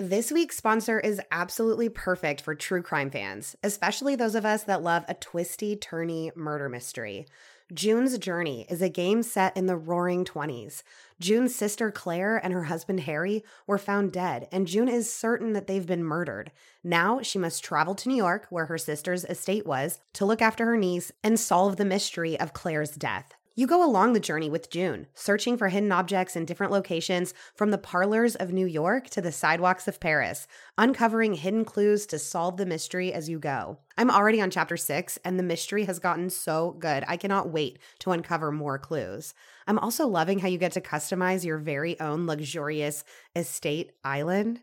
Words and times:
This 0.00 0.32
week's 0.32 0.56
sponsor 0.56 0.98
is 0.98 1.20
absolutely 1.30 1.90
perfect 1.90 2.40
for 2.40 2.54
true 2.54 2.80
crime 2.80 3.10
fans, 3.10 3.54
especially 3.62 4.16
those 4.16 4.34
of 4.34 4.46
us 4.46 4.62
that 4.62 4.82
love 4.82 5.04
a 5.08 5.12
twisty, 5.12 5.76
turny 5.76 6.34
murder 6.34 6.70
mystery. 6.70 7.26
June's 7.70 8.16
Journey 8.16 8.64
is 8.70 8.80
a 8.80 8.88
game 8.88 9.22
set 9.22 9.54
in 9.58 9.66
the 9.66 9.76
roaring 9.76 10.24
20s. 10.24 10.82
June's 11.20 11.54
sister 11.54 11.90
Claire 11.90 12.38
and 12.38 12.54
her 12.54 12.64
husband 12.64 13.00
Harry 13.00 13.44
were 13.66 13.76
found 13.76 14.10
dead, 14.10 14.48
and 14.50 14.66
June 14.66 14.88
is 14.88 15.12
certain 15.12 15.52
that 15.52 15.66
they've 15.66 15.86
been 15.86 16.02
murdered. 16.02 16.50
Now 16.82 17.20
she 17.20 17.38
must 17.38 17.62
travel 17.62 17.94
to 17.96 18.08
New 18.08 18.16
York, 18.16 18.46
where 18.48 18.64
her 18.66 18.78
sister's 18.78 19.26
estate 19.26 19.66
was, 19.66 20.00
to 20.14 20.24
look 20.24 20.40
after 20.40 20.64
her 20.64 20.78
niece 20.78 21.12
and 21.22 21.38
solve 21.38 21.76
the 21.76 21.84
mystery 21.84 22.40
of 22.40 22.54
Claire's 22.54 22.92
death. 22.92 23.34
You 23.56 23.66
go 23.66 23.84
along 23.84 24.12
the 24.12 24.20
journey 24.20 24.48
with 24.48 24.70
June, 24.70 25.08
searching 25.12 25.58
for 25.58 25.68
hidden 25.68 25.90
objects 25.90 26.36
in 26.36 26.44
different 26.44 26.72
locations 26.72 27.34
from 27.56 27.72
the 27.72 27.78
parlors 27.78 28.36
of 28.36 28.52
New 28.52 28.66
York 28.66 29.10
to 29.10 29.20
the 29.20 29.32
sidewalks 29.32 29.88
of 29.88 29.98
Paris, 29.98 30.46
uncovering 30.78 31.34
hidden 31.34 31.64
clues 31.64 32.06
to 32.06 32.18
solve 32.18 32.56
the 32.56 32.64
mystery 32.64 33.12
as 33.12 33.28
you 33.28 33.40
go. 33.40 33.78
I'm 33.98 34.10
already 34.10 34.40
on 34.40 34.50
chapter 34.50 34.76
six, 34.76 35.18
and 35.24 35.36
the 35.36 35.42
mystery 35.42 35.84
has 35.86 35.98
gotten 35.98 36.30
so 36.30 36.76
good. 36.78 37.02
I 37.08 37.16
cannot 37.16 37.50
wait 37.50 37.80
to 37.98 38.12
uncover 38.12 38.52
more 38.52 38.78
clues. 38.78 39.34
I'm 39.66 39.80
also 39.80 40.06
loving 40.06 40.38
how 40.38 40.48
you 40.48 40.56
get 40.56 40.72
to 40.72 40.80
customize 40.80 41.44
your 41.44 41.58
very 41.58 41.98
own 41.98 42.28
luxurious 42.28 43.02
estate 43.34 43.90
island. 44.04 44.60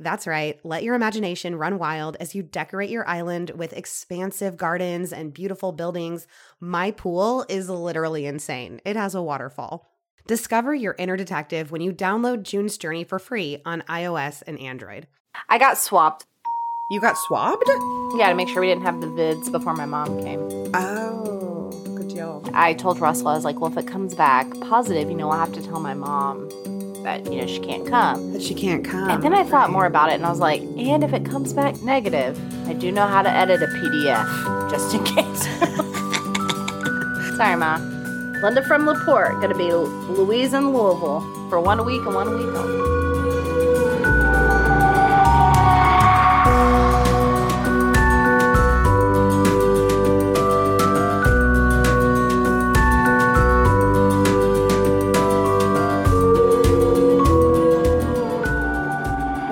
That's 0.00 0.26
right. 0.26 0.58
Let 0.64 0.82
your 0.82 0.94
imagination 0.94 1.56
run 1.56 1.78
wild 1.78 2.16
as 2.18 2.34
you 2.34 2.42
decorate 2.42 2.88
your 2.88 3.06
island 3.06 3.50
with 3.50 3.74
expansive 3.74 4.56
gardens 4.56 5.12
and 5.12 5.34
beautiful 5.34 5.72
buildings. 5.72 6.26
My 6.58 6.90
pool 6.90 7.44
is 7.50 7.68
literally 7.68 8.24
insane. 8.24 8.80
It 8.86 8.96
has 8.96 9.14
a 9.14 9.22
waterfall. 9.22 9.92
Discover 10.26 10.74
your 10.74 10.94
inner 10.98 11.18
detective 11.18 11.70
when 11.70 11.82
you 11.82 11.92
download 11.92 12.44
June's 12.44 12.78
Journey 12.78 13.04
for 13.04 13.18
free 13.18 13.60
on 13.66 13.82
iOS 13.82 14.42
and 14.46 14.58
Android. 14.58 15.06
I 15.50 15.58
got 15.58 15.76
swapped. 15.76 16.24
You 16.90 16.98
got 16.98 17.18
swabbed? 17.18 17.68
Yeah, 18.16 18.30
to 18.30 18.34
make 18.34 18.48
sure 18.48 18.62
we 18.62 18.68
didn't 18.68 18.84
have 18.84 19.02
the 19.02 19.06
vids 19.06 19.52
before 19.52 19.74
my 19.74 19.84
mom 19.84 20.22
came. 20.22 20.40
Oh, 20.72 21.70
good 21.94 22.08
deal. 22.08 22.42
I 22.54 22.72
told 22.72 23.00
Russell, 23.00 23.28
I 23.28 23.34
was 23.34 23.44
like, 23.44 23.60
well, 23.60 23.70
if 23.70 23.76
it 23.76 23.86
comes 23.86 24.14
back 24.14 24.50
positive, 24.60 25.10
you 25.10 25.16
know, 25.16 25.30
I'll 25.30 25.40
have 25.40 25.52
to 25.52 25.62
tell 25.62 25.78
my 25.78 25.92
mom 25.92 26.48
that, 27.02 27.24
you 27.32 27.40
know, 27.40 27.46
she 27.46 27.58
can't 27.60 27.86
come. 27.86 28.32
That 28.32 28.42
she 28.42 28.54
can't 28.54 28.84
come. 28.84 29.08
And 29.10 29.22
then 29.22 29.34
I 29.34 29.44
thought 29.44 29.70
more 29.70 29.86
about 29.86 30.10
it 30.10 30.14
and 30.14 30.24
I 30.26 30.30
was 30.30 30.40
like, 30.40 30.60
and 30.62 31.02
if 31.04 31.12
it 31.12 31.24
comes 31.24 31.52
back 31.52 31.80
negative, 31.82 32.38
I 32.68 32.72
do 32.74 32.92
know 32.92 33.06
how 33.06 33.22
to 33.22 33.30
edit 33.30 33.62
a 33.62 33.66
PDF 33.66 34.70
just 34.70 34.94
in 34.94 35.02
case. 35.14 35.44
Sorry, 37.36 37.56
Ma. 37.56 37.76
Linda 38.42 38.62
from 38.62 38.86
LaPorte, 38.86 39.40
gonna 39.40 39.56
be 39.56 39.70
Louise 39.72 40.54
in 40.54 40.72
Louisville 40.72 41.20
for 41.50 41.60
one 41.60 41.84
week 41.84 42.00
and 42.06 42.14
one 42.14 42.30
week 42.30 42.46
only. 42.56 43.39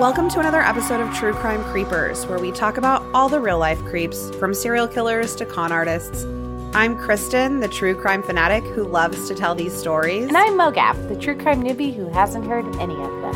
Welcome 0.09 0.31
to 0.31 0.41
another 0.41 0.63
episode 0.63 1.03
of 1.03 1.15
True 1.15 1.35
Crime 1.35 1.63
Creepers, 1.65 2.25
where 2.29 2.39
we 2.39 2.51
talk 2.51 2.79
about 2.79 3.05
all 3.13 3.29
the 3.29 3.43
real 3.43 3.59
life 3.59 3.79
creeps, 3.81 4.31
from 4.37 4.55
serial 4.55 4.89
killers 4.89 5.37
to 5.37 5.45
con 5.45 5.71
artists. 5.71 6.25
I'm 6.73 6.97
Kristen, 6.97 7.61
the 7.61 7.69
true 7.69 7.95
crime 7.95 8.23
fanatic 8.23 8.65
who 8.65 8.85
loves 8.85 9.29
to 9.29 9.35
tell 9.35 9.55
these 9.55 9.75
stories. 9.75 10.29
And 10.29 10.35
I'm 10.35 10.55
Mogab, 10.55 11.11
the 11.11 11.17
true 11.17 11.37
crime 11.37 11.63
newbie 11.63 11.95
who 11.95 12.09
hasn't 12.09 12.47
heard 12.47 12.65
any 12.77 12.95
of 12.95 13.21
them. 13.21 13.35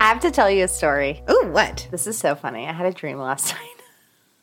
I 0.00 0.04
have 0.06 0.20
to 0.20 0.30
tell 0.30 0.50
you 0.50 0.64
a 0.64 0.68
story. 0.68 1.22
Oh, 1.28 1.48
what? 1.48 1.86
This 1.90 2.06
is 2.06 2.16
so 2.16 2.34
funny. 2.34 2.66
I 2.66 2.72
had 2.72 2.86
a 2.86 2.94
dream 2.94 3.18
last 3.18 3.52
night. 3.60 3.77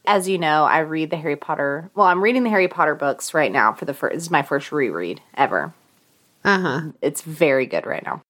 As 0.08 0.28
you 0.30 0.38
know, 0.38 0.64
I 0.66 0.80
read 0.80 1.10
the 1.10 1.18
Harry 1.18 1.36
Potter. 1.36 1.90
Well, 1.96 2.08
I'm 2.08 2.24
reading 2.24 2.44
the 2.44 2.50
Harry 2.50 2.68
Potter 2.68 2.96
books 2.96 3.34
right 3.34 3.52
now 3.52 3.74
for 3.74 3.86
the 3.86 3.94
first. 3.94 4.14
This 4.16 4.24
is 4.24 4.32
my 4.32 4.42
first 4.42 4.72
reread 4.72 5.22
ever. 5.36 5.74
Uh 6.44 6.60
huh. 6.60 6.82
It's 7.02 7.22
very 7.22 7.66
good 7.66 7.86
right 7.86 8.04
now. 8.06 8.22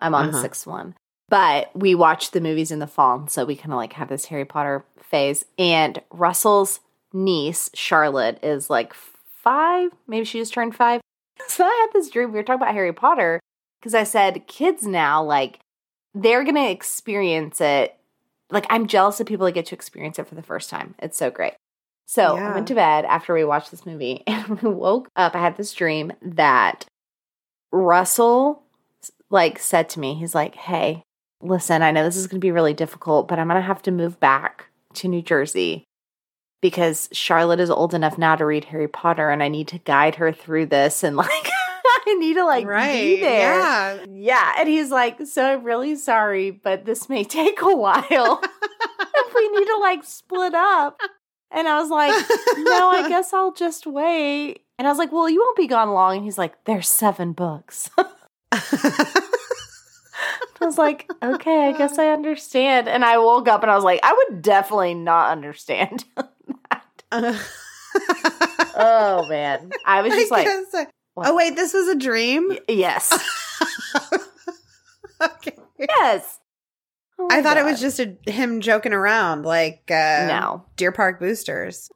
I'm 0.00 0.14
on 0.14 0.26
the 0.26 0.32
Uh-huh. 0.32 0.42
sixth 0.42 0.66
one. 0.66 0.94
But 1.28 1.74
we 1.74 1.94
watched 1.94 2.32
the 2.32 2.40
movies 2.40 2.70
in 2.70 2.78
the 2.78 2.86
fall, 2.86 3.26
so 3.28 3.44
we 3.44 3.56
kind 3.56 3.72
of 3.72 3.76
like 3.78 3.94
have 3.94 4.08
this 4.08 4.26
Harry 4.26 4.44
Potter 4.44 4.84
phase. 5.00 5.44
And 5.58 6.00
Russell's 6.10 6.80
niece, 7.12 7.70
Charlotte, 7.74 8.38
is 8.42 8.68
like 8.70 8.92
five. 8.94 9.90
Maybe 10.06 10.24
she 10.24 10.38
just 10.38 10.52
turned 10.52 10.74
five. 10.76 11.00
So 11.48 11.64
I 11.64 11.86
had 11.88 11.92
this 11.98 12.10
dream. 12.10 12.30
We 12.32 12.38
were 12.38 12.42
talking 12.44 12.62
about 12.62 12.74
Harry 12.74 12.92
Potter 12.92 13.40
because 13.80 13.94
I 13.94 14.04
said, 14.04 14.46
kids 14.46 14.84
now, 14.86 15.22
like, 15.22 15.58
they're 16.14 16.44
going 16.44 16.54
to 16.54 16.70
experience 16.70 17.60
it. 17.60 17.96
Like, 18.50 18.66
I'm 18.70 18.86
jealous 18.86 19.20
of 19.20 19.26
people 19.26 19.46
that 19.46 19.52
get 19.52 19.66
to 19.66 19.74
experience 19.74 20.18
it 20.18 20.26
for 20.26 20.34
the 20.34 20.42
first 20.42 20.70
time. 20.70 20.94
It's 20.98 21.16
so 21.16 21.30
great. 21.30 21.54
So 22.06 22.36
I 22.36 22.54
went 22.54 22.68
to 22.68 22.74
bed 22.74 23.06
after 23.06 23.32
we 23.32 23.44
watched 23.44 23.70
this 23.70 23.86
movie 23.86 24.22
and 24.26 24.60
we 24.60 24.68
woke 24.68 25.08
up. 25.16 25.34
I 25.34 25.40
had 25.40 25.56
this 25.56 25.72
dream 25.72 26.12
that 26.22 26.84
Russell 27.72 28.62
like 29.30 29.58
said 29.58 29.88
to 29.90 30.00
me, 30.00 30.14
he's 30.14 30.34
like, 30.34 30.54
"Hey, 30.54 31.02
listen, 31.42 31.82
I 31.82 31.90
know 31.90 32.04
this 32.04 32.16
is 32.16 32.26
going 32.26 32.40
to 32.40 32.44
be 32.44 32.52
really 32.52 32.74
difficult, 32.74 33.28
but 33.28 33.38
I'm 33.38 33.48
going 33.48 33.60
to 33.60 33.66
have 33.66 33.82
to 33.82 33.90
move 33.90 34.20
back 34.20 34.66
to 34.94 35.08
New 35.08 35.22
Jersey 35.22 35.84
because 36.62 37.08
Charlotte 37.12 37.60
is 37.60 37.70
old 37.70 37.92
enough 37.92 38.16
now 38.16 38.36
to 38.36 38.46
read 38.46 38.64
Harry 38.66 38.88
Potter 38.88 39.28
and 39.28 39.42
I 39.42 39.48
need 39.48 39.68
to 39.68 39.78
guide 39.78 40.14
her 40.14 40.32
through 40.32 40.66
this 40.66 41.02
and 41.02 41.16
like 41.16 41.48
I 42.06 42.14
need 42.18 42.34
to 42.34 42.44
like 42.44 42.66
be 42.66 43.20
there." 43.20 43.54
Yeah. 43.56 44.04
Yeah, 44.10 44.52
and 44.58 44.68
he's 44.68 44.90
like, 44.90 45.26
"So 45.26 45.44
I'm 45.44 45.64
really 45.64 45.96
sorry, 45.96 46.50
but 46.50 46.84
this 46.84 47.08
may 47.08 47.24
take 47.38 47.60
a 47.62 47.74
while 47.76 48.40
if 48.42 49.34
we 49.34 49.48
need 49.50 49.66
to 49.66 49.78
like 49.80 50.04
split 50.04 50.54
up." 50.54 51.00
And 51.50 51.68
I 51.68 51.80
was 51.80 51.90
like, 51.90 52.12
"No, 52.58 52.90
I 52.90 53.08
guess 53.10 53.32
I'll 53.32 53.52
just 53.52 53.86
wait." 53.86 54.62
And 54.78 54.88
I 54.88 54.90
was 54.90 54.98
like, 54.98 55.12
"Well, 55.12 55.28
you 55.28 55.40
won't 55.40 55.56
be 55.56 55.66
gone 55.68 55.90
long." 55.90 56.16
And 56.16 56.24
he's 56.24 56.38
like, 56.38 56.64
"There's 56.64 56.88
seven 56.88 57.32
books." 57.32 57.90
I 60.60 60.66
was 60.66 60.78
like, 60.78 61.10
okay, 61.22 61.66
I 61.68 61.72
guess 61.76 61.98
I 61.98 62.08
understand. 62.08 62.88
And 62.88 63.04
I 63.04 63.18
woke 63.18 63.48
up 63.48 63.62
and 63.62 63.70
I 63.70 63.74
was 63.74 63.84
like, 63.84 64.00
I 64.02 64.12
would 64.30 64.40
definitely 64.40 64.94
not 64.94 65.30
understand. 65.30 66.04
oh 68.76 69.26
man. 69.28 69.70
I 69.84 70.02
was 70.02 70.12
just 70.14 70.32
I 70.32 70.36
like, 70.36 70.46
I- 70.74 70.86
what? 71.14 71.28
oh 71.28 71.36
wait, 71.36 71.56
this 71.56 71.72
was 71.72 71.88
a 71.88 71.96
dream. 71.96 72.56
yes. 72.68 73.12
okay. 75.22 75.56
Yes. 75.78 76.40
Oh 77.18 77.28
I 77.30 77.42
thought 77.42 77.56
it 77.56 77.64
was 77.64 77.80
just 77.80 78.00
a, 78.00 78.16
him 78.26 78.60
joking 78.60 78.92
around, 78.92 79.44
like 79.44 79.90
uh, 79.90 80.26
No. 80.28 80.64
Deer 80.76 80.92
Park 80.92 81.20
boosters. 81.20 81.90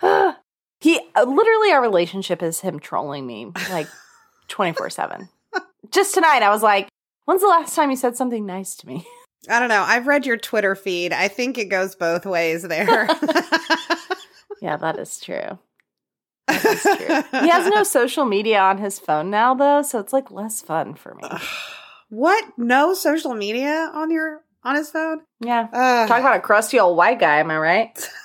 he 0.80 1.00
uh, 1.14 1.24
literally 1.24 1.72
our 1.72 1.82
relationship 1.82 2.42
is 2.42 2.60
him 2.60 2.78
trolling 2.78 3.26
me 3.26 3.50
like 3.70 3.88
24/7. 4.48 5.28
Just 5.90 6.14
tonight 6.14 6.42
I 6.42 6.50
was 6.50 6.62
like, 6.62 6.88
when's 7.24 7.42
the 7.42 7.48
last 7.48 7.74
time 7.74 7.90
you 7.90 7.96
said 7.96 8.16
something 8.16 8.46
nice 8.46 8.76
to 8.76 8.86
me? 8.86 9.06
I 9.48 9.58
don't 9.58 9.68
know. 9.68 9.82
I've 9.82 10.06
read 10.06 10.24
your 10.24 10.36
Twitter 10.36 10.76
feed. 10.76 11.12
I 11.12 11.26
think 11.26 11.58
it 11.58 11.64
goes 11.64 11.96
both 11.96 12.24
ways 12.24 12.62
there. 12.62 13.08
Yeah, 14.60 14.76
that 14.76 14.96
is 15.00 15.18
true. 15.18 15.58
That 16.48 16.64
is 16.64 16.82
true. 16.82 17.40
He 17.40 17.48
has 17.48 17.68
no 17.68 17.82
social 17.82 18.24
media 18.24 18.60
on 18.60 18.78
his 18.78 18.98
phone 18.98 19.30
now 19.30 19.54
though, 19.54 19.82
so 19.82 19.98
it's 19.98 20.12
like 20.12 20.30
less 20.30 20.60
fun 20.60 20.94
for 20.94 21.14
me. 21.14 21.28
what? 22.08 22.44
No 22.58 22.94
social 22.94 23.34
media 23.34 23.90
on 23.94 24.10
your 24.10 24.42
on 24.64 24.76
his 24.76 24.90
phone? 24.90 25.20
Yeah. 25.40 25.68
Ugh. 25.72 26.08
Talk 26.08 26.20
about 26.20 26.36
a 26.36 26.40
crusty 26.40 26.78
old 26.78 26.96
white 26.96 27.18
guy, 27.18 27.38
am 27.38 27.50
I 27.50 27.58
right? 27.58 28.10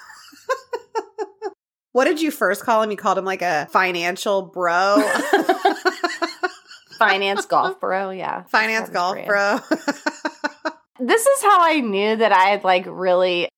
what 1.91 2.05
did 2.05 2.21
you 2.21 2.31
first 2.31 2.63
call 2.63 2.83
him? 2.83 2.91
You 2.91 2.97
called 2.97 3.17
him 3.17 3.25
like 3.25 3.41
a 3.41 3.67
financial 3.71 4.41
bro, 4.43 4.97
Finance 6.97 7.45
golf 7.45 7.79
bro, 7.79 8.09
yeah. 8.09 8.43
finance 8.43 8.89
golf 8.89 9.13
great. 9.13 9.27
bro. 9.27 9.59
This 10.99 11.25
is 11.25 11.41
how 11.43 11.59
I 11.61 11.79
knew 11.81 12.15
that 12.15 12.31
I 12.31 12.45
had 12.49 12.63
like 12.63 12.85
really 12.87 13.49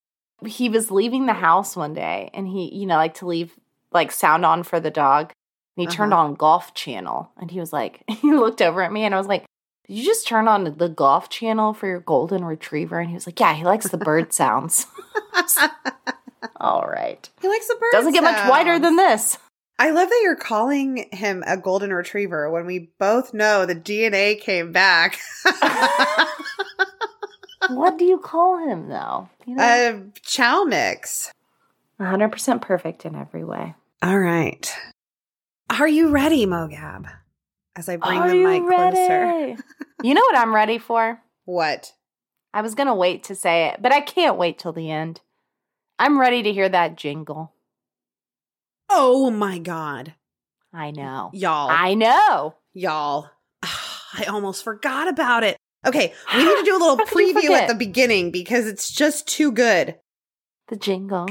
he 0.45 0.67
was 0.69 0.91
leaving 0.91 1.25
the 1.25 1.33
house 1.33 1.75
one 1.75 1.93
day 1.93 2.29
and 2.33 2.47
he, 2.47 2.73
you 2.75 2.85
know, 2.85 2.95
like 2.95 3.15
to 3.15 3.25
leave 3.27 3.53
like 3.91 4.11
sound 4.11 4.45
on 4.45 4.63
for 4.63 4.79
the 4.79 4.91
dog. 4.91 5.31
And 5.77 5.87
he 5.89 5.95
turned 5.95 6.13
Uh-huh. 6.13 6.23
on 6.23 6.35
golf 6.35 6.73
channel 6.73 7.31
and 7.39 7.49
he 7.51 7.59
was 7.59 7.71
like 7.73 8.03
he 8.09 8.31
looked 8.33 8.61
over 8.61 8.81
at 8.81 8.91
me 8.91 9.03
and 9.05 9.15
I 9.15 9.17
was 9.17 9.27
like, 9.27 9.45
Did 9.87 9.93
you 9.97 10.03
just 10.05 10.27
turn 10.27 10.47
on 10.47 10.75
the 10.77 10.89
golf 10.89 11.29
channel 11.29 11.73
for 11.73 11.87
your 11.87 12.01
golden 12.01 12.43
retriever? 12.45 12.99
And 12.99 13.09
he 13.09 13.15
was 13.15 13.25
like, 13.25 13.39
Yeah, 13.39 13.53
he 13.53 13.63
likes 13.63 13.87
the 13.89 13.97
bird 13.97 14.33
sounds. 14.33 14.85
All 16.59 16.83
right. 16.87 17.29
he 17.41 17.47
likes 17.47 17.67
the 17.67 17.75
bird. 17.79 17.91
Doesn't 17.91 18.13
get 18.13 18.23
much 18.23 18.49
whiter 18.49 18.77
than 18.79 18.95
this. 18.97 19.37
I 19.81 19.91
love 19.91 20.09
that 20.09 20.19
you're 20.23 20.35
calling 20.35 21.07
him 21.13 21.41
a 21.47 21.55
golden 21.55 21.93
retriever 21.93 22.49
when 22.51 22.65
we 22.65 22.89
both 22.99 23.33
know 23.33 23.65
the 23.65 23.75
DNA 23.75 24.37
came 24.39 24.73
back. 24.73 25.17
what 27.69 27.97
do 27.97 28.03
you 28.05 28.17
call 28.17 28.57
him 28.57 28.89
though? 28.89 29.29
You 29.45 29.55
know? 29.55 29.63
a 29.63 30.19
chow 30.21 30.63
mix. 30.63 31.31
100% 31.99 32.61
perfect 32.61 33.05
in 33.05 33.15
every 33.15 33.43
way. 33.43 33.75
All 34.01 34.17
right. 34.17 34.71
Are 35.69 35.87
you 35.87 36.09
ready, 36.09 36.45
Mogab? 36.45 37.09
as 37.79 37.87
I 37.87 37.95
bring 37.95 38.19
Are 38.19 38.29
the 38.29 38.35
mic 38.35 38.63
closer. 38.67 39.07
ready? 39.07 39.57
you 40.03 40.13
know 40.13 40.21
what 40.21 40.37
I'm 40.37 40.53
ready 40.53 40.77
for? 40.77 41.21
What? 41.45 41.93
I 42.53 42.61
was 42.61 42.75
going 42.75 42.85
to 42.85 42.93
wait 42.93 43.23
to 43.23 43.33
say 43.33 43.69
it, 43.69 43.81
but 43.81 43.91
I 43.91 44.01
can't 44.01 44.37
wait 44.37 44.59
till 44.59 44.71
the 44.71 44.91
end. 44.91 45.21
I'm 45.97 46.19
ready 46.19 46.43
to 46.43 46.53
hear 46.53 46.69
that 46.69 46.95
jingle. 46.95 47.53
Oh 48.87 49.31
my 49.31 49.57
god. 49.57 50.13
I 50.71 50.91
know. 50.91 51.31
Y'all. 51.33 51.69
I 51.71 51.95
know. 51.95 52.53
Y'all. 52.75 53.31
I 53.63 54.25
almost 54.27 54.63
forgot 54.63 55.07
about 55.07 55.43
it. 55.43 55.57
Okay, 55.87 56.13
we 56.35 56.43
need 56.43 56.55
to 56.57 56.63
do 56.65 56.77
a 56.77 56.77
little 56.77 56.97
How 56.97 57.05
could 57.05 57.19
you 57.19 57.33
preview 57.33 57.49
at 57.49 57.67
the 57.67 57.73
beginning 57.73 58.29
because 58.29 58.67
it's 58.67 58.91
just 58.91 59.27
too 59.27 59.51
good. 59.51 59.95
The 60.67 60.75
jingle. 60.75 61.29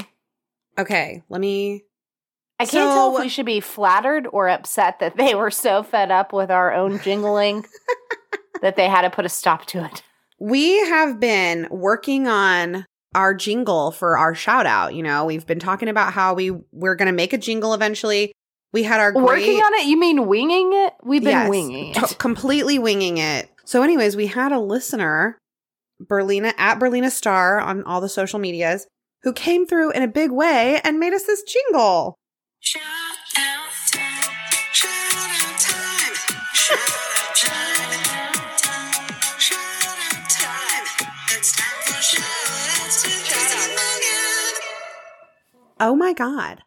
Okay, 0.77 1.23
let 1.29 1.41
me 1.41 1.85
I 2.61 2.67
can't 2.67 2.91
tell 2.91 3.17
if 3.17 3.23
we 3.23 3.29
should 3.29 3.47
be 3.47 3.61
flattered 3.61 4.27
or 4.33 4.49
upset 4.49 4.99
that 4.99 5.17
they 5.17 5.35
were 5.35 5.51
so 5.51 5.83
fed 5.83 6.11
up 6.11 6.33
with 6.33 6.51
our 6.51 6.73
own 6.73 6.99
jingling 7.01 7.65
that 8.63 8.77
they 8.77 8.89
had 8.89 9.03
to 9.03 9.11
put 9.11 9.25
a 9.25 9.29
stop 9.29 9.67
to 9.67 9.85
it. 9.85 10.03
We 10.41 10.79
have 10.87 11.21
been 11.21 11.69
working 11.71 12.27
on 12.27 12.85
our 13.15 13.35
jingle 13.35 13.91
for 13.91 14.19
our 14.19 14.35
shout 14.35 14.67
out. 14.67 14.95
You 14.95 15.03
know, 15.03 15.25
we've 15.25 15.47
been 15.47 15.59
talking 15.61 15.89
about 15.89 16.13
how 16.13 16.35
we 16.35 16.51
we're 16.73 16.95
going 16.97 17.07
to 17.07 17.13
make 17.13 17.33
a 17.33 17.39
jingle 17.39 17.75
eventually. 17.75 18.33
We 18.73 18.83
had 18.83 19.01
our 19.01 19.13
great 19.13 19.25
Working 19.25 19.57
on 19.61 19.75
it? 19.75 19.87
You 19.87 19.99
mean 19.99 20.27
winging 20.27 20.73
it? 20.75 20.93
We've 21.03 21.23
been 21.23 21.31
Yes, 21.31 21.49
winging 21.49 21.95
it. 21.95 22.19
completely 22.19 22.79
winging 22.79 23.19
it. 23.19 23.49
So, 23.65 23.83
anyways, 23.83 24.15
we 24.15 24.27
had 24.27 24.53
a 24.53 24.61
listener, 24.61 25.39
Berlina 26.03 26.53
at 26.59 26.79
Berlina 26.79 27.11
Star 27.11 27.61
on 27.61 27.83
all 27.85 28.01
the 28.01 28.09
social 28.09 28.39
medias, 28.39 28.87
who 29.23 29.33
came 29.33 29.67
through 29.67 29.93
in 29.93 30.03
a 30.03 30.09
big 30.09 30.31
way 30.31 30.81
and 30.85 31.01
made 31.01 31.15
us 31.15 31.25
this 31.25 31.43
jingle. 31.43 32.15
Shout 32.61 32.83
out 32.83 33.69
time. 33.93 34.35
Shout 34.73 34.91
out 34.91 35.59
time. 35.61 36.15
Shout 36.55 36.79
out 36.79 37.37
time. 37.37 38.35
Shout 39.39 39.99
out 39.99 40.29
time. 40.29 40.85
It's 41.31 41.53
time 41.53 41.83
for 41.83 42.03
shout 42.03 42.25
outs 42.25 43.05
with 43.05 43.25
Chris 43.29 43.55
and 43.55 43.79
Oh 45.81 45.95
my 45.95 46.13
god! 46.13 46.65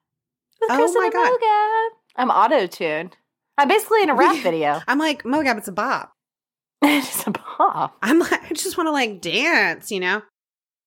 Oh 0.69 0.93
my 0.93 1.09
God. 1.11 1.91
I'm 2.15 2.29
auto 2.31 2.67
tuned. 2.67 3.17
I'm 3.57 3.67
basically 3.67 4.03
in 4.03 4.09
a 4.09 4.15
rap 4.15 4.37
video. 4.43 4.81
I'm 4.87 4.97
like 4.97 5.23
Mogab, 5.23 5.57
it's 5.57 5.67
a 5.67 5.73
bop. 5.73 6.13
it's 6.81 7.27
a 7.27 7.31
pop. 7.31 7.97
I'm 8.01 8.19
like, 8.19 8.49
I 8.49 8.53
just 8.53 8.77
want 8.77 8.87
to 8.87 8.91
like 8.91 9.19
dance, 9.19 9.91
you 9.91 9.99
know. 9.99 10.21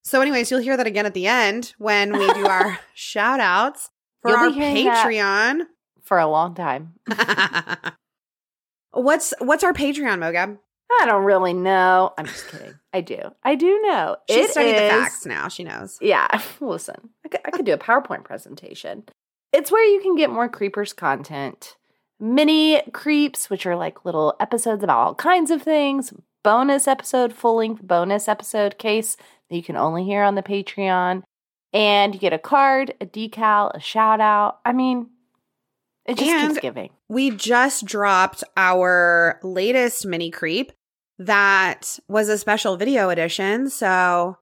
So, 0.03 0.23
anyways, 0.23 0.51
you'll 0.51 0.61
hear 0.61 0.77
that 0.79 0.87
again 0.87 1.07
at 1.07 1.15
the 1.15 1.27
end 1.27 1.75
when 1.79 2.13
we 2.19 2.27
do 2.33 2.47
our 2.47 2.79
shout 2.95 3.41
outs 3.41 3.91
for 4.25 4.31
You'll 4.31 4.55
be 4.55 4.89
our. 4.89 5.05
Patreon. 5.05 5.67
For 6.03 6.19
a 6.19 6.27
long 6.27 6.55
time. 6.55 6.95
what's 8.93 9.35
what's 9.39 9.65
our 9.65 9.73
Patreon, 9.73 10.19
Mogab? 10.19 10.59
I 11.01 11.07
don't 11.07 11.25
really 11.25 11.53
know. 11.53 12.13
I'm 12.17 12.27
just 12.27 12.49
kidding. 12.49 12.75
I 12.93 13.01
do. 13.01 13.19
I 13.43 13.55
do 13.55 13.81
know. 13.83 14.17
She's 14.31 14.47
It 14.47 14.51
studied 14.53 14.75
the 14.75 14.89
facts 14.89 15.27
now. 15.27 15.49
She 15.49 15.65
knows. 15.65 15.99
Yeah, 16.01 16.29
listen, 16.61 17.11
I 17.25 17.29
could, 17.29 17.41
I 17.45 17.51
could 17.51 17.67
do 17.67 17.73
a 17.73 17.79
PowerPoint 17.79 18.25
presentation. 18.25 19.05
It's 19.53 19.71
where 19.71 19.85
you 19.85 20.01
can 20.01 20.17
get 20.17 20.31
more 20.31 20.49
creepers 20.49 20.93
content, 20.93 21.77
mini 22.19 22.81
creeps, 22.93 23.51
which 23.51 23.67
are 23.67 23.77
like 23.77 24.05
little 24.05 24.37
episodes 24.41 24.83
about 24.83 24.99
all 24.99 25.15
kinds 25.15 25.51
of 25.51 25.63
things, 25.63 26.13
bonus 26.43 26.89
episode, 26.89 27.33
full 27.33 27.57
length 27.57 27.83
bonus 27.83 28.29
episode 28.29 28.79
case 28.79 29.17
that 29.51 29.57
you 29.57 29.63
can 29.63 29.77
only 29.77 30.05
hear 30.05 30.23
on 30.23 30.35
the 30.35 30.43
Patreon. 30.43 31.23
And 31.75 32.15
you 32.15 32.21
get 32.21 32.33
a 32.33 32.39
card, 32.39 32.95
a 33.01 33.07
decal, 33.07 33.73
a 33.75 33.81
shout 33.81 34.21
out. 34.21 34.61
I 34.65 34.73
mean, 34.73 35.11
it 36.07 36.17
just 36.17 36.31
And- 36.31 36.53
keeps 36.53 36.61
giving. 36.63 36.91
We 37.09 37.31
just 37.31 37.85
dropped 37.85 38.45
our 38.57 39.39
latest 39.43 40.07
mini 40.07 40.31
creep 40.31 40.73
that 41.19 41.99
was 42.09 42.29
a 42.29 42.39
special 42.39 42.77
video 42.77 43.11
edition. 43.11 43.69
So 43.71 44.39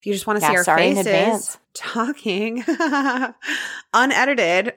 if 0.00 0.06
you 0.06 0.12
just 0.12 0.26
want 0.26 0.40
to 0.40 0.46
see 0.46 0.56
our 0.56 0.64
faces 0.64 1.58
talking 1.74 2.64
unedited, 3.94 4.74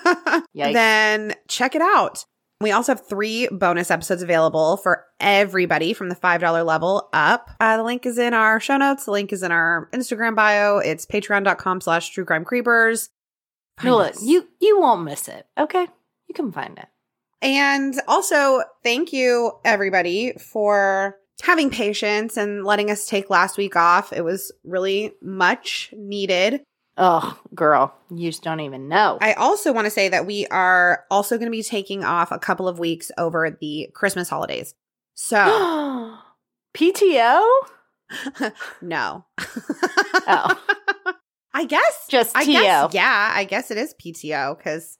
then 0.54 1.34
check 1.48 1.74
it 1.74 1.82
out. 1.82 2.24
We 2.62 2.70
also 2.70 2.92
have 2.92 3.06
three 3.06 3.48
bonus 3.48 3.90
episodes 3.90 4.22
available 4.22 4.76
for 4.76 5.04
everybody 5.20 5.92
from 5.92 6.08
the 6.08 6.14
$5 6.14 6.64
level 6.64 7.08
up. 7.12 7.50
Uh, 7.60 7.76
the 7.76 7.82
link 7.82 8.06
is 8.06 8.18
in 8.18 8.34
our 8.34 8.60
show 8.60 8.76
notes. 8.76 9.04
The 9.04 9.10
link 9.10 9.32
is 9.32 9.42
in 9.42 9.52
our 9.52 9.88
Instagram 9.92 10.34
bio. 10.34 10.78
It's 10.78 11.04
patreon.com 11.04 11.80
slash 11.80 12.10
true 12.10 12.24
crime 12.24 12.44
creepers. 12.44 13.10
No, 13.82 13.96
look, 13.96 14.14
you 14.22 14.48
you 14.60 14.78
won't 14.78 15.02
miss 15.02 15.28
it. 15.28 15.46
Okay, 15.58 15.86
you 16.28 16.34
can 16.34 16.52
find 16.52 16.78
it. 16.78 16.86
And 17.40 18.00
also, 18.06 18.62
thank 18.84 19.12
you 19.12 19.52
everybody 19.64 20.34
for 20.34 21.16
having 21.42 21.70
patience 21.70 22.36
and 22.36 22.64
letting 22.64 22.90
us 22.90 23.06
take 23.06 23.30
last 23.30 23.58
week 23.58 23.74
off. 23.74 24.12
It 24.12 24.22
was 24.22 24.52
really 24.62 25.12
much 25.20 25.92
needed. 25.96 26.62
Oh, 27.04 27.36
girl, 27.52 27.92
you 28.14 28.30
just 28.30 28.44
don't 28.44 28.60
even 28.60 28.86
know. 28.86 29.18
I 29.20 29.32
also 29.32 29.72
want 29.72 29.86
to 29.86 29.90
say 29.90 30.08
that 30.10 30.24
we 30.24 30.46
are 30.46 31.04
also 31.10 31.36
going 31.36 31.48
to 31.48 31.50
be 31.50 31.64
taking 31.64 32.04
off 32.04 32.30
a 32.30 32.38
couple 32.38 32.68
of 32.68 32.78
weeks 32.78 33.10
over 33.18 33.50
the 33.50 33.90
Christmas 33.92 34.28
holidays. 34.28 34.76
So, 35.14 35.36
PTO? 36.74 37.44
no. 38.82 39.24
Oh. 40.28 40.62
I 41.54 41.64
guess 41.64 42.06
Just 42.08 42.36
I 42.36 42.44
guess 42.44 42.94
yeah, 42.94 43.32
I 43.34 43.44
guess 43.44 43.72
it 43.72 43.78
is 43.78 43.94
PTO 43.94 44.58
cuz 44.62 44.98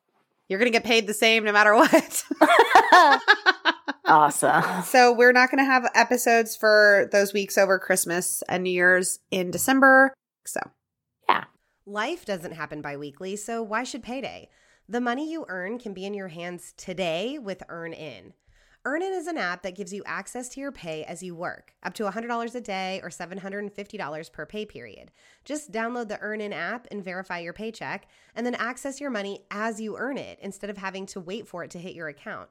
you're 0.48 0.58
going 0.58 0.70
to 0.70 0.76
get 0.76 0.84
paid 0.84 1.06
the 1.06 1.14
same 1.14 1.44
no 1.44 1.52
matter 1.52 1.74
what. 1.76 2.24
awesome. 4.06 4.82
So 4.82 5.12
we're 5.12 5.32
not 5.32 5.52
going 5.52 5.64
to 5.64 5.70
have 5.70 5.88
episodes 5.94 6.56
for 6.56 7.08
those 7.12 7.32
weeks 7.32 7.56
over 7.56 7.78
Christmas 7.78 8.42
and 8.48 8.64
New 8.64 8.70
Year's 8.70 9.20
in 9.30 9.52
December. 9.52 10.12
So 10.44 10.60
Life 11.86 12.24
doesn't 12.24 12.52
happen 12.52 12.80
bi 12.80 12.96
weekly, 12.96 13.34
so 13.34 13.60
why 13.60 13.82
should 13.82 14.04
payday? 14.04 14.48
The 14.88 15.00
money 15.00 15.28
you 15.28 15.44
earn 15.48 15.80
can 15.80 15.92
be 15.92 16.04
in 16.04 16.14
your 16.14 16.28
hands 16.28 16.74
today 16.76 17.40
with 17.40 17.64
EarnIn. 17.68 18.34
EarnIn 18.84 19.12
is 19.12 19.26
an 19.26 19.36
app 19.36 19.62
that 19.62 19.74
gives 19.74 19.92
you 19.92 20.04
access 20.06 20.48
to 20.50 20.60
your 20.60 20.70
pay 20.70 21.02
as 21.02 21.24
you 21.24 21.34
work, 21.34 21.74
up 21.82 21.92
to 21.94 22.04
$100 22.04 22.54
a 22.54 22.60
day 22.60 23.00
or 23.02 23.08
$750 23.10 24.32
per 24.32 24.46
pay 24.46 24.64
period. 24.64 25.10
Just 25.44 25.72
download 25.72 26.06
the 26.06 26.18
EarnIn 26.18 26.52
app 26.52 26.86
and 26.92 27.02
verify 27.02 27.40
your 27.40 27.52
paycheck, 27.52 28.06
and 28.36 28.46
then 28.46 28.54
access 28.54 29.00
your 29.00 29.10
money 29.10 29.40
as 29.50 29.80
you 29.80 29.96
earn 29.96 30.18
it 30.18 30.38
instead 30.40 30.70
of 30.70 30.78
having 30.78 31.04
to 31.06 31.18
wait 31.18 31.48
for 31.48 31.64
it 31.64 31.70
to 31.72 31.78
hit 31.78 31.94
your 31.94 32.06
account. 32.06 32.48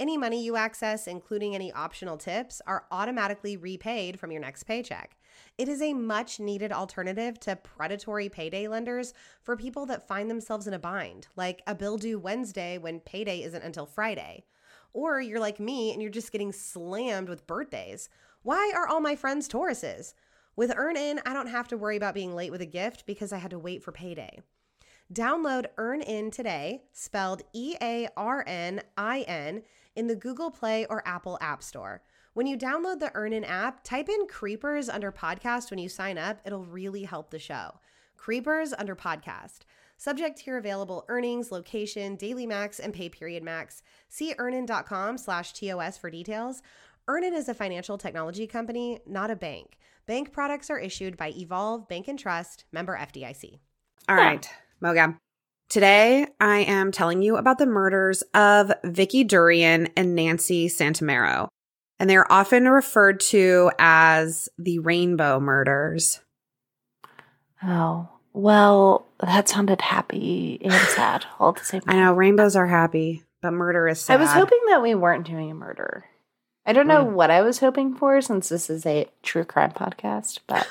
Any 0.00 0.16
money 0.16 0.42
you 0.42 0.56
access, 0.56 1.06
including 1.06 1.54
any 1.54 1.70
optional 1.74 2.16
tips, 2.16 2.62
are 2.66 2.86
automatically 2.90 3.58
repaid 3.58 4.18
from 4.18 4.32
your 4.32 4.40
next 4.40 4.62
paycheck. 4.62 5.18
It 5.58 5.68
is 5.68 5.82
a 5.82 5.92
much 5.92 6.40
needed 6.40 6.72
alternative 6.72 7.38
to 7.40 7.56
predatory 7.56 8.30
payday 8.30 8.66
lenders 8.66 9.12
for 9.42 9.58
people 9.58 9.84
that 9.84 10.08
find 10.08 10.30
themselves 10.30 10.66
in 10.66 10.72
a 10.72 10.78
bind, 10.78 11.26
like 11.36 11.60
a 11.66 11.74
bill 11.74 11.98
due 11.98 12.18
Wednesday 12.18 12.78
when 12.78 13.00
payday 13.00 13.42
isn't 13.42 13.62
until 13.62 13.84
Friday. 13.84 14.46
Or 14.94 15.20
you're 15.20 15.38
like 15.38 15.60
me 15.60 15.92
and 15.92 16.00
you're 16.00 16.10
just 16.10 16.32
getting 16.32 16.50
slammed 16.50 17.28
with 17.28 17.46
birthdays. 17.46 18.08
Why 18.42 18.72
are 18.74 18.88
all 18.88 19.02
my 19.02 19.16
friends 19.16 19.48
Tauruses? 19.48 20.14
With 20.56 20.70
EarnIn, 20.70 21.18
I 21.26 21.34
don't 21.34 21.48
have 21.48 21.68
to 21.68 21.76
worry 21.76 21.98
about 21.98 22.14
being 22.14 22.34
late 22.34 22.50
with 22.50 22.62
a 22.62 22.66
gift 22.66 23.04
because 23.04 23.34
I 23.34 23.38
had 23.38 23.50
to 23.50 23.58
wait 23.58 23.82
for 23.82 23.92
payday. 23.92 24.40
Download 25.12 25.66
EarnIn 25.76 26.30
today, 26.32 26.84
spelled 26.92 27.42
E 27.52 27.74
A 27.82 28.08
R 28.16 28.44
N 28.46 28.80
I 28.96 29.22
N, 29.22 29.62
in 29.96 30.06
the 30.06 30.16
Google 30.16 30.50
Play 30.50 30.86
or 30.86 31.06
Apple 31.06 31.38
App 31.40 31.62
Store. 31.62 32.02
When 32.32 32.46
you 32.46 32.56
download 32.56 33.00
the 33.00 33.10
EarnIn 33.14 33.48
app, 33.48 33.82
type 33.82 34.08
in 34.08 34.26
Creepers 34.28 34.88
under 34.88 35.10
podcast 35.10 35.70
when 35.70 35.78
you 35.78 35.88
sign 35.88 36.16
up. 36.16 36.40
It'll 36.44 36.64
really 36.64 37.04
help 37.04 37.30
the 37.30 37.38
show. 37.38 37.80
Creepers 38.16 38.72
under 38.78 38.94
podcast. 38.94 39.60
Subject 39.96 40.38
to 40.38 40.44
your 40.46 40.58
available 40.58 41.04
earnings, 41.08 41.50
location, 41.52 42.16
daily 42.16 42.46
max, 42.46 42.78
and 42.78 42.94
pay 42.94 43.08
period 43.08 43.42
max. 43.42 43.82
See 44.08 44.34
earnin.com 44.38 45.18
slash 45.18 45.52
TOS 45.52 45.98
for 45.98 46.10
details. 46.10 46.62
Earnin 47.08 47.34
is 47.34 47.48
a 47.48 47.54
financial 47.54 47.98
technology 47.98 48.46
company, 48.46 49.00
not 49.06 49.30
a 49.30 49.36
bank. 49.36 49.78
Bank 50.06 50.32
products 50.32 50.70
are 50.70 50.78
issued 50.78 51.16
by 51.16 51.32
Evolve 51.36 51.88
Bank 51.88 52.08
and 52.08 52.18
Trust, 52.18 52.64
member 52.72 52.96
FDIC. 52.96 53.58
All 54.08 54.16
right, 54.16 54.48
Mogab. 54.82 55.18
Today, 55.70 56.26
I 56.40 56.58
am 56.62 56.90
telling 56.90 57.22
you 57.22 57.36
about 57.36 57.58
the 57.58 57.66
murders 57.66 58.22
of 58.34 58.72
Vicki 58.82 59.22
Durian 59.22 59.86
and 59.96 60.16
Nancy 60.16 60.66
Santomero. 60.68 61.46
And 62.00 62.10
they're 62.10 62.30
often 62.30 62.68
referred 62.68 63.20
to 63.20 63.70
as 63.78 64.48
the 64.58 64.80
Rainbow 64.80 65.38
Murders. 65.38 66.20
Oh, 67.62 68.08
well, 68.32 69.06
that 69.20 69.48
sounded 69.48 69.80
happy 69.80 70.58
and 70.64 70.72
sad 70.72 71.26
all 71.38 71.50
at 71.50 71.56
the 71.56 71.64
same 71.64 71.82
I 71.86 71.94
know 71.96 72.14
rainbows 72.14 72.56
are 72.56 72.66
happy, 72.66 73.22
but 73.40 73.52
murder 73.52 73.86
is 73.86 74.00
sad. 74.00 74.18
I 74.18 74.20
was 74.20 74.32
hoping 74.32 74.58
that 74.70 74.82
we 74.82 74.96
weren't 74.96 75.26
doing 75.26 75.52
a 75.52 75.54
murder. 75.54 76.04
I 76.66 76.72
don't 76.72 76.88
know 76.88 77.04
Mm. 77.04 77.12
what 77.12 77.30
I 77.30 77.42
was 77.42 77.60
hoping 77.60 77.94
for 77.94 78.20
since 78.20 78.48
this 78.48 78.70
is 78.70 78.84
a 78.86 79.06
true 79.22 79.44
crime 79.44 79.70
podcast, 79.72 80.40
but 80.48 80.66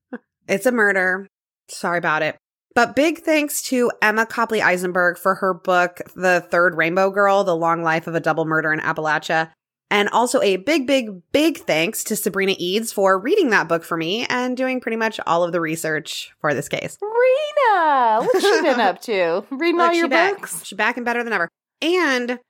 It's 0.48 0.64
a 0.66 0.72
murder. 0.72 1.26
Sorry 1.68 1.98
about 1.98 2.22
it. 2.22 2.36
But 2.76 2.94
big 2.94 3.20
thanks 3.20 3.62
to 3.62 3.90
Emma 4.02 4.26
Copley 4.26 4.60
Eisenberg 4.60 5.16
for 5.16 5.36
her 5.36 5.54
book, 5.54 6.02
The 6.14 6.46
Third 6.50 6.76
Rainbow 6.76 7.10
Girl 7.10 7.42
The 7.42 7.56
Long 7.56 7.82
Life 7.82 8.06
of 8.06 8.14
a 8.14 8.20
Double 8.20 8.44
Murder 8.44 8.70
in 8.70 8.80
Appalachia. 8.80 9.50
And 9.90 10.10
also 10.10 10.42
a 10.42 10.56
big, 10.56 10.86
big, 10.86 11.22
big 11.32 11.56
thanks 11.56 12.04
to 12.04 12.16
Sabrina 12.16 12.54
Eads 12.58 12.92
for 12.92 13.18
reading 13.18 13.48
that 13.48 13.66
book 13.66 13.82
for 13.82 13.96
me 13.96 14.26
and 14.28 14.58
doing 14.58 14.82
pretty 14.82 14.96
much 14.96 15.18
all 15.26 15.42
of 15.42 15.52
the 15.52 15.60
research 15.60 16.34
for 16.38 16.52
this 16.52 16.68
case. 16.68 16.98
Rena, 17.00 18.20
what's 18.20 18.40
she 18.42 18.60
been 18.60 18.80
up 18.80 19.00
to? 19.02 19.46
Reading 19.50 19.80
all 19.80 19.86
Look, 19.86 19.94
she 19.94 19.98
your 20.00 20.08
back. 20.08 20.40
books? 20.40 20.66
She's 20.66 20.76
back 20.76 20.98
and 20.98 21.06
better 21.06 21.24
than 21.24 21.32
ever. 21.32 21.48
And 21.80 22.40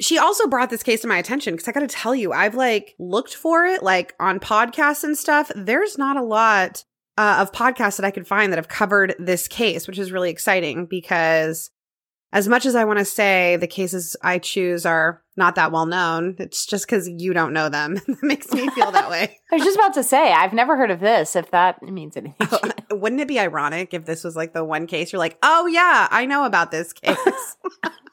she 0.00 0.16
also 0.16 0.46
brought 0.46 0.70
this 0.70 0.82
case 0.82 1.02
to 1.02 1.08
my 1.08 1.18
attention 1.18 1.52
because 1.54 1.68
I 1.68 1.72
got 1.72 1.80
to 1.80 1.86
tell 1.86 2.14
you, 2.14 2.32
I've 2.32 2.54
like 2.54 2.94
looked 2.98 3.34
for 3.34 3.66
it 3.66 3.82
like 3.82 4.14
on 4.18 4.40
podcasts 4.40 5.04
and 5.04 5.18
stuff. 5.18 5.52
There's 5.54 5.98
not 5.98 6.16
a 6.16 6.22
lot 6.22 6.84
uh, 7.18 7.38
of 7.40 7.52
podcasts 7.52 7.96
that 7.96 8.04
I 8.04 8.10
could 8.10 8.26
find 8.26 8.52
that 8.52 8.58
have 8.58 8.68
covered 8.68 9.14
this 9.18 9.48
case, 9.48 9.86
which 9.86 9.98
is 9.98 10.12
really 10.12 10.30
exciting 10.30 10.86
because 10.86 11.70
as 12.32 12.48
much 12.48 12.66
as 12.66 12.74
I 12.74 12.84
want 12.84 12.98
to 12.98 13.04
say 13.04 13.56
the 13.56 13.66
cases 13.66 14.16
I 14.22 14.38
choose 14.38 14.84
are 14.84 15.22
not 15.36 15.54
that 15.54 15.72
well 15.72 15.86
known, 15.86 16.36
it's 16.38 16.66
just 16.66 16.86
because 16.86 17.08
you 17.08 17.32
don't 17.32 17.52
know 17.52 17.68
them. 17.68 17.94
that 18.06 18.22
makes 18.22 18.50
me 18.52 18.68
feel 18.70 18.90
that 18.90 19.08
way. 19.08 19.38
I 19.52 19.54
was 19.54 19.64
just 19.64 19.78
about 19.78 19.94
to 19.94 20.02
say, 20.02 20.32
I've 20.32 20.52
never 20.52 20.76
heard 20.76 20.90
of 20.90 21.00
this, 21.00 21.36
if 21.36 21.50
that 21.52 21.82
means 21.82 22.16
anything. 22.16 22.48
you. 22.90 22.96
Wouldn't 22.96 23.20
it 23.20 23.28
be 23.28 23.38
ironic 23.38 23.94
if 23.94 24.04
this 24.04 24.24
was 24.24 24.36
like 24.36 24.52
the 24.52 24.64
one 24.64 24.86
case 24.86 25.12
you're 25.12 25.18
like, 25.18 25.38
oh 25.42 25.66
yeah, 25.66 26.08
I 26.10 26.26
know 26.26 26.44
about 26.44 26.70
this 26.70 26.92
case. 26.92 27.16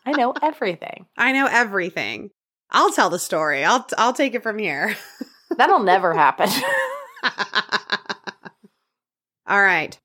I 0.05 0.11
know 0.11 0.33
everything. 0.41 1.05
I 1.17 1.31
know 1.31 1.47
everything. 1.49 2.29
I'll 2.71 2.91
tell 2.91 3.09
the 3.09 3.19
story. 3.19 3.63
I'll 3.63 3.85
I'll 3.97 4.13
take 4.13 4.35
it 4.35 4.43
from 4.43 4.57
here. 4.57 4.95
That'll 5.57 5.83
never 5.83 6.13
happen. 6.13 6.49
All 9.47 9.61
right. 9.61 9.99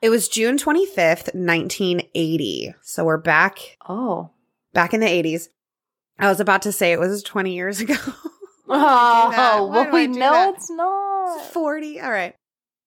It 0.00 0.10
was 0.10 0.28
June 0.28 0.56
25th, 0.56 1.34
1980. 1.34 2.74
So 2.82 3.04
we're 3.04 3.18
back 3.18 3.76
oh. 3.88 4.30
back 4.72 4.94
in 4.94 5.00
the 5.00 5.06
80s. 5.06 5.48
I 6.18 6.28
was 6.28 6.40
about 6.40 6.62
to 6.62 6.72
say 6.72 6.92
it 6.92 7.00
was 7.00 7.22
20 7.22 7.54
years 7.54 7.80
ago. 7.80 7.96
Oh? 8.70 9.70
Well, 9.72 9.90
we 9.90 10.08
know 10.08 10.30
that? 10.30 10.54
it's 10.54 10.68
not. 10.68 11.40
40. 11.52 12.02
All 12.02 12.10
right. 12.10 12.34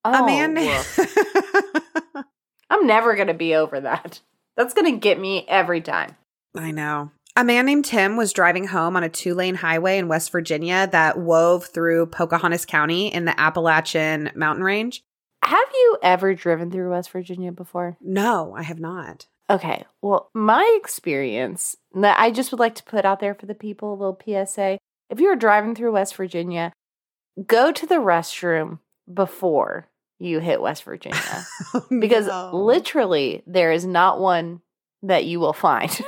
Oh, 0.06 0.24
a 0.24 0.26
man. 0.28 0.56
I'm 2.70 2.86
never 2.86 3.16
going 3.16 3.30
to 3.30 3.34
be 3.34 3.56
over 3.56 3.80
that. 3.80 4.22
That's 4.56 4.76
going 4.76 4.94
to 4.94 5.00
get 5.00 5.20
me 5.20 5.44
every 5.48 5.82
time. 5.82 6.16
I 6.56 6.70
know. 6.70 7.10
A 7.36 7.44
man 7.44 7.66
named 7.66 7.86
Tim 7.86 8.18
was 8.18 8.32
driving 8.32 8.68
home 8.68 8.96
on 8.96 9.04
a 9.04 9.10
two 9.10 9.34
lane 9.34 9.56
highway 9.56 9.98
in 9.98 10.08
West 10.08 10.32
Virginia 10.32 10.88
that 10.92 11.18
wove 11.18 11.66
through 11.66 12.08
Pocahontas 12.08 12.66
County 12.66 13.08
in 13.08 13.26
the 13.26 13.40
Appalachian 13.40 14.30
mountain 14.36 14.64
range. 14.64 15.04
Have 15.44 15.68
you 15.74 15.98
ever 16.04 16.34
driven 16.36 16.70
through 16.72 16.92
West 16.92 17.12
Virginia 17.12 17.52
before? 17.52 17.98
No, 18.02 18.54
I 18.56 18.64
have 18.64 18.80
not. 18.80 19.26
Okay. 19.50 19.84
Well, 20.02 20.30
my 20.34 20.78
experience 20.82 21.76
that 21.96 22.20
I 22.20 22.32
just 22.32 22.52
would 22.52 22.60
like 22.60 22.76
to 22.76 22.84
put 22.84 23.06
out 23.06 23.20
there 23.20 23.34
for 23.34 23.46
the 23.48 23.56
people, 23.56 23.94
a 23.94 23.96
little 23.96 24.20
PSA. 24.46 24.78
If 25.10 25.20
you're 25.20 25.36
driving 25.36 25.76
through 25.76 25.92
West 25.94 26.16
Virginia, 26.16 26.72
go 27.46 27.72
to 27.72 27.86
the 27.86 27.96
restroom 27.96 28.80
before 29.12 29.88
you 30.20 30.40
hit 30.40 30.62
West 30.62 30.84
Virginia 30.84 31.20
oh, 31.74 31.86
because 32.00 32.28
No. 32.28 32.52
literally 32.54 33.42
there 33.48 33.72
is 33.72 33.86
not 33.86 34.20
one 34.20 34.62
that 35.04 35.26
you 35.26 35.40
will 35.40 35.54
find 35.54 35.90
to 35.92 36.06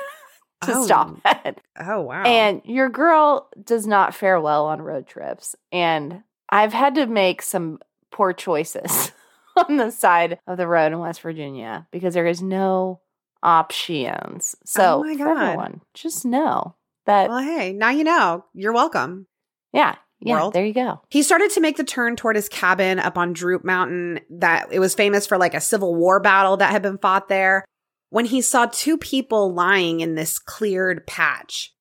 Oh. 0.68 0.86
stop 0.86 1.18
at. 1.26 1.60
Oh, 1.78 2.02
wow. 2.02 2.24
And 2.24 2.62
your 2.64 2.88
girl 2.88 3.50
does 3.62 3.86
not 3.88 4.14
fare 4.16 4.40
well 4.40 4.68
on 4.68 4.82
road 4.82 5.08
trips. 5.08 5.56
And 5.72 6.24
I've 6.50 6.72
had 6.74 6.96
to 6.96 7.08
make 7.08 7.42
some 7.42 7.80
poor 8.12 8.32
choices 8.32 9.12
on 9.70 9.78
the 9.78 9.92
side 9.92 10.40
of 10.48 10.58
the 10.58 10.68
road 10.68 10.92
in 10.92 11.00
West 11.00 11.22
Virginia 11.22 11.88
because 11.92 12.14
there 12.14 12.28
is 12.28 12.42
no 12.42 13.02
options. 13.42 14.56
Oh 14.60 14.64
so, 14.66 15.00
Oh 15.00 15.04
my 15.04 15.18
for 15.18 15.38
everyone, 15.38 15.82
just 15.94 16.26
know 16.26 16.76
that, 17.06 17.30
well, 17.30 17.40
hey, 17.40 17.74
now 17.74 17.90
you 17.90 18.04
know. 18.04 18.46
You're 18.54 18.74
welcome. 18.74 19.28
yeah, 19.74 19.96
yeah, 20.20 20.36
world. 20.36 20.54
there 20.54 20.66
you 20.66 20.74
go. 20.74 21.02
He 21.10 21.22
started 21.22 21.52
to 21.52 21.62
make 21.62 21.78
the 21.78 21.84
turn 21.84 22.16
toward 22.16 22.36
his 22.36 22.50
cabin 22.50 23.00
up 23.00 23.18
on 23.18 23.34
Droop 23.34 23.64
Mountain 23.64 24.22
that 24.30 24.70
it 24.72 24.80
was 24.80 24.96
famous 24.96 25.28
for 25.28 25.38
like 25.38 25.54
a 25.54 25.62
Civil 25.62 25.96
War 25.96 26.20
battle 26.20 26.58
that 26.58 26.72
had 26.72 26.82
been 26.82 26.98
fought 26.98 27.28
there 27.28 27.66
when 28.10 28.26
he 28.26 28.42
saw 28.42 28.68
two 28.68 28.98
people 28.98 29.54
lying 29.54 30.00
in 30.00 30.16
this 30.16 30.40
cleared 30.40 31.06
patch. 31.08 31.74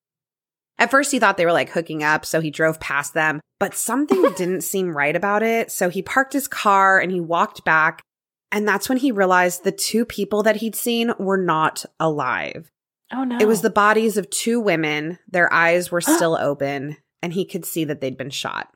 At 0.83 0.91
first 0.91 1.13
he 1.13 1.21
thought 1.21 1.37
they 1.37 1.47
were 1.47 1.53
like 1.53 1.71
hooking 1.71 2.03
up, 2.03 2.27
so 2.27 2.41
he 2.41 2.51
drove 2.51 2.81
past 2.81 3.15
them, 3.15 3.41
but 3.61 3.73
something 3.73 4.21
didn't 4.37 4.63
seem 4.63 4.97
right 4.97 5.15
about 5.15 5.45
it. 5.45 5.71
So 5.71 5.89
he 5.89 6.03
parked 6.03 6.33
his 6.33 6.49
car 6.49 6.99
and 6.99 7.13
he 7.13 7.21
walked 7.21 7.65
back. 7.65 8.03
And 8.51 8.67
that's 8.67 8.89
when 8.89 8.99
he 8.99 9.13
realized 9.13 9.63
the 9.63 9.71
two 9.71 10.05
people 10.05 10.43
that 10.43 10.57
he'd 10.57 10.75
seen 10.75 11.13
were 11.21 11.37
not 11.37 11.85
alive. 12.01 12.69
Oh, 13.13 13.23
no. 13.23 13.39
It 13.39 13.47
was 13.47 13.61
the 13.61 13.71
bodies 13.71 14.17
of 14.17 14.29
two 14.29 14.59
women. 14.59 15.21
Their 15.31 15.53
eyes 15.53 15.93
were 15.93 16.01
still 16.01 16.37
open, 16.37 16.97
and 17.23 17.33
he 17.33 17.45
could 17.45 17.65
see 17.65 17.85
that 17.85 18.01
they'd 18.01 18.19
been 18.19 18.31
shot. 18.31 18.69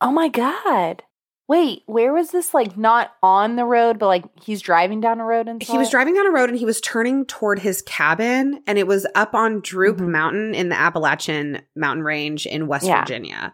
oh 0.00 0.12
my 0.12 0.28
God. 0.28 1.02
Wait, 1.50 1.82
where 1.86 2.12
was 2.14 2.30
this? 2.30 2.54
Like, 2.54 2.76
not 2.76 3.10
on 3.24 3.56
the 3.56 3.64
road, 3.64 3.98
but 3.98 4.06
like 4.06 4.22
he's 4.40 4.60
driving 4.62 5.00
down 5.00 5.18
a 5.18 5.24
road 5.24 5.48
and 5.48 5.60
He 5.60 5.76
was 5.76 5.90
driving 5.90 6.14
down 6.14 6.28
a 6.28 6.30
road 6.30 6.48
and 6.48 6.56
he 6.56 6.64
was 6.64 6.80
turning 6.80 7.24
toward 7.26 7.58
his 7.58 7.82
cabin, 7.82 8.62
and 8.68 8.78
it 8.78 8.86
was 8.86 9.04
up 9.16 9.34
on 9.34 9.60
Droop 9.60 9.96
Mhm. 9.96 10.10
Mountain 10.10 10.54
in 10.54 10.68
the 10.68 10.78
Appalachian 10.78 11.62
Mountain 11.74 12.04
Range 12.04 12.46
in 12.46 12.68
West 12.68 12.86
Yeah. 12.86 13.00
Virginia. 13.00 13.52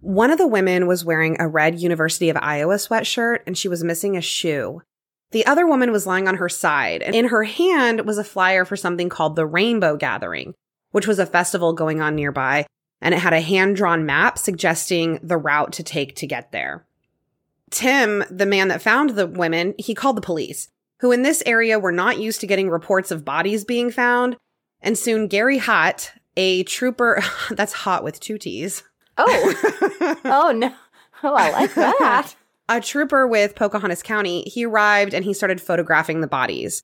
One 0.00 0.32
of 0.32 0.38
the 0.38 0.48
women 0.48 0.88
was 0.88 1.04
wearing 1.04 1.36
a 1.38 1.46
red 1.46 1.78
University 1.78 2.30
of 2.30 2.36
Iowa 2.36 2.74
sweatshirt 2.74 3.40
and 3.46 3.56
she 3.56 3.68
was 3.68 3.84
missing 3.84 4.16
a 4.16 4.20
shoe. 4.20 4.82
The 5.30 5.46
other 5.46 5.68
woman 5.68 5.92
was 5.92 6.08
lying 6.08 6.26
on 6.26 6.38
her 6.38 6.48
side, 6.48 7.00
and 7.00 7.14
in 7.14 7.26
her 7.26 7.44
hand 7.44 8.06
was 8.06 8.18
a 8.18 8.24
flyer 8.24 8.64
for 8.64 8.74
something 8.74 9.08
called 9.08 9.36
the 9.36 9.46
Rainbow 9.46 9.96
Gathering, 9.96 10.54
which 10.90 11.06
was 11.06 11.20
a 11.20 11.26
festival 11.26 11.74
going 11.74 12.00
on 12.00 12.16
nearby, 12.16 12.66
and 13.00 13.14
it 13.14 13.18
had 13.18 13.32
a 13.32 13.40
hand 13.40 13.76
drawn 13.76 14.04
map 14.04 14.36
suggesting 14.36 15.20
the 15.22 15.36
route 15.38 15.72
to 15.74 15.84
take 15.84 16.16
to 16.16 16.26
get 16.26 16.50
there. 16.50 16.86
Tim, 17.70 18.24
the 18.30 18.46
man 18.46 18.68
that 18.68 18.82
found 18.82 19.10
the 19.10 19.26
women, 19.26 19.74
he 19.78 19.94
called 19.94 20.16
the 20.16 20.22
police, 20.22 20.68
who 21.00 21.12
in 21.12 21.22
this 21.22 21.42
area 21.46 21.78
were 21.78 21.92
not 21.92 22.18
used 22.18 22.40
to 22.40 22.46
getting 22.46 22.68
reports 22.68 23.10
of 23.10 23.24
bodies 23.24 23.64
being 23.64 23.90
found. 23.90 24.36
And 24.80 24.98
soon 24.98 25.28
Gary 25.28 25.58
Hott, 25.58 26.10
a 26.36 26.64
trooper, 26.64 27.22
that's 27.50 27.72
hot 27.72 28.04
with 28.04 28.20
two 28.20 28.38
T's. 28.38 28.82
Oh, 29.16 30.16
oh 30.24 30.52
no. 30.52 30.74
Oh, 31.22 31.34
I 31.34 31.50
like 31.50 31.74
that. 31.74 32.34
a 32.68 32.80
trooper 32.80 33.26
with 33.26 33.54
Pocahontas 33.54 34.02
County, 34.02 34.42
he 34.42 34.64
arrived 34.64 35.12
and 35.12 35.24
he 35.24 35.34
started 35.34 35.60
photographing 35.60 36.20
the 36.20 36.26
bodies. 36.26 36.82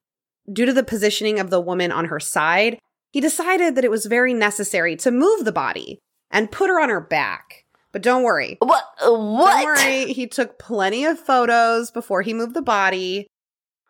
Due 0.53 0.67
to 0.67 0.73
the 0.73 0.83
positioning 0.83 1.41
of 1.41 1.51
the 1.51 1.61
woman 1.61 1.91
on 1.91 2.07
her 2.07 2.21
side, 2.21 2.79
he 3.13 3.21
decided 3.21 3.75
that 3.75 3.85
it 3.85 3.91
was 3.91 4.07
very 4.07 4.35
necessary 4.35 4.95
to 4.97 5.11
move 5.11 5.45
the 5.45 5.53
body 5.53 5.99
and 6.31 6.53
put 6.53 6.69
her 6.69 6.81
on 6.81 6.91
her 6.91 7.01
back. 7.01 7.65
But 7.97 8.03
don't 8.03 8.25
worry. 8.25 8.59
What? 8.59 8.85
Uh, 9.01 9.11
what? 9.15 9.53
Don't 9.55 9.65
worry. 9.65 10.13
He 10.13 10.27
took 10.27 10.59
plenty 10.59 11.07
of 11.07 11.19
photos 11.19 11.91
before 11.91 12.21
he 12.21 12.35
moved 12.35 12.53
the 12.53 12.61
body. 12.61 13.27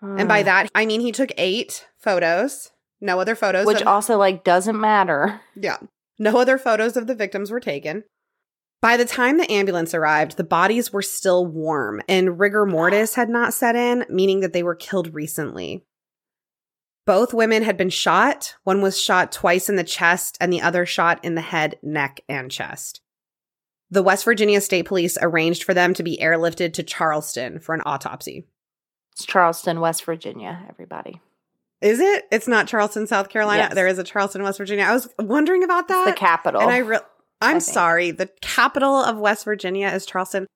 And 0.01 0.29
by 0.29 0.45
that, 0.45 0.71
I 0.77 0.87
mean 0.87 1.01
he 1.01 1.11
took 1.11 1.33
eight 1.37 1.89
photos. 1.99 2.71
No 3.01 3.19
other 3.19 3.35
photos. 3.35 3.67
which 3.67 3.81
of- 3.81 3.89
also 3.89 4.17
like 4.17 4.45
doesn't 4.45 4.81
matter. 4.81 5.41
yeah. 5.57 5.79
No 6.21 6.39
other 6.39 6.57
photos 6.57 6.97
of 6.97 7.09
the 7.09 7.17
victims 7.17 7.51
were 7.51 7.59
taken. 7.59 8.05
By 8.81 8.97
the 8.97 9.05
time 9.05 9.39
the 9.39 9.51
ambulance 9.51 9.93
arrived, 9.93 10.37
the 10.37 10.45
bodies 10.45 10.93
were 10.93 11.03
still 11.03 11.45
warm 11.45 12.01
and 12.09 12.39
rigor 12.39 12.65
mortis 12.65 13.17
had 13.17 13.29
not 13.29 13.55
set 13.55 13.75
in, 13.75 14.05
meaning 14.09 14.39
that 14.39 14.53
they 14.53 14.63
were 14.63 14.77
killed 14.77 15.13
recently. 15.15 15.83
Both 17.07 17.35
women 17.35 17.65
had 17.65 17.77
been 17.77 17.91
shot. 17.91 18.55
One 18.63 18.83
was 18.83 19.01
shot 19.01 19.33
twice 19.33 19.69
in 19.69 19.75
the 19.75 19.83
chest 19.83 20.37
and 20.41 20.53
the 20.53 20.61
other 20.63 20.87
shot 20.87 21.25
in 21.25 21.35
the 21.35 21.41
head, 21.41 21.77
neck, 21.83 22.21
and 22.29 22.53
chest. 22.53 23.01
The 23.91 24.03
West 24.03 24.25
Virginia 24.25 24.61
State 24.61 24.87
Police 24.87 25.17
arranged 25.21 25.63
for 25.65 25.73
them 25.75 25.95
to 25.95 26.03
be 26.03 26.19
airlifted 26.21 26.73
to 26.75 26.83
Charleston 26.83 27.61
for 27.61 27.75
an 27.75 27.83
autopsy. 27.87 28.47
It's 29.13 29.25
Charleston, 29.25 29.81
West 29.81 30.05
Virginia, 30.05 30.61
everybody. 30.69 31.21
Is 31.81 32.01
it? 32.01 32.25
It's 32.33 32.49
not 32.49 32.67
Charleston, 32.67 33.07
South 33.07 33.29
Carolina. 33.29 33.65
Yes. 33.65 33.75
There 33.75 33.87
is 33.87 33.99
a 33.99 34.05
Charleston, 34.05 34.43
West 34.43 34.59
Virginia. 34.59 34.85
I 34.85 34.93
was 34.93 35.09
wondering 35.19 35.63
about 35.63 35.85
It's 35.85 35.89
that. 35.91 36.07
the 36.07 36.13
capital. 36.13 36.61
And 36.63 36.71
I 36.71 36.79
re- 36.79 36.99
I'm 37.41 37.57
I 37.57 37.59
sorry. 37.61 38.11
The 38.11 38.29
capital 38.41 38.97
of 38.97 39.19
West 39.19 39.45
Virginia 39.45 39.89
is 39.89 40.05
Charleston. 40.07 40.47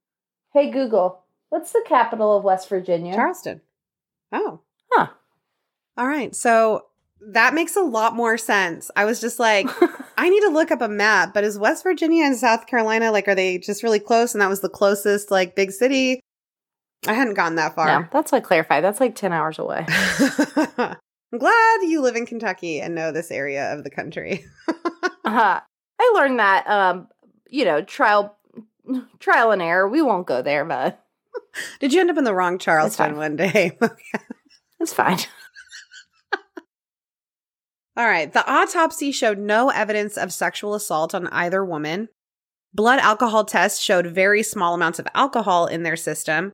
hey 0.52 0.70
Google, 0.70 1.22
what's 1.50 1.72
the 1.72 1.84
capital 1.86 2.36
of 2.36 2.42
West 2.44 2.68
Virginia? 2.68 3.14
Charleston. 3.14 3.60
Oh. 4.32 4.60
Huh. 4.92 5.08
All 5.96 6.06
right. 6.08 6.34
So 6.34 6.86
that 7.20 7.52
makes 7.54 7.76
a 7.76 7.82
lot 7.82 8.14
more 8.16 8.38
sense. 8.38 8.90
I 8.96 9.04
was 9.04 9.20
just 9.20 9.38
like, 9.38 9.68
I 10.20 10.28
need 10.28 10.40
to 10.40 10.50
look 10.50 10.70
up 10.70 10.82
a 10.82 10.88
map, 10.88 11.32
but 11.32 11.44
is 11.44 11.58
West 11.58 11.82
Virginia 11.82 12.24
and 12.24 12.36
South 12.36 12.66
Carolina 12.66 13.10
like 13.10 13.26
are 13.26 13.34
they 13.34 13.56
just 13.56 13.82
really 13.82 13.98
close 13.98 14.34
and 14.34 14.42
that 14.42 14.50
was 14.50 14.60
the 14.60 14.68
closest 14.68 15.30
like 15.30 15.56
big 15.56 15.72
city? 15.72 16.20
I 17.06 17.14
hadn't 17.14 17.34
gone 17.34 17.54
that 17.54 17.72
no, 17.72 17.74
far. 17.74 18.10
that's 18.12 18.30
like 18.30 18.44
clarified. 18.44 18.84
That's 18.84 19.00
like 19.00 19.14
ten 19.14 19.32
hours 19.32 19.58
away. 19.58 19.86
I'm 19.88 21.38
glad 21.38 21.76
you 21.84 22.02
live 22.02 22.16
in 22.16 22.26
Kentucky 22.26 22.82
and 22.82 22.94
know 22.94 23.12
this 23.12 23.30
area 23.30 23.72
of 23.72 23.82
the 23.82 23.90
country. 23.90 24.44
Uh, 25.22 25.60
I 26.00 26.12
learned 26.14 26.40
that. 26.40 26.66
Um, 26.66 27.06
you 27.48 27.64
know, 27.64 27.82
trial, 27.82 28.36
trial 29.20 29.52
and 29.52 29.62
error. 29.62 29.88
We 29.88 30.02
won't 30.02 30.26
go 30.26 30.42
there, 30.42 30.64
but 30.64 31.00
Did 31.78 31.92
you 31.92 32.00
end 32.00 32.10
up 32.10 32.18
in 32.18 32.24
the 32.24 32.34
wrong 32.34 32.58
Charleston 32.58 33.16
one 33.16 33.36
day? 33.36 33.78
It's 34.80 34.94
fine. 34.94 35.18
All 37.96 38.06
right. 38.06 38.32
The 38.32 38.48
autopsy 38.50 39.12
showed 39.12 39.38
no 39.38 39.70
evidence 39.70 40.16
of 40.16 40.32
sexual 40.32 40.74
assault 40.74 41.14
on 41.14 41.26
either 41.28 41.64
woman. 41.64 42.08
Blood 42.72 43.00
alcohol 43.00 43.44
tests 43.44 43.80
showed 43.80 44.06
very 44.06 44.42
small 44.42 44.74
amounts 44.74 44.98
of 44.98 45.08
alcohol 45.14 45.66
in 45.66 45.82
their 45.82 45.96
system. 45.96 46.52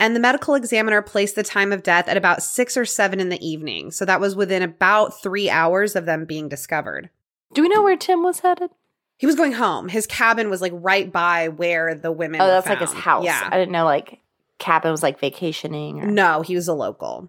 And 0.00 0.16
the 0.16 0.20
medical 0.20 0.56
examiner 0.56 1.00
placed 1.00 1.36
the 1.36 1.44
time 1.44 1.72
of 1.72 1.84
death 1.84 2.08
at 2.08 2.16
about 2.16 2.42
six 2.42 2.76
or 2.76 2.84
seven 2.84 3.20
in 3.20 3.28
the 3.28 3.46
evening. 3.46 3.92
So 3.92 4.04
that 4.04 4.20
was 4.20 4.34
within 4.34 4.62
about 4.62 5.22
three 5.22 5.48
hours 5.48 5.94
of 5.94 6.06
them 6.06 6.24
being 6.24 6.48
discovered. 6.48 7.10
Do 7.54 7.62
we 7.62 7.68
know 7.68 7.82
where 7.82 7.96
Tim 7.96 8.24
was 8.24 8.40
headed? 8.40 8.70
He 9.18 9.26
was 9.26 9.36
going 9.36 9.52
home. 9.52 9.88
His 9.88 10.06
cabin 10.08 10.50
was 10.50 10.60
like 10.60 10.72
right 10.74 11.12
by 11.12 11.48
where 11.48 11.94
the 11.94 12.10
women. 12.10 12.40
Oh, 12.40 12.46
that's 12.46 12.66
like 12.66 12.80
his 12.80 12.92
house. 12.92 13.24
Yeah. 13.24 13.48
I 13.52 13.56
didn't 13.56 13.70
know 13.70 13.84
like 13.84 14.18
Cabin 14.62 14.92
was 14.92 15.02
like 15.02 15.18
vacationing 15.18 16.00
or 16.00 16.06
No, 16.06 16.42
he 16.42 16.54
was 16.54 16.68
a 16.68 16.74
local. 16.74 17.28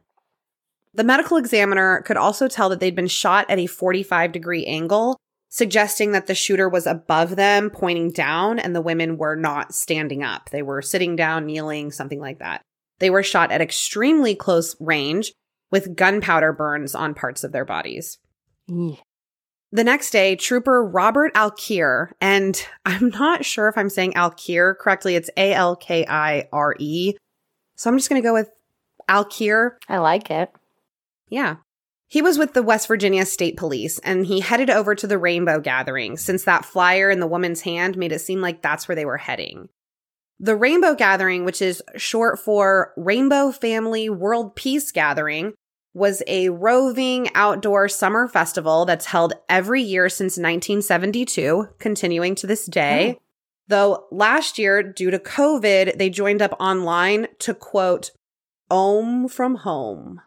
The 0.94 1.04
medical 1.04 1.38
examiner 1.38 2.02
could 2.04 2.18
also 2.18 2.48
tell 2.48 2.70
that 2.70 2.80
they'd 2.80 2.96
been 2.96 3.08
shot 3.08 3.50
at 3.50 3.60
a 3.60 3.68
45 3.68 4.32
degree 4.32 4.66
angle, 4.66 5.18
suggesting 5.50 6.12
that 6.12 6.28
the 6.28 6.36
shooter 6.36 6.70
was 6.70 6.86
above 6.86 7.36
them, 7.36 7.70
pointing 7.70 8.12
down, 8.12 8.60
and 8.60 8.76
the 8.76 8.82
women 8.82 9.18
were 9.18 9.36
not 9.36 9.74
standing 9.74 10.24
up. 10.24 10.50
They 10.52 10.62
were 10.62 10.82
sitting 10.82 11.16
down, 11.16 11.46
kneeling, 11.46 11.92
something 11.92 12.20
like 12.20 12.40
that. 12.40 12.62
They 13.00 13.10
were 13.10 13.24
shot 13.24 13.52
at 13.52 13.62
extremely 13.62 14.36
close 14.36 14.76
range 14.80 15.34
with 15.72 15.96
gunpowder 15.96 16.54
burns 16.54 16.94
on 16.94 17.16
parts 17.16 17.44
of 17.44 17.52
their 17.52 17.66
bodies. 17.66 18.20
The 19.72 19.84
next 19.84 20.12
day, 20.12 20.36
Trooper 20.36 20.86
Robert 20.86 21.34
Alkire, 21.34 22.12
and 22.22 22.64
I'm 22.86 23.10
not 23.10 23.44
sure 23.44 23.68
if 23.68 23.78
I'm 23.78 23.90
saying 23.90 24.14
Alkire 24.14 24.78
correctly, 24.78 25.16
it's 25.16 25.32
A 25.36 25.54
L 25.54 25.76
K 25.76 26.06
I 26.08 26.48
R 26.54 26.76
E. 26.78 27.16
So 27.76 27.90
I'm 27.90 27.98
just 27.98 28.08
going 28.08 28.22
to 28.22 28.26
go 28.26 28.34
with 28.34 28.52
Alkire. 29.10 29.72
I 29.90 29.98
like 29.98 30.30
it. 30.30 30.52
Yeah. 31.34 31.56
He 32.08 32.22
was 32.22 32.38
with 32.38 32.54
the 32.54 32.62
West 32.62 32.88
Virginia 32.88 33.26
State 33.26 33.58
Police 33.58 33.98
and 34.00 34.28
he 34.28 34.40
headed 34.40 34.70
over 34.70 34.94
to 34.94 35.08
the 35.08 35.18
Rainbow 35.18 35.60
Gathering 35.60 36.16
since 36.16 36.44
that 36.44 36.64
flyer 36.64 37.10
in 37.10 37.20
the 37.20 37.26
woman's 37.26 37.62
hand 37.62 37.98
made 37.98 38.12
it 38.12 38.20
seem 38.20 38.40
like 38.40 38.62
that's 38.62 38.88
where 38.88 38.96
they 38.96 39.04
were 39.06 39.18
heading. 39.18 39.70
The 40.40 40.56
Rainbow 40.56 40.94
Gathering, 40.94 41.44
which 41.44 41.60
is 41.60 41.82
short 41.96 42.38
for 42.38 42.94
Rainbow 42.96 43.52
Family 43.52 44.12
World 44.12 44.56
Peace 44.56 44.92
Gathering, 44.92 45.54
was 45.96 46.22
a 46.28 46.50
roving 46.50 47.30
outdoor 47.34 47.90
summer 47.90 48.28
festival 48.28 48.86
that's 48.86 49.08
held 49.08 49.34
every 49.50 49.82
year 49.82 50.08
since 50.08 50.38
1972, 50.38 51.70
continuing 51.80 52.36
to 52.36 52.46
this 52.46 52.68
day. 52.68 53.16
Oh. 53.18 53.22
Though 53.70 54.06
last 54.12 54.60
year, 54.60 54.84
due 54.84 55.10
to 55.10 55.18
COVID, 55.18 55.98
they 55.98 56.12
joined 56.12 56.44
up 56.44 56.56
online 56.60 57.28
to 57.40 57.56
quote, 57.56 58.12
Om 58.70 59.28
from 59.30 59.56
home. 59.56 60.22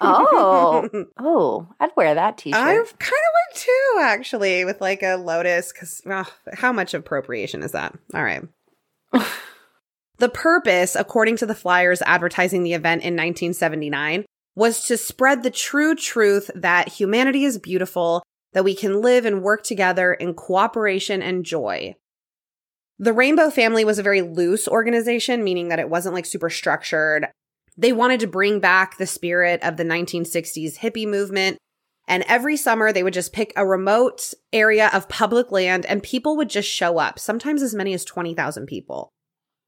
Oh. 0.00 0.88
oh, 1.18 1.68
I'd 1.80 1.90
wear 1.96 2.14
that 2.14 2.38
t-shirt. 2.38 2.58
I 2.58 2.74
kind 2.74 2.82
of 2.82 2.96
went 2.98 3.54
too, 3.54 3.98
actually, 4.00 4.64
with 4.64 4.80
like 4.80 5.02
a 5.02 5.16
lotus, 5.16 5.72
because 5.72 6.02
how 6.54 6.72
much 6.72 6.94
appropriation 6.94 7.62
is 7.62 7.72
that? 7.72 7.96
All 8.14 8.22
right. 8.22 8.42
the 10.18 10.28
purpose, 10.28 10.96
according 10.96 11.36
to 11.38 11.46
the 11.46 11.54
flyers 11.54 12.02
advertising 12.02 12.62
the 12.62 12.74
event 12.74 13.02
in 13.02 13.14
1979, 13.14 14.24
was 14.54 14.84
to 14.86 14.96
spread 14.96 15.42
the 15.42 15.50
true 15.50 15.94
truth 15.94 16.50
that 16.54 16.88
humanity 16.88 17.44
is 17.44 17.58
beautiful, 17.58 18.22
that 18.52 18.64
we 18.64 18.74
can 18.74 19.00
live 19.00 19.24
and 19.24 19.42
work 19.42 19.62
together 19.62 20.12
in 20.12 20.34
cooperation 20.34 21.22
and 21.22 21.44
joy. 21.44 21.94
The 22.98 23.12
Rainbow 23.12 23.50
Family 23.50 23.84
was 23.84 24.00
a 24.00 24.02
very 24.02 24.22
loose 24.22 24.66
organization, 24.66 25.44
meaning 25.44 25.68
that 25.68 25.78
it 25.78 25.88
wasn't 25.88 26.16
like 26.16 26.26
super 26.26 26.50
structured. 26.50 27.28
They 27.78 27.92
wanted 27.92 28.18
to 28.20 28.26
bring 28.26 28.58
back 28.58 28.98
the 28.98 29.06
spirit 29.06 29.62
of 29.62 29.76
the 29.76 29.84
1960s 29.84 30.78
hippie 30.78 31.08
movement. 31.08 31.58
And 32.08 32.24
every 32.26 32.56
summer, 32.56 32.92
they 32.92 33.04
would 33.04 33.14
just 33.14 33.32
pick 33.32 33.52
a 33.54 33.66
remote 33.66 34.34
area 34.52 34.90
of 34.92 35.08
public 35.08 35.52
land 35.52 35.86
and 35.86 36.02
people 36.02 36.36
would 36.36 36.50
just 36.50 36.68
show 36.68 36.98
up, 36.98 37.20
sometimes 37.20 37.62
as 37.62 37.74
many 37.74 37.94
as 37.94 38.04
20,000 38.04 38.66
people. 38.66 39.10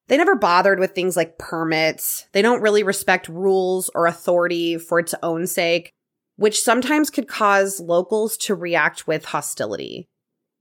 They 0.08 0.16
never 0.16 0.34
bothered 0.34 0.80
with 0.80 0.92
things 0.92 1.16
like 1.16 1.38
permits. 1.38 2.26
They 2.32 2.42
don't 2.42 2.62
really 2.62 2.82
respect 2.82 3.28
rules 3.28 3.90
or 3.94 4.06
authority 4.06 4.76
for 4.76 4.98
its 4.98 5.14
own 5.22 5.46
sake, 5.46 5.92
which 6.34 6.60
sometimes 6.60 7.10
could 7.10 7.28
cause 7.28 7.78
locals 7.78 8.36
to 8.38 8.56
react 8.56 9.06
with 9.06 9.26
hostility. 9.26 10.08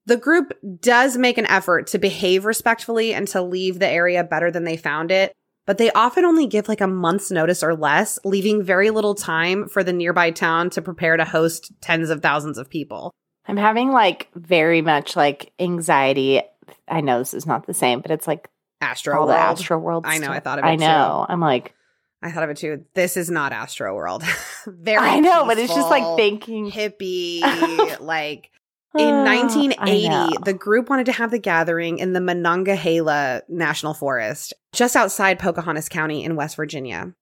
The 0.05 0.17
group 0.17 0.53
does 0.81 1.17
make 1.17 1.39
an 1.39 1.47
effort 1.47 1.87
to 1.87 1.97
behave 1.97 2.45
respectfully 2.45 3.13
and 3.13 3.27
to 3.29 3.41
leave 3.41 3.79
the 3.79 3.89
area 3.89 4.23
better 4.23 4.51
than 4.51 4.65
they 4.65 4.77
found 4.77 5.09
it, 5.09 5.33
but 5.69 5.77
they 5.77 5.91
often 5.91 6.25
only 6.25 6.47
give 6.47 6.67
like 6.67 6.81
a 6.81 6.87
month's 6.87 7.29
notice 7.29 7.61
or 7.61 7.75
less, 7.75 8.17
leaving 8.25 8.63
very 8.63 8.89
little 8.89 9.13
time 9.13 9.69
for 9.69 9.83
the 9.83 9.93
nearby 9.93 10.31
town 10.31 10.71
to 10.71 10.81
prepare 10.81 11.15
to 11.15 11.23
host 11.23 11.71
tens 11.79 12.09
of 12.09 12.23
thousands 12.23 12.57
of 12.57 12.67
people. 12.71 13.13
I'm 13.45 13.55
having 13.55 13.91
like 13.91 14.29
very 14.33 14.81
much 14.81 15.15
like 15.15 15.53
anxiety. 15.59 16.41
I 16.87 17.01
know 17.01 17.19
this 17.19 17.35
is 17.35 17.45
not 17.45 17.67
the 17.67 17.75
same, 17.75 18.01
but 18.01 18.09
it's 18.09 18.25
like 18.25 18.49
Astro 18.81 19.19
all 19.19 19.27
the 19.27 19.33
Astroworld. 19.33 20.01
I 20.05 20.17
know, 20.17 20.23
stuff. 20.23 20.35
I 20.37 20.39
thought 20.39 20.57
of 20.57 20.65
it 20.65 20.69
I 20.69 20.75
too. 20.75 20.79
know. 20.79 21.23
I'm 21.29 21.39
like, 21.39 21.75
I 22.23 22.31
thought 22.31 22.45
of 22.45 22.49
it 22.49 22.57
too. 22.57 22.85
This 22.95 23.15
is 23.15 23.29
not 23.29 23.51
Astroworld. 23.51 24.23
very 24.65 24.97
I 24.97 25.19
know, 25.19 25.45
but 25.45 25.59
it's 25.59 25.71
just 25.71 25.91
like 25.91 26.01
peaceful, 26.01 26.17
thinking. 26.17 26.71
hippie, 26.71 27.99
like 27.99 28.49
In 28.97 29.13
Ah, 29.13 29.23
1980, 29.23 30.37
the 30.45 30.53
group 30.53 30.89
wanted 30.89 31.05
to 31.05 31.11
have 31.11 31.29
the 31.29 31.37
gathering 31.37 31.99
in 31.99 32.13
the 32.13 32.21
Monongahela 32.21 33.43
National 33.47 33.93
Forest, 33.93 34.53
just 34.73 34.95
outside 34.95 35.37
Pocahontas 35.37 35.89
County 35.89 36.23
in 36.23 36.35
West 36.35 36.55
Virginia. 36.55 37.13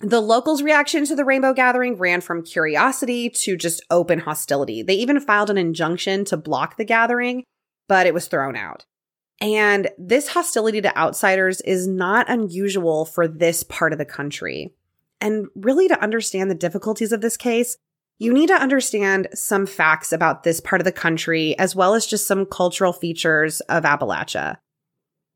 The 0.00 0.20
locals' 0.20 0.62
reaction 0.62 1.06
to 1.06 1.16
the 1.16 1.24
Rainbow 1.24 1.54
Gathering 1.54 1.96
ran 1.96 2.20
from 2.20 2.44
curiosity 2.44 3.30
to 3.30 3.56
just 3.56 3.82
open 3.90 4.20
hostility. 4.20 4.82
They 4.82 4.94
even 4.94 5.18
filed 5.18 5.50
an 5.50 5.58
injunction 5.58 6.24
to 6.26 6.36
block 6.36 6.76
the 6.76 6.84
gathering, 6.84 7.44
but 7.88 8.06
it 8.06 8.14
was 8.14 8.28
thrown 8.28 8.54
out. 8.54 8.84
And 9.40 9.88
this 9.98 10.28
hostility 10.28 10.80
to 10.82 10.96
outsiders 10.96 11.60
is 11.62 11.88
not 11.88 12.30
unusual 12.30 13.04
for 13.04 13.26
this 13.26 13.62
part 13.62 13.92
of 13.92 13.98
the 13.98 14.04
country. 14.04 14.72
And 15.20 15.46
really, 15.56 15.88
to 15.88 16.00
understand 16.02 16.50
the 16.50 16.54
difficulties 16.54 17.10
of 17.10 17.20
this 17.20 17.36
case, 17.36 17.76
you 18.18 18.32
need 18.32 18.46
to 18.48 18.54
understand 18.54 19.28
some 19.34 19.66
facts 19.66 20.12
about 20.12 20.42
this 20.44 20.60
part 20.60 20.80
of 20.80 20.84
the 20.84 20.92
country, 20.92 21.58
as 21.58 21.74
well 21.74 21.94
as 21.94 22.06
just 22.06 22.26
some 22.26 22.46
cultural 22.46 22.92
features 22.92 23.60
of 23.62 23.84
Appalachia. 23.84 24.56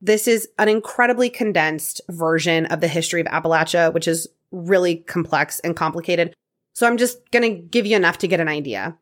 This 0.00 0.28
is 0.28 0.48
an 0.58 0.68
incredibly 0.68 1.28
condensed 1.28 2.00
version 2.08 2.66
of 2.66 2.80
the 2.80 2.88
history 2.88 3.20
of 3.20 3.26
Appalachia, 3.26 3.92
which 3.92 4.06
is 4.06 4.28
really 4.52 4.96
complex 4.96 5.58
and 5.60 5.74
complicated. 5.76 6.34
So 6.74 6.86
I'm 6.86 6.96
just 6.96 7.18
going 7.32 7.42
to 7.42 7.60
give 7.60 7.84
you 7.86 7.96
enough 7.96 8.18
to 8.18 8.28
get 8.28 8.40
an 8.40 8.48
idea. 8.48 8.96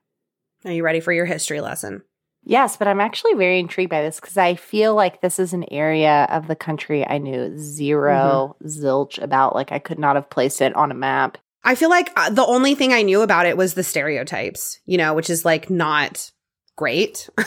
Are 0.64 0.72
you 0.72 0.82
ready 0.82 1.00
for 1.00 1.12
your 1.12 1.26
history 1.26 1.60
lesson? 1.60 2.02
Yes, 2.48 2.76
but 2.76 2.88
I'm 2.88 3.00
actually 3.00 3.34
very 3.34 3.58
intrigued 3.58 3.90
by 3.90 4.02
this 4.02 4.20
because 4.20 4.38
I 4.38 4.54
feel 4.54 4.94
like 4.94 5.20
this 5.20 5.38
is 5.38 5.52
an 5.52 5.64
area 5.70 6.26
of 6.30 6.46
the 6.46 6.56
country 6.56 7.06
I 7.06 7.18
knew 7.18 7.58
0 7.58 8.56
Mm-hmm. 8.62 8.66
zilch 8.66 9.20
about. 9.20 9.54
Like 9.54 9.72
I 9.72 9.78
could 9.80 9.98
not 9.98 10.16
have 10.16 10.30
placed 10.30 10.62
it 10.62 10.74
on 10.74 10.90
a 10.90 10.94
map. 10.94 11.38
I 11.66 11.74
feel 11.74 11.90
like 11.90 12.10
uh, 12.16 12.30
the 12.30 12.46
only 12.46 12.74
thing 12.74 12.94
I 12.94 13.02
knew 13.02 13.20
about 13.20 13.44
it 13.44 13.56
was 13.56 13.74
the 13.74 13.82
stereotypes, 13.82 14.78
you 14.86 14.96
know, 14.96 15.12
which 15.12 15.28
is 15.28 15.44
like 15.44 15.68
not 15.68 16.30
great. 16.76 17.28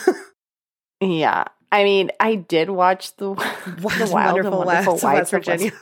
Yeah. 1.00 1.44
I 1.72 1.84
mean, 1.84 2.10
I 2.20 2.34
did 2.34 2.70
watch 2.70 3.16
the, 3.16 3.34
the 3.34 4.10
Wild, 4.12 4.34
Wonderful 4.34 4.64
Wonderful 4.64 4.92
West, 4.94 5.04
West 5.04 5.30
Virginia. 5.30 5.72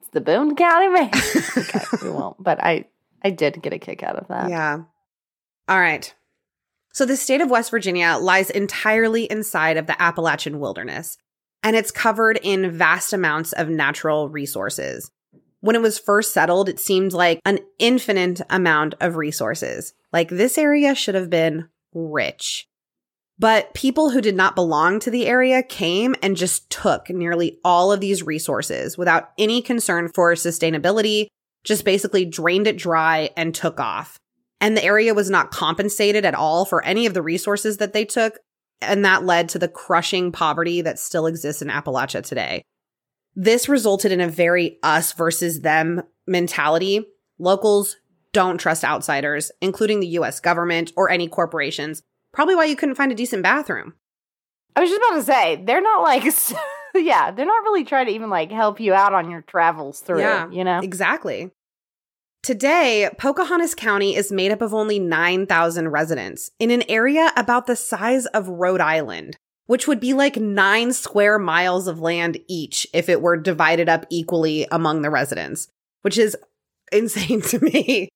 It's 0.00 0.10
the 0.12 0.20
Boone 0.20 0.54
County 0.56 0.88
Man. 0.88 1.10
okay, 1.56 1.84
we 2.02 2.10
won't. 2.10 2.42
But 2.42 2.62
I, 2.62 2.86
I 3.22 3.30
did 3.30 3.62
get 3.62 3.72
a 3.72 3.78
kick 3.78 4.02
out 4.02 4.16
of 4.16 4.28
that. 4.28 4.50
Yeah. 4.50 4.82
All 5.68 5.80
right. 5.80 6.12
So 6.92 7.06
the 7.06 7.16
state 7.16 7.40
of 7.40 7.50
West 7.50 7.70
Virginia 7.70 8.18
lies 8.20 8.50
entirely 8.50 9.24
inside 9.24 9.76
of 9.76 9.86
the 9.86 10.00
Appalachian 10.00 10.60
wilderness, 10.60 11.16
and 11.62 11.74
it's 11.74 11.90
covered 11.90 12.38
in 12.42 12.70
vast 12.70 13.12
amounts 13.12 13.52
of 13.52 13.68
natural 13.68 14.28
resources. 14.28 15.10
When 15.64 15.76
it 15.76 15.80
was 15.80 15.98
first 15.98 16.34
settled, 16.34 16.68
it 16.68 16.78
seemed 16.78 17.14
like 17.14 17.40
an 17.46 17.58
infinite 17.78 18.42
amount 18.50 18.96
of 19.00 19.16
resources. 19.16 19.94
Like 20.12 20.28
this 20.28 20.58
area 20.58 20.94
should 20.94 21.14
have 21.14 21.30
been 21.30 21.70
rich. 21.94 22.68
But 23.38 23.72
people 23.72 24.10
who 24.10 24.20
did 24.20 24.36
not 24.36 24.54
belong 24.54 25.00
to 25.00 25.10
the 25.10 25.26
area 25.26 25.62
came 25.62 26.14
and 26.22 26.36
just 26.36 26.68
took 26.68 27.08
nearly 27.08 27.60
all 27.64 27.92
of 27.92 28.00
these 28.00 28.22
resources 28.22 28.98
without 28.98 29.30
any 29.38 29.62
concern 29.62 30.10
for 30.14 30.34
sustainability, 30.34 31.28
just 31.64 31.86
basically 31.86 32.26
drained 32.26 32.66
it 32.66 32.76
dry 32.76 33.30
and 33.34 33.54
took 33.54 33.80
off. 33.80 34.18
And 34.60 34.76
the 34.76 34.84
area 34.84 35.14
was 35.14 35.30
not 35.30 35.50
compensated 35.50 36.26
at 36.26 36.34
all 36.34 36.66
for 36.66 36.84
any 36.84 37.06
of 37.06 37.14
the 37.14 37.22
resources 37.22 37.78
that 37.78 37.94
they 37.94 38.04
took. 38.04 38.38
And 38.82 39.02
that 39.06 39.24
led 39.24 39.48
to 39.48 39.58
the 39.58 39.68
crushing 39.68 40.30
poverty 40.30 40.82
that 40.82 40.98
still 40.98 41.24
exists 41.26 41.62
in 41.62 41.68
Appalachia 41.68 42.22
today. 42.22 42.64
This 43.36 43.68
resulted 43.68 44.12
in 44.12 44.20
a 44.20 44.28
very 44.28 44.78
us 44.82 45.12
versus 45.12 45.60
them 45.60 46.02
mentality. 46.26 47.06
Locals 47.38 47.96
don't 48.32 48.58
trust 48.58 48.84
outsiders, 48.84 49.50
including 49.60 50.00
the 50.00 50.08
US 50.08 50.40
government 50.40 50.92
or 50.96 51.10
any 51.10 51.28
corporations. 51.28 52.02
Probably 52.32 52.54
why 52.54 52.64
you 52.64 52.76
couldn't 52.76 52.96
find 52.96 53.12
a 53.12 53.14
decent 53.14 53.42
bathroom. 53.42 53.94
I 54.76 54.80
was 54.80 54.90
just 54.90 55.00
about 55.00 55.16
to 55.18 55.22
say, 55.24 55.62
they're 55.64 55.80
not 55.80 56.02
like, 56.02 56.24
yeah, 56.94 57.30
they're 57.30 57.46
not 57.46 57.62
really 57.62 57.84
trying 57.84 58.06
to 58.06 58.12
even 58.12 58.28
like 58.28 58.50
help 58.50 58.80
you 58.80 58.92
out 58.92 59.14
on 59.14 59.30
your 59.30 59.42
travels 59.42 60.00
through, 60.00 60.20
Yeah, 60.20 60.50
you 60.50 60.64
know? 60.64 60.80
Exactly. 60.80 61.50
Today, 62.42 63.08
Pocahontas 63.16 63.74
County 63.74 64.14
is 64.16 64.30
made 64.30 64.52
up 64.52 64.60
of 64.60 64.74
only 64.74 64.98
9,000 64.98 65.88
residents 65.88 66.50
in 66.58 66.70
an 66.70 66.82
area 66.90 67.32
about 67.36 67.66
the 67.66 67.76
size 67.76 68.26
of 68.26 68.48
Rhode 68.48 68.82
Island, 68.82 69.38
which 69.66 69.86
would 69.88 70.00
be 70.00 70.12
like 70.12 70.36
nine 70.36 70.92
square 70.92 71.38
miles 71.38 71.86
of 71.86 72.00
land 72.00 72.38
each 72.48 72.86
if 72.92 73.08
it 73.08 73.22
were 73.22 73.36
divided 73.36 73.88
up 73.88 74.06
equally 74.10 74.66
among 74.70 75.02
the 75.02 75.10
residents, 75.10 75.68
which 76.02 76.18
is 76.18 76.36
insane 76.92 77.40
to 77.42 77.58
me. 77.60 78.08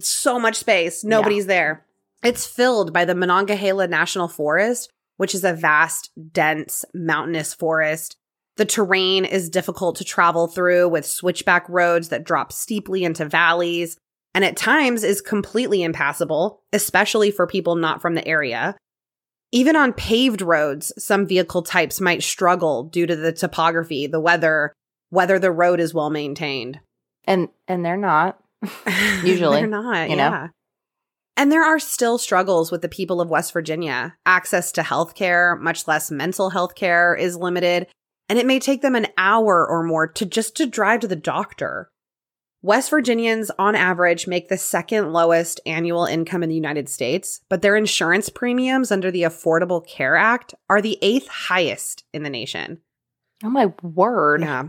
So 0.00 0.38
much 0.38 0.56
space, 0.56 1.04
nobody's 1.04 1.46
there. 1.46 1.84
It's 2.22 2.46
filled 2.46 2.92
by 2.92 3.04
the 3.04 3.14
Monongahela 3.14 3.86
National 3.86 4.28
Forest, 4.28 4.90
which 5.18 5.34
is 5.34 5.44
a 5.44 5.52
vast, 5.52 6.10
dense, 6.32 6.84
mountainous 6.94 7.52
forest. 7.52 8.16
The 8.56 8.64
terrain 8.64 9.24
is 9.24 9.50
difficult 9.50 9.96
to 9.96 10.04
travel 10.04 10.46
through 10.46 10.88
with 10.88 11.04
switchback 11.04 11.68
roads 11.68 12.08
that 12.08 12.24
drop 12.24 12.50
steeply 12.50 13.04
into 13.04 13.26
valleys, 13.26 13.98
and 14.34 14.44
at 14.44 14.56
times 14.56 15.04
is 15.04 15.20
completely 15.20 15.82
impassable, 15.82 16.62
especially 16.72 17.30
for 17.30 17.46
people 17.46 17.76
not 17.76 18.00
from 18.00 18.14
the 18.14 18.26
area. 18.26 18.76
Even 19.54 19.76
on 19.76 19.92
paved 19.92 20.42
roads, 20.42 20.92
some 20.98 21.28
vehicle 21.28 21.62
types 21.62 22.00
might 22.00 22.24
struggle 22.24 22.82
due 22.82 23.06
to 23.06 23.14
the 23.14 23.30
topography, 23.30 24.08
the 24.08 24.18
weather, 24.18 24.72
whether 25.10 25.38
the 25.38 25.52
road 25.52 25.78
is 25.78 25.94
well 25.94 26.10
maintained. 26.10 26.80
And 27.24 27.48
and 27.68 27.84
they're 27.84 27.96
not. 27.96 28.40
Usually, 29.24 29.58
They're 29.60 29.66
not, 29.68 30.10
you 30.10 30.16
know? 30.16 30.28
yeah. 30.28 30.48
And 31.36 31.52
there 31.52 31.62
are 31.62 31.78
still 31.78 32.18
struggles 32.18 32.72
with 32.72 32.82
the 32.82 32.88
people 32.88 33.20
of 33.20 33.28
West 33.28 33.52
Virginia. 33.52 34.16
Access 34.26 34.72
to 34.72 34.82
health 34.82 35.14
care, 35.14 35.54
much 35.54 35.86
less 35.86 36.10
mental 36.10 36.50
health 36.50 36.74
care, 36.74 37.14
is 37.14 37.36
limited, 37.36 37.86
and 38.28 38.40
it 38.40 38.46
may 38.46 38.58
take 38.58 38.82
them 38.82 38.96
an 38.96 39.06
hour 39.16 39.64
or 39.68 39.84
more 39.84 40.08
to 40.08 40.26
just 40.26 40.56
to 40.56 40.66
drive 40.66 40.98
to 41.00 41.08
the 41.08 41.14
doctor. 41.14 41.90
West 42.64 42.88
Virginians 42.88 43.50
on 43.58 43.74
average 43.74 44.26
make 44.26 44.48
the 44.48 44.56
second 44.56 45.12
lowest 45.12 45.60
annual 45.66 46.06
income 46.06 46.42
in 46.42 46.48
the 46.48 46.54
United 46.54 46.88
States, 46.88 47.42
but 47.50 47.60
their 47.60 47.76
insurance 47.76 48.30
premiums 48.30 48.90
under 48.90 49.10
the 49.10 49.24
Affordable 49.24 49.86
Care 49.86 50.16
Act 50.16 50.54
are 50.70 50.80
the 50.80 50.96
eighth 51.02 51.28
highest 51.28 52.04
in 52.14 52.22
the 52.22 52.30
nation. 52.30 52.78
Oh 53.44 53.50
my 53.50 53.66
word. 53.82 54.40
Yeah. 54.40 54.68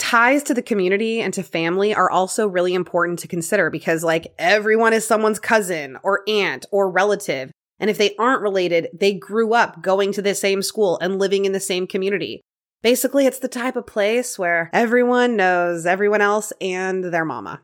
Ties 0.00 0.42
to 0.42 0.52
the 0.52 0.62
community 0.62 1.20
and 1.20 1.32
to 1.34 1.44
family 1.44 1.94
are 1.94 2.10
also 2.10 2.48
really 2.48 2.74
important 2.74 3.20
to 3.20 3.28
consider 3.28 3.70
because, 3.70 4.02
like, 4.02 4.34
everyone 4.36 4.92
is 4.92 5.06
someone's 5.06 5.38
cousin 5.38 5.98
or 6.02 6.24
aunt 6.26 6.66
or 6.72 6.90
relative. 6.90 7.52
And 7.78 7.88
if 7.88 7.98
they 7.98 8.16
aren't 8.16 8.42
related, 8.42 8.88
they 8.92 9.14
grew 9.14 9.54
up 9.54 9.80
going 9.80 10.10
to 10.14 10.22
the 10.22 10.34
same 10.34 10.60
school 10.60 10.98
and 11.00 11.20
living 11.20 11.44
in 11.44 11.52
the 11.52 11.60
same 11.60 11.86
community. 11.86 12.42
Basically, 12.82 13.26
it's 13.26 13.38
the 13.38 13.48
type 13.48 13.76
of 13.76 13.86
place 13.86 14.38
where 14.38 14.68
everyone 14.72 15.36
knows 15.36 15.86
everyone 15.86 16.20
else 16.20 16.52
and 16.60 17.04
their 17.04 17.24
mama. 17.24 17.60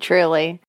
Truly. 0.00 0.60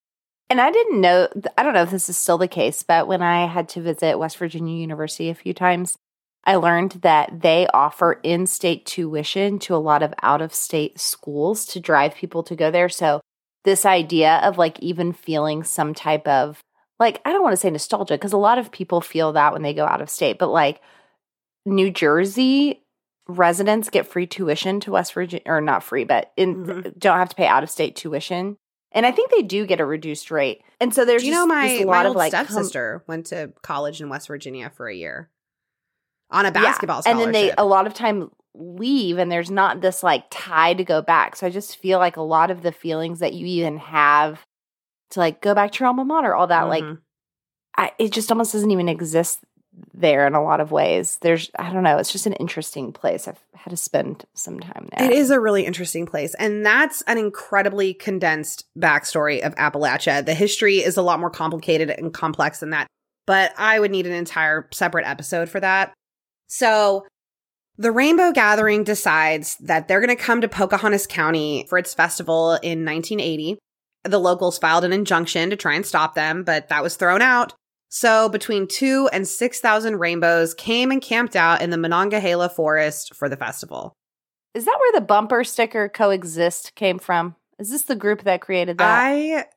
And 0.49 0.61
I 0.61 0.69
didn't 0.69 1.01
know, 1.01 1.29
I 1.57 1.63
don't 1.63 1.73
know 1.73 1.83
if 1.83 1.91
this 1.91 2.09
is 2.09 2.17
still 2.17 2.37
the 2.37 2.47
case, 2.47 2.83
but 2.83 3.07
when 3.07 3.21
I 3.21 3.47
had 3.47 3.69
to 3.69 3.81
visit 3.81 4.19
West 4.19 4.37
Virginia 4.37 4.75
University 4.75 5.29
a 5.29 5.35
few 5.35 5.53
times, 5.53 5.97
I 6.43 6.55
learned 6.55 6.93
that 7.03 7.41
they 7.41 7.67
offer 7.73 8.19
in 8.23 8.45
state 8.45 8.85
tuition 8.85 9.59
to 9.59 9.75
a 9.75 9.77
lot 9.77 10.03
of 10.03 10.13
out 10.21 10.41
of 10.41 10.53
state 10.53 10.99
schools 10.99 11.65
to 11.67 11.79
drive 11.79 12.15
people 12.15 12.43
to 12.43 12.55
go 12.55 12.69
there. 12.69 12.89
So, 12.89 13.21
this 13.63 13.85
idea 13.85 14.37
of 14.43 14.57
like 14.57 14.79
even 14.79 15.13
feeling 15.13 15.63
some 15.63 15.93
type 15.93 16.27
of 16.27 16.59
like, 16.99 17.21
I 17.25 17.31
don't 17.31 17.43
want 17.43 17.53
to 17.53 17.57
say 17.57 17.69
nostalgia 17.69 18.15
because 18.15 18.33
a 18.33 18.37
lot 18.37 18.57
of 18.57 18.71
people 18.71 19.01
feel 19.01 19.33
that 19.33 19.53
when 19.53 19.61
they 19.61 19.73
go 19.73 19.85
out 19.85 20.01
of 20.01 20.09
state, 20.09 20.37
but 20.39 20.49
like 20.49 20.81
New 21.65 21.91
Jersey 21.91 22.80
residents 23.37 23.89
get 23.89 24.05
free 24.07 24.27
tuition 24.27 24.79
to 24.81 24.91
West 24.91 25.13
Virginia, 25.13 25.43
or 25.45 25.61
not 25.61 25.83
free, 25.83 26.03
but 26.03 26.31
in, 26.37 26.65
Mhm. 26.65 26.99
don't 26.99 27.17
have 27.17 27.29
to 27.29 27.35
pay 27.35 27.47
out 27.47 27.63
of 27.63 27.69
state 27.69 27.95
tuition. 27.95 28.57
And 28.93 29.05
I 29.05 29.11
think 29.11 29.31
they 29.31 29.41
do 29.41 29.65
get 29.65 29.79
a 29.79 29.85
reduced 29.85 30.31
rate. 30.31 30.61
And 30.81 30.93
so 30.93 31.05
there's 31.05 31.21
Do 31.21 31.27
you 31.29 31.33
know 31.33 31.45
my, 31.45 31.77
my 31.79 31.83
lot 31.85 32.05
old 32.05 32.15
of 32.15 32.17
like 32.17 32.33
com- 32.33 33.01
went 33.07 33.27
to 33.27 33.53
college 33.61 34.01
in 34.01 34.09
West 34.09 34.27
Virginia 34.27 34.69
for 34.69 34.87
a 34.87 34.95
year 34.95 35.29
on 36.29 36.45
a 36.45 36.49
Yeah, 36.49 36.51
basketball 36.51 37.01
and 37.05 37.19
then 37.19 37.31
they 37.31 37.51
a 37.57 37.65
lot 37.65 37.87
of 37.87 37.93
time 37.93 38.31
leave 38.53 39.17
and 39.17 39.31
there's 39.31 39.51
not 39.51 39.81
this 39.81 40.01
like 40.03 40.25
tie 40.29 40.73
to 40.73 40.83
go 40.83 41.01
back 41.01 41.35
so 41.37 41.45
i 41.47 41.49
just 41.49 41.77
feel 41.77 41.99
like 41.99 42.15
a 42.17 42.21
lot 42.21 42.51
of 42.51 42.63
the 42.63 42.71
feelings 42.71 43.19
that 43.19 43.33
you 43.33 43.45
even 43.45 43.77
have 43.77 44.45
to 45.09 45.19
like 45.19 45.41
go 45.41 45.53
back 45.55 45.71
to 45.71 45.79
your 45.79 45.87
alma 45.87 46.03
mater 46.05 46.33
all 46.35 46.47
that 46.47 46.63
like 46.63 46.83
Mhm. 46.83 46.99
I, 47.77 47.91
it 47.97 48.11
just 48.11 48.29
almost 48.31 48.51
doesn't 48.51 48.71
even 48.71 48.89
exist 48.89 49.39
there 49.93 50.27
in 50.27 50.33
a 50.33 50.43
lot 50.43 50.59
of 50.59 50.71
ways 50.71 51.17
there's 51.21 51.49
i 51.57 51.71
don't 51.71 51.83
know 51.83 51.97
it's 51.97 52.11
just 52.11 52.25
an 52.25 52.33
interesting 52.33 52.91
place 52.91 53.27
i've 53.27 53.39
had 53.53 53.69
to 53.69 53.77
spend 53.77 54.25
some 54.33 54.59
time 54.59 54.87
there 54.91 55.11
It 55.11 55.15
is 55.15 55.29
a 55.29 55.39
really 55.39 55.65
interesting 55.65 56.05
place. 56.05 56.33
And 56.35 56.65
that's 56.65 57.01
an 57.03 57.17
incredibly 57.17 57.93
condensed 57.93 58.65
backstory 58.77 59.41
of 59.41 59.53
Appalachia. 59.55 60.25
The 60.25 60.33
history 60.33 60.77
is 60.77 60.97
a 60.97 61.01
lot 61.01 61.19
more 61.19 61.29
complicated 61.29 61.89
and 61.89 62.13
complex 62.13 62.59
than 62.59 62.71
that, 62.71 62.87
but 63.27 63.53
I 63.57 63.79
would 63.79 63.91
need 63.91 64.07
an 64.07 64.13
entire 64.13 64.67
separate 64.73 65.05
episode 65.05 65.49
for 65.49 65.59
that. 65.59 65.93
So 66.47 67.05
the 67.77 67.91
Rainbow 67.91 68.31
Gathering 68.31 68.83
decides 68.83 69.57
that 69.57 69.87
they're 69.87 70.01
going 70.01 70.15
to 70.15 70.21
come 70.21 70.41
to 70.41 70.47
Pocahontas 70.47 71.07
County 71.07 71.65
for 71.69 71.77
its 71.77 71.93
festival 71.93 72.53
in 72.53 72.83
1980. 72.83 73.57
The 74.03 74.19
locals 74.19 74.57
filed 74.57 74.83
an 74.83 74.93
injunction 74.93 75.51
to 75.51 75.55
try 75.55 75.75
and 75.75 75.85
stop 75.85 76.15
them, 76.15 76.43
but 76.43 76.69
that 76.69 76.83
was 76.83 76.95
thrown 76.95 77.21
out. 77.21 77.53
So 77.93 78.29
between 78.29 78.67
two 78.67 79.09
and 79.11 79.27
6,000 79.27 79.97
rainbows 79.99 80.53
came 80.53 80.91
and 80.91 81.01
camped 81.01 81.35
out 81.35 81.61
in 81.61 81.71
the 81.71 81.77
Monongahela 81.77 82.47
forest 82.47 83.13
for 83.13 83.27
the 83.27 83.35
festival. 83.35 83.97
is 84.53 84.63
that 84.63 84.77
where 84.79 84.99
the 84.99 85.05
bumper 85.05 85.43
sticker 85.43 85.89
coexist 85.89 86.73
came 86.75 86.99
from 86.99 87.35
is 87.59 87.69
this 87.69 87.83
the 87.83 87.95
group 87.95 88.23
that 88.23 88.39
created 88.41 88.77
that 88.77 89.03
I 89.03 89.13
it 89.41 89.47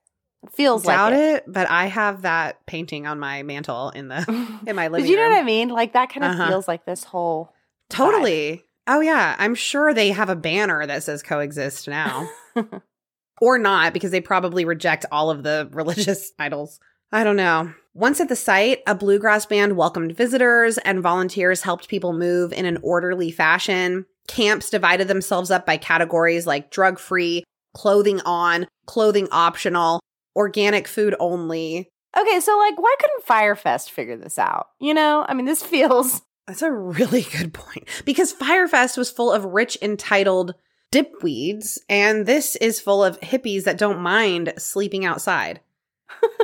feels 0.53 0.83
doubt 0.83 1.13
like 1.13 1.21
it. 1.21 1.45
but 1.47 1.71
I 1.71 1.87
have 1.87 2.23
that 2.23 2.67
painting 2.67 3.07
on 3.07 3.19
my 3.21 3.45
mantle 3.45 3.91
in 3.91 4.09
the 4.09 4.59
in 4.67 4.75
my 4.77 4.89
living 4.89 5.09
you 5.09 5.17
know 5.17 5.23
room. 5.23 5.33
what 5.33 5.41
i 5.41 5.45
mean 5.45 5.69
like 5.71 5.93
that 5.95 6.11
kind 6.11 6.25
of 6.25 6.33
Uh-huh. 6.33 6.49
feels 6.49 6.67
like 6.69 6.85
this 6.85 7.05
whole 7.05 7.55
Totally. 7.89 8.65
Oh 8.87 9.01
yeah, 9.01 9.37
I'm 9.39 9.55
sure 9.55 9.95
they 9.95 10.11
have 10.11 10.29
a 10.29 10.37
banner 10.37 10.85
that 10.87 11.03
says 11.05 11.23
coexist 11.23 11.87
now. 11.89 12.29
or 13.41 13.59
not 13.59 13.93
because 13.95 14.11
they 14.11 14.21
probably 14.21 14.65
reject 14.65 15.07
all 15.13 15.31
of 15.31 15.43
the 15.43 15.69
religious 15.73 16.33
idols. 16.39 16.81
I 17.15 17.23
don't 17.23 17.37
know. 17.37 17.73
Once 17.95 18.21
at 18.21 18.29
the 18.29 18.35
site, 18.35 18.81
a 18.89 18.95
bluegrass 18.97 19.47
band 19.47 19.77
welcomed 19.77 20.17
visitors 20.17 20.79
and 20.79 21.01
volunteers 21.01 21.63
helped 21.63 21.87
people 21.87 22.13
move 22.13 22.53
in 22.53 22.67
an 22.67 22.81
orderly 22.83 23.31
fashion. 23.31 24.07
Camps 24.27 24.69
divided 24.69 25.07
themselves 25.07 25.53
up 25.53 25.65
by 25.65 25.77
categories 25.77 26.45
like 26.45 26.73
drug 26.73 26.99
free, 26.99 27.45
clothing 27.73 28.21
on, 28.23 28.67
clothing 28.87 29.29
optional, 29.31 30.01
organic 30.35 30.89
food 30.89 31.15
only. 31.21 31.89
Okay, 32.19 32.41
so 32.41 32.59
like, 32.59 32.77
why 32.81 32.97
couldn't 32.99 33.25
Fyre 33.25 33.55
Fest 33.55 33.93
figure 33.93 34.17
this 34.17 34.37
out? 34.37 34.71
You 34.81 34.93
know, 34.93 35.25
I 35.29 35.35
mean, 35.35 35.47
this 35.47 35.63
feels 35.63 36.21
That's 36.49 36.63
a 36.63 36.73
really 36.73 37.23
good 37.23 37.55
point 37.55 37.89
because 38.05 38.33
Fyre 38.33 38.67
Fest 38.67 38.99
was 38.99 39.09
full 39.09 39.31
of 39.31 39.45
rich, 39.45 39.79
entitled 39.81 40.57
dipweeds, 40.91 41.79
and 41.89 42.27
this 42.27 42.57
is 42.57 42.81
full 42.81 43.05
of 43.05 43.21
hippies 43.21 43.63
that 43.63 43.79
don't 43.79 44.01
mind 44.01 44.53
sleeping 44.59 45.05
outside. 45.05 45.61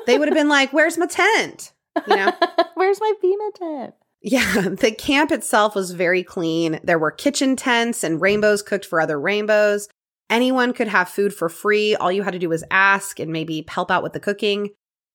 They 0.06 0.18
would 0.18 0.28
have 0.28 0.36
been 0.36 0.48
like, 0.48 0.72
Where's 0.72 0.98
my 0.98 1.06
tent? 1.06 1.72
You 2.06 2.16
know? 2.16 2.32
Where's 2.74 3.00
my 3.00 3.12
FEMA 3.22 3.54
tent? 3.54 3.94
Yeah, 4.22 4.68
the 4.68 4.92
camp 4.92 5.30
itself 5.30 5.74
was 5.74 5.92
very 5.92 6.22
clean. 6.22 6.78
There 6.84 6.98
were 6.98 7.10
kitchen 7.10 7.56
tents 7.56 8.04
and 8.04 8.20
rainbows 8.20 8.62
cooked 8.62 8.84
for 8.84 9.00
other 9.00 9.18
rainbows. 9.18 9.88
Anyone 10.28 10.72
could 10.72 10.88
have 10.88 11.08
food 11.08 11.34
for 11.34 11.48
free. 11.48 11.96
All 11.96 12.12
you 12.12 12.22
had 12.22 12.32
to 12.32 12.38
do 12.38 12.48
was 12.48 12.64
ask 12.70 13.18
and 13.18 13.32
maybe 13.32 13.64
help 13.68 13.90
out 13.90 14.02
with 14.02 14.12
the 14.12 14.20
cooking. 14.20 14.70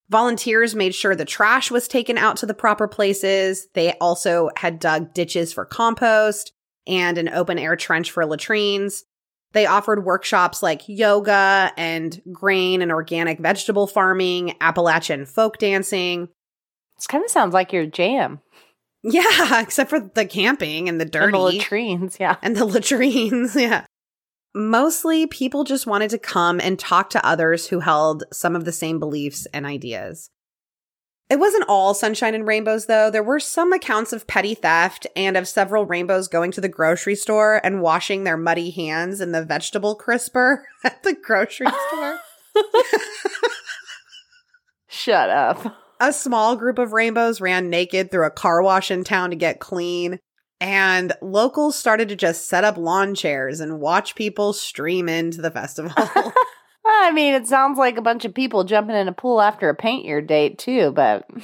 Volunteers 0.10 0.76
made 0.76 0.94
sure 0.94 1.16
the 1.16 1.26
trash 1.26 1.72
was 1.72 1.88
taken 1.88 2.18
out 2.18 2.38
to 2.38 2.46
the 2.46 2.54
proper 2.54 2.88
places. 2.88 3.68
They 3.74 3.94
also 3.94 4.50
had 4.56 4.80
dug 4.80 5.14
ditches 5.14 5.54
for 5.54 5.66
compost 5.66 6.52
and 6.86 7.18
an 7.18 7.30
open 7.30 7.58
air 7.58 7.76
trench 7.76 8.12
for 8.12 8.26
latrines. 8.26 9.04
They 9.56 9.66
offered 9.66 10.04
workshops 10.04 10.62
like 10.62 10.82
yoga 10.86 11.72
and 11.78 12.22
grain 12.30 12.82
and 12.82 12.92
organic 12.92 13.40
vegetable 13.40 13.88
farming, 13.88 14.54
Appalachian 14.60 15.26
folk 15.26 15.60
dancing. 15.60 16.28
This 16.98 17.08
kind 17.08 17.24
of 17.24 17.32
sounds 17.32 17.54
like 17.54 17.72
your 17.72 17.86
jam. 17.86 18.42
Yeah, 19.02 19.62
except 19.62 19.90
for 19.90 20.02
the 20.02 20.26
camping 20.26 20.90
and 20.90 21.00
the 21.00 21.04
And 21.06 21.12
dirty 21.12 21.32
the 21.32 21.40
latrines, 21.40 22.18
yeah. 22.20 22.36
and 22.42 22.58
the 22.58 22.66
latrines. 22.66 23.56
Yeah. 23.60 23.86
Mostly 24.54 25.26
people 25.26 25.64
just 25.64 25.88
wanted 25.88 26.10
to 26.10 26.18
come 26.18 26.60
and 26.60 26.78
talk 26.78 27.10
to 27.12 27.26
others 27.26 27.68
who 27.68 27.80
held 27.80 28.26
some 28.34 28.58
of 28.58 28.66
the 28.66 28.72
same 28.74 29.00
beliefs 29.00 29.48
and 29.54 29.66
ideas. 29.66 30.30
It 31.28 31.40
wasn't 31.40 31.66
all 31.68 31.96
sunshine 31.96 32.36
and 32.36 32.46
rainbows, 32.48 32.86
though. 32.86 33.10
There 33.10 33.24
were 33.24 33.40
some 33.40 33.74
accounts 33.74 34.14
of 34.14 34.28
petty 34.28 34.54
theft 34.54 35.08
and 35.16 35.36
of 35.36 35.48
several 35.48 35.86
rainbows 35.86 36.28
going 36.28 36.52
to 36.52 36.62
the 36.62 36.70
grocery 36.70 37.16
store 37.16 37.60
and 37.64 37.82
washing 37.82 38.24
their 38.24 38.38
muddy 38.38 38.70
hands 38.70 39.22
in 39.22 39.32
the 39.32 39.44
vegetable 39.44 39.96
crisper 39.96 40.68
at 40.84 41.02
the 41.02 41.14
grocery 41.16 41.68
store. 41.88 42.20
Shut 44.88 45.30
up. 45.30 45.76
a 46.00 46.14
small 46.14 46.56
group 46.56 46.78
of 46.78 46.94
rainbows 46.94 47.42
ran 47.42 47.70
naked 47.70 48.12
through 48.12 48.28
a 48.28 48.32
car 48.32 48.62
wash 48.62 48.92
in 48.92 49.04
town 49.04 49.32
to 49.32 49.36
get 49.36 49.60
clean. 49.60 50.20
And 50.62 51.12
locals 51.22 51.76
started 51.78 52.08
to 52.10 52.16
just 52.16 52.48
set 52.48 52.64
up 52.64 52.78
lawn 52.78 53.14
chairs 53.16 53.60
and 53.60 53.80
watch 53.80 54.16
people 54.16 54.54
stream 54.54 55.10
into 55.10 55.42
the 55.42 55.52
festival. 55.52 55.92
I 56.86 57.12
mean, 57.12 57.34
it 57.34 57.48
sounds 57.48 57.78
like 57.78 57.98
a 57.98 58.02
bunch 58.02 58.26
of 58.26 58.34
people 58.34 58.64
jumping 58.64 58.96
in 58.96 59.08
a 59.08 59.14
pool 59.14 59.42
after 59.42 59.70
a 59.70 59.76
paint 59.76 60.06
your 60.06 60.22
date 60.22 60.58
too, 60.60 60.92
but 60.92 61.28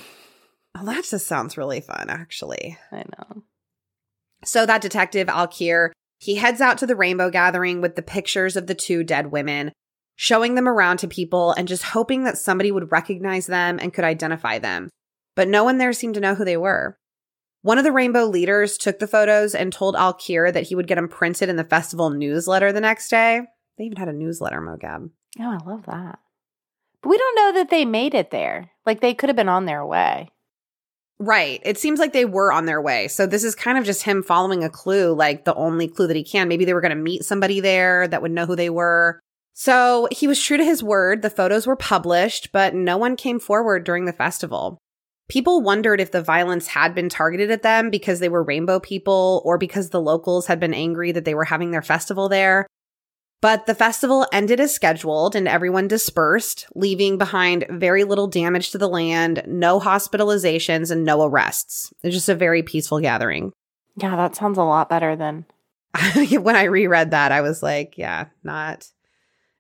Oh, 0.76 0.86
that 0.86 1.04
just 1.04 1.28
sounds 1.28 1.58
really 1.58 1.82
fun, 1.82 2.10
actually. 2.10 2.78
I 2.92 3.04
know. 3.18 3.44
So 4.44 4.66
that 4.66 4.82
detective, 4.82 5.28
Alkire, 5.28 5.92
he 6.20 6.36
heads 6.36 6.62
out 6.62 6.78
to 6.80 6.88
the 6.88 6.96
rainbow 6.96 7.30
gathering 7.30 7.82
with 7.82 7.96
the 7.96 8.02
pictures 8.02 8.56
of 8.56 8.68
the 8.68 8.76
two 8.76 9.04
dead 9.04 9.32
women, 9.32 9.72
showing 10.16 10.56
them 10.56 10.68
around 10.68 10.98
to 10.98 11.08
people 11.08 11.52
and 11.52 11.68
just 11.68 11.84
hoping 11.84 12.24
that 12.24 12.38
somebody 12.38 12.72
would 12.72 12.92
recognize 12.92 13.48
them 13.48 13.80
and 13.82 13.94
could 13.94 14.06
identify 14.06 14.60
them. 14.60 14.90
But 15.36 15.48
no 15.48 15.64
one 15.64 15.78
there 15.78 15.94
seemed 15.94 16.16
to 16.16 16.22
know 16.22 16.36
who 16.36 16.46
they 16.46 16.58
were. 16.58 16.98
One 17.64 17.78
of 17.78 17.84
the 17.84 17.92
rainbow 17.92 18.26
leaders 18.26 18.78
took 18.78 19.00
the 19.00 19.08
photos 19.08 19.54
and 19.54 19.72
told 19.72 19.96
Alkire 19.96 20.52
that 20.52 20.68
he 20.68 20.76
would 20.76 20.88
get 20.88 20.96
them 20.96 21.08
printed 21.10 21.50
in 21.50 21.58
the 21.58 21.64
festival 21.64 22.10
newsletter 22.10 22.72
the 22.72 22.82
next 22.82 23.10
day. 23.10 23.42
They 23.78 23.84
even 23.84 23.98
had 23.98 24.08
a 24.08 24.14
newsletter, 24.14 24.62
Mogab. 24.62 25.10
Oh, 25.40 25.58
I 25.62 25.70
love 25.70 25.86
that. 25.86 26.20
But 27.02 27.10
we 27.10 27.18
don't 27.18 27.36
know 27.36 27.60
that 27.60 27.70
they 27.70 27.86
made 27.86 28.14
it 28.14 28.32
there. 28.32 28.72
Like 28.86 29.02
they 29.02 29.14
could 29.14 29.30
have 29.30 29.36
been 29.36 29.50
on 29.50 29.66
their 29.66 29.86
way. 29.86 30.30
Right. 31.20 31.62
It 31.64 31.78
seems 31.78 32.00
like 32.00 32.14
they 32.14 32.26
were 32.26 32.52
on 32.52 32.66
their 32.66 32.82
way. 32.82 33.08
So 33.08 33.28
this 33.28 33.44
is 33.44 33.54
kind 33.54 33.78
of 33.78 33.86
just 33.86 34.04
him 34.04 34.24
following 34.24 34.64
a 34.64 34.70
clue, 34.70 35.14
like 35.14 35.46
the 35.46 35.54
only 35.54 35.88
clue 35.88 36.08
that 36.08 36.16
he 36.16 36.24
can. 36.24 36.48
Maybe 36.48 36.66
they 36.66 36.74
were 36.74 36.82
going 36.82 36.96
to 36.96 36.96
meet 36.96 37.24
somebody 37.24 37.60
there 37.60 38.08
that 38.08 38.24
would 38.24 38.32
know 38.32 38.48
who 38.48 38.56
they 38.56 38.72
were. 38.72 39.20
So 39.54 40.08
he 40.12 40.28
was 40.28 40.42
true 40.42 40.58
to 40.58 40.66
his 40.66 40.82
word. 40.82 41.22
The 41.22 41.30
photos 41.30 41.68
were 41.68 41.76
published, 41.76 42.52
but 42.52 42.74
no 42.74 42.98
one 42.98 43.16
came 43.16 43.40
forward 43.40 43.84
during 43.84 44.06
the 44.06 44.14
festival. 44.14 44.80
People 45.30 45.62
wondered 45.62 46.02
if 46.02 46.12
the 46.12 46.24
violence 46.24 46.68
had 46.68 46.96
been 46.96 47.08
targeted 47.08 47.52
at 47.52 47.62
them 47.62 47.90
because 47.90 48.20
they 48.20 48.30
were 48.30 48.44
rainbow 48.44 48.80
people 48.80 49.42
or 49.46 49.58
because 49.60 49.90
the 49.90 50.02
locals 50.02 50.48
had 50.48 50.60
been 50.60 50.74
angry 50.74 51.12
that 51.12 51.26
they 51.26 51.36
were 51.36 51.46
having 51.46 51.70
their 51.70 51.82
festival 51.82 52.30
there. 52.30 52.66
But 53.42 53.66
the 53.66 53.74
festival 53.74 54.28
ended 54.32 54.60
as 54.60 54.74
scheduled 54.74 55.36
and 55.36 55.48
everyone 55.48 55.88
dispersed, 55.88 56.68
leaving 56.76 57.18
behind 57.18 57.66
very 57.70 58.04
little 58.04 58.28
damage 58.28 58.70
to 58.72 58.78
the 58.78 58.88
land, 58.88 59.44
no 59.48 59.80
hospitalizations, 59.80 60.92
and 60.92 61.04
no 61.04 61.24
arrests. 61.24 61.92
It's 62.04 62.16
just 62.16 62.30
a 62.30 62.36
very 62.36 62.62
peaceful 62.62 63.00
gathering. 63.00 63.52
Yeah, 63.98 64.16
that 64.16 64.36
sounds 64.36 64.60
a 64.60 64.64
lot 64.64 64.90
better 64.90 65.16
than 65.16 65.46
when 66.40 66.56
I 66.56 66.64
reread 66.66 67.12
that, 67.12 67.32
I 67.32 67.42
was 67.42 67.62
like, 67.64 67.98
yeah, 67.98 68.28
not, 68.44 68.88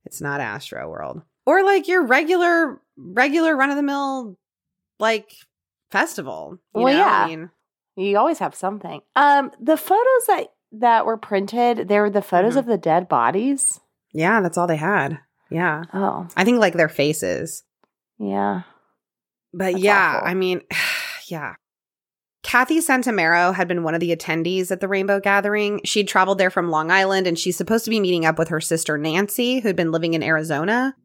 it's 0.05 0.21
not 0.21 0.39
Astroworld. 0.39 1.23
Or 1.45 1.63
like 1.63 1.87
your 1.87 2.05
regular, 2.05 2.79
regular 2.95 3.55
run 3.55 3.71
of 3.71 3.75
the 3.77 3.83
mill, 3.83 4.37
like 4.99 5.33
festival. 5.89 6.59
You 6.75 6.81
Well, 6.81 6.93
know? 6.93 6.99
yeah. 6.99 7.23
I 7.23 7.27
mean, 7.27 7.49
you 7.97 8.17
always 8.17 8.39
have 8.39 8.55
something. 8.55 9.01
Um, 9.15 9.51
the 9.59 9.75
photos 9.75 10.25
that 10.27 10.47
that 10.71 11.05
were 11.05 11.17
printed, 11.17 11.87
they 11.87 11.99
were 11.99 12.09
the 12.09 12.21
photos 12.21 12.55
Mhm. 12.55 12.59
of 12.59 12.65
the 12.65 12.77
dead 12.77 13.07
bodies. 13.09 13.79
yeah, 14.13 14.41
that's 14.41 14.57
all 14.57 14.67
they 14.67 14.75
had. 14.77 15.19
Yeah. 15.49 15.83
Oh, 15.93 16.27
I 16.35 16.43
think 16.43 16.59
like 16.59 16.73
their 16.73 16.89
faces. 16.89 17.63
yeah. 18.17 18.61
But 19.53 19.73
That's 19.73 19.83
yeah, 19.83 20.13
awful. 20.17 20.27
I 20.29 20.33
mean, 20.33 20.61
yeah. 21.27 21.55
Kathy 22.43 22.79
Santomero 22.79 23.53
had 23.53 23.67
been 23.67 23.83
one 23.83 23.93
of 23.93 23.99
the 23.99 24.15
attendees 24.15 24.71
at 24.71 24.79
the 24.79 24.87
Rainbow 24.87 25.19
Gathering. 25.19 25.81
She'd 25.85 26.07
traveled 26.07 26.37
there 26.37 26.49
from 26.49 26.69
Long 26.71 26.89
Island 26.89 27.27
and 27.27 27.37
she's 27.37 27.55
supposed 27.57 27.83
to 27.85 27.89
be 27.91 27.99
meeting 27.99 28.25
up 28.25 28.39
with 28.39 28.47
her 28.47 28.61
sister 28.61 28.97
Nancy, 28.97 29.59
who'd 29.59 29.75
been 29.75 29.91
living 29.91 30.13
in 30.13 30.23
Arizona. 30.23 30.95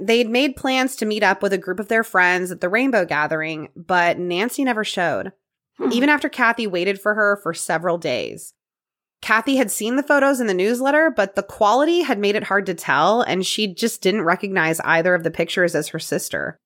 They'd 0.00 0.28
made 0.30 0.56
plans 0.56 0.94
to 0.96 1.06
meet 1.06 1.22
up 1.22 1.42
with 1.42 1.52
a 1.52 1.58
group 1.58 1.80
of 1.80 1.88
their 1.88 2.04
friends 2.04 2.50
at 2.50 2.60
the 2.60 2.68
Rainbow 2.68 3.04
Gathering, 3.04 3.68
but 3.76 4.18
Nancy 4.18 4.62
never 4.64 4.84
showed, 4.84 5.32
Hmm. 5.78 5.90
even 5.92 6.08
after 6.08 6.28
Kathy 6.28 6.66
waited 6.66 7.00
for 7.00 7.14
her 7.14 7.38
for 7.42 7.52
several 7.54 7.98
days. 7.98 8.54
Kathy 9.26 9.56
had 9.56 9.72
seen 9.72 9.96
the 9.96 10.04
photos 10.04 10.40
in 10.40 10.46
the 10.46 10.54
newsletter, 10.54 11.10
but 11.10 11.34
the 11.34 11.42
quality 11.42 12.02
had 12.02 12.16
made 12.16 12.36
it 12.36 12.44
hard 12.44 12.64
to 12.66 12.74
tell, 12.74 13.22
and 13.22 13.44
she 13.44 13.66
just 13.66 14.00
didn't 14.00 14.22
recognize 14.22 14.78
either 14.84 15.16
of 15.16 15.24
the 15.24 15.32
pictures 15.32 15.74
as 15.74 15.88
her 15.88 15.98
sister. 15.98 16.56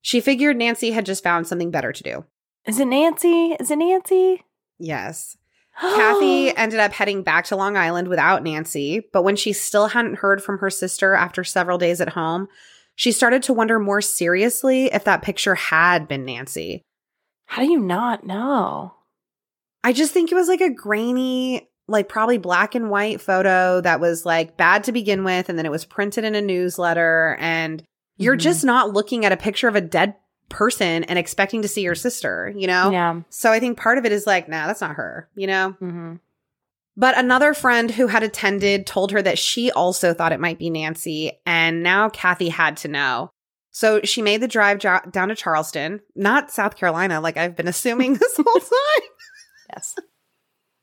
She 0.00 0.22
figured 0.22 0.56
Nancy 0.56 0.92
had 0.92 1.04
just 1.04 1.22
found 1.22 1.46
something 1.46 1.70
better 1.70 1.92
to 1.92 2.02
do. 2.02 2.24
Is 2.64 2.80
it 2.80 2.86
Nancy? 2.86 3.58
Is 3.60 3.70
it 3.70 3.76
Nancy? 3.76 4.42
Yes. 4.78 5.36
Kathy 5.78 6.56
ended 6.56 6.80
up 6.80 6.92
heading 6.92 7.22
back 7.22 7.44
to 7.48 7.56
Long 7.56 7.76
Island 7.76 8.08
without 8.08 8.42
Nancy, 8.42 9.02
but 9.12 9.22
when 9.22 9.36
she 9.36 9.52
still 9.52 9.88
hadn't 9.88 10.20
heard 10.20 10.42
from 10.42 10.60
her 10.60 10.70
sister 10.70 11.12
after 11.12 11.44
several 11.44 11.76
days 11.76 12.00
at 12.00 12.14
home, 12.14 12.48
she 12.94 13.12
started 13.12 13.42
to 13.42 13.52
wonder 13.52 13.78
more 13.78 14.00
seriously 14.00 14.86
if 14.86 15.04
that 15.04 15.20
picture 15.20 15.56
had 15.56 16.08
been 16.08 16.24
Nancy. 16.24 16.80
How 17.44 17.60
do 17.60 17.70
you 17.70 17.80
not 17.80 18.24
know? 18.24 18.94
I 19.84 19.92
just 19.92 20.14
think 20.14 20.32
it 20.32 20.36
was 20.36 20.48
like 20.48 20.62
a 20.62 20.70
grainy, 20.70 21.68
like 21.88 22.08
probably 22.08 22.38
black 22.38 22.74
and 22.74 22.90
white 22.90 23.20
photo 23.20 23.80
that 23.80 24.00
was 24.00 24.24
like 24.24 24.56
bad 24.56 24.84
to 24.84 24.92
begin 24.92 25.24
with, 25.24 25.48
and 25.48 25.58
then 25.58 25.66
it 25.66 25.72
was 25.72 25.84
printed 25.84 26.24
in 26.24 26.34
a 26.34 26.40
newsletter, 26.40 27.36
and 27.40 27.82
you're 28.16 28.36
Mhm. 28.36 28.40
just 28.40 28.64
not 28.64 28.92
looking 28.92 29.24
at 29.24 29.32
a 29.32 29.36
picture 29.36 29.68
of 29.68 29.74
a 29.76 29.80
dead 29.80 30.14
person 30.48 31.04
and 31.04 31.18
expecting 31.18 31.62
to 31.62 31.68
see 31.68 31.80
your 31.82 31.94
sister, 31.94 32.52
you 32.56 32.66
know? 32.66 32.90
Yeah. 32.90 33.20
So 33.30 33.50
I 33.50 33.58
think 33.58 33.78
part 33.78 33.96
of 33.98 34.04
it 34.04 34.12
is 34.12 34.26
like, 34.26 34.48
nah, 34.48 34.66
that's 34.66 34.82
not 34.82 34.96
her, 34.96 35.28
you 35.34 35.46
know? 35.46 35.70
hmm 35.78 36.14
But 36.94 37.16
another 37.16 37.54
friend 37.54 37.90
who 37.90 38.06
had 38.08 38.22
attended 38.22 38.86
told 38.86 39.12
her 39.12 39.22
that 39.22 39.38
she 39.38 39.70
also 39.70 40.12
thought 40.12 40.32
it 40.32 40.40
might 40.40 40.58
be 40.58 40.68
Nancy, 40.68 41.32
and 41.46 41.82
now 41.82 42.10
Kathy 42.10 42.50
had 42.50 42.76
to 42.78 42.88
know. 42.88 43.30
So 43.70 44.02
she 44.04 44.20
made 44.20 44.42
the 44.42 44.48
drive 44.48 44.76
jo- 44.78 45.00
down 45.10 45.28
to 45.28 45.34
Charleston, 45.34 46.00
not 46.14 46.50
South 46.50 46.76
Carolina, 46.76 47.18
like 47.22 47.38
I've 47.38 47.56
been 47.56 47.66
assuming 47.68 48.14
this 48.14 48.36
whole 48.36 48.60
time. 48.60 49.08
Yes. 49.72 49.94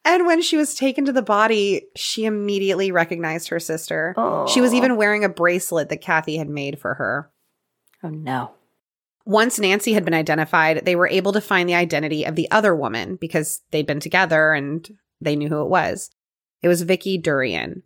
And 0.09 0.25
when 0.25 0.41
she 0.41 0.57
was 0.57 0.73
taken 0.73 1.05
to 1.05 1.11
the 1.13 1.21
body, 1.21 1.83
she 1.95 2.25
immediately 2.25 2.91
recognized 2.91 3.49
her 3.49 3.59
sister. 3.59 4.15
She 4.47 4.59
was 4.59 4.73
Oh. 4.73 4.75
even 4.75 4.95
wearing 4.95 5.23
a 5.23 5.29
bracelet 5.29 5.89
that 5.89 6.01
Kathy 6.01 6.37
had 6.37 6.49
made 6.49 6.79
for 6.79 6.95
her. 6.95 7.31
Oh 8.03 8.09
no. 8.09 8.51
Once 9.25 9.59
Nancy 9.59 9.93
had 9.93 10.03
been 10.05 10.15
identified, 10.15 10.83
they 10.85 10.95
were 10.95 11.07
able 11.07 11.31
to 11.33 11.41
find 11.41 11.69
the 11.69 11.75
identity 11.75 12.25
of 12.25 12.35
the 12.35 12.49
other 12.49 12.75
woman 12.75 13.17
because 13.17 13.61
they'd 13.69 13.85
been 13.85 13.99
together 13.99 14.53
and 14.53 14.97
they 15.21 15.35
knew 15.35 15.47
who 15.47 15.61
it 15.61 15.69
was. 15.69 16.09
It 16.63 16.67
was 16.67 16.81
Vicki 16.81 17.19
Durian. 17.19 17.83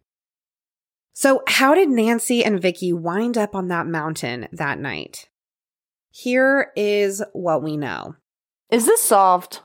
So, 1.12 1.44
how 1.48 1.76
did 1.76 1.90
Nancy 1.90 2.44
and 2.46 2.62
Vicki 2.62 2.94
wind 2.94 3.38
up 3.38 3.54
on 3.54 3.68
that 3.68 3.86
mountain 3.86 4.48
that 4.54 4.80
night? 4.80 5.28
Here 6.10 6.72
is 6.78 7.22
what 7.34 7.62
we 7.62 7.76
know. 7.76 8.16
Is 8.70 8.86
this 8.86 9.02
solved? 9.02 9.60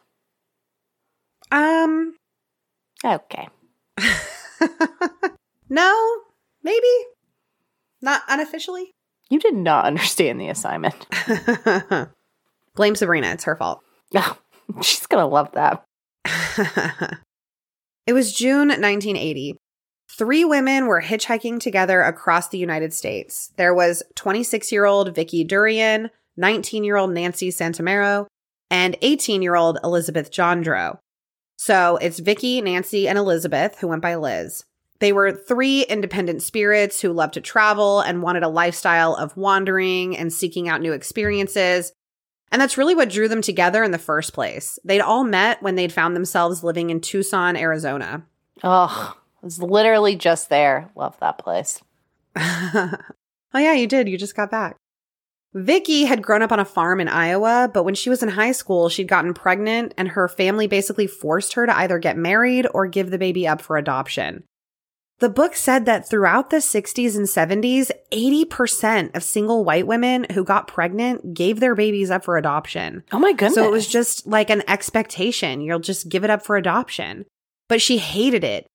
Um, 1.53 2.15
Okay. 3.05 3.49
no, 5.69 6.17
maybe 6.63 6.87
not 8.01 8.23
unofficially. 8.29 8.93
You 9.31 9.39
did 9.39 9.55
not 9.55 9.85
understand 9.85 10.41
the 10.41 10.49
assignment. 10.49 11.07
Blame 12.75 12.95
Sabrina. 12.95 13.29
It's 13.29 13.45
her 13.45 13.57
fault. 13.57 13.81
Yeah. 14.11 14.35
She's 14.83 15.07
gonna 15.07 15.27
love 15.27 15.51
that. 15.53 15.85
it 18.07 18.13
was 18.13 18.33
June 18.33 18.69
1980. 18.69 19.57
Three 20.17 20.45
women 20.45 20.87
were 20.87 21.03
hitchhiking 21.03 21.61
together 21.61 22.01
across 22.01 22.49
the 22.49 22.59
United 22.59 22.93
States. 22.95 23.53
There 23.57 23.75
was 23.75 24.03
26 24.17 24.73
year 24.73 24.87
old 24.87 25.15
Vicki 25.15 25.45
Durian, 25.45 26.11
19 26.37 26.85
year 26.85 26.97
old 26.97 27.13
Nancy 27.13 27.51
Santomero, 27.51 28.27
and 28.71 28.97
18 29.03 29.43
year 29.43 29.55
old 29.55 29.79
Elizabeth 29.85 30.31
Johndrow. 30.31 30.99
So 31.59 31.97
it's 31.97 32.21
Vicki, 32.21 32.61
Nancy, 32.61 33.09
and 33.09 33.19
Elizabeth, 33.19 33.79
who 33.79 33.89
went 33.89 34.01
by 34.01 34.15
Liz. 34.15 34.65
They 35.01 35.13
were 35.13 35.33
three 35.33 35.83
independent 35.83 36.43
spirits 36.43 37.01
who 37.01 37.13
loved 37.13 37.35
to 37.35 37.41
travel 37.41 38.01
and 38.01 38.23
wanted 38.23 38.45
a 38.45 38.49
lifestyle 38.49 39.15
of 39.17 39.37
wandering 39.37 40.17
and 40.17 40.33
seeking 40.33 40.69
out 40.69 40.81
new 40.81 40.93
experiences. 40.93 41.93
And 42.53 42.63
that's 42.63 42.79
really 42.79 42.95
what 42.95 43.11
drew 43.11 43.29
them 43.29 43.43
together 43.43 43.83
in 43.83 43.91
the 43.91 43.99
first 43.99 44.33
place. 44.33 44.79
They'd 44.85 45.01
all 45.01 45.25
met 45.25 45.61
when 45.61 45.75
they'd 45.75 45.93
found 45.93 46.15
themselves 46.15 46.63
living 46.63 46.91
in 46.91 47.01
Tucson, 47.01 47.57
Arizona. 47.57 48.25
Oh, 48.63 49.17
it 49.43 49.45
was 49.45 49.61
literally 49.61 50.15
just 50.15 50.49
there. 50.49 50.91
Love 50.95 51.19
that 51.19 51.39
place. 51.39 51.83
oh, 52.37 52.99
yeah, 53.55 53.73
you 53.73 53.89
did. 53.89 54.09
You 54.09 54.17
just 54.17 54.37
got 54.37 54.51
back. 54.51 54.77
Vicki 55.55 56.05
had 56.05 56.23
grown 56.23 56.43
up 56.43 56.53
on 56.53 56.61
a 56.61 56.65
farm 56.65 57.01
in 57.01 57.09
Iowa, 57.09 57.71
but 57.73 57.85
when 57.85 57.95
she 57.95 58.11
was 58.11 58.23
in 58.23 58.29
high 58.29 58.53
school, 58.53 58.89
she'd 58.89 59.09
gotten 59.09 59.33
pregnant, 59.33 59.95
and 59.97 60.09
her 60.09 60.29
family 60.29 60.67
basically 60.67 61.07
forced 61.07 61.55
her 61.55 61.67
to 61.67 61.77
either 61.77 61.99
get 61.99 62.19
married 62.19 62.67
or 62.75 62.87
give 62.87 63.11
the 63.11 63.19
baby 63.19 63.49
up 63.49 63.63
for 63.63 63.77
adoption. 63.77 64.45
The 65.21 65.29
book 65.29 65.57
said 65.57 65.85
that 65.87 66.09
throughout 66.09 66.51
the 66.51 66.59
60s 66.59 67.17
and 67.17 67.27
70s, 67.27 67.91
80% 68.13 69.17
of 69.17 69.25
single 69.25 69.65
white 69.65 69.87
women 69.87 70.27
who 70.33 70.45
got 70.45 70.69
pregnant 70.69 71.35
gave 71.35 71.59
their 71.59 71.75
babies 71.75 72.11
up 72.11 72.25
for 72.25 72.37
adoption. 72.37 73.03
Oh 73.11 73.19
my 73.19 73.33
goodness. 73.33 73.55
So 73.55 73.65
it 73.65 73.73
was 73.73 73.89
just 73.89 74.29
like 74.29 74.49
an 74.49 74.63
expectation. 74.69 75.61
You'll 75.61 75.81
just 75.81 76.09
give 76.09 76.23
it 76.23 76.31
up 76.31 76.45
for 76.45 76.57
adoption. 76.57 77.25
But 77.69 77.83
she 77.83 77.99
hated 77.99 78.45
it. 78.45 78.67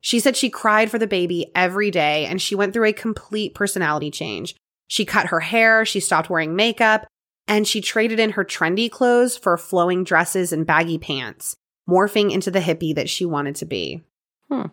She 0.00 0.20
said 0.20 0.36
she 0.36 0.50
cried 0.50 0.88
for 0.88 0.98
the 0.98 1.06
baby 1.08 1.50
every 1.54 1.90
day 1.90 2.26
and 2.26 2.40
she 2.40 2.54
went 2.54 2.72
through 2.72 2.86
a 2.86 2.92
complete 2.92 3.54
personality 3.54 4.12
change. 4.12 4.54
She 4.92 5.06
cut 5.06 5.28
her 5.28 5.40
hair, 5.40 5.86
she 5.86 6.00
stopped 6.00 6.28
wearing 6.28 6.54
makeup, 6.54 7.06
and 7.48 7.66
she 7.66 7.80
traded 7.80 8.20
in 8.20 8.32
her 8.32 8.44
trendy 8.44 8.90
clothes 8.90 9.38
for 9.38 9.56
flowing 9.56 10.04
dresses 10.04 10.52
and 10.52 10.66
baggy 10.66 10.98
pants, 10.98 11.56
morphing 11.88 12.30
into 12.30 12.50
the 12.50 12.60
hippie 12.60 12.94
that 12.94 13.08
she 13.08 13.24
wanted 13.24 13.56
to 13.56 13.64
be. 13.64 14.02
Hmm. 14.50 14.66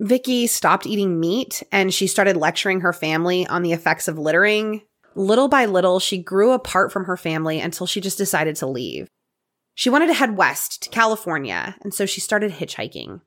Vicki 0.00 0.48
stopped 0.48 0.88
eating 0.88 1.20
meat 1.20 1.62
and 1.70 1.94
she 1.94 2.08
started 2.08 2.36
lecturing 2.36 2.80
her 2.80 2.92
family 2.92 3.46
on 3.46 3.62
the 3.62 3.72
effects 3.72 4.08
of 4.08 4.18
littering. 4.18 4.82
Little 5.14 5.46
by 5.46 5.66
little, 5.66 6.00
she 6.00 6.18
grew 6.18 6.50
apart 6.50 6.90
from 6.90 7.04
her 7.04 7.16
family 7.16 7.60
until 7.60 7.86
she 7.86 8.00
just 8.00 8.18
decided 8.18 8.56
to 8.56 8.66
leave. 8.66 9.06
She 9.76 9.88
wanted 9.88 10.08
to 10.08 10.14
head 10.14 10.36
west 10.36 10.82
to 10.82 10.90
California, 10.90 11.76
and 11.82 11.94
so 11.94 12.06
she 12.06 12.20
started 12.20 12.54
hitchhiking. 12.54 13.20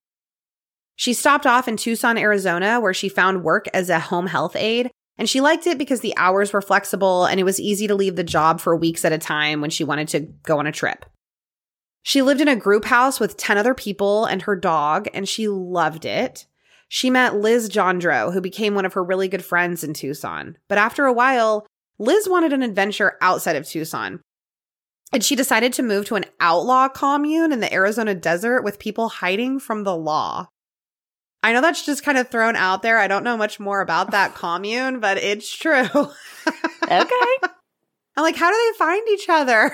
She 0.97 1.13
stopped 1.13 1.47
off 1.47 1.69
in 1.69 1.77
Tucson, 1.77 2.17
Arizona, 2.17 2.81
where 2.81 2.93
she 2.93 3.07
found 3.07 3.45
work 3.45 3.69
as 3.73 3.89
a 3.89 4.01
home 4.01 4.27
health 4.27 4.57
aide, 4.57 4.91
and 5.21 5.29
she 5.29 5.39
liked 5.39 5.67
it 5.67 5.77
because 5.77 5.99
the 5.99 6.17
hours 6.17 6.51
were 6.51 6.63
flexible 6.63 7.25
and 7.25 7.39
it 7.39 7.43
was 7.43 7.59
easy 7.59 7.85
to 7.85 7.93
leave 7.93 8.15
the 8.15 8.23
job 8.23 8.59
for 8.59 8.75
weeks 8.75 9.05
at 9.05 9.13
a 9.13 9.19
time 9.19 9.61
when 9.61 9.69
she 9.69 9.83
wanted 9.83 10.07
to 10.07 10.21
go 10.21 10.57
on 10.57 10.65
a 10.65 10.71
trip. 10.71 11.05
She 12.01 12.23
lived 12.23 12.41
in 12.41 12.47
a 12.47 12.55
group 12.55 12.85
house 12.85 13.19
with 13.19 13.37
10 13.37 13.55
other 13.55 13.75
people 13.75 14.25
and 14.25 14.41
her 14.41 14.55
dog, 14.55 15.07
and 15.13 15.29
she 15.29 15.47
loved 15.47 16.05
it. 16.05 16.47
She 16.87 17.11
met 17.11 17.35
Liz 17.35 17.69
Johndrow, 17.69 18.33
who 18.33 18.41
became 18.41 18.73
one 18.73 18.83
of 18.83 18.93
her 18.93 19.03
really 19.03 19.27
good 19.27 19.45
friends 19.45 19.83
in 19.83 19.93
Tucson. 19.93 20.57
But 20.67 20.79
after 20.79 21.05
a 21.05 21.13
while, 21.13 21.67
Liz 21.99 22.27
wanted 22.27 22.51
an 22.51 22.63
adventure 22.63 23.19
outside 23.21 23.55
of 23.55 23.67
Tucson. 23.67 24.21
And 25.13 25.23
she 25.23 25.35
decided 25.35 25.71
to 25.73 25.83
move 25.83 26.05
to 26.05 26.15
an 26.15 26.25
outlaw 26.39 26.89
commune 26.89 27.51
in 27.51 27.59
the 27.59 27.71
Arizona 27.71 28.15
desert 28.15 28.63
with 28.63 28.79
people 28.79 29.07
hiding 29.07 29.59
from 29.59 29.83
the 29.83 29.95
law. 29.95 30.47
I 31.43 31.53
know 31.53 31.61
that's 31.61 31.85
just 31.85 32.03
kind 32.03 32.17
of 32.17 32.29
thrown 32.29 32.55
out 32.55 32.83
there. 32.83 32.99
I 32.99 33.07
don't 33.07 33.23
know 33.23 33.37
much 33.37 33.59
more 33.59 33.81
about 33.81 34.11
that 34.11 34.35
commune, 34.35 34.99
but 34.99 35.17
it's 35.17 35.51
true. 35.53 35.87
Okay. 35.87 36.09
I'm 38.17 38.23
like, 38.23 38.35
how 38.35 38.51
do 38.51 38.57
they 38.57 38.77
find 38.77 39.07
each 39.09 39.25
other? 39.29 39.71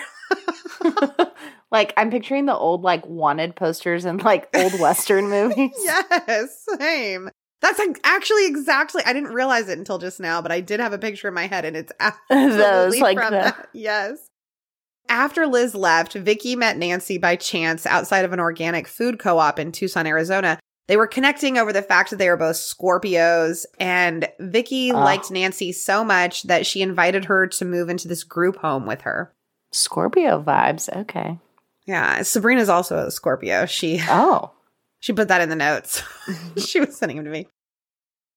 like 1.71 1.93
I'm 1.97 2.11
picturing 2.11 2.45
the 2.45 2.55
old 2.55 2.83
like 2.83 3.05
wanted 3.05 3.55
posters 3.55 4.05
in 4.05 4.17
like 4.17 4.47
old 4.55 4.79
western 4.79 5.29
movies. 5.29 5.71
yes, 5.79 6.65
same. 6.79 7.29
That's 7.61 7.79
like 7.79 7.99
actually 8.03 8.45
exactly. 8.45 9.01
I 9.05 9.13
didn't 9.13 9.33
realize 9.33 9.67
it 9.67 9.79
until 9.79 9.97
just 9.97 10.19
now, 10.19 10.41
but 10.41 10.51
I 10.51 10.61
did 10.61 10.79
have 10.79 10.93
a 10.93 10.99
picture 10.99 11.27
in 11.27 11.33
my 11.33 11.47
head, 11.47 11.65
and 11.65 11.75
it's 11.75 11.91
absolutely 11.99 12.57
Those, 12.57 12.99
like 12.99 13.17
from 13.17 13.31
the- 13.33 13.39
that. 13.39 13.69
Yes. 13.73 14.19
After 15.09 15.47
Liz 15.47 15.73
left, 15.73 16.13
Vicki 16.13 16.55
met 16.55 16.77
Nancy 16.77 17.17
by 17.17 17.37
chance 17.37 17.85
outside 17.85 18.25
of 18.25 18.33
an 18.33 18.39
organic 18.41 18.87
food 18.87 19.17
co-op 19.19 19.57
in 19.57 19.71
Tucson, 19.71 20.05
Arizona. 20.05 20.59
They 20.87 20.97
were 20.97 21.07
connecting 21.07 21.57
over 21.57 21.73
the 21.73 21.81
fact 21.81 22.09
that 22.11 22.15
they 22.17 22.29
were 22.29 22.37
both 22.37 22.55
Scorpios, 22.55 23.65
and 23.79 24.29
Vicki 24.39 24.91
Oh. 24.93 24.95
liked 24.99 25.29
Nancy 25.31 25.71
so 25.73 26.03
much 26.03 26.43
that 26.43 26.65
she 26.65 26.81
invited 26.81 27.25
her 27.25 27.47
to 27.47 27.65
move 27.65 27.89
into 27.89 28.07
this 28.07 28.23
group 28.23 28.57
home 28.57 28.85
with 28.85 29.01
her. 29.01 29.33
Scorpio 29.73 30.41
vibes. 30.41 30.87
Okay. 31.01 31.39
Yeah, 31.85 32.21
Sabrina's 32.23 32.69
also 32.69 32.97
a 32.97 33.11
Scorpio. 33.11 33.65
She 33.65 34.01
Oh. 34.09 34.51
She 34.99 35.13
put 35.13 35.27
that 35.27 35.41
in 35.41 35.49
the 35.49 35.55
notes. 35.55 36.01
she 36.57 36.79
was 36.79 36.97
sending 36.97 37.17
them 37.17 37.25
to 37.25 37.31
me. 37.31 37.47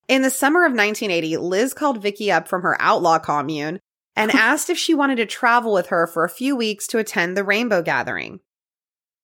In 0.08 0.20
the 0.20 0.30
summer 0.30 0.60
of 0.66 0.72
1980, 0.72 1.38
Liz 1.38 1.72
called 1.72 2.02
Vicki 2.02 2.30
up 2.30 2.48
from 2.48 2.60
her 2.62 2.76
outlaw 2.80 3.18
commune 3.18 3.80
and 4.14 4.30
asked 4.34 4.68
if 4.68 4.76
she 4.76 4.92
wanted 4.92 5.16
to 5.16 5.26
travel 5.26 5.72
with 5.72 5.86
her 5.86 6.06
for 6.06 6.22
a 6.22 6.28
few 6.28 6.54
weeks 6.54 6.86
to 6.88 6.98
attend 6.98 7.34
the 7.36 7.44
Rainbow 7.44 7.80
Gathering. 7.80 8.40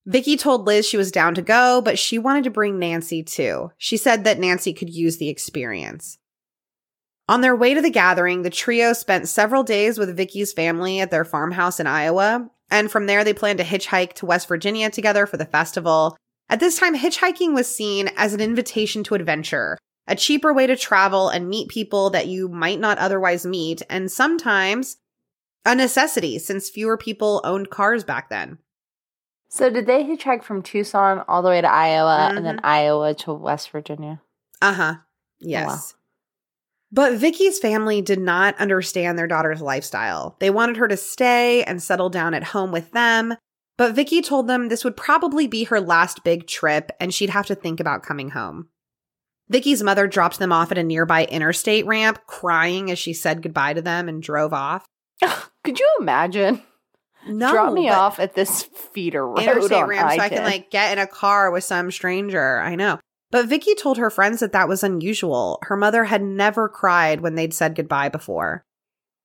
Vicki 0.07 0.37
told 0.37 0.67
Liz 0.67 0.87
she 0.87 0.97
was 0.97 1.11
down 1.11 1.35
to 1.35 1.43
go, 1.43 1.83
but 1.83 1.99
she 1.99 2.17
wanted 2.17 2.45
to 2.45 2.51
bring 2.51 2.79
Nancy 2.79 3.25
too. 3.25 3.73
She 3.77 3.97
said 3.97 4.23
that 4.23 4.39
Nancy 4.39 4.73
could 4.73 4.89
use 4.89 5.17
the 5.17 5.29
experience. 5.29 6.19
On 7.29 7.41
their 7.41 7.57
way 7.57 7.75
to 7.75 7.83
the 7.83 7.91
gathering, 7.91 8.43
the 8.43 8.51
trio 8.51 8.93
spent 8.93 9.29
several 9.29 9.65
days 9.65 9.99
with 9.99 10.17
Vicki's 10.17 10.53
family 10.53 11.01
at 11.01 11.11
their 11.11 11.25
farmhouse 11.25 11.81
in 11.81 11.89
Iowa, 11.89 12.49
and 12.71 12.89
from 12.89 13.07
there 13.07 13.25
they 13.25 13.35
planned 13.35 13.59
to 13.59 13.65
hitchhike 13.65 14.13
to 14.15 14.27
West 14.27 14.47
Virginia 14.47 14.91
together 14.91 15.27
for 15.27 15.37
the 15.37 15.45
festival. 15.45 16.17
At 16.49 16.61
this 16.61 16.79
time, 16.79 16.97
hitchhiking 16.97 17.53
was 17.53 17.67
seen 17.67 18.09
as 18.17 18.33
an 18.33 18.41
invitation 18.41 19.03
to 19.05 19.17
adventure, 19.17 19.77
a 20.07 20.15
cheaper 20.15 20.53
way 20.53 20.69
to 20.69 20.77
travel 20.77 21.29
and 21.29 21.49
meet 21.49 21.69
people 21.69 22.11
that 22.11 22.29
you 22.29 22.49
might 22.49 22.79
not 22.79 22.99
otherwise 22.99 23.45
meet, 23.45 23.83
and 23.91 24.11
sometimes 24.11 24.99
a 25.65 25.75
necessity 25.75 26.39
since 26.39 26.71
fewer 26.71 26.97
people 26.97 27.41
owned 27.43 27.71
cars 27.71 28.05
back 28.05 28.31
then. 28.31 28.59
So 29.49 29.71
did 29.71 29.87
they 29.87 30.03
hitchhike 30.05 30.43
from 30.43 30.63
Tucson 30.63 31.23
all 31.29 31.43
the 31.43 31.49
way 31.49 31.61
to 31.61 31.71
Iowa 31.71 32.31
and 32.35 32.45
then 32.45 32.57
Mhm. 32.59 32.65
Iowa 32.65 33.15
to 33.15 33.33
West 33.33 33.71
Virginia? 33.71 34.21
Uh 34.61 34.73
huh. 34.73 34.95
Yes. 35.39 35.95
But 36.93 37.15
Vicki's 37.15 37.59
family 37.59 38.01
did 38.01 38.21
not 38.21 38.59
understand 38.61 39.19
their 39.19 39.27
daughter's 39.27 39.61
lifestyle. 39.61 40.37
They 40.41 40.51
wanted 40.51 40.77
her 40.77 40.89
to 40.89 40.97
stay 40.97 41.63
and 41.65 41.83
settle 41.83 42.11
down 42.11 42.33
at 42.35 42.45
home 42.45 42.71
with 42.73 42.93
them. 42.93 43.35
But 43.77 43.95
Vicki 43.95 44.23
told 44.23 44.47
them 44.49 44.69
this 44.69 44.85
would 44.85 44.97
probably 44.97 45.47
be 45.47 45.65
her 45.65 45.81
last 45.81 46.25
big 46.25 46.47
trip 46.47 46.91
and 46.99 47.13
she'd 47.13 47.31
have 47.31 47.47
to 47.47 47.55
think 47.55 47.81
about 47.81 48.03
coming 48.03 48.31
home. 48.31 48.69
Vicki's 49.49 49.83
mother 49.83 50.07
dropped 50.07 50.39
them 50.39 50.53
off 50.53 50.73
at 50.73 50.79
a 50.79 50.83
nearby 50.83 51.25
interstate 51.27 51.87
ramp, 51.87 52.21
crying 52.27 52.91
as 52.91 52.99
she 52.99 53.13
said 53.13 53.43
goodbye 53.43 53.75
to 53.75 53.83
them 53.83 54.09
and 54.09 54.23
drove 54.23 54.53
off. 54.53 54.87
Could 55.65 55.79
you 55.79 55.89
imagine? 56.01 56.63
No, 57.27 57.51
Drop 57.51 57.73
me 57.73 57.89
off 57.89 58.19
at 58.21 58.35
this 58.35 58.63
feeder 58.63 59.27
road 59.27 59.43
interstate 59.43 59.87
ramp 59.87 60.13
so 60.13 60.19
I 60.21 60.29
can 60.29 60.45
like 60.45 60.71
get 60.71 60.93
in 60.93 60.99
a 61.03 61.07
car 61.07 61.51
with 61.51 61.65
some 61.65 61.91
stranger. 61.91 62.61
I 62.61 62.75
know. 62.77 62.99
But 63.31 63.47
Vicki 63.47 63.75
told 63.75 63.99
her 63.99 64.11
friends 64.11 64.41
that 64.41 64.53
that 64.53 64.69
was 64.69 64.85
unusual. 64.85 65.59
Her 65.63 65.77
mother 65.77 66.05
had 66.05 66.23
never 66.23 66.69
cried 66.69 67.21
when 67.21 67.35
they'd 67.35 67.53
said 67.53 67.75
goodbye 67.75 68.09
before. 68.09 68.65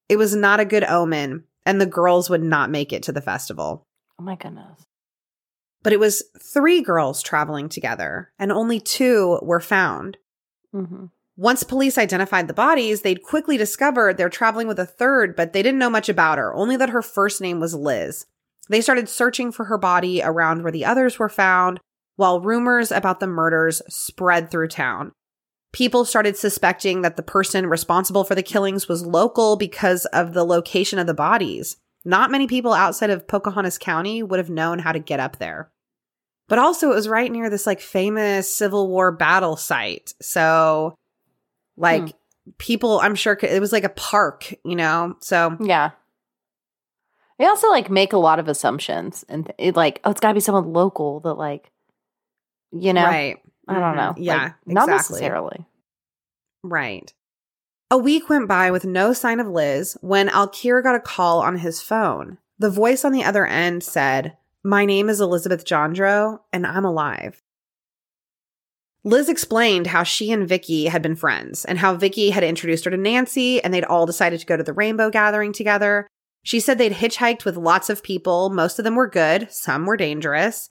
It 0.09 0.17
was 0.17 0.35
not 0.35 0.59
a 0.59 0.65
good 0.65 0.83
omen, 0.83 1.43
and 1.65 1.79
the 1.79 1.85
girls 1.85 2.29
would 2.29 2.43
not 2.43 2.71
make 2.71 2.91
it 2.91 3.03
to 3.03 3.11
the 3.11 3.21
festival. 3.21 3.85
Oh 4.19 4.23
my 4.23 4.35
goodness. 4.35 4.81
But 5.83 5.93
it 5.93 5.99
was 5.99 6.23
three 6.41 6.81
girls 6.81 7.21
traveling 7.21 7.69
together, 7.69 8.31
and 8.39 8.51
only 8.51 8.79
two 8.79 9.39
were 9.41 9.59
found. 9.59 10.17
hmm 10.73 11.05
Once 11.37 11.63
police 11.63 11.97
identified 11.97 12.47
the 12.47 12.53
bodies, 12.53 13.01
they'd 13.01 13.23
quickly 13.23 13.57
discovered 13.57 14.17
they're 14.17 14.29
traveling 14.29 14.67
with 14.67 14.79
a 14.79 14.85
third, 14.85 15.35
but 15.35 15.53
they 15.53 15.63
didn't 15.63 15.79
know 15.79 15.89
much 15.89 16.09
about 16.09 16.37
her, 16.37 16.53
only 16.53 16.75
that 16.75 16.89
her 16.89 17.01
first 17.01 17.41
name 17.41 17.59
was 17.59 17.73
Liz. 17.73 18.25
They 18.69 18.81
started 18.81 19.09
searching 19.09 19.51
for 19.51 19.65
her 19.65 19.77
body 19.77 20.21
around 20.21 20.63
where 20.63 20.71
the 20.71 20.85
others 20.85 21.17
were 21.17 21.29
found, 21.29 21.79
while 22.15 22.41
rumors 22.41 22.91
about 22.91 23.19
the 23.19 23.27
murders 23.27 23.81
spread 23.87 24.51
through 24.51 24.67
town. 24.67 25.11
People 25.71 26.03
started 26.03 26.35
suspecting 26.35 27.01
that 27.01 27.15
the 27.15 27.23
person 27.23 27.67
responsible 27.67 28.23
for 28.23 28.35
the 28.35 28.43
killings 28.43 28.89
was 28.89 29.05
local 29.05 29.55
because 29.55 30.05
of 30.07 30.33
the 30.33 30.43
location 30.43 30.99
of 30.99 31.07
the 31.07 31.13
bodies. 31.13 31.77
Not 32.03 32.31
many 32.31 32.45
people 32.45 32.73
outside 32.73 33.09
of 33.09 33.27
Pocahontas 33.27 33.77
County 33.77 34.21
would 34.21 34.39
have 34.39 34.49
known 34.49 34.79
how 34.79 34.91
to 34.91 34.99
get 34.99 35.19
up 35.19 35.37
there. 35.37 35.71
But 36.49 36.59
also, 36.59 36.91
it 36.91 36.95
was 36.95 37.07
right 37.07 37.31
near 37.31 37.49
this 37.49 37.65
like 37.65 37.79
famous 37.79 38.53
Civil 38.53 38.89
War 38.89 39.13
battle 39.13 39.55
site. 39.55 40.13
So, 40.21 40.95
like, 41.77 42.01
hmm. 42.03 42.51
people, 42.57 42.99
I'm 42.99 43.15
sure 43.15 43.35
could- 43.35 43.49
it 43.51 43.59
was 43.61 43.71
like 43.71 43.83
a 43.83 43.89
park, 43.89 44.53
you 44.63 44.75
know? 44.75 45.15
So, 45.21 45.57
Yeah. 45.59 45.91
They 47.37 47.45
also 47.47 47.69
like 47.69 47.89
make 47.89 48.13
a 48.13 48.17
lot 48.17 48.37
of 48.37 48.47
assumptions 48.47 49.25
and 49.27 49.51
it, 49.57 49.75
like, 49.75 49.99
oh, 50.03 50.11
it's 50.11 50.19
got 50.19 50.27
to 50.27 50.33
be 50.35 50.39
someone 50.39 50.73
local 50.73 51.21
that 51.21 51.33
like, 51.33 51.71
you 52.71 52.93
know, 52.93 53.03
right. 53.03 53.41
I 53.67 53.79
don't 53.79 53.95
know. 53.95 54.11
Mm-hmm. 54.11 54.21
Yeah, 54.21 54.43
Like, 54.43 54.53
not 54.67 54.83
exactly. 54.89 54.93
necessarily. 55.15 55.65
Right. 56.63 57.11
A 57.89 57.97
week 57.97 58.29
went 58.29 58.47
by 58.47 58.69
with 58.69 58.85
no 58.85 59.11
sign 59.11 59.39
of 59.39 59.47
Liz 59.47 59.97
when 60.01 60.29
Alkire 60.29 60.83
got 60.83 60.95
a 60.95 60.99
call 60.99 61.41
on 61.41 61.57
his 61.57 61.81
phone. 61.81 62.37
The 62.59 62.69
voice 62.69 63.03
on 63.03 63.11
the 63.11 63.23
other 63.23 63.45
end 63.45 63.83
said, 63.83 64.37
My 64.63 64.85
name 64.85 65.09
is 65.09 65.19
Elizabeth 65.19 65.65
Johndrow, 65.65 66.39
and 66.53 66.65
I'm 66.67 66.85
alive. 66.85 67.41
Liz 69.03 69.29
explained 69.29 69.87
how 69.87 70.03
she 70.03 70.31
and 70.31 70.47
Vicki 70.47 70.85
had 70.85 71.01
been 71.01 71.15
friends 71.15 71.65
and 71.65 71.79
how 71.79 71.95
Vicki 71.95 72.29
had 72.29 72.43
introduced 72.43 72.85
her 72.85 72.91
to 72.91 72.97
Nancy 72.97 73.63
and 73.63 73.73
they'd 73.73 73.83
all 73.83 74.05
decided 74.05 74.39
to 74.39 74.45
go 74.45 74.55
to 74.57 74.63
the 74.63 74.73
rainbow 74.73 75.09
gathering 75.09 75.53
together. 75.53 76.07
She 76.43 76.59
said 76.59 76.77
they'd 76.77 76.91
hitchhiked 76.93 77.43
with 77.45 77.57
lots 77.57 77.89
of 77.89 78.03
people. 78.03 78.49
Most 78.51 78.77
of 78.79 78.85
them 78.85 78.95
were 78.95 79.09
good, 79.09 79.51
some 79.51 79.85
were 79.85 79.97
dangerous. 79.97 80.69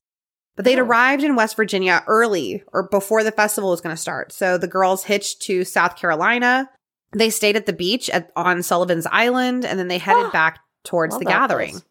But 0.57 0.65
they'd 0.65 0.79
Oh. 0.79 0.85
arrived 0.85 1.25
in 1.25 1.37
West 1.37 1.57
Virginia 1.57 2.05
early 2.07 2.63
or 2.73 2.89
before 2.89 3.25
the 3.25 3.33
festival 3.33 3.71
was 3.71 3.81
going 3.81 3.95
to 3.97 4.01
start. 4.01 4.33
So 4.33 4.59
the 4.59 4.67
girls 4.69 5.05
hitched 5.05 5.43
to 5.43 5.65
South 5.65 5.97
Carolina. 5.97 6.69
They 7.13 7.31
stayed 7.31 7.57
at 7.57 7.67
the 7.67 7.73
beach 7.73 8.09
at, 8.11 8.31
on 8.37 8.63
Sullivan's 8.63 9.07
Island 9.11 9.65
and 9.65 9.79
then 9.79 9.89
they 9.89 9.99
headed 9.99 10.27
Oh, 10.27 10.31
back 10.33 10.61
towards 10.85 11.13
love 11.15 11.21
the 11.21 11.27
gathering. 11.27 11.71
place. 11.73 11.85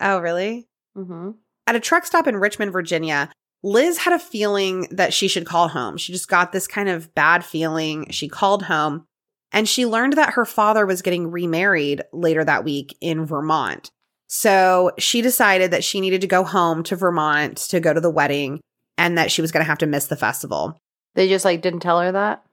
Oh, 0.00 0.18
really? 0.18 0.68
Mm-hmm. 0.96 1.30
At 1.66 1.76
a 1.76 1.80
truck 1.80 2.04
stop 2.06 2.26
in 2.26 2.36
Richmond, 2.36 2.72
Virginia, 2.72 3.30
Liz 3.62 3.98
had 3.98 4.12
a 4.12 4.18
feeling 4.18 4.86
that 4.90 5.12
she 5.12 5.28
should 5.28 5.46
call 5.46 5.68
home. 5.68 5.96
She 5.96 6.12
just 6.12 6.28
got 6.28 6.52
this 6.52 6.66
kind 6.66 6.88
of 6.88 7.12
bad 7.14 7.44
feeling. 7.44 8.08
She 8.10 8.28
called 8.28 8.64
home 8.64 9.04
and 9.52 9.68
she 9.68 9.86
learned 9.86 10.12
that 10.14 10.34
her 10.34 10.44
father 10.44 10.86
was 10.86 11.02
getting 11.02 11.30
remarried 11.30 12.02
later 12.12 12.44
that 12.44 12.64
week 12.64 12.96
in 13.00 13.26
Vermont. 13.26 13.90
So 14.28 14.92
she 14.98 15.22
decided 15.22 15.70
that 15.70 15.82
she 15.82 16.00
needed 16.00 16.20
to 16.20 16.26
go 16.26 16.44
home 16.44 16.82
to 16.84 16.96
Vermont 16.96 17.56
to 17.70 17.80
go 17.80 17.92
to 17.94 18.00
the 18.00 18.10
wedding 18.10 18.60
and 18.96 19.16
that 19.16 19.32
she 19.32 19.40
was 19.40 19.50
going 19.50 19.62
to 19.64 19.68
have 19.68 19.78
to 19.78 19.86
miss 19.86 20.06
the 20.06 20.16
festival. 20.16 20.78
They 21.14 21.28
just 21.28 21.44
like 21.44 21.62
didn't 21.62 21.80
tell 21.80 22.00
her 22.00 22.12
that. 22.12 22.44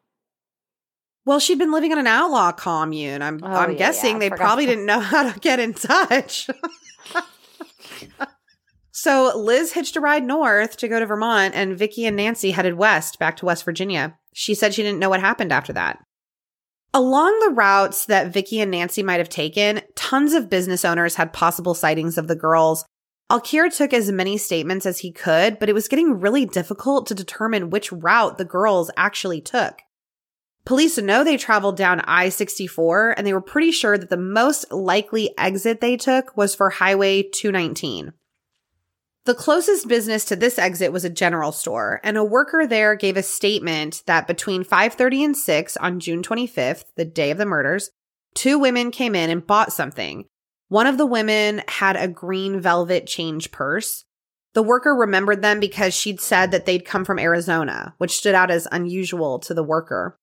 Well, 1.26 1.40
she'd 1.40 1.58
been 1.60 1.72
living 1.72 1.92
on 1.92 1.98
an 1.98 2.08
outlaw 2.08 2.52
commune. 2.52 3.22
I'm 3.22 3.40
Oh, 3.44 3.48
I'm 3.48 3.72
yeah, 3.72 3.78
guessing 3.78 4.14
yeah, 4.14 4.20
they 4.20 4.30
probably 4.30 4.66
didn't 4.66 4.86
know 4.86 5.00
how 5.02 5.32
to 5.32 5.40
get 5.40 5.60
in 5.60 5.74
touch. 5.74 6.50
So 8.98 9.38
Liz 9.38 9.74
hitched 9.74 9.98
a 9.98 10.00
ride 10.00 10.24
north 10.24 10.78
to 10.78 10.88
go 10.88 11.02
to 11.02 11.06
Vermont, 11.06 11.54
and 11.54 11.78
Vicki 11.78 12.06
and 12.06 12.16
Nancy 12.16 12.52
headed 12.52 12.76
west 12.76 13.20
back 13.20 13.36
to 13.36 13.46
West 13.46 13.66
Virginia. 13.66 14.18
She 14.34 14.56
said 14.56 14.74
she 14.74 14.84
didn't 14.84 15.00
know 15.00 15.10
what 15.10 15.20
happened 15.20 15.52
after 15.52 15.74
that. 15.74 16.00
Along 16.94 17.38
the 17.42 17.54
routes 17.54 18.06
that 18.06 18.32
Vicki 18.32 18.62
and 18.62 18.72
Nancy 18.72 19.04
might 19.04 19.20
have 19.20 19.28
taken, 19.28 19.82
tons 19.96 20.32
of 20.32 20.50
business 20.50 20.86
owners 20.86 21.16
had 21.16 21.34
possible 21.34 21.74
sightings 21.74 22.18
of 22.18 22.30
the 22.30 22.38
girls. 22.38 22.86
Alkire 23.30 23.70
took 23.70 23.92
as 23.92 24.14
many 24.14 24.38
statements 24.38 24.86
as 24.86 25.00
he 25.00 25.12
could, 25.12 25.60
but 25.60 25.68
it 25.68 25.76
was 25.76 25.90
getting 25.90 26.22
really 26.22 26.46
difficult 26.46 27.06
to 27.08 27.14
determine 27.14 27.72
which 27.72 27.92
route 27.92 28.38
the 28.38 28.46
girls 28.46 28.90
actually 28.96 29.42
took. 29.42 29.82
Police 30.64 30.98
know 30.98 31.22
they 31.26 31.36
traveled 31.36 31.76
down 31.76 32.00
I 32.06 32.30
64, 32.30 33.16
and 33.18 33.28
they 33.28 33.34
were 33.34 33.42
pretty 33.42 33.74
sure 33.74 33.98
that 33.98 34.10
the 34.10 34.16
most 34.16 34.72
likely 34.72 35.38
exit 35.38 35.82
they 35.82 35.98
took 35.98 36.38
was 36.38 36.56
for 36.56 36.70
Highway 36.70 37.24
219. 37.24 38.14
The 39.26 39.34
closest 39.34 39.88
business 39.88 40.24
to 40.26 40.36
this 40.36 40.60
exit 40.60 40.92
was 40.92 41.04
a 41.04 41.10
general 41.10 41.52
store, 41.52 42.00
and 42.04 42.16
a 42.16 42.24
worker 42.24 42.68
there 42.68 42.96
gave 42.96 43.18
a 43.18 43.24
statement 43.24 44.04
that 44.06 44.28
between 44.28 44.64
5:30 44.64 45.26
and 45.26 45.36
6 45.36 45.76
on 45.78 46.00
June 46.00 46.22
25th, 46.22 46.86
the 46.96 47.06
day 47.06 47.32
of 47.32 47.40
the 47.40 47.46
murders, 47.46 47.90
two 48.36 48.60
women 48.60 48.92
came 48.92 49.16
in 49.16 49.32
and 49.32 49.48
bought 49.48 49.74
something. 49.74 50.26
One 50.68 50.86
of 50.86 51.00
the 51.00 51.08
women 51.08 51.64
had 51.68 51.96
a 51.96 52.08
green 52.08 52.62
velvet 52.62 53.08
change 53.08 53.52
purse. 53.52 54.06
The 54.54 54.62
worker 54.62 54.94
remembered 54.94 55.42
them 55.42 55.60
because 55.60 55.96
she'd 55.96 56.22
said 56.22 56.52
that 56.52 56.68
they'd 56.68 56.86
come 56.86 57.04
from 57.04 57.18
Arizona, 57.18 57.96
which 57.98 58.16
stood 58.16 58.36
out 58.36 58.52
as 58.52 58.68
unusual 58.72 59.40
to 59.40 59.56
the 59.56 59.64
worker. 59.64 60.20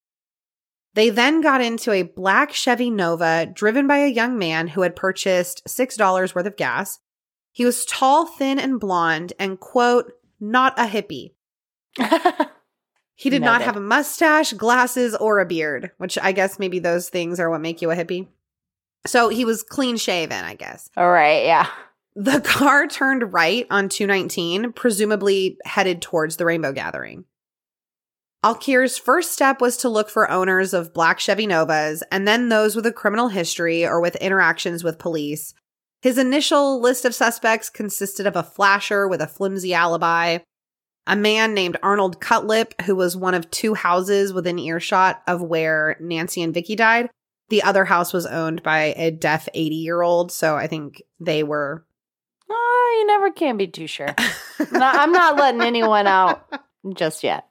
They 0.93 1.09
then 1.09 1.41
got 1.41 1.59
into 1.59 1.91
a 1.91 2.03
black 2.03 2.53
Chevy 2.53 2.89
Nova 2.89 3.47
driven 3.53 3.85
by 3.85 3.97
a 3.97 4.07
young 4.07 4.37
man 4.37 4.69
who 4.69 4.81
had 4.81 4.95
purchased 4.95 5.61
$6 5.67 6.35
worth 6.35 6.45
of 6.45 6.55
gas. 6.55 6.99
He 7.53 7.63
was 7.63 7.85
tall, 7.85 8.25
thin, 8.25 8.59
and 8.59 8.79
blonde, 8.79 9.31
and 9.39 9.59
quote, 9.59 10.11
not 10.41 10.77
a 10.77 10.87
hippie. 10.87 11.31
He 13.15 13.29
did 13.29 13.41
not 13.41 13.61
have 13.61 13.77
a 13.77 13.81
mustache, 13.81 14.53
glasses, 14.53 15.15
or 15.15 15.39
a 15.39 15.45
beard, 15.45 15.91
which 15.97 16.17
I 16.21 16.31
guess 16.31 16.59
maybe 16.59 16.79
those 16.79 17.09
things 17.09 17.39
are 17.39 17.49
what 17.49 17.61
make 17.61 17.81
you 17.81 17.91
a 17.91 17.95
hippie. 17.95 18.27
So 19.05 19.29
he 19.29 19.45
was 19.45 19.63
clean 19.63 19.97
shaven, 19.97 20.43
I 20.43 20.55
guess. 20.55 20.89
All 20.97 21.09
right, 21.09 21.45
yeah. 21.45 21.67
The 22.15 22.41
car 22.41 22.87
turned 22.87 23.31
right 23.33 23.67
on 23.69 23.89
219, 23.89 24.73
presumably 24.73 25.57
headed 25.65 26.01
towards 26.01 26.37
the 26.37 26.45
Rainbow 26.45 26.71
Gathering. 26.71 27.25
Alkire's 28.43 28.97
first 28.97 29.31
step 29.31 29.61
was 29.61 29.77
to 29.77 29.89
look 29.89 30.09
for 30.09 30.29
owners 30.29 30.73
of 30.73 30.93
black 30.93 31.19
Chevy 31.19 31.47
Novas 31.47 32.03
and 32.11 32.27
then 32.27 32.49
those 32.49 32.75
with 32.75 32.85
a 32.85 32.91
criminal 32.91 33.29
history 33.29 33.85
or 33.85 34.01
with 34.01 34.17
interactions 34.17 34.83
with 34.83 34.99
police. 34.99 35.53
His 36.03 36.17
initial 36.17 36.81
list 36.81 37.05
of 37.05 37.15
suspects 37.15 37.69
consisted 37.69 38.27
of 38.27 38.35
a 38.35 38.43
flasher 38.43 39.07
with 39.07 39.21
a 39.21 39.27
flimsy 39.27 39.73
alibi, 39.73 40.39
a 41.07 41.15
man 41.15 41.53
named 41.53 41.77
Arnold 41.81 42.19
Cutlip, 42.19 42.73
who 42.81 42.93
was 42.93 43.15
one 43.15 43.33
of 43.33 43.49
two 43.49 43.73
houses 43.73 44.33
within 44.33 44.59
earshot 44.59 45.23
of 45.27 45.41
where 45.41 45.95
Nancy 46.01 46.41
and 46.41 46.53
Vicki 46.53 46.75
died. 46.75 47.09
The 47.47 47.63
other 47.63 47.85
house 47.85 48.11
was 48.11 48.25
owned 48.25 48.61
by 48.63 48.93
a 48.97 49.11
deaf 49.11 49.47
80 49.53 49.75
year 49.75 50.01
old, 50.01 50.29
so 50.33 50.57
I 50.57 50.67
think 50.67 51.01
they 51.21 51.41
were 51.41 51.85
Oh, 52.49 52.97
you 52.99 53.07
never 53.07 53.31
can 53.31 53.55
be 53.55 53.67
too 53.67 53.87
sure. 53.87 54.13
I'm 54.73 55.13
not 55.13 55.37
letting 55.37 55.61
anyone 55.61 56.05
out 56.05 56.45
just 56.97 57.23
yet. 57.23 57.47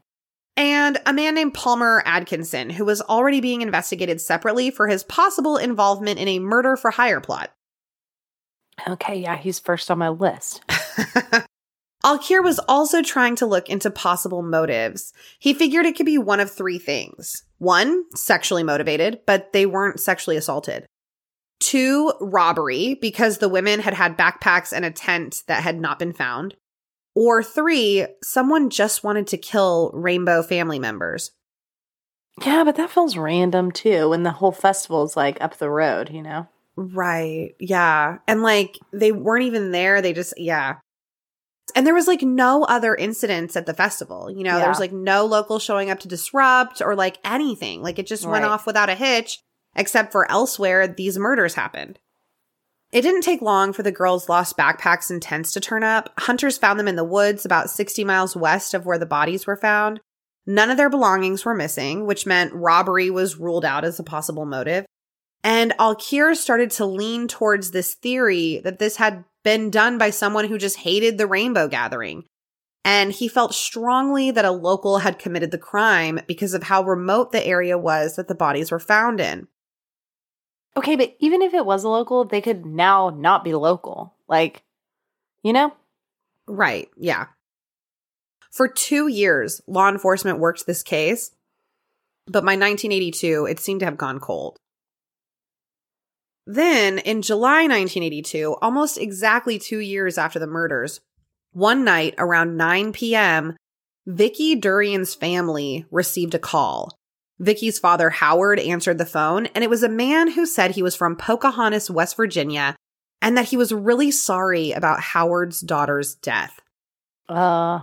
and 0.58 0.98
a 1.06 1.14
man 1.14 1.34
named 1.34 1.54
Palmer 1.54 2.02
Adkinson, 2.06 2.70
who 2.70 2.84
was 2.84 3.00
already 3.00 3.40
being 3.40 3.62
investigated 3.62 4.20
separately 4.20 4.70
for 4.70 4.88
his 4.88 5.04
possible 5.04 5.56
involvement 5.56 6.18
in 6.20 6.28
a 6.28 6.38
murder 6.38 6.76
for 6.76 6.90
hire 6.90 7.22
plot. 7.22 7.50
Okay, 8.88 9.20
yeah, 9.20 9.36
he's 9.36 9.58
first 9.58 9.90
on 9.90 9.98
my 9.98 10.08
list. 10.08 10.62
Alkire 12.04 12.42
was 12.42 12.58
also 12.68 13.00
trying 13.00 13.36
to 13.36 13.46
look 13.46 13.68
into 13.68 13.90
possible 13.90 14.42
motives. 14.42 15.12
He 15.38 15.54
figured 15.54 15.86
it 15.86 15.96
could 15.96 16.06
be 16.06 16.18
one 16.18 16.40
of 16.40 16.50
three 16.50 16.78
things. 16.78 17.44
One, 17.58 18.04
sexually 18.14 18.64
motivated, 18.64 19.20
but 19.24 19.52
they 19.52 19.66
weren't 19.66 20.00
sexually 20.00 20.36
assaulted. 20.36 20.84
Two, 21.60 22.12
robbery, 22.20 22.94
because 23.00 23.38
the 23.38 23.48
women 23.48 23.78
had 23.78 23.94
had 23.94 24.18
backpacks 24.18 24.72
and 24.72 24.84
a 24.84 24.90
tent 24.90 25.44
that 25.46 25.62
had 25.62 25.80
not 25.80 26.00
been 26.00 26.12
found. 26.12 26.56
Or 27.14 27.42
three, 27.42 28.06
someone 28.22 28.68
just 28.68 29.04
wanted 29.04 29.28
to 29.28 29.36
kill 29.36 29.92
rainbow 29.94 30.42
family 30.42 30.80
members. 30.80 31.30
Yeah, 32.44 32.64
but 32.64 32.76
that 32.76 32.90
feels 32.90 33.16
random 33.16 33.70
too 33.70 34.08
when 34.08 34.24
the 34.24 34.30
whole 34.30 34.50
festival 34.50 35.04
is 35.04 35.16
like 35.16 35.40
up 35.40 35.58
the 35.58 35.70
road, 35.70 36.10
you 36.10 36.22
know? 36.22 36.48
Right. 36.76 37.54
Yeah. 37.60 38.18
And 38.26 38.42
like 38.42 38.78
they 38.92 39.12
weren't 39.12 39.44
even 39.44 39.72
there. 39.72 40.00
They 40.00 40.12
just, 40.12 40.34
yeah. 40.36 40.76
And 41.74 41.86
there 41.86 41.94
was 41.94 42.06
like 42.06 42.22
no 42.22 42.64
other 42.64 42.94
incidents 42.94 43.56
at 43.56 43.66
the 43.66 43.74
festival. 43.74 44.30
You 44.30 44.44
know, 44.44 44.58
there 44.58 44.68
was 44.68 44.80
like 44.80 44.92
no 44.92 45.24
local 45.24 45.58
showing 45.58 45.90
up 45.90 46.00
to 46.00 46.08
disrupt 46.08 46.82
or 46.82 46.94
like 46.94 47.18
anything. 47.24 47.82
Like 47.82 47.98
it 47.98 48.06
just 48.06 48.26
went 48.26 48.44
off 48.44 48.66
without 48.66 48.90
a 48.90 48.94
hitch, 48.94 49.38
except 49.74 50.12
for 50.12 50.30
elsewhere, 50.30 50.86
these 50.86 51.18
murders 51.18 51.54
happened. 51.54 51.98
It 52.90 53.00
didn't 53.00 53.22
take 53.22 53.40
long 53.40 53.72
for 53.72 53.82
the 53.82 53.92
girls' 53.92 54.28
lost 54.28 54.58
backpacks 54.58 55.08
and 55.08 55.22
tents 55.22 55.52
to 55.52 55.60
turn 55.60 55.82
up. 55.82 56.12
Hunters 56.18 56.58
found 56.58 56.78
them 56.78 56.88
in 56.88 56.96
the 56.96 57.04
woods 57.04 57.46
about 57.46 57.70
60 57.70 58.04
miles 58.04 58.36
west 58.36 58.74
of 58.74 58.84
where 58.84 58.98
the 58.98 59.06
bodies 59.06 59.46
were 59.46 59.56
found. 59.56 60.00
None 60.46 60.70
of 60.70 60.76
their 60.76 60.90
belongings 60.90 61.44
were 61.44 61.54
missing, 61.54 62.04
which 62.04 62.26
meant 62.26 62.52
robbery 62.52 63.08
was 63.08 63.38
ruled 63.38 63.64
out 63.64 63.84
as 63.84 63.98
a 63.98 64.02
possible 64.02 64.44
motive. 64.44 64.84
And 65.44 65.72
Alkire 65.78 66.36
started 66.36 66.70
to 66.72 66.86
lean 66.86 67.26
towards 67.26 67.70
this 67.70 67.94
theory 67.94 68.60
that 68.64 68.78
this 68.78 68.96
had 68.96 69.24
been 69.42 69.70
done 69.70 69.98
by 69.98 70.10
someone 70.10 70.46
who 70.46 70.58
just 70.58 70.78
hated 70.78 71.18
the 71.18 71.26
rainbow 71.26 71.68
gathering. 71.68 72.24
And 72.84 73.12
he 73.12 73.28
felt 73.28 73.54
strongly 73.54 74.30
that 74.30 74.44
a 74.44 74.50
local 74.50 74.98
had 74.98 75.18
committed 75.18 75.50
the 75.50 75.58
crime 75.58 76.20
because 76.26 76.54
of 76.54 76.64
how 76.64 76.82
remote 76.82 77.32
the 77.32 77.44
area 77.44 77.78
was 77.78 78.16
that 78.16 78.28
the 78.28 78.34
bodies 78.34 78.70
were 78.70 78.80
found 78.80 79.20
in. 79.20 79.48
Okay, 80.76 80.96
but 80.96 81.14
even 81.18 81.42
if 81.42 81.54
it 81.54 81.66
was 81.66 81.84
a 81.84 81.88
local, 81.88 82.24
they 82.24 82.40
could 82.40 82.64
now 82.64 83.10
not 83.10 83.44
be 83.44 83.54
local. 83.54 84.14
Like, 84.28 84.62
you 85.42 85.52
know? 85.52 85.72
Right. 86.46 86.88
Yeah. 86.96 87.26
For 88.50 88.68
two 88.68 89.06
years, 89.06 89.60
law 89.66 89.88
enforcement 89.88 90.38
worked 90.38 90.66
this 90.66 90.82
case, 90.82 91.30
but 92.26 92.44
by 92.44 92.54
1982, 92.54 93.46
it 93.46 93.60
seemed 93.60 93.80
to 93.80 93.86
have 93.86 93.96
gone 93.96 94.18
cold. 94.18 94.58
Then, 96.46 96.98
in 96.98 97.22
July 97.22 97.62
1982, 97.62 98.56
almost 98.60 98.98
exactly 98.98 99.58
two 99.58 99.78
years 99.78 100.18
after 100.18 100.38
the 100.38 100.46
murders, 100.46 101.00
one 101.52 101.84
night 101.84 102.14
around 102.18 102.56
9 102.56 102.92
p.m., 102.92 103.56
Vicki 104.06 104.56
Durian's 104.56 105.14
family 105.14 105.86
received 105.90 106.34
a 106.34 106.38
call. 106.38 106.98
Vicki's 107.38 107.78
father, 107.78 108.10
Howard, 108.10 108.58
answered 108.58 108.98
the 108.98 109.06
phone, 109.06 109.46
and 109.46 109.62
it 109.62 109.70
was 109.70 109.82
a 109.82 109.88
man 109.88 110.32
who 110.32 110.46
said 110.46 110.72
he 110.72 110.82
was 110.82 110.96
from 110.96 111.16
Pocahontas, 111.16 111.90
West 111.90 112.16
Virginia, 112.16 112.76
and 113.20 113.36
that 113.36 113.46
he 113.46 113.56
was 113.56 113.72
really 113.72 114.10
sorry 114.10 114.72
about 114.72 115.00
Howard's 115.00 115.60
daughter's 115.60 116.16
death. 116.16 116.60
Uh, 117.28 117.80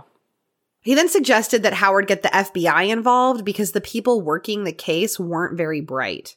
He 0.82 0.94
then 0.94 1.08
suggested 1.08 1.62
that 1.62 1.74
Howard 1.74 2.06
get 2.06 2.22
the 2.22 2.28
FBI 2.28 2.90
involved 2.90 3.44
because 3.44 3.72
the 3.72 3.80
people 3.80 4.20
working 4.20 4.64
the 4.64 4.72
case 4.72 5.18
weren't 5.18 5.56
very 5.56 5.80
bright. 5.80 6.36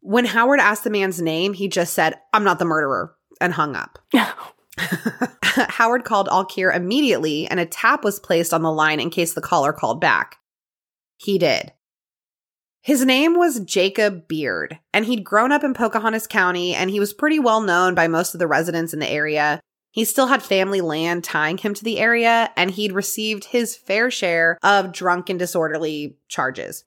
When 0.00 0.24
Howard 0.24 0.60
asked 0.60 0.84
the 0.84 0.90
man's 0.90 1.20
name, 1.20 1.52
he 1.52 1.68
just 1.68 1.92
said, 1.92 2.14
I'm 2.32 2.44
not 2.44 2.58
the 2.58 2.64
murderer, 2.64 3.14
and 3.40 3.52
hung 3.52 3.76
up. 3.76 3.98
Howard 5.68 6.04
called 6.04 6.28
Alkire 6.28 6.74
immediately, 6.74 7.46
and 7.46 7.60
a 7.60 7.66
tap 7.66 8.04
was 8.04 8.20
placed 8.20 8.54
on 8.54 8.62
the 8.62 8.72
line 8.72 9.00
in 9.00 9.10
case 9.10 9.34
the 9.34 9.40
caller 9.40 9.72
called 9.72 10.00
back. 10.00 10.38
He 11.16 11.38
did. 11.38 11.72
His 12.82 13.04
name 13.04 13.36
was 13.36 13.60
Jacob 13.60 14.26
Beard, 14.26 14.78
and 14.94 15.04
he'd 15.04 15.24
grown 15.24 15.52
up 15.52 15.62
in 15.62 15.74
Pocahontas 15.74 16.26
County, 16.26 16.74
and 16.74 16.90
he 16.90 16.98
was 16.98 17.12
pretty 17.12 17.38
well 17.38 17.60
known 17.60 17.94
by 17.94 18.08
most 18.08 18.34
of 18.34 18.38
the 18.38 18.46
residents 18.46 18.94
in 18.94 19.00
the 19.00 19.10
area. 19.10 19.60
He 19.90 20.04
still 20.04 20.28
had 20.28 20.42
family 20.42 20.80
land 20.80 21.24
tying 21.24 21.58
him 21.58 21.74
to 21.74 21.84
the 21.84 21.98
area, 21.98 22.50
and 22.56 22.70
he'd 22.70 22.92
received 22.92 23.44
his 23.44 23.76
fair 23.76 24.10
share 24.10 24.56
of 24.62 24.92
drunk 24.92 25.28
and 25.28 25.38
disorderly 25.38 26.16
charges. 26.28 26.84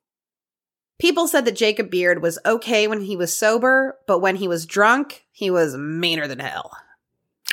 People 0.99 1.27
said 1.27 1.45
that 1.45 1.55
Jacob 1.55 1.89
Beard 1.89 2.21
was 2.21 2.39
okay 2.45 2.87
when 2.87 3.01
he 3.01 3.15
was 3.17 3.35
sober, 3.35 3.97
but 4.07 4.19
when 4.19 4.35
he 4.37 4.47
was 4.47 4.65
drunk, 4.65 5.25
he 5.31 5.49
was 5.51 5.75
meaner 5.75 6.27
than 6.27 6.39
hell. 6.39 6.71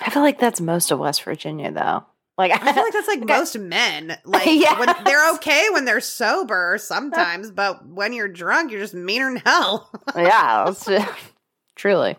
I 0.02 0.10
feel 0.10 0.22
like 0.22 0.38
that's 0.38 0.60
most 0.60 0.90
of 0.90 0.98
West 0.98 1.22
Virginia, 1.24 1.72
though. 1.72 2.04
Like, 2.38 2.52
I 2.52 2.72
feel 2.72 2.82
like 2.84 2.92
that's 2.92 3.08
like 3.08 3.18
Okay. 3.22 3.36
most 3.36 3.58
men. 3.58 4.16
Like 4.24 4.46
Yes. 4.46 4.78
when 4.78 5.04
they're 5.04 5.34
okay 5.34 5.66
when 5.72 5.84
they're 5.84 6.00
sober 6.00 6.76
sometimes, 6.80 7.50
but 7.52 7.86
when 7.86 8.12
you're 8.12 8.28
drunk, 8.28 8.70
you're 8.70 8.80
just 8.80 8.94
meaner 8.94 9.26
than 9.32 9.42
hell. 9.44 9.90
yeah, 10.16 10.72
truly. 11.74 12.16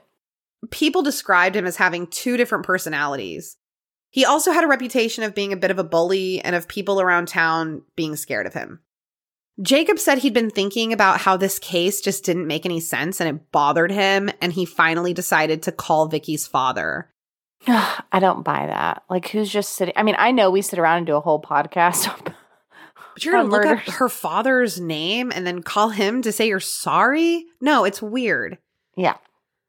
People 0.70 1.02
described 1.02 1.56
him 1.56 1.66
as 1.66 1.78
having 1.78 2.06
two 2.08 2.38
different 2.38 2.66
personalities. 2.66 3.58
He 4.12 4.26
also 4.26 4.52
had 4.52 4.64
a 4.64 4.68
reputation 4.68 5.24
of 5.24 5.34
being 5.34 5.54
a 5.54 5.58
bit 5.58 5.72
of 5.72 5.80
a 5.80 5.84
bully 5.84 6.42
and 6.42 6.56
of 6.56 6.68
people 6.68 7.00
around 7.02 7.28
town 7.30 7.82
being 7.96 8.16
scared 8.16 8.46
of 8.46 8.54
him. 8.54 8.82
Jacob 9.62 10.00
said 10.00 10.20
he'd 10.20 10.34
been 10.34 10.50
thinking 10.50 10.94
about 10.94 11.20
how 11.22 11.38
this 11.38 11.60
case 11.60 12.02
just 12.02 12.24
didn't 12.24 12.48
make 12.48 12.66
any 12.66 12.80
sense 12.80 13.20
and 13.20 13.30
it 13.36 13.52
bothered 13.52 13.92
him, 13.92 14.30
and 14.42 14.54
he 14.54 14.66
finally 14.66 15.14
decided 15.14 15.64
to 15.64 15.72
call 15.72 16.08
Vicki's 16.08 16.48
father. 16.48 17.10
I 17.68 18.20
don't 18.20 18.44
buy 18.44 18.68
that. 18.68 19.04
Like, 19.10 19.28
who's 19.30 19.52
just 19.52 19.74
sitting? 19.74 19.94
I 19.98 20.04
mean, 20.04 20.16
I 20.18 20.32
know 20.32 20.50
we 20.50 20.62
sit 20.62 20.80
around 20.80 20.98
and 20.98 21.08
do 21.08 21.16
a 21.16 21.22
whole 21.22 21.42
podcast. 21.42 22.34
But 23.14 23.26
you're 23.26 23.34
going 23.34 23.46
to 23.50 23.52
look 23.52 23.66
up 23.66 23.80
her 23.96 24.08
father's 24.08 24.80
name 24.80 25.34
and 25.36 25.46
then 25.46 25.64
call 25.64 25.90
him 25.90 26.22
to 26.22 26.32
say 26.32 26.48
you're 26.48 26.62
sorry? 26.62 27.44
No, 27.60 27.84
it's 27.84 28.02
weird. 28.02 28.58
yeah. 28.96 29.18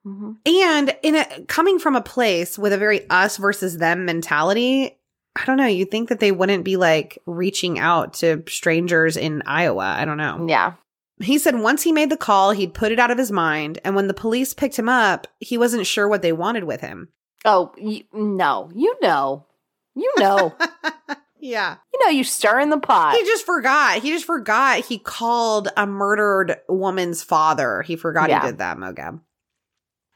hmm 0.05 0.35
And 0.47 0.97
in 1.03 1.17
a 1.17 1.45
coming 1.47 1.81
from 1.81 1.97
a 1.97 2.03
place 2.03 2.57
with 2.57 2.73
a 2.73 2.79
very 2.79 3.05
us 3.11 3.39
versus 3.39 3.79
them 3.79 4.05
mentality, 4.05 4.97
I 5.35 5.45
don't 5.47 5.57
know, 5.57 5.67
you 5.67 5.85
think 5.87 6.09
that 6.11 6.21
they 6.21 6.31
wouldn't 6.33 6.65
be 6.65 6.77
like 6.77 7.19
reaching 7.27 7.79
out 7.79 8.15
to 8.15 8.43
strangers 8.49 9.17
in 9.17 9.43
Iowa. 9.47 9.95
I 9.99 10.05
don't 10.05 10.19
know. 10.19 10.47
Yeah. 10.49 10.75
He 11.23 11.39
said 11.39 11.59
once 11.61 11.83
he 11.83 11.93
made 11.93 12.11
the 12.11 12.17
call, 12.17 12.51
he'd 12.51 12.75
put 12.75 12.93
it 12.93 12.99
out 12.99 13.11
of 13.11 13.19
his 13.19 13.33
mind, 13.33 13.79
and 13.85 13.95
when 13.95 14.09
the 14.09 14.15
police 14.15 14.53
picked 14.55 14.79
him 14.79 14.89
up, 14.89 15.27
he 15.41 15.57
wasn't 15.57 15.87
sure 15.87 16.09
what 16.09 16.21
they 16.23 16.33
wanted 16.33 16.65
with 16.65 16.81
him. 16.81 17.09
Oh, 17.45 17.73
you, 17.77 18.05
no. 18.13 18.71
You 18.75 18.95
know. 19.01 19.47
You 19.95 20.13
know. 20.19 20.55
yeah. 21.41 21.77
you 21.93 22.01
know, 22.05 22.11
you 22.11 22.25
stir 22.25 22.61
in 22.61 22.71
the 22.71 22.79
pot. 22.79 23.15
He 23.17 23.25
just 23.25 23.47
forgot. 23.47 24.03
He 24.03 24.11
just 24.11 24.25
forgot 24.25 24.81
he 24.85 24.99
called 24.99 25.69
a 25.77 25.87
murdered 25.87 26.57
woman's 26.69 27.23
father. 27.23 27.83
He 27.83 27.97
forgot 27.97 28.29
Yeah. 28.29 28.41
he 28.43 28.47
did 28.49 28.59
that, 28.59 28.77
Mogab. 28.79 29.21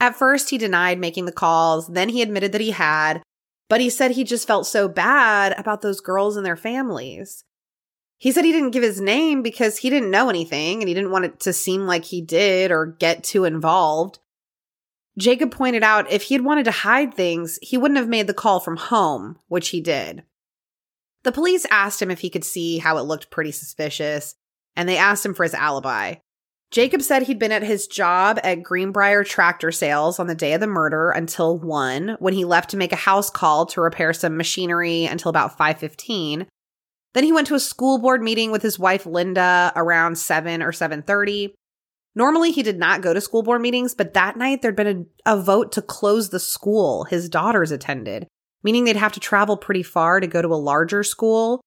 At 0.01 0.17
first, 0.17 0.51
he 0.51 0.59
denied 0.59 0.99
making 0.99 1.25
the 1.25 1.33
calls. 1.33 1.87
Then 1.89 2.09
he 2.11 2.21
admitted 2.23 2.53
that 2.53 2.61
he 2.61 2.71
had, 2.73 3.23
but 3.69 3.81
he 3.81 3.91
said 3.91 4.12
he 4.12 4.25
just 4.25 4.47
felt 4.47 4.67
so 4.67 4.89
bad 4.89 5.59
about 5.59 5.83
those 5.83 6.01
girls 6.01 6.37
and 6.37 6.47
their 6.47 6.57
families. 6.57 7.45
He 8.19 8.33
said 8.33 8.45
he 8.45 8.53
didn't 8.53 8.71
give 8.71 8.83
his 8.83 9.01
name 9.01 9.43
because 9.43 9.79
he 9.79 9.91
didn't 9.91 10.11
know 10.11 10.31
anything 10.31 10.81
and 10.81 10.89
he 10.89 10.95
didn't 10.95 11.11
want 11.11 11.27
it 11.27 11.41
to 11.41 11.53
seem 11.53 11.87
like 11.87 12.05
he 12.05 12.21
did 12.21 12.71
or 12.71 12.87
get 12.87 13.23
too 13.23 13.45
involved. 13.45 14.19
Jacob 15.19 15.51
pointed 15.51 15.83
out 15.83 16.11
if 16.11 16.25
he 16.25 16.35
had 16.35 16.45
wanted 16.45 16.64
to 16.64 16.71
hide 16.71 17.14
things, 17.14 17.59
he 17.62 17.79
wouldn't 17.79 17.99
have 17.99 18.09
made 18.09 18.27
the 18.27 18.35
call 18.35 18.61
from 18.61 18.77
home, 18.77 19.39
which 19.49 19.71
he 19.71 19.81
did. 19.81 20.25
The 21.25 21.33
police 21.33 21.67
asked 21.71 22.01
him 22.01 22.11
if 22.11 22.21
he 22.21 22.31
could 22.31 22.45
see 22.45 22.79
how 22.79 22.99
it 22.99 23.03
looked 23.03 23.31
pretty 23.31 23.53
suspicious, 23.53 24.35
and 24.77 24.89
they 24.89 24.99
asked 24.99 25.25
him 25.25 25.35
for 25.35 25.43
his 25.43 25.55
alibi. 25.55 26.17
Jacob 26.71 27.01
said 27.01 27.23
he'd 27.23 27.39
been 27.39 27.53
at 27.53 27.62
his 27.62 27.87
job 27.87 28.39
at 28.43 28.62
Greenbrier 28.62 29.25
Tractor 29.25 29.73
Sales 29.73 30.19
on 30.19 30.27
the 30.27 30.35
day 30.35 30.53
of 30.53 30.61
the 30.61 30.67
murder 30.67 31.11
until 31.11 31.59
1 31.59 32.17
when 32.19 32.35
he 32.35 32.45
left 32.45 32.71
to 32.71 32.77
make 32.77 32.93
a 32.93 32.97
house 32.97 33.31
call 33.31 33.67
to 33.67 33.81
repair 33.81 34.12
some 34.12 34.37
machinery 34.37 35.05
until 35.05 35.29
about 35.29 35.57
5:15. 35.57 36.47
Then 37.14 37.25
he 37.25 37.33
went 37.33 37.47
to 37.47 37.55
a 37.55 37.61
school 37.61 37.99
board 37.99 38.23
meeting 38.23 38.51
with 38.51 38.62
his 38.62 38.79
wife 38.79 39.07
Linda 39.07 39.73
around 39.77 40.19
7 40.19 40.62
or 40.62 40.73
7:30. 40.73 41.55
Normally 42.14 42.51
he 42.51 42.62
did 42.62 42.79
not 42.79 43.01
go 43.01 43.14
to 43.14 43.21
school 43.21 43.43
board 43.43 43.61
meetings, 43.61 43.95
but 43.95 44.14
that 44.14 44.37
night 44.37 44.61
there'd 44.61 44.77
been 44.77 45.09
a, 45.27 45.35
a 45.35 45.41
vote 45.41 45.73
to 45.73 45.83
close 45.83 46.31
the 46.31 46.41
school 46.41 47.05
his 47.05 47.29
daughters 47.29 47.71
attended 47.71 48.27
meaning 48.67 48.83
they'd 48.83 48.97
have 48.97 49.12
to 49.12 49.21
travel 49.21 49.57
pretty 49.57 49.85
far 49.85 50.19
to 50.19 50.27
go 50.27 50.43
to 50.43 50.49
a 50.49 50.57
larger 50.59 51.05
school. 51.05 51.61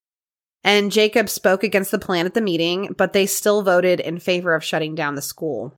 And 0.62 0.92
Jacob 0.92 1.28
spoke 1.28 1.62
against 1.62 1.90
the 1.90 1.98
plan 1.98 2.26
at 2.26 2.34
the 2.34 2.40
meeting, 2.40 2.94
but 2.96 3.12
they 3.12 3.26
still 3.26 3.62
voted 3.62 4.00
in 4.00 4.18
favor 4.18 4.54
of 4.54 4.64
shutting 4.64 4.94
down 4.94 5.14
the 5.14 5.22
school. 5.22 5.74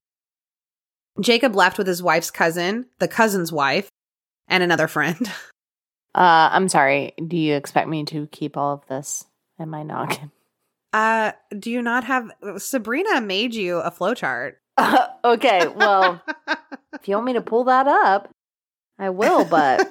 Jacob 1.20 1.54
left 1.54 1.78
with 1.78 1.86
his 1.86 2.02
wife's 2.02 2.30
cousin, 2.30 2.86
the 2.98 3.08
cousin's 3.08 3.52
wife, 3.52 3.88
and 4.48 4.62
another 4.62 4.88
friend. 4.88 5.30
Uh, 6.14 6.50
I'm 6.52 6.68
sorry. 6.68 7.14
Do 7.26 7.38
you 7.38 7.54
expect 7.54 7.88
me 7.88 8.04
to 8.04 8.26
keep 8.26 8.58
all 8.58 8.74
of 8.74 8.86
this 8.86 9.24
in 9.58 9.70
my 9.70 9.82
noggin? 9.82 10.30
Uh, 10.94 11.32
do 11.58 11.70
you 11.70 11.80
not 11.80 12.04
have 12.04 12.30
Sabrina 12.58 13.22
made 13.22 13.54
you 13.54 13.78
a 13.78 13.90
flowchart? 13.90 14.56
okay. 15.24 15.66
Well, 15.66 16.22
if 16.92 17.08
you 17.08 17.14
want 17.14 17.24
me 17.24 17.32
to 17.32 17.40
pull 17.40 17.64
that 17.64 17.88
up, 17.88 18.28
I 18.98 19.08
will. 19.08 19.46
But 19.46 19.90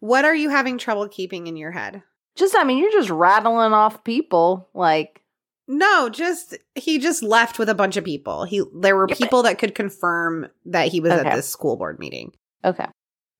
what 0.00 0.24
are 0.24 0.34
you 0.34 0.48
having 0.48 0.78
trouble 0.78 1.06
keeping 1.08 1.48
in 1.48 1.58
your 1.58 1.70
head? 1.70 2.02
Just, 2.36 2.54
I 2.56 2.64
mean, 2.64 2.78
you're 2.78 2.92
just 2.92 3.10
rattling 3.10 3.72
off 3.72 4.04
people. 4.04 4.68
Like, 4.74 5.22
No, 5.66 6.08
just 6.08 6.56
he 6.74 6.98
just 6.98 7.22
left 7.22 7.58
with 7.58 7.68
a 7.68 7.74
bunch 7.74 7.96
of 7.96 8.04
people. 8.04 8.44
He 8.44 8.62
there 8.80 8.94
were 8.96 9.06
Yeah, 9.08 9.16
people 9.16 9.42
that 9.44 9.58
could 9.58 9.74
confirm 9.74 10.48
that 10.66 10.88
he 10.88 11.00
was 11.00 11.12
Okay. 11.12 11.28
at 11.28 11.34
this 11.34 11.48
school 11.48 11.76
board 11.76 11.98
meeting. 11.98 12.32
okay. 12.64 12.86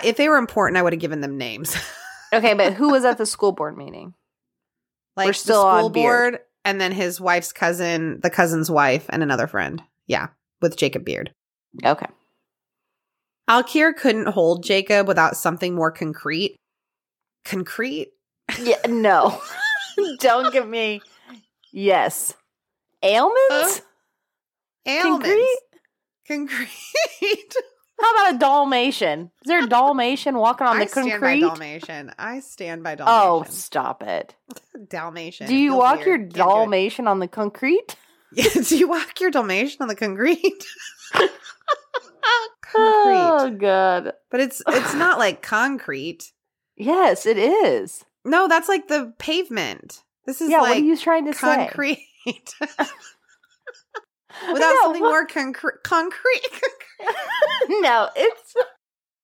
If 0.04 0.16
they 0.18 0.28
were 0.28 0.36
important, 0.36 0.76
I 0.76 0.82
would 0.82 0.92
have 0.92 1.00
given 1.00 1.20
them 1.20 1.38
names. 1.38 1.76
Okay. 2.32 2.54
But 2.54 2.74
who 2.74 2.90
was 2.90 3.04
at 3.04 3.18
the 3.18 3.24
school 3.24 3.52
board 3.52 3.78
meeting? 3.78 4.12
like 5.16 5.26
We're 5.26 5.32
still 5.32 5.62
the 5.62 5.68
on 5.68 5.78
school 5.78 5.90
Beard. 5.90 6.32
board, 6.32 6.40
and 6.64 6.80
then 6.80 6.90
his 6.90 7.20
wife's 7.20 7.52
cousin, 7.52 8.18
the 8.20 8.30
cousin's 8.30 8.68
wife, 8.68 9.06
and 9.10 9.22
another 9.22 9.46
friend. 9.46 9.80
Yeah, 10.08 10.28
with 10.60 10.76
Jacob 10.76 11.04
Beard. 11.04 11.32
Okay. 11.84 12.06
Alkire 13.48 13.94
couldn't 13.96 14.26
hold 14.28 14.64
Jacob 14.64 15.06
without 15.06 15.36
something 15.36 15.74
more 15.74 15.92
concrete. 15.92 16.56
Concrete? 17.44 18.08
Yeah. 18.60 18.76
No. 18.88 19.40
Don't 20.20 20.52
give 20.52 20.68
me. 20.68 21.00
Yes. 21.72 22.34
Ailments? 23.02 23.40
Uh, 23.50 23.80
ailments. 24.86 25.26
Concrete? 25.26 25.58
Concrete. 26.28 27.54
How 28.00 28.12
about 28.12 28.34
a 28.34 28.38
Dalmatian? 28.38 29.30
Is 29.42 29.48
there 29.48 29.64
a 29.64 29.66
Dalmatian 29.66 30.36
walking 30.36 30.66
on 30.66 30.76
the 30.76 30.82
I 30.82 30.86
stand 30.86 31.10
concrete? 31.10 31.40
by 31.40 31.48
Dalmatian. 31.48 32.12
I 32.18 32.40
stand 32.40 32.82
by 32.82 32.92
oh, 32.92 32.96
Dalmatian. 32.96 33.52
Oh, 33.52 33.54
stop 33.54 34.02
it. 34.02 34.34
Dalmatian. 34.88 35.46
Do 35.46 35.56
you 35.56 35.70
feels 35.70 35.78
walk 35.78 35.96
weird. 36.04 36.06
your 36.06 36.18
Can't. 36.18 36.34
Dalmatian 36.34 37.08
on 37.08 37.20
the 37.20 37.28
concrete? 37.28 37.96
Yeah, 38.32 38.48
do 38.62 38.76
you 38.76 38.88
walk 38.88 39.18
your 39.20 39.30
Dalmatian 39.30 39.78
on 39.80 39.88
the 39.88 39.94
concrete? 39.94 40.64
concrete. 41.12 41.34
Oh. 42.74 43.56
God. 43.58 44.12
But 44.30 44.40
it's 44.40 44.62
it's 44.68 44.94
not 44.94 45.18
like 45.18 45.40
concrete. 45.42 46.32
Yes, 46.76 47.24
it 47.24 47.38
is. 47.38 48.04
No, 48.26 48.48
that's 48.48 48.68
like 48.68 48.88
the 48.88 49.12
pavement. 49.18 50.02
This 50.26 50.40
is 50.40 50.50
yeah, 50.50 50.60
like 50.60 50.68
what 50.70 50.78
are 50.78 50.84
you 50.84 50.96
trying 50.96 51.26
to 51.26 51.32
say? 51.32 51.40
concrete. 51.40 52.06
Without 54.52 54.58
No, 54.58 54.76
something 54.82 55.02
what- 55.02 55.08
more 55.10 55.26
concrete. 55.26 55.82
Concrete. 55.84 56.50
no, 57.68 58.08
it's 58.16 58.54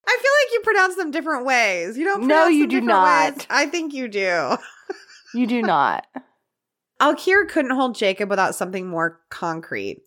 I 0.07 0.19
feel 0.21 0.33
like 0.33 0.53
you 0.53 0.61
pronounce 0.65 0.97
them 0.97 1.11
different 1.11 1.45
ways. 1.45 1.97
You 1.99 2.05
don't. 2.05 2.27
No, 2.27 2.47
you 2.49 2.67
do 2.67 2.81
not. 2.81 3.35
ways. 3.35 3.47
I 3.51 3.67
think 3.67 3.93
you 3.93 4.09
do. 4.09 4.57
you 5.35 5.47
do 5.47 5.63
not. 5.63 6.07
Alkire 7.01 7.49
couldn't 7.49 7.73
hold 7.73 7.97
Jacob 7.97 8.31
without 8.31 8.55
something 8.55 8.87
more 8.87 9.21
concrete. 9.29 9.99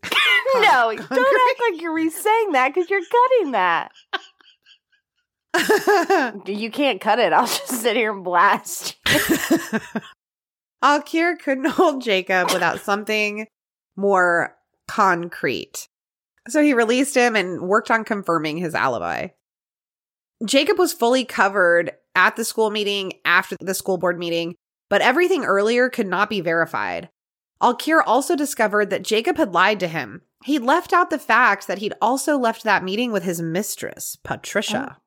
no, 0.56 0.94
concrete. 0.96 1.10
don't 1.10 1.50
act 1.52 1.62
like 1.72 1.82
you're 1.82 1.94
re-saying 1.94 2.52
that 2.54 2.74
because 2.74 2.90
you're 2.90 3.02
cutting 3.02 3.52
that. 3.52 3.92
You 6.46 6.70
can't 6.72 7.02
cut 7.02 7.20
it. 7.20 7.34
I'll 7.34 7.48
just 7.48 7.68
sit 7.68 7.96
here 7.96 8.12
and 8.14 8.24
blast. 8.24 8.96
Alkire 10.84 11.40
couldn't 11.40 11.66
hold 11.72 12.04
Jacob 12.04 12.52
without 12.52 12.80
something 12.80 13.48
more 13.96 14.56
concrete. 14.88 15.88
So 16.48 16.62
he 16.62 16.74
released 16.74 17.16
him 17.16 17.36
and 17.36 17.62
worked 17.62 17.90
on 17.90 18.04
confirming 18.04 18.58
his 18.58 18.76
alibi. 18.76 19.30
Jacob 20.46 20.78
was 20.78 20.94
fully 20.94 21.26
covered 21.26 21.92
at 22.14 22.36
the 22.36 22.46
school 22.46 22.70
meeting, 22.70 23.14
after 23.26 23.56
the 23.60 23.74
school 23.74 23.98
board 23.98 24.20
meeting, 24.20 24.56
but 24.90 25.02
everything 25.02 25.44
earlier 25.44 25.90
could 25.90 26.08
not 26.08 26.30
be 26.30 26.42
verified. 26.42 27.10
Alkire 27.62 28.04
also 28.06 28.36
discovered 28.36 28.90
that 28.90 29.04
Jacob 29.04 29.38
had 29.38 29.54
lied 29.54 29.80
to 29.80 29.88
him. 29.88 30.22
He 30.44 30.60
left 30.60 30.94
out 30.94 31.10
the 31.10 31.18
fact 31.18 31.68
that 31.68 31.80
he'd 31.80 31.94
also 32.02 32.38
left 32.38 32.64
that 32.64 32.84
meeting 32.84 33.12
with 33.12 33.24
his 33.24 33.42
mistress, 33.42 34.18
Patricia. 34.24 34.98
Oh. 34.98 35.02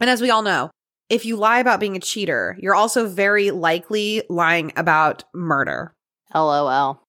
And 0.00 0.08
as 0.10 0.20
we 0.22 0.30
all 0.30 0.42
know, 0.42 0.70
if 1.08 1.24
you 1.24 1.36
lie 1.36 1.58
about 1.58 1.80
being 1.80 1.96
a 1.96 2.00
cheater, 2.00 2.56
you're 2.60 2.74
also 2.74 3.06
very 3.08 3.50
likely 3.50 4.22
lying 4.28 4.72
about 4.76 5.24
murder. 5.34 5.94
LOL. 6.34 7.02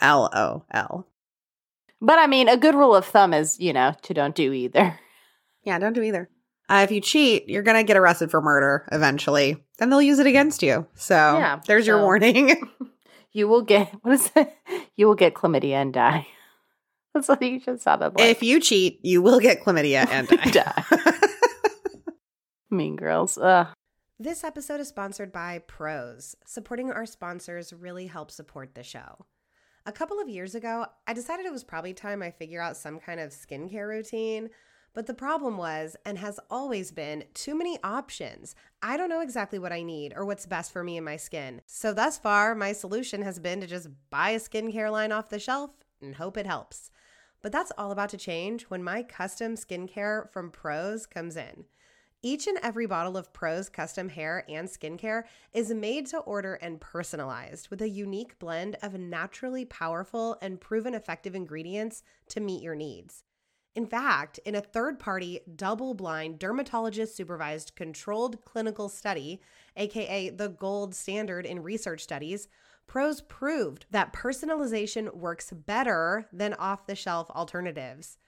L 0.00 0.30
O 0.34 0.64
L. 0.70 1.06
But 2.00 2.18
I 2.18 2.26
mean, 2.26 2.48
a 2.48 2.56
good 2.56 2.74
rule 2.74 2.94
of 2.94 3.06
thumb 3.06 3.34
is, 3.34 3.58
you 3.58 3.72
know, 3.72 3.94
to 4.02 4.14
don't 4.14 4.34
do 4.34 4.52
either. 4.52 4.98
Yeah, 5.64 5.78
don't 5.78 5.92
do 5.92 6.02
either. 6.02 6.30
Uh, 6.70 6.80
if 6.84 6.90
you 6.90 7.00
cheat, 7.02 7.46
you're 7.48 7.64
going 7.64 7.76
to 7.76 7.82
get 7.82 7.96
arrested 7.98 8.30
for 8.30 8.40
murder 8.40 8.88
eventually. 8.90 9.62
Then 9.78 9.90
they'll 9.90 10.00
use 10.00 10.18
it 10.18 10.26
against 10.26 10.62
you. 10.62 10.86
So 10.94 11.14
Yeah, 11.14 11.60
there's 11.66 11.86
your 11.86 12.00
warning. 12.00 12.54
You 13.32 13.48
will 13.48 13.62
get 13.62 13.92
what 14.02 14.14
is 14.14 14.30
it? 14.34 14.56
You 14.96 15.06
will 15.06 15.14
get 15.14 15.34
chlamydia 15.34 15.74
and 15.74 15.92
die. 15.92 16.26
That's 17.12 17.28
what 17.28 17.42
you 17.42 17.60
just 17.60 17.82
sounded 17.82 18.14
like. 18.16 18.26
if 18.30 18.42
you 18.42 18.60
cheat, 18.60 19.00
you 19.02 19.20
will 19.20 19.40
get 19.40 19.62
chlamydia 19.62 20.08
and 20.08 20.26
die. 20.28 20.50
Die. 20.50 20.84
Mean 22.70 22.96
girls. 22.96 23.38
Ugh. 23.38 23.68
This 24.18 24.44
episode 24.44 24.80
is 24.80 24.88
sponsored 24.88 25.32
by 25.32 25.60
Prose. 25.66 26.36
Supporting 26.44 26.90
our 26.90 27.06
sponsors 27.06 27.72
really 27.72 28.08
helps 28.08 28.34
support 28.34 28.74
the 28.74 28.82
show. 28.82 29.26
A 29.86 29.92
couple 29.92 30.20
of 30.20 30.28
years 30.28 30.54
ago, 30.54 30.86
I 31.06 31.14
decided 31.14 31.46
it 31.46 31.52
was 31.52 31.64
probably 31.64 31.94
time 31.94 32.22
I 32.22 32.30
figure 32.30 32.60
out 32.60 32.76
some 32.76 32.98
kind 32.98 33.20
of 33.20 33.30
skincare 33.30 33.88
routine. 33.88 34.50
But 34.92 35.06
the 35.06 35.14
problem 35.14 35.56
was, 35.56 35.96
and 36.04 36.18
has 36.18 36.40
always 36.50 36.90
been, 36.90 37.24
too 37.32 37.56
many 37.56 37.78
options. 37.84 38.56
I 38.82 38.96
don't 38.96 39.08
know 39.08 39.20
exactly 39.20 39.58
what 39.58 39.72
I 39.72 39.82
need 39.82 40.12
or 40.16 40.24
what's 40.24 40.46
best 40.46 40.72
for 40.72 40.82
me 40.82 40.96
and 40.96 41.04
my 41.04 41.16
skin. 41.16 41.60
So, 41.66 41.92
thus 41.94 42.18
far, 42.18 42.54
my 42.54 42.72
solution 42.72 43.22
has 43.22 43.38
been 43.38 43.60
to 43.60 43.66
just 43.66 43.88
buy 44.10 44.30
a 44.30 44.40
skincare 44.40 44.90
line 44.90 45.12
off 45.12 45.28
the 45.28 45.38
shelf 45.38 45.70
and 46.02 46.16
hope 46.16 46.36
it 46.36 46.46
helps. 46.46 46.90
But 47.40 47.52
that's 47.52 47.72
all 47.78 47.92
about 47.92 48.08
to 48.10 48.16
change 48.16 48.64
when 48.64 48.82
my 48.82 49.04
custom 49.04 49.54
skincare 49.54 50.28
from 50.32 50.50
Prose 50.50 51.06
comes 51.06 51.36
in. 51.36 51.66
Each 52.20 52.48
and 52.48 52.58
every 52.64 52.86
bottle 52.86 53.16
of 53.16 53.32
Prose 53.32 53.68
custom 53.68 54.08
hair 54.08 54.44
and 54.48 54.68
skincare 54.68 55.22
is 55.52 55.72
made 55.72 56.06
to 56.06 56.18
order 56.18 56.54
and 56.54 56.80
personalized 56.80 57.68
with 57.68 57.80
a 57.80 57.88
unique 57.88 58.40
blend 58.40 58.76
of 58.82 58.94
naturally 58.94 59.64
powerful 59.64 60.36
and 60.42 60.60
proven 60.60 60.94
effective 60.94 61.36
ingredients 61.36 62.02
to 62.30 62.40
meet 62.40 62.60
your 62.60 62.74
needs. 62.74 63.22
In 63.76 63.86
fact, 63.86 64.38
in 64.44 64.56
a 64.56 64.60
third 64.60 64.98
party, 64.98 65.42
double 65.54 65.94
blind, 65.94 66.40
dermatologist 66.40 67.14
supervised 67.16 67.76
controlled 67.76 68.44
clinical 68.44 68.88
study, 68.88 69.40
aka 69.76 70.30
the 70.30 70.48
gold 70.48 70.96
standard 70.96 71.46
in 71.46 71.62
research 71.62 72.02
studies, 72.02 72.48
Prose 72.88 73.20
proved 73.20 73.86
that 73.92 74.12
personalization 74.12 75.14
works 75.14 75.52
better 75.52 76.26
than 76.32 76.54
off 76.54 76.86
the 76.86 76.96
shelf 76.96 77.30
alternatives. 77.30 78.18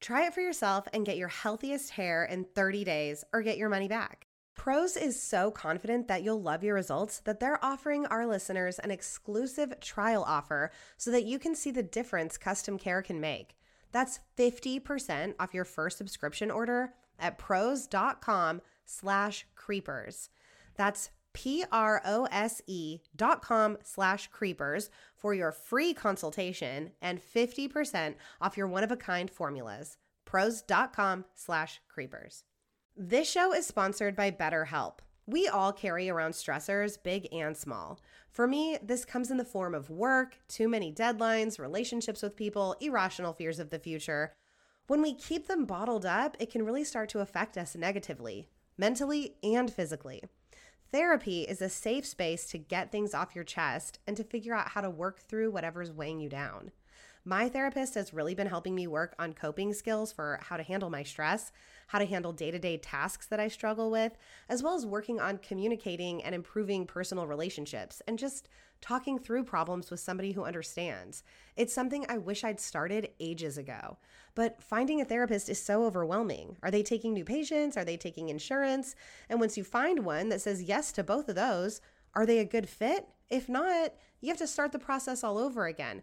Try 0.00 0.26
it 0.26 0.34
for 0.34 0.40
yourself 0.40 0.88
and 0.94 1.04
get 1.04 1.18
your 1.18 1.28
healthiest 1.28 1.90
hair 1.90 2.24
in 2.24 2.44
30 2.44 2.84
days 2.84 3.24
or 3.32 3.42
get 3.42 3.58
your 3.58 3.68
money 3.68 3.88
back. 3.88 4.26
Prose 4.56 4.96
is 4.96 5.20
so 5.20 5.50
confident 5.50 6.08
that 6.08 6.22
you'll 6.22 6.40
love 6.40 6.64
your 6.64 6.74
results 6.74 7.20
that 7.20 7.40
they're 7.40 7.64
offering 7.64 8.06
our 8.06 8.26
listeners 8.26 8.78
an 8.78 8.90
exclusive 8.90 9.78
trial 9.80 10.24
offer 10.26 10.70
so 10.96 11.10
that 11.10 11.24
you 11.24 11.38
can 11.38 11.54
see 11.54 11.70
the 11.70 11.82
difference 11.82 12.36
custom 12.36 12.78
care 12.78 13.02
can 13.02 13.20
make. 13.20 13.56
That's 13.92 14.20
50% 14.36 15.34
off 15.38 15.54
your 15.54 15.64
first 15.64 15.98
subscription 15.98 16.50
order 16.50 16.94
at 17.18 17.38
prose.com 17.38 18.60
slash 18.86 19.46
creepers. 19.54 20.30
That's 20.76 21.10
P-R-O-S-E 21.32 22.98
dot 23.14 23.42
com 23.42 23.78
slash 23.82 24.28
creepers 24.28 24.90
for 25.20 25.34
your 25.34 25.52
free 25.52 25.92
consultation 25.92 26.92
and 27.00 27.20
50% 27.20 28.14
off 28.40 28.56
your 28.56 28.66
one-of-a-kind 28.66 29.30
formulas. 29.30 29.98
Prose.com 30.24 31.26
slash 31.34 31.80
creepers. 31.88 32.44
This 32.96 33.30
show 33.30 33.52
is 33.52 33.66
sponsored 33.66 34.16
by 34.16 34.30
BetterHelp. 34.30 34.98
We 35.26 35.46
all 35.46 35.72
carry 35.72 36.08
around 36.08 36.32
stressors, 36.32 37.00
big 37.02 37.28
and 37.32 37.56
small. 37.56 38.00
For 38.30 38.46
me, 38.46 38.78
this 38.82 39.04
comes 39.04 39.30
in 39.30 39.36
the 39.36 39.44
form 39.44 39.74
of 39.74 39.90
work, 39.90 40.36
too 40.48 40.68
many 40.68 40.92
deadlines, 40.92 41.58
relationships 41.58 42.22
with 42.22 42.36
people, 42.36 42.76
irrational 42.80 43.32
fears 43.32 43.58
of 43.58 43.70
the 43.70 43.78
future. 43.78 44.32
When 44.86 45.02
we 45.02 45.14
keep 45.14 45.46
them 45.46 45.66
bottled 45.66 46.04
up, 46.04 46.36
it 46.40 46.50
can 46.50 46.64
really 46.64 46.84
start 46.84 47.08
to 47.10 47.20
affect 47.20 47.56
us 47.56 47.76
negatively, 47.76 48.48
mentally 48.76 49.36
and 49.42 49.72
physically. 49.72 50.22
Therapy 50.92 51.42
is 51.42 51.62
a 51.62 51.68
safe 51.68 52.04
space 52.04 52.46
to 52.46 52.58
get 52.58 52.90
things 52.90 53.14
off 53.14 53.36
your 53.36 53.44
chest 53.44 54.00
and 54.08 54.16
to 54.16 54.24
figure 54.24 54.54
out 54.54 54.70
how 54.70 54.80
to 54.80 54.90
work 54.90 55.20
through 55.20 55.52
whatever's 55.52 55.92
weighing 55.92 56.18
you 56.18 56.28
down. 56.28 56.72
My 57.24 57.48
therapist 57.48 57.94
has 57.94 58.12
really 58.12 58.34
been 58.34 58.48
helping 58.48 58.74
me 58.74 58.88
work 58.88 59.14
on 59.16 59.34
coping 59.34 59.72
skills 59.72 60.10
for 60.10 60.40
how 60.42 60.56
to 60.56 60.64
handle 60.64 60.90
my 60.90 61.04
stress, 61.04 61.52
how 61.90 61.98
to 61.98 62.06
handle 62.06 62.32
day 62.32 62.52
to 62.52 62.58
day 62.58 62.76
tasks 62.76 63.26
that 63.26 63.40
I 63.40 63.48
struggle 63.48 63.90
with, 63.90 64.16
as 64.48 64.62
well 64.62 64.76
as 64.76 64.86
working 64.86 65.18
on 65.18 65.38
communicating 65.38 66.22
and 66.22 66.36
improving 66.36 66.86
personal 66.86 67.26
relationships 67.26 68.00
and 68.06 68.16
just 68.16 68.48
talking 68.80 69.18
through 69.18 69.42
problems 69.42 69.90
with 69.90 69.98
somebody 69.98 70.30
who 70.30 70.44
understands. 70.44 71.24
It's 71.56 71.74
something 71.74 72.06
I 72.08 72.18
wish 72.18 72.44
I'd 72.44 72.60
started 72.60 73.10
ages 73.18 73.58
ago. 73.58 73.98
But 74.36 74.62
finding 74.62 75.00
a 75.00 75.04
therapist 75.04 75.48
is 75.48 75.60
so 75.60 75.84
overwhelming. 75.84 76.56
Are 76.62 76.70
they 76.70 76.84
taking 76.84 77.12
new 77.12 77.24
patients? 77.24 77.76
Are 77.76 77.84
they 77.84 77.96
taking 77.96 78.28
insurance? 78.28 78.94
And 79.28 79.40
once 79.40 79.58
you 79.58 79.64
find 79.64 80.04
one 80.04 80.28
that 80.28 80.40
says 80.40 80.62
yes 80.62 80.92
to 80.92 81.02
both 81.02 81.28
of 81.28 81.34
those, 81.34 81.80
are 82.14 82.24
they 82.24 82.38
a 82.38 82.44
good 82.44 82.68
fit? 82.68 83.08
If 83.30 83.48
not, 83.48 83.94
you 84.20 84.28
have 84.28 84.38
to 84.38 84.46
start 84.46 84.70
the 84.70 84.78
process 84.78 85.24
all 85.24 85.38
over 85.38 85.66
again. 85.66 86.02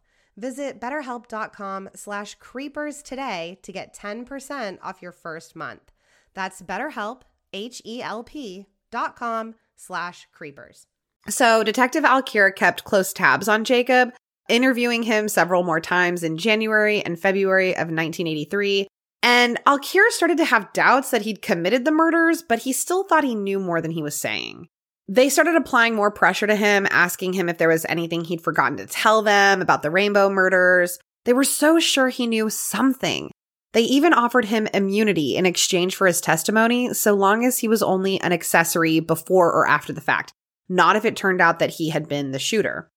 Visit 0.37 0.79
betterhelp.com 0.79 1.89
slash 1.95 2.35
creepers 2.35 3.01
today 3.01 3.59
to 3.63 3.71
get 3.71 3.95
10% 3.95 4.77
off 4.81 5.01
your 5.01 5.11
first 5.11 5.55
month. 5.55 5.91
That's 6.33 6.61
betterhelp, 6.61 7.21
H-E-L-P 7.53 8.65
dot 8.91 9.15
com 9.15 9.55
slash 9.75 10.27
creepers. 10.31 10.87
So, 11.29 11.63
Detective 11.63 12.03
Alkire 12.03 12.55
kept 12.55 12.83
close 12.83 13.13
tabs 13.13 13.47
on 13.47 13.63
Jacob, 13.63 14.13
interviewing 14.49 15.03
him 15.03 15.27
several 15.27 15.63
more 15.63 15.79
times 15.79 16.23
in 16.23 16.37
January 16.37 17.01
and 17.01 17.19
February 17.19 17.71
of 17.71 17.89
1983. 17.89 18.87
And 19.23 19.63
Alkire 19.65 20.09
started 20.09 20.37
to 20.37 20.45
have 20.45 20.73
doubts 20.73 21.11
that 21.11 21.21
he'd 21.21 21.41
committed 21.41 21.85
the 21.85 21.91
murders, 21.91 22.41
but 22.41 22.59
he 22.59 22.73
still 22.73 23.03
thought 23.03 23.23
he 23.23 23.35
knew 23.35 23.59
more 23.59 23.81
than 23.81 23.91
he 23.91 24.01
was 24.01 24.19
saying. 24.19 24.67
They 25.11 25.27
started 25.27 25.57
applying 25.57 25.93
more 25.93 26.09
pressure 26.09 26.47
to 26.47 26.55
him, 26.55 26.87
asking 26.89 27.33
him 27.33 27.49
if 27.49 27.57
there 27.57 27.67
was 27.67 27.85
anything 27.89 28.23
he'd 28.23 28.41
forgotten 28.41 28.77
to 28.77 28.85
tell 28.85 29.21
them 29.21 29.61
about 29.61 29.81
the 29.81 29.91
Rainbow 29.91 30.29
murders. 30.29 30.99
They 31.25 31.33
were 31.33 31.43
so 31.43 31.81
sure 31.81 32.07
he 32.07 32.27
knew 32.27 32.49
something. 32.49 33.29
They 33.73 33.81
even 33.81 34.13
offered 34.13 34.45
him 34.45 34.69
immunity 34.73 35.35
in 35.35 35.45
exchange 35.45 35.97
for 35.97 36.07
his 36.07 36.21
testimony, 36.21 36.93
so 36.93 37.13
long 37.13 37.43
as 37.43 37.59
he 37.59 37.67
was 37.67 37.83
only 37.83 38.21
an 38.21 38.31
accessory 38.31 39.01
before 39.01 39.51
or 39.51 39.67
after 39.67 39.91
the 39.91 39.99
fact, 39.99 40.31
not 40.69 40.95
if 40.95 41.03
it 41.03 41.17
turned 41.17 41.41
out 41.41 41.59
that 41.59 41.71
he 41.71 41.89
had 41.89 42.07
been 42.07 42.31
the 42.31 42.39
shooter. 42.39 42.89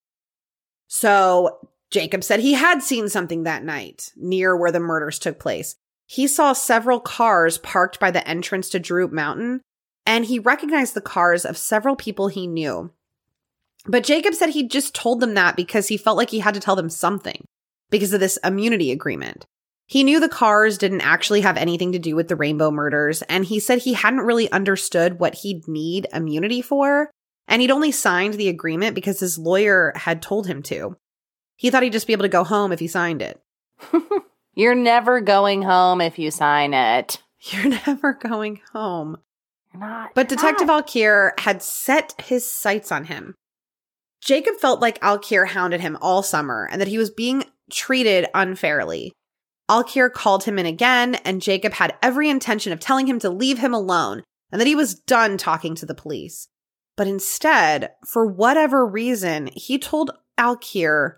So, 0.86 1.68
Jacob 1.90 2.22
said 2.22 2.38
he 2.38 2.52
had 2.52 2.80
seen 2.80 3.08
something 3.08 3.42
that 3.42 3.64
night 3.64 4.12
near 4.14 4.56
where 4.56 4.70
the 4.70 4.78
murders 4.78 5.18
took 5.18 5.40
place. 5.40 5.74
He 6.06 6.28
saw 6.28 6.52
several 6.52 7.00
cars 7.00 7.58
parked 7.58 7.98
by 7.98 8.12
the 8.12 8.26
entrance 8.28 8.68
to 8.68 8.78
Droop 8.78 9.10
Mountain, 9.10 9.62
and 10.06 10.24
he 10.24 10.38
recognized 10.38 10.94
the 10.94 11.00
cars 11.00 11.44
of 11.44 11.56
several 11.56 11.96
people 11.96 12.28
he 12.28 12.46
knew. 12.46 12.90
But 13.86 14.04
Jacob 14.04 14.34
said 14.34 14.50
he 14.50 14.66
just 14.66 14.94
told 14.94 15.20
them 15.20 15.34
that 15.34 15.56
because 15.56 15.88
he 15.88 15.96
felt 15.96 16.16
like 16.16 16.30
he 16.30 16.40
had 16.40 16.54
to 16.54 16.60
tell 16.60 16.76
them 16.76 16.90
something 16.90 17.44
because 17.90 18.12
of 18.12 18.20
this 18.20 18.38
immunity 18.38 18.90
agreement. 18.90 19.46
He 19.86 20.02
knew 20.02 20.18
the 20.18 20.28
cars 20.28 20.78
didn't 20.78 21.02
actually 21.02 21.42
have 21.42 21.58
anything 21.58 21.92
to 21.92 21.98
do 21.98 22.16
with 22.16 22.28
the 22.28 22.36
Rainbow 22.36 22.70
murders, 22.70 23.20
and 23.22 23.44
he 23.44 23.60
said 23.60 23.78
he 23.78 23.92
hadn't 23.92 24.20
really 24.20 24.50
understood 24.50 25.20
what 25.20 25.36
he'd 25.36 25.68
need 25.68 26.06
immunity 26.12 26.62
for, 26.62 27.10
and 27.46 27.60
he'd 27.60 27.70
only 27.70 27.92
signed 27.92 28.34
the 28.34 28.48
agreement 28.48 28.94
because 28.94 29.20
his 29.20 29.38
lawyer 29.38 29.92
had 29.94 30.22
told 30.22 30.46
him 30.46 30.62
to. 30.64 30.96
He 31.56 31.70
thought 31.70 31.82
he'd 31.82 31.92
just 31.92 32.06
be 32.06 32.14
able 32.14 32.22
to 32.22 32.30
go 32.30 32.44
home 32.44 32.72
if 32.72 32.80
he 32.80 32.88
signed 32.88 33.20
it. 33.20 33.40
You're 34.54 34.74
never 34.74 35.20
going 35.20 35.62
home 35.62 36.00
if 36.00 36.18
you 36.18 36.30
sign 36.30 36.72
it. 36.72 37.22
You're 37.40 37.68
never 37.68 38.14
going 38.14 38.60
home. 38.72 39.18
Not. 39.74 40.14
But 40.14 40.28
Detective 40.28 40.68
not. 40.68 40.86
Alkire 40.86 41.38
had 41.40 41.62
set 41.62 42.14
his 42.24 42.50
sights 42.50 42.92
on 42.92 43.04
him. 43.04 43.34
Jacob 44.20 44.56
felt 44.56 44.80
like 44.80 45.00
Alkire 45.00 45.48
hounded 45.48 45.80
him 45.80 45.98
all 46.00 46.22
summer 46.22 46.68
and 46.70 46.80
that 46.80 46.88
he 46.88 46.98
was 46.98 47.10
being 47.10 47.44
treated 47.70 48.26
unfairly. 48.34 49.12
Alkire 49.70 50.12
called 50.12 50.44
him 50.44 50.58
in 50.58 50.66
again, 50.66 51.14
and 51.16 51.42
Jacob 51.42 51.74
had 51.74 51.96
every 52.02 52.28
intention 52.28 52.72
of 52.72 52.80
telling 52.80 53.06
him 53.06 53.18
to 53.18 53.30
leave 53.30 53.58
him 53.58 53.74
alone 53.74 54.22
and 54.52 54.60
that 54.60 54.66
he 54.66 54.74
was 54.74 54.94
done 54.94 55.36
talking 55.36 55.74
to 55.74 55.86
the 55.86 55.94
police. 55.94 56.48
But 56.96 57.08
instead, 57.08 57.90
for 58.06 58.26
whatever 58.26 58.86
reason, 58.86 59.48
he 59.54 59.78
told 59.78 60.12
Alkire 60.38 61.16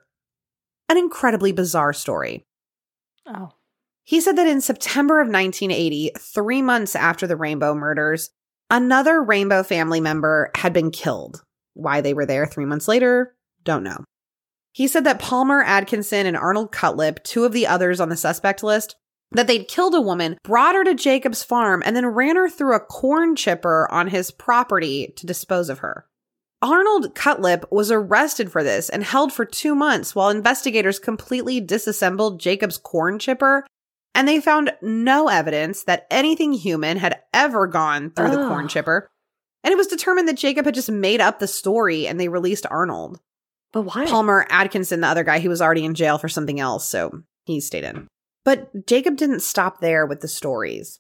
an 0.88 0.96
incredibly 0.96 1.52
bizarre 1.52 1.92
story. 1.92 2.44
Oh. 3.26 3.50
He 4.04 4.20
said 4.20 4.36
that 4.36 4.46
in 4.46 4.60
September 4.60 5.20
of 5.20 5.26
1980, 5.26 6.12
three 6.18 6.62
months 6.62 6.94
after 6.94 7.26
the 7.26 7.36
Rainbow 7.36 7.74
murders, 7.74 8.30
another 8.70 9.22
Rainbow 9.22 9.62
family 9.62 10.00
member 10.00 10.50
had 10.54 10.72
been 10.72 10.90
killed. 10.90 11.42
Why 11.74 12.00
they 12.00 12.14
were 12.14 12.26
there 12.26 12.46
three 12.46 12.64
months 12.64 12.88
later, 12.88 13.34
don't 13.64 13.82
know. 13.82 14.04
He 14.72 14.88
said 14.88 15.04
that 15.04 15.18
Palmer 15.18 15.62
Atkinson 15.62 16.26
and 16.26 16.36
Arnold 16.36 16.70
Cutlip, 16.72 17.22
two 17.24 17.44
of 17.44 17.52
the 17.52 17.66
others 17.66 18.00
on 18.00 18.08
the 18.08 18.16
suspect 18.16 18.62
list, 18.62 18.96
that 19.32 19.46
they'd 19.46 19.68
killed 19.68 19.94
a 19.94 20.00
woman, 20.00 20.38
brought 20.44 20.74
her 20.74 20.84
to 20.84 20.94
Jacob's 20.94 21.42
farm, 21.42 21.82
and 21.84 21.96
then 21.96 22.06
ran 22.06 22.36
her 22.36 22.48
through 22.48 22.74
a 22.74 22.80
corn 22.80 23.36
chipper 23.36 23.88
on 23.90 24.08
his 24.08 24.30
property 24.30 25.12
to 25.16 25.26
dispose 25.26 25.68
of 25.68 25.78
her. 25.80 26.06
Arnold 26.62 27.14
Cutlip 27.14 27.64
was 27.70 27.90
arrested 27.90 28.50
for 28.50 28.62
this 28.62 28.88
and 28.88 29.04
held 29.04 29.32
for 29.32 29.44
two 29.44 29.74
months 29.74 30.14
while 30.14 30.30
investigators 30.30 30.98
completely 30.98 31.60
disassembled 31.60 32.40
Jacob's 32.40 32.78
corn 32.78 33.18
chipper, 33.18 33.66
and 34.16 34.26
they 34.26 34.40
found 34.40 34.72
no 34.80 35.28
evidence 35.28 35.84
that 35.84 36.06
anything 36.10 36.54
human 36.54 36.96
had 36.96 37.20
ever 37.34 37.66
gone 37.66 38.10
through 38.10 38.30
the 38.30 38.48
corn 38.48 38.66
chipper. 38.66 39.08
And 39.62 39.72
it 39.72 39.76
was 39.76 39.86
determined 39.86 40.26
that 40.28 40.38
Jacob 40.38 40.64
had 40.64 40.74
just 40.74 40.90
made 40.90 41.20
up 41.20 41.38
the 41.38 41.46
story 41.46 42.08
and 42.08 42.18
they 42.18 42.28
released 42.28 42.66
Arnold. 42.70 43.20
But 43.72 43.82
why? 43.82 44.06
Palmer 44.06 44.46
Atkinson, 44.48 45.02
the 45.02 45.06
other 45.06 45.22
guy, 45.22 45.38
he 45.38 45.48
was 45.48 45.60
already 45.60 45.84
in 45.84 45.94
jail 45.94 46.16
for 46.16 46.30
something 46.30 46.58
else, 46.58 46.88
so 46.88 47.22
he 47.44 47.60
stayed 47.60 47.84
in. 47.84 48.08
But 48.42 48.86
Jacob 48.86 49.16
didn't 49.16 49.40
stop 49.40 49.80
there 49.80 50.06
with 50.06 50.20
the 50.20 50.28
stories. 50.28 50.98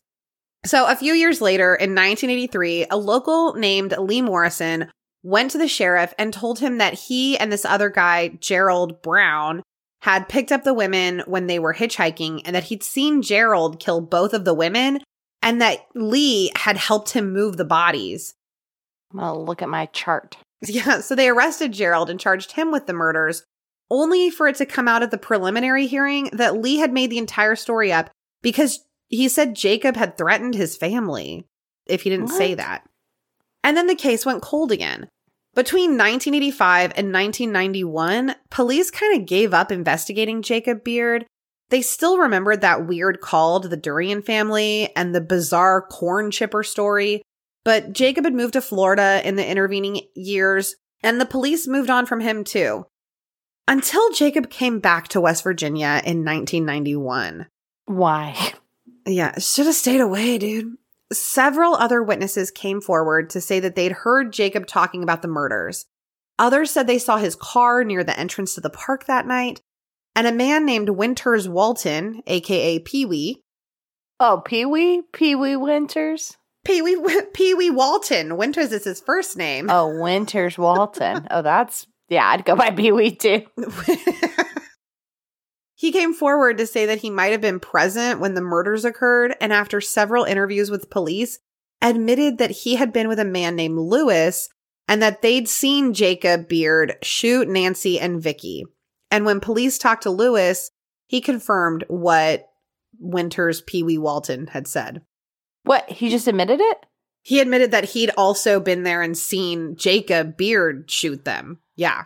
So, 0.66 0.86
a 0.86 0.96
few 0.96 1.14
years 1.14 1.40
later, 1.40 1.74
in 1.74 1.90
1983, 1.94 2.86
a 2.90 2.96
local 2.96 3.54
named 3.54 3.94
Lee 3.96 4.20
Morrison 4.20 4.90
went 5.22 5.52
to 5.52 5.58
the 5.58 5.68
sheriff 5.68 6.12
and 6.18 6.34
told 6.34 6.58
him 6.58 6.78
that 6.78 6.94
he 6.94 7.38
and 7.38 7.50
this 7.52 7.64
other 7.64 7.88
guy, 7.88 8.28
Gerald 8.40 9.00
Brown, 9.00 9.62
had 10.06 10.28
picked 10.28 10.52
up 10.52 10.62
the 10.62 10.72
women 10.72 11.20
when 11.26 11.48
they 11.48 11.58
were 11.58 11.74
hitchhiking 11.74 12.40
and 12.44 12.54
that 12.54 12.62
he'd 12.62 12.84
seen 12.84 13.22
Gerald 13.22 13.80
kill 13.80 14.00
both 14.00 14.34
of 14.34 14.44
the 14.44 14.54
women 14.54 15.00
and 15.42 15.60
that 15.60 15.84
Lee 15.96 16.52
had 16.54 16.76
helped 16.76 17.10
him 17.10 17.32
move 17.32 17.56
the 17.56 17.64
bodies. 17.64 18.32
I'm 19.12 19.18
gonna 19.18 19.36
look 19.36 19.62
at 19.62 19.68
my 19.68 19.86
chart. 19.86 20.36
Yeah, 20.66 21.00
so 21.00 21.14
they 21.14 21.28
arrested 21.28 21.72
Gerald 21.72 22.08
and 22.08 22.18
charged 22.18 22.52
him 22.52 22.72
with 22.72 22.86
the 22.86 22.94
murders, 22.94 23.44
only 23.90 24.30
for 24.30 24.48
it 24.48 24.56
to 24.56 24.64
come 24.64 24.88
out 24.88 25.02
at 25.02 25.10
the 25.10 25.18
preliminary 25.18 25.86
hearing 25.86 26.30
that 26.32 26.56
Lee 26.56 26.78
had 26.78 26.94
made 26.94 27.10
the 27.10 27.18
entire 27.18 27.56
story 27.56 27.92
up 27.92 28.08
because 28.42 28.84
he 29.08 29.28
said 29.28 29.54
Jacob 29.54 29.96
had 29.96 30.16
threatened 30.16 30.54
his 30.54 30.76
family 30.76 31.44
if 31.84 32.02
he 32.02 32.10
didn't 32.10 32.28
say 32.28 32.54
that. 32.54 32.88
And 33.62 33.76
then 33.76 33.86
the 33.86 33.94
case 33.94 34.24
went 34.24 34.40
cold 34.40 34.72
again. 34.72 35.08
Between 35.56 35.92
1985 35.92 36.92
and 36.96 37.14
1991, 37.14 38.36
police 38.50 38.90
kind 38.90 39.18
of 39.18 39.26
gave 39.26 39.54
up 39.54 39.72
investigating 39.72 40.42
Jacob 40.42 40.84
Beard. 40.84 41.24
They 41.70 41.80
still 41.80 42.18
remembered 42.18 42.60
that 42.60 42.86
weird 42.86 43.22
call 43.22 43.60
to 43.60 43.66
the 43.66 43.76
Durian 43.78 44.20
family 44.20 44.94
and 44.94 45.14
the 45.14 45.22
bizarre 45.22 45.80
corn 45.80 46.30
chipper 46.30 46.62
story, 46.62 47.22
but 47.64 47.94
Jacob 47.94 48.24
had 48.26 48.34
moved 48.34 48.52
to 48.52 48.60
Florida 48.60 49.22
in 49.24 49.36
the 49.36 49.50
intervening 49.50 50.02
years, 50.14 50.76
and 51.02 51.18
the 51.18 51.24
police 51.24 51.66
moved 51.66 51.88
on 51.88 52.04
from 52.04 52.20
him 52.20 52.44
too. 52.44 52.84
Until 53.66 54.12
Jacob 54.12 54.50
came 54.50 54.78
back 54.78 55.08
to 55.08 55.22
West 55.22 55.42
Virginia 55.42 56.02
in 56.04 56.22
1991. 56.22 57.46
Why? 57.86 58.52
Yeah, 59.06 59.38
should 59.38 59.66
have 59.66 59.74
stayed 59.74 60.02
away, 60.02 60.36
dude. 60.36 60.76
Several 61.12 61.74
other 61.74 62.02
witnesses 62.02 62.50
came 62.50 62.80
forward 62.80 63.30
to 63.30 63.40
say 63.40 63.60
that 63.60 63.76
they'd 63.76 63.92
heard 63.92 64.32
Jacob 64.32 64.66
talking 64.66 65.02
about 65.02 65.22
the 65.22 65.28
murders. 65.28 65.86
Others 66.38 66.70
said 66.70 66.86
they 66.86 66.98
saw 66.98 67.16
his 67.16 67.36
car 67.36 67.84
near 67.84 68.02
the 68.04 68.18
entrance 68.18 68.54
to 68.54 68.60
the 68.60 68.70
park 68.70 69.06
that 69.06 69.26
night. 69.26 69.60
And 70.14 70.26
a 70.26 70.32
man 70.32 70.64
named 70.66 70.90
Winters 70.90 71.48
Walton, 71.48 72.22
aka 72.26 72.78
Pee 72.80 73.04
Wee, 73.04 73.42
Oh, 74.18 74.42
Pee 74.44 74.64
Wee? 74.64 75.02
Pee 75.12 75.34
Wee 75.34 75.56
Winters? 75.56 76.36
Pee 76.64 76.82
Wee 76.82 76.96
Pee 77.34 77.54
Wee 77.54 77.70
Walton, 77.70 78.36
Winters 78.36 78.72
is 78.72 78.84
his 78.84 79.00
first 79.00 79.36
name. 79.36 79.68
Oh, 79.70 80.00
Winters 80.00 80.58
Walton. 80.58 81.26
oh, 81.30 81.42
that's, 81.42 81.86
yeah, 82.08 82.26
I'd 82.26 82.44
go 82.44 82.56
by 82.56 82.70
Pee 82.70 82.92
Wee 82.92 83.14
too. 83.14 83.42
he 85.76 85.92
came 85.92 86.14
forward 86.14 86.56
to 86.56 86.66
say 86.66 86.86
that 86.86 87.00
he 87.00 87.10
might 87.10 87.32
have 87.32 87.42
been 87.42 87.60
present 87.60 88.18
when 88.18 88.32
the 88.34 88.40
murders 88.40 88.84
occurred 88.84 89.36
and 89.40 89.52
after 89.52 89.80
several 89.80 90.24
interviews 90.24 90.70
with 90.70 90.90
police 90.90 91.38
admitted 91.82 92.38
that 92.38 92.50
he 92.50 92.76
had 92.76 92.94
been 92.94 93.08
with 93.08 93.18
a 93.18 93.24
man 93.24 93.54
named 93.54 93.78
Lewis 93.78 94.48
and 94.88 95.02
that 95.02 95.20
they'd 95.20 95.46
seen 95.46 95.92
Jacob 95.92 96.48
Beard 96.48 96.96
shoot 97.02 97.46
Nancy 97.46 98.00
and 98.00 98.22
Vicki. 98.22 98.64
And 99.10 99.26
when 99.26 99.38
police 99.38 99.76
talked 99.76 100.04
to 100.04 100.10
Lewis, 100.10 100.70
he 101.06 101.20
confirmed 101.20 101.84
what 101.88 102.48
Winters 102.98 103.60
Pee 103.60 103.82
Wee 103.82 103.98
Walton 103.98 104.46
had 104.46 104.66
said. 104.66 105.02
What? 105.64 105.90
He 105.90 106.08
just 106.08 106.26
admitted 106.26 106.60
it? 106.60 106.86
He 107.20 107.40
admitted 107.40 107.72
that 107.72 107.90
he'd 107.90 108.12
also 108.16 108.60
been 108.60 108.82
there 108.82 109.02
and 109.02 109.18
seen 109.18 109.76
Jacob 109.76 110.38
Beard 110.38 110.90
shoot 110.90 111.24
them. 111.24 111.58
Yeah. 111.74 112.04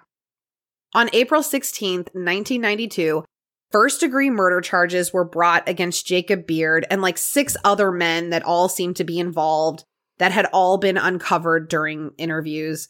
On 0.93 1.09
April 1.13 1.43
16th, 1.43 2.15
1992, 2.15 3.23
first 3.71 4.01
degree 4.01 4.31
murder 4.31 4.61
charges 4.61 5.13
were 5.13 5.25
brought 5.25 5.69
against 5.69 6.07
Jacob 6.07 6.47
Beard 6.47 6.87
and 6.91 7.03
like 7.03 7.19
six 7.19 7.57
other 7.65 7.91
men 7.93 8.31
that 8.31 8.43
all 8.43 8.69
seemed 8.69 8.97
to 8.97 9.05
be 9.05 9.19
involved 9.19 9.85
that 10.19 10.33
had 10.33 10.47
all 10.53 10.77
been 10.77 10.99
uncovered 10.99 11.69
during 11.69 12.13
interviews. 12.19 12.89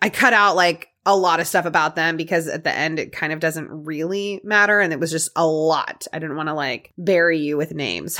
I 0.00 0.10
cut 0.10 0.32
out 0.32 0.54
like 0.54 0.88
a 1.04 1.16
lot 1.16 1.40
of 1.40 1.46
stuff 1.46 1.64
about 1.66 1.96
them 1.96 2.16
because 2.16 2.46
at 2.46 2.64
the 2.64 2.72
end 2.72 2.98
it 2.98 3.12
kind 3.12 3.32
of 3.32 3.40
doesn't 3.40 3.68
really 3.68 4.40
matter 4.44 4.80
and 4.80 4.92
it 4.92 5.00
was 5.00 5.10
just 5.10 5.30
a 5.34 5.46
lot. 5.46 6.06
I 6.12 6.18
didn't 6.18 6.36
want 6.36 6.48
to 6.48 6.54
like 6.54 6.92
bury 6.96 7.38
you 7.38 7.56
with 7.56 7.74
names. 7.74 8.18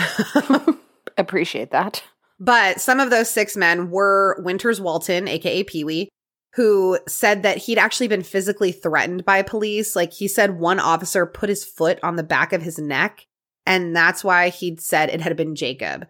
Appreciate 1.17 1.71
that. 1.71 2.03
But 2.39 2.81
some 2.81 3.01
of 3.01 3.11
those 3.11 3.31
six 3.31 3.57
men 3.57 3.91
were 3.91 4.41
Winters 4.45 4.81
Walton, 4.81 5.29
aka 5.29 5.63
Pee 5.63 5.85
Wee, 5.85 6.09
who 6.57 6.99
said 7.07 7.43
that 7.43 7.59
he'd 7.59 7.79
actually 7.79 8.09
been 8.09 8.23
physically 8.23 8.73
threatened 8.73 9.27
by 9.27 9.43
police. 9.43 9.95
Like 9.95 10.15
he 10.15 10.27
said, 10.27 10.59
one 10.59 10.81
officer 10.81 11.27
put 11.27 11.51
his 11.51 11.65
foot 11.65 11.99
on 12.03 12.17
the 12.17 12.23
back 12.23 12.55
of 12.55 12.63
his 12.63 12.79
neck, 12.79 13.27
and 13.67 13.95
that's 13.95 14.25
why 14.25 14.49
he'd 14.49 14.81
said 14.81 15.11
it 15.11 15.21
had 15.21 15.37
been 15.37 15.55
Jacob. 15.55 16.07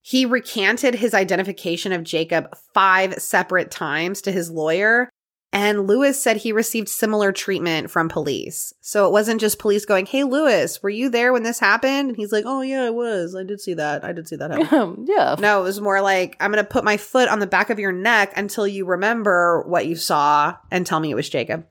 He 0.00 0.24
recanted 0.24 0.94
his 0.94 1.12
identification 1.12 1.92
of 1.92 2.02
Jacob 2.02 2.56
five 2.72 3.14
separate 3.20 3.70
times 3.70 4.22
to 4.22 4.32
his 4.32 4.50
lawyer, 4.50 5.10
and 5.54 5.86
Lewis 5.86 6.20
said 6.20 6.36
he 6.38 6.50
received 6.52 6.88
similar 6.88 7.30
treatment 7.32 7.90
from 7.90 8.08
police. 8.08 8.74
So 8.80 9.06
it 9.06 9.12
wasn't 9.12 9.40
just 9.40 9.58
police 9.60 9.86
going, 9.86 10.04
Hey, 10.06 10.24
Lewis, 10.24 10.82
were 10.82 10.90
you 10.90 11.08
there 11.08 11.32
when 11.32 11.44
this 11.44 11.60
happened? 11.60 12.08
And 12.08 12.16
he's 12.16 12.32
like, 12.32 12.44
Oh, 12.46 12.60
yeah, 12.60 12.82
I 12.82 12.90
was. 12.90 13.34
I 13.36 13.44
did 13.44 13.60
see 13.60 13.74
that. 13.74 14.04
I 14.04 14.12
did 14.12 14.26
see 14.28 14.36
that 14.36 14.50
happen. 14.70 15.06
yeah. 15.08 15.36
No, 15.38 15.60
it 15.60 15.64
was 15.64 15.80
more 15.80 16.00
like, 16.02 16.36
I'm 16.40 16.50
going 16.50 16.62
to 16.62 16.68
put 16.68 16.82
my 16.84 16.96
foot 16.96 17.28
on 17.28 17.38
the 17.38 17.46
back 17.46 17.70
of 17.70 17.78
your 17.78 17.92
neck 17.92 18.32
until 18.36 18.66
you 18.66 18.84
remember 18.84 19.62
what 19.66 19.86
you 19.86 19.94
saw 19.96 20.56
and 20.70 20.84
tell 20.84 20.98
me 21.00 21.10
it 21.10 21.14
was 21.14 21.30
Jacob. 21.30 21.66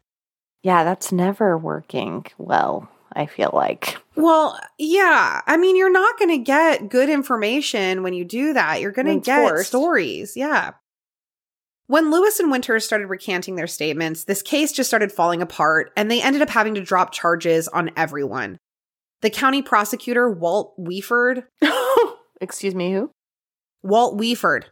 Yeah, 0.63 0.85
that's 0.85 1.11
never 1.11 1.57
working 1.57 2.25
well, 2.37 2.89
I 3.11 3.25
feel 3.25 3.51
like. 3.53 3.97
Well, 4.15 4.57
yeah. 4.79 5.41
I 5.45 5.57
mean, 5.57 5.75
you're 5.75 5.91
not 5.91 6.17
going 6.17 6.29
to 6.31 6.37
get 6.37 6.87
good 6.87 7.09
information 7.09 8.01
when 8.01 8.13
you 8.13 8.23
do 8.23 8.53
that. 8.53 8.79
You're 8.79 8.91
going 8.93 9.07
to 9.07 9.19
get 9.19 9.49
forced. 9.49 9.67
stories. 9.67 10.37
Yeah. 10.37 10.71
When 11.87 12.11
Lewis 12.11 12.39
and 12.39 12.49
Winters 12.49 12.85
started 12.85 13.07
recanting 13.07 13.55
their 13.55 13.67
statements, 13.67 14.23
this 14.23 14.41
case 14.41 14.71
just 14.71 14.89
started 14.89 15.11
falling 15.11 15.41
apart 15.41 15.91
and 15.97 16.09
they 16.09 16.21
ended 16.21 16.41
up 16.41 16.49
having 16.49 16.75
to 16.75 16.81
drop 16.81 17.11
charges 17.11 17.67
on 17.67 17.91
everyone. 17.97 18.57
The 19.21 19.29
county 19.29 19.61
prosecutor, 19.61 20.29
Walt 20.29 20.73
Weeford, 20.79 21.43
Excuse 22.41 22.75
me, 22.75 22.91
who? 22.91 23.11
Walt 23.83 24.19
Weeford. 24.19 24.65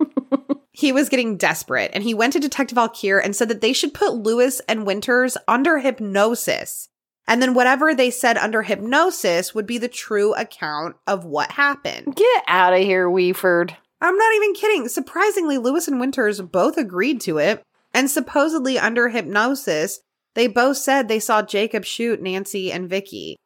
he 0.72 0.92
was 0.92 1.08
getting 1.08 1.36
desperate 1.36 1.90
and 1.92 2.02
he 2.02 2.14
went 2.14 2.32
to 2.32 2.40
Detective 2.40 2.78
Alkire 2.78 3.22
and 3.22 3.36
said 3.36 3.48
that 3.48 3.60
they 3.60 3.72
should 3.72 3.92
put 3.92 4.14
Lewis 4.14 4.60
and 4.68 4.86
Winters 4.86 5.36
under 5.46 5.78
hypnosis. 5.78 6.88
And 7.26 7.42
then 7.42 7.52
whatever 7.52 7.94
they 7.94 8.10
said 8.10 8.38
under 8.38 8.62
hypnosis 8.62 9.54
would 9.54 9.66
be 9.66 9.76
the 9.76 9.88
true 9.88 10.32
account 10.34 10.96
of 11.06 11.26
what 11.26 11.52
happened. 11.52 12.16
Get 12.16 12.44
out 12.48 12.72
of 12.72 12.80
here, 12.80 13.08
Weeford. 13.08 13.76
I'm 14.00 14.16
not 14.16 14.34
even 14.34 14.54
kidding. 14.54 14.88
Surprisingly, 14.88 15.58
Lewis 15.58 15.88
and 15.88 15.98
Winters 16.00 16.40
both 16.40 16.76
agreed 16.76 17.20
to 17.22 17.38
it. 17.38 17.62
And 17.94 18.10
supposedly 18.10 18.78
under 18.78 19.08
hypnosis, 19.08 20.00
they 20.34 20.46
both 20.46 20.76
said 20.76 21.08
they 21.08 21.20
saw 21.20 21.42
Jacob 21.42 21.84
shoot 21.84 22.22
Nancy 22.22 22.70
and 22.70 22.88
Vicki. 22.88 23.36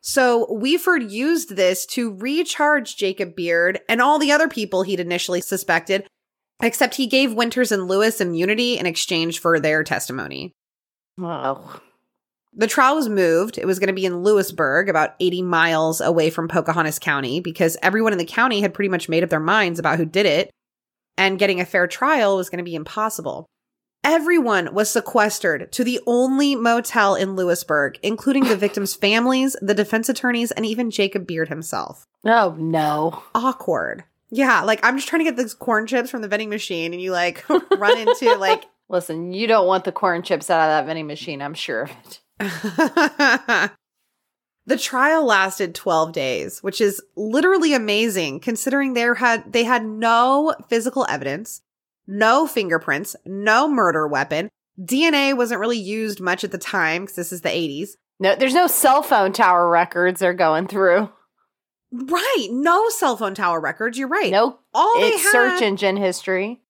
So 0.00 0.46
Weeford 0.46 1.10
used 1.10 1.56
this 1.56 1.86
to 1.86 2.14
recharge 2.14 2.96
Jacob 2.96 3.34
Beard 3.34 3.80
and 3.88 4.00
all 4.00 4.18
the 4.18 4.32
other 4.32 4.48
people 4.48 4.82
he'd 4.82 5.00
initially 5.00 5.40
suspected, 5.40 6.06
except 6.62 6.96
he 6.96 7.06
gave 7.06 7.34
Winters 7.34 7.72
and 7.72 7.88
Lewis 7.88 8.20
immunity 8.20 8.78
in 8.78 8.86
exchange 8.86 9.38
for 9.38 9.58
their 9.58 9.84
testimony. 9.84 10.52
Oh. 11.20 11.80
The 12.58 12.66
trial 12.66 12.96
was 12.96 13.08
moved. 13.08 13.56
It 13.56 13.66
was 13.66 13.78
going 13.78 13.86
to 13.86 13.94
be 13.94 14.04
in 14.04 14.24
Lewisburg, 14.24 14.88
about 14.88 15.14
80 15.20 15.42
miles 15.42 16.00
away 16.00 16.28
from 16.28 16.48
Pocahontas 16.48 16.98
County, 16.98 17.38
because 17.38 17.76
everyone 17.82 18.12
in 18.12 18.18
the 18.18 18.24
county 18.24 18.60
had 18.60 18.74
pretty 18.74 18.88
much 18.88 19.08
made 19.08 19.22
up 19.22 19.30
their 19.30 19.38
minds 19.38 19.78
about 19.78 19.96
who 19.96 20.04
did 20.04 20.26
it, 20.26 20.50
and 21.16 21.38
getting 21.38 21.60
a 21.60 21.64
fair 21.64 21.86
trial 21.86 22.36
was 22.36 22.50
going 22.50 22.58
to 22.58 22.64
be 22.64 22.74
impossible. 22.74 23.46
Everyone 24.02 24.74
was 24.74 24.90
sequestered 24.90 25.70
to 25.70 25.84
the 25.84 26.00
only 26.04 26.56
motel 26.56 27.14
in 27.14 27.36
Lewisburg, 27.36 27.96
including 28.02 28.44
the 28.44 28.56
victims' 28.56 28.94
families, 28.96 29.56
the 29.62 29.74
defense 29.74 30.08
attorneys, 30.08 30.50
and 30.50 30.66
even 30.66 30.90
Jacob 30.90 31.28
Beard 31.28 31.48
himself. 31.48 32.06
Oh, 32.24 32.56
no. 32.58 33.22
Awkward. 33.36 34.02
Yeah, 34.30 34.62
like 34.62 34.80
I'm 34.82 34.96
just 34.96 35.08
trying 35.08 35.20
to 35.20 35.30
get 35.30 35.36
these 35.36 35.54
corn 35.54 35.86
chips 35.86 36.10
from 36.10 36.22
the 36.22 36.28
vending 36.28 36.50
machine, 36.50 36.92
and 36.92 37.00
you 37.00 37.12
like 37.12 37.48
run 37.78 37.98
into 37.98 38.34
like 38.34 38.66
Listen, 38.88 39.32
you 39.32 39.46
don't 39.46 39.66
want 39.66 39.84
the 39.84 39.92
corn 39.92 40.22
chips 40.22 40.50
out 40.50 40.62
of 40.62 40.68
that 40.68 40.86
vending 40.86 41.06
machine, 41.06 41.42
I'm 41.42 41.54
sure 41.54 41.82
of 41.82 41.90
it. 41.90 42.20
the 44.66 44.78
trial 44.78 45.24
lasted 45.24 45.74
12 45.74 46.12
days, 46.12 46.62
which 46.62 46.80
is 46.80 47.02
literally 47.16 47.74
amazing 47.74 48.38
considering 48.40 48.94
there 48.94 49.14
had 49.14 49.52
they 49.52 49.64
had 49.64 49.84
no 49.84 50.54
physical 50.68 51.04
evidence, 51.08 51.62
no 52.06 52.46
fingerprints, 52.46 53.16
no 53.26 53.68
murder 53.68 54.06
weapon. 54.06 54.48
DNA 54.80 55.36
wasn't 55.36 55.60
really 55.60 55.78
used 55.78 56.20
much 56.20 56.44
at 56.44 56.52
the 56.52 56.58
time 56.58 57.02
because 57.02 57.16
this 57.16 57.32
is 57.32 57.40
the 57.40 57.48
80s. 57.48 57.90
No, 58.20 58.36
there's 58.36 58.54
no 58.54 58.66
cell 58.66 59.02
phone 59.02 59.32
tower 59.32 59.68
records 59.68 60.20
they're 60.20 60.34
going 60.34 60.68
through. 60.68 61.10
Right, 61.90 62.48
no 62.50 62.88
cell 62.90 63.16
phone 63.16 63.34
tower 63.34 63.60
records. 63.60 63.98
You're 63.98 64.08
right. 64.08 64.30
No, 64.30 64.60
all 64.74 65.00
they 65.00 65.12
had, 65.12 65.32
search 65.32 65.62
engine 65.62 65.96
history. 65.96 66.60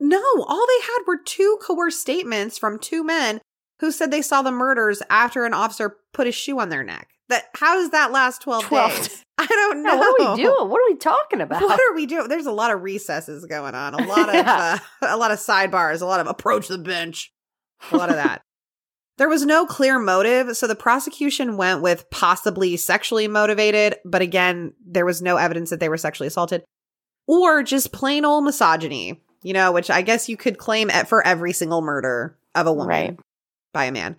No, 0.00 0.22
all 0.46 0.66
they 0.66 0.82
had 0.82 0.98
were 1.06 1.18
two 1.24 1.58
coerced 1.62 2.00
statements 2.00 2.58
from 2.58 2.78
two 2.78 3.04
men 3.04 3.40
who 3.80 3.90
said 3.92 4.10
they 4.10 4.22
saw 4.22 4.42
the 4.42 4.50
murders 4.50 5.02
after 5.10 5.44
an 5.44 5.54
officer 5.54 5.96
put 6.12 6.26
his 6.26 6.34
shoe 6.34 6.58
on 6.58 6.68
their 6.68 6.82
neck. 6.84 7.08
That 7.28 7.44
how 7.54 7.74
does 7.74 7.90
that 7.90 8.10
last 8.12 8.40
12, 8.42 8.64
12 8.64 8.96
days? 8.96 9.24
I 9.38 9.46
don't 9.46 9.82
know. 9.82 9.92
Yeah, 9.92 9.98
what 9.98 10.20
are 10.20 10.34
we 10.36 10.42
doing? 10.42 10.68
What 10.70 10.80
are 10.80 10.90
we 10.90 10.96
talking 10.96 11.40
about? 11.40 11.62
What 11.62 11.78
are 11.80 11.94
we 11.94 12.06
doing? 12.06 12.28
There's 12.28 12.46
a 12.46 12.52
lot 12.52 12.72
of 12.72 12.82
recesses 12.82 13.44
going 13.46 13.74
on. 13.74 13.94
A 13.94 14.06
lot 14.06 14.28
of 14.30 14.34
Yeah. 14.34 14.78
uh, 15.02 15.06
a 15.08 15.16
lot 15.16 15.30
of 15.30 15.38
sidebars, 15.38 16.00
a 16.02 16.06
lot 16.06 16.20
of 16.20 16.26
approach 16.26 16.68
the 16.68 16.78
bench. 16.78 17.32
A 17.92 17.96
lot 17.96 18.08
of 18.10 18.16
that. 18.22 18.40
there 19.18 19.28
was 19.28 19.44
no 19.44 19.66
clear 19.66 19.98
motive, 19.98 20.56
so 20.56 20.66
the 20.66 20.74
prosecution 20.74 21.56
went 21.56 21.82
with 21.82 22.08
possibly 22.10 22.76
sexually 22.76 23.28
motivated, 23.28 23.96
but 24.04 24.22
again, 24.22 24.72
there 24.84 25.04
was 25.06 25.20
no 25.22 25.36
evidence 25.36 25.70
that 25.70 25.80
they 25.80 25.88
were 25.88 25.96
sexually 25.98 26.26
assaulted 26.28 26.64
or 27.26 27.62
just 27.62 27.92
plain 27.92 28.24
old 28.24 28.42
misogyny, 28.44 29.20
you 29.42 29.52
know, 29.52 29.70
which 29.70 29.90
I 29.90 30.00
guess 30.02 30.28
you 30.30 30.36
could 30.38 30.56
claim 30.58 30.88
at, 30.90 31.08
for 31.08 31.24
every 31.26 31.52
single 31.52 31.82
murder 31.82 32.36
of 32.54 32.66
a 32.66 32.72
woman 32.72 32.88
Right. 32.88 33.18
By 33.72 33.84
a 33.84 33.92
man. 33.92 34.16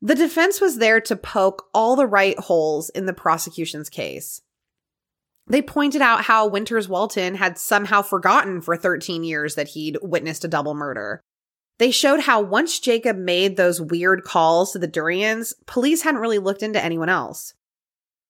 The 0.00 0.14
defense 0.14 0.60
was 0.60 0.78
there 0.78 1.00
to 1.00 1.16
poke 1.16 1.66
all 1.72 1.96
the 1.96 2.06
right 2.06 2.38
holes 2.38 2.90
in 2.90 3.06
the 3.06 3.12
prosecution's 3.12 3.88
case. 3.88 4.40
They 5.46 5.62
pointed 5.62 6.00
out 6.00 6.24
how 6.24 6.46
Winters 6.46 6.88
Walton 6.88 7.34
had 7.34 7.58
somehow 7.58 8.02
forgotten 8.02 8.60
for 8.60 8.76
13 8.76 9.24
years 9.24 9.54
that 9.54 9.68
he'd 9.68 9.98
witnessed 10.02 10.44
a 10.44 10.48
double 10.48 10.74
murder. 10.74 11.20
They 11.78 11.90
showed 11.90 12.20
how 12.20 12.40
once 12.40 12.78
Jacob 12.78 13.16
made 13.16 13.56
those 13.56 13.80
weird 13.80 14.24
calls 14.24 14.72
to 14.72 14.78
the 14.78 14.86
Durians, 14.86 15.54
police 15.66 16.02
hadn't 16.02 16.20
really 16.20 16.38
looked 16.38 16.62
into 16.62 16.82
anyone 16.82 17.08
else. 17.08 17.54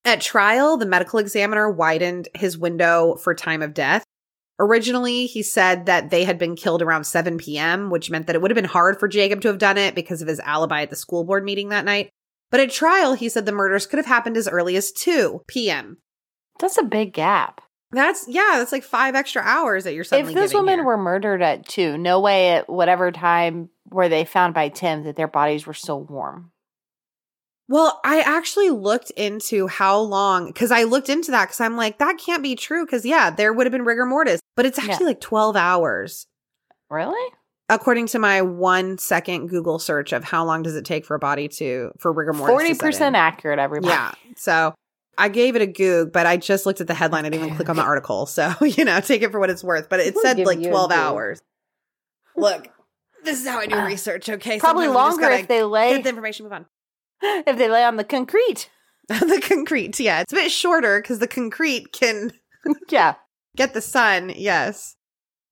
At 0.05 0.21
trial, 0.21 0.77
the 0.77 0.87
medical 0.87 1.19
examiner 1.19 1.71
widened 1.71 2.29
his 2.35 2.59
window 2.59 3.17
for 3.17 3.35
time 3.35 3.63
of 3.63 3.75
death. 3.75 4.05
Originally, 4.59 5.27
he 5.27 5.43
said 5.43 5.87
that 5.87 6.11
they 6.11 6.25
had 6.25 6.39
been 6.39 6.55
killed 6.55 6.81
around 6.81 7.05
7 7.05 7.39
p.m., 7.39 7.91
which 7.91 8.11
meant 8.11 8.27
that 8.27 8.37
it 8.37 8.43
would 8.43 8.51
have 8.51 8.57
been 8.57 8.65
hard 8.65 9.01
for 9.01 9.09
Jacob 9.09 9.41
to 9.41 9.49
have 9.49 9.59
done 9.59 9.77
it 9.77 9.95
because 9.95 10.23
of 10.23 10.29
his 10.29 10.41
alibi 10.41 10.83
at 10.83 10.91
the 10.91 10.97
school 10.97 11.25
board 11.25 11.45
meeting 11.45 11.71
that 11.71 11.85
night. 11.85 12.11
But 12.51 12.61
at 12.61 12.71
trial, 12.71 13.15
he 13.15 13.29
said 13.29 13.47
the 13.47 13.53
murders 13.53 13.87
could 13.87 13.99
have 13.99 14.07
happened 14.07 14.37
as 14.37 14.47
early 14.47 14.77
as 14.77 14.93
2 14.93 15.43
p.m. 15.49 15.99
That's 16.61 16.79
a 16.79 16.85
big 16.85 17.13
gap. 17.13 17.61
That's, 17.91 18.27
yeah, 18.29 18.55
that's 18.55 18.73
like 18.73 18.85
five 18.85 19.15
extra 19.15 19.43
hours 19.43 19.85
that 19.85 19.95
you're 19.95 20.05
suddenly 20.05 20.33
if 20.33 20.39
those 20.39 20.51
giving 20.51 20.67
women 20.67 20.79
here. 20.81 20.87
were 20.87 20.97
murdered 20.97 21.43
at 21.43 21.67
two, 21.67 21.99
no 21.99 22.21
way 22.21 22.51
at 22.51 22.69
whatever 22.69 23.11
time 23.11 23.71
were 23.91 24.09
they 24.09 24.25
found 24.25 24.55
by 24.55 24.69
Tim 24.69 25.05
that 25.05 25.17
their 25.17 25.29
bodies 25.29 25.67
were 25.67 25.75
still 25.75 26.03
warm. 26.03 26.51
Well, 27.69 28.01
I 28.05 28.21
actually 28.21 28.71
looked 28.71 29.11
into 29.13 29.67
how 29.69 29.99
long, 29.99 30.47
because 30.49 30.71
I 30.71 30.83
looked 30.83 31.09
into 31.09 31.31
that 31.31 31.47
because 31.47 31.61
I'm 31.61 31.77
like, 31.77 31.99
that 31.99 32.19
can't 32.19 32.43
be 32.43 32.57
true. 32.57 32.85
Because, 32.85 33.07
yeah, 33.07 33.31
there 33.31 33.53
would 33.53 33.67
have 33.67 33.73
been 33.73 33.85
rigor 33.85 34.05
mortis, 34.05 34.41
but 34.55 34.67
it's 34.67 34.79
actually 34.79 35.05
Yeah. 35.05 35.09
like 35.09 35.21
12 35.21 35.57
hours. 35.57 36.27
Really? 36.91 37.33
According 37.71 38.09
to 38.09 38.19
my 38.19 38.43
one 38.43 38.99
second 38.99 39.49
Google 39.49 39.79
search 39.79 40.13
of 40.13 40.23
how 40.25 40.45
long 40.45 40.63
does 40.63 40.77
it 40.77 40.85
take 40.85 41.07
for 41.07 41.15
a 41.15 41.19
body 41.19 41.49
to, 41.49 41.93
for 41.99 42.13
rigor 42.13 42.35
mortis. 42.35 42.53
to 42.53 42.53
Forty 42.53 42.75
set 42.75 42.81
percent 42.85 43.17
in. 43.17 43.21
accurate, 43.21 43.59
everybody. 43.59 43.91
Yeah. 43.95 44.13
So 44.37 44.75
I 45.17 45.31
gave 45.31 45.57
it 45.57 45.63
a 45.63 45.67
goog, 45.67 46.13
but 46.13 46.27
I 46.27 46.37
just 46.37 46.67
looked 46.67 46.83
at 46.83 46.87
the 46.89 46.93
headline. 46.95 47.25
I 47.25 47.31
didn't 47.31 47.45
even 47.47 47.57
click 47.57 47.71
on 47.71 47.77
the 47.77 47.83
article. 47.83 48.27
So, 48.27 48.53
you 48.61 48.85
know, 48.85 49.01
take 49.01 49.23
it 49.23 49.31
for 49.33 49.41
what 49.41 49.49
it's 49.49 49.65
worth. 49.65 49.89
But 49.89 50.01
it 50.01 50.15
We'll 50.15 50.23
said 50.23 50.39
like 50.41 50.63
12 50.63 50.93
hours. 50.93 51.41
Look, 52.37 52.69
this 53.25 53.41
is 53.41 53.49
how 53.49 53.61
I 53.61 53.67
do 53.67 53.77
Uh, 53.77 53.87
research, 53.87 54.29
okay? 54.29 54.59
Probably 54.59 54.85
Sometimes 54.85 55.17
longer 55.17 55.31
if 55.31 55.49
they 55.49 55.63
lay 55.63 55.95
Get 55.95 56.03
the 56.03 56.11
information, 56.11 56.45
move 56.45 56.53
on. 56.53 56.67
if 57.23 57.57
they 57.59 57.69
lay 57.69 57.85
on 57.85 57.97
the 57.97 58.05
concrete. 58.05 58.71
the 59.09 59.43
concrete, 59.47 60.01
yeah. 60.01 60.21
It's 60.21 60.33
a 60.33 60.37
bit 60.37 60.51
shorter 60.51 61.01
because 61.01 61.19
the 61.19 61.29
concrete 61.29 61.93
can 61.93 62.33
Yeah. 62.89 63.15
get 63.57 63.75
the 63.75 63.81
sun, 63.81 64.33
yes. 64.35 64.97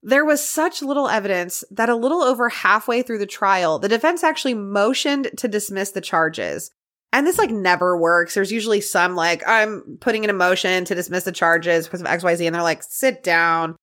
There 0.02 0.24
was 0.24 0.46
such 0.46 0.82
little 0.82 1.08
evidence 1.08 1.62
that 1.70 1.88
a 1.88 1.94
little 1.94 2.22
over 2.22 2.48
halfway 2.48 3.02
through 3.02 3.18
the 3.18 3.26
trial, 3.26 3.78
the 3.78 3.88
defense 3.88 4.24
actually 4.24 4.54
motioned 4.54 5.30
to 5.36 5.48
dismiss 5.48 5.92
the 5.92 6.00
charges. 6.00 6.70
And 7.12 7.26
this 7.26 7.38
like 7.38 7.50
never 7.50 7.96
works. 7.96 8.34
There's 8.34 8.50
usually 8.50 8.80
some 8.80 9.14
like, 9.14 9.46
I'm 9.46 9.98
putting 10.00 10.24
in 10.24 10.30
a 10.30 10.34
motion 10.34 10.84
to 10.86 10.94
dismiss 10.94 11.24
the 11.24 11.30
charges 11.30 11.86
because 11.86 12.00
of 12.00 12.06
XYZ. 12.06 12.46
And 12.46 12.54
they're 12.54 12.62
like, 12.62 12.82
sit 12.82 13.22
down. 13.22 13.76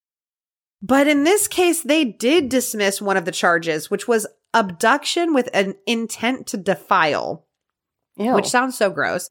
But 0.82 1.08
in 1.08 1.26
this 1.26 1.48
case, 1.48 1.84
they 1.84 2.06
did 2.06 2.50
dismiss 2.50 3.02
one 3.02 3.18
of 3.18 3.26
the 3.26 3.32
charges, 3.32 3.92
which 3.92 4.08
was 4.08 4.26
abduction 4.54 5.34
with 5.34 5.48
an 5.54 5.76
intent 5.86 6.48
to 6.48 6.58
defile 6.58 7.46
Ew. 8.20 8.34
which 8.34 8.48
sounds 8.48 8.78
so 8.78 8.90
gross. 8.90 9.30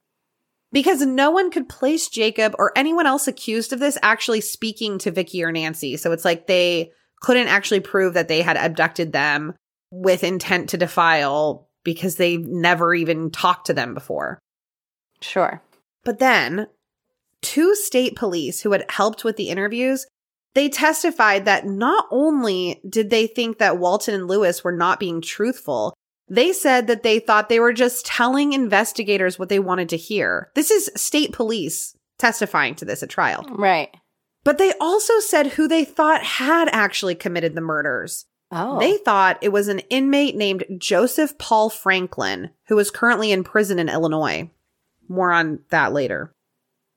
Because 0.73 1.01
no 1.01 1.31
one 1.31 1.51
could 1.51 1.69
place 1.69 2.09
Jacob 2.09 2.55
or 2.59 2.73
anyone 2.77 3.07
else 3.07 3.27
accused 3.27 3.73
of 3.73 3.79
this 3.79 3.97
actually 4.03 4.41
speaking 4.41 4.99
to 4.99 5.11
Vicki 5.11 5.43
or 5.43 5.53
Nancy. 5.53 5.97
So 5.97 6.13
it's 6.13 6.25
like 6.25 6.47
they 6.47 6.91
couldn't 7.21 7.49
actually 7.49 7.81
prove 7.81 8.15
that 8.15 8.29
they 8.29 8.43
had 8.43 8.57
abducted 8.57 9.13
them 9.13 9.55
with 9.91 10.25
intent 10.25 10.71
to 10.71 10.77
defile 10.77 11.69
because 11.85 12.17
they 12.17 12.37
never 12.37 12.95
even 12.95 13.31
talked 13.31 13.67
to 13.67 13.75
them 13.75 13.95
before. 13.95 14.39
sure. 15.21 15.63
But 16.05 16.19
then, 16.19 16.69
two 17.43 17.75
state 17.75 18.17
police 18.17 18.61
who 18.61 18.73
had 18.73 18.85
helped 18.89 19.25
with 19.25 19.37
the 19.37 19.49
interviews, 19.49 20.07
they 20.55 20.69
testified 20.69 21.45
that 21.45 21.67
not 21.67 22.07
only 22.11 22.81
did 22.89 23.11
they 23.11 23.27
think 23.27 23.59
that 23.59 23.79
Walton 23.79 24.15
and 24.15 24.29
Lewis 24.29 24.63
were 24.63 24.73
not 24.73 25.01
being 25.01 25.21
truthful, 25.21 25.95
they 26.31 26.53
said 26.53 26.87
that 26.87 27.03
they 27.03 27.19
thought 27.19 27.49
they 27.49 27.61
were 27.61 27.73
just 27.73 28.07
telling 28.07 28.53
investigators 28.53 29.39
what 29.39 29.49
they 29.49 29.59
wanted 29.59 29.89
to 29.91 29.97
hear. 29.97 30.51
This 30.55 30.71
is 30.71 30.91
state 30.95 31.33
police 31.33 31.97
testifying 32.19 32.75
to 32.77 32.85
this 32.85 33.03
at 33.03 33.09
trial. 33.11 33.45
Right. 33.51 33.95
But 34.45 34.59
they 34.59 34.73
also 34.81 35.19
said 35.21 35.49
who 35.49 35.69
they 35.69 35.85
thought 35.85 36.23
had 36.23 36.69
actually 36.73 37.15
committed 37.15 37.55
the 37.55 37.61
murders. 37.61 38.27
Oh. 38.51 38.79
They 38.79 38.97
thought 38.97 39.39
it 39.43 39.51
was 39.53 39.69
an 39.69 39.81
inmate 39.91 40.35
named 40.35 40.65
Joseph 40.79 41.37
Paul 41.39 41.69
Franklin, 41.69 42.51
who 42.69 42.79
is 42.79 42.91
currently 42.91 43.31
in 43.31 43.45
prison 43.45 43.79
in 43.79 43.89
Illinois. 43.89 44.51
More 45.09 45.33
on 45.33 45.61
that 45.71 45.93
later. 45.93 46.33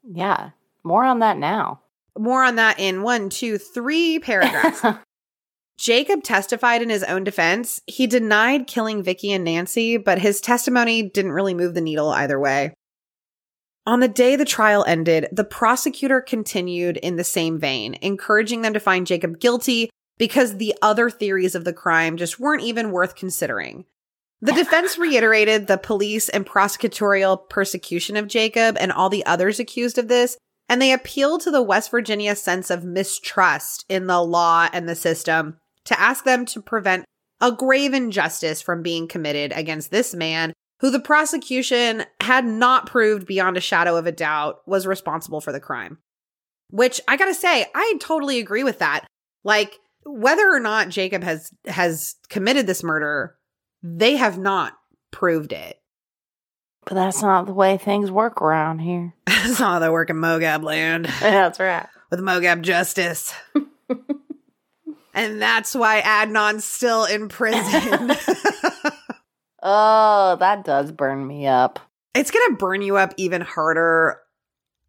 yeah. 0.04 0.52
More 0.84 1.04
on 1.04 1.20
that 1.20 1.38
now. 1.38 1.82
More 2.18 2.44
on 2.44 2.56
that 2.56 2.80
in 2.80 3.04
one, 3.04 3.30
two, 3.30 3.58
three 3.60 4.18
paragraphs. 4.20 4.82
Jacob 5.82 6.22
testified 6.22 6.84
in 6.84 6.92
his 6.92 7.04
own 7.04 7.24
defense. 7.24 7.82
He 7.88 8.06
denied 8.06 8.68
killing 8.68 9.02
Vicki 9.02 9.34
and 9.34 9.44
Nancy, 9.44 9.98
but 9.98 10.20
his 10.20 10.40
testimony 10.40 11.02
didn't 11.02 11.32
really 11.32 11.56
move 11.56 11.74
the 11.74 11.82
needle 11.82 12.10
either 12.10 12.40
way. 12.40 12.76
On 13.88 14.00
the 14.00 14.08
day 14.08 14.36
the 14.36 14.46
trial 14.46 14.86
ended, 14.88 15.28
the 15.32 15.44
prosecutor 15.44 16.22
continued 16.22 16.98
in 16.98 17.16
the 17.16 17.24
same 17.24 17.58
vein, 17.60 17.98
encouraging 18.04 18.62
them 18.62 18.76
to 18.76 18.80
find 18.80 19.08
Jacob 19.08 19.40
guilty 19.40 19.90
because 20.20 20.58
the 20.58 20.76
other 20.84 21.10
theories 21.10 21.56
of 21.56 21.64
the 21.64 21.74
crime 21.74 22.16
just 22.16 22.40
weren't 22.40 22.62
even 22.62 22.92
worth 22.92 23.16
considering. 23.16 23.86
The 24.40 24.54
defense 24.54 24.98
reiterated 25.00 25.66
the 25.66 25.80
police 25.80 26.30
and 26.30 26.46
prosecutorial 26.46 27.50
persecution 27.50 28.18
of 28.18 28.28
Jacob 28.28 28.78
and 28.80 28.92
all 28.92 29.10
the 29.10 29.26
others 29.26 29.60
accused 29.60 29.98
of 29.98 30.10
this, 30.10 30.38
and 30.70 30.80
they 30.80 30.94
appealed 30.94 31.42
to 31.42 31.50
the 31.50 31.64
West 31.64 31.90
Virginia 31.90 32.36
sense 32.36 32.70
of 32.70 32.86
mistrust 32.86 33.84
in 33.90 34.06
the 34.06 34.22
law 34.22 34.70
and 34.72 34.88
the 34.88 34.94
system 34.94 35.58
to 35.86 36.00
ask 36.00 36.24
them 36.24 36.46
to 36.48 36.62
prevent 36.62 37.06
a 37.40 37.52
grave 37.52 37.94
injustice 37.94 38.62
from 38.62 38.84
being 38.84 39.08
committed 39.08 39.52
against 39.56 39.92
this 39.92 40.14
man 40.14 40.54
who 40.80 40.90
the 40.92 41.00
prosecution 41.00 42.04
had 42.22 42.46
not 42.46 42.86
proved 42.88 43.26
beyond 43.28 43.58
a 43.58 43.62
shadow 43.62 43.98
of 43.98 44.06
a 44.08 44.12
doubt 44.12 44.58
was 44.68 44.88
responsible 44.88 45.42
for 45.42 45.52
the 45.52 45.60
crime. 45.60 45.98
Which 46.70 47.02
I 47.08 47.18
got 47.18 47.26
to 47.26 47.34
say, 47.34 47.66
I 47.76 47.96
totally 48.00 48.40
agree 48.40 48.64
with 48.64 48.80
that. 48.80 49.06
Like 49.44 49.76
whether 50.06 50.50
or 50.52 50.60
not 50.60 50.90
Jacob 50.90 51.24
has 51.24 51.52
has 51.66 52.16
committed 52.30 52.66
this 52.66 52.84
murder, 52.84 53.36
they 53.84 54.16
have 54.16 54.38
not 54.40 54.74
proved 55.12 55.52
it. 55.54 55.78
but 56.86 56.96
that's 56.96 57.22
not 57.22 57.46
the 57.46 57.54
way 57.54 57.78
things 57.78 58.10
work 58.10 58.42
around 58.42 58.80
here. 58.80 59.14
That's 59.28 59.60
not 59.60 59.74
how 59.74 59.80
they 59.80 59.90
work 59.90 60.10
in 60.10 60.18
Mogab 60.18 60.64
land 60.64 61.06
That's 61.20 61.60
right. 61.60 61.88
with 62.10 62.20
Mogab 62.22 62.62
justice. 62.62 63.34
and 65.14 65.42
that's 65.42 65.76
why 65.76 66.02
Adnan's 66.02 66.66
still 66.66 67.06
in 67.06 67.30
prison. 67.30 68.12
Oh, 69.64 70.38
that 70.40 70.64
does 70.66 70.92
burn 70.92 71.26
me 71.28 71.46
up. 71.46 71.80
it's 72.16 72.32
going 72.32 72.50
to 72.50 72.58
burn 72.58 72.82
you 72.82 72.98
up 72.98 73.14
even 73.18 73.42
harder 73.42 74.20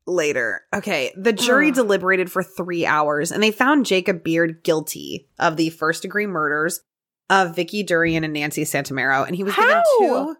later. 0.06 0.62
Okay. 0.74 1.12
The 1.14 1.32
jury 1.34 1.68
Ugh. 1.68 1.74
deliberated 1.74 2.32
for 2.32 2.42
three 2.42 2.86
hours 2.86 3.30
and 3.30 3.42
they 3.42 3.50
found 3.50 3.84
Jacob 3.84 4.24
Beard 4.24 4.64
guilty 4.64 5.28
of 5.38 5.56
the 5.58 5.68
first 5.70 6.02
degree 6.02 6.26
murders 6.26 6.80
of 7.28 7.54
Vicki 7.54 7.82
Durian 7.82 8.24
and 8.24 8.32
Nancy 8.32 8.64
Santomero. 8.64 9.26
And 9.26 9.36
he 9.36 9.44
was 9.44 9.54
given 9.54 9.82
two. 9.98 10.36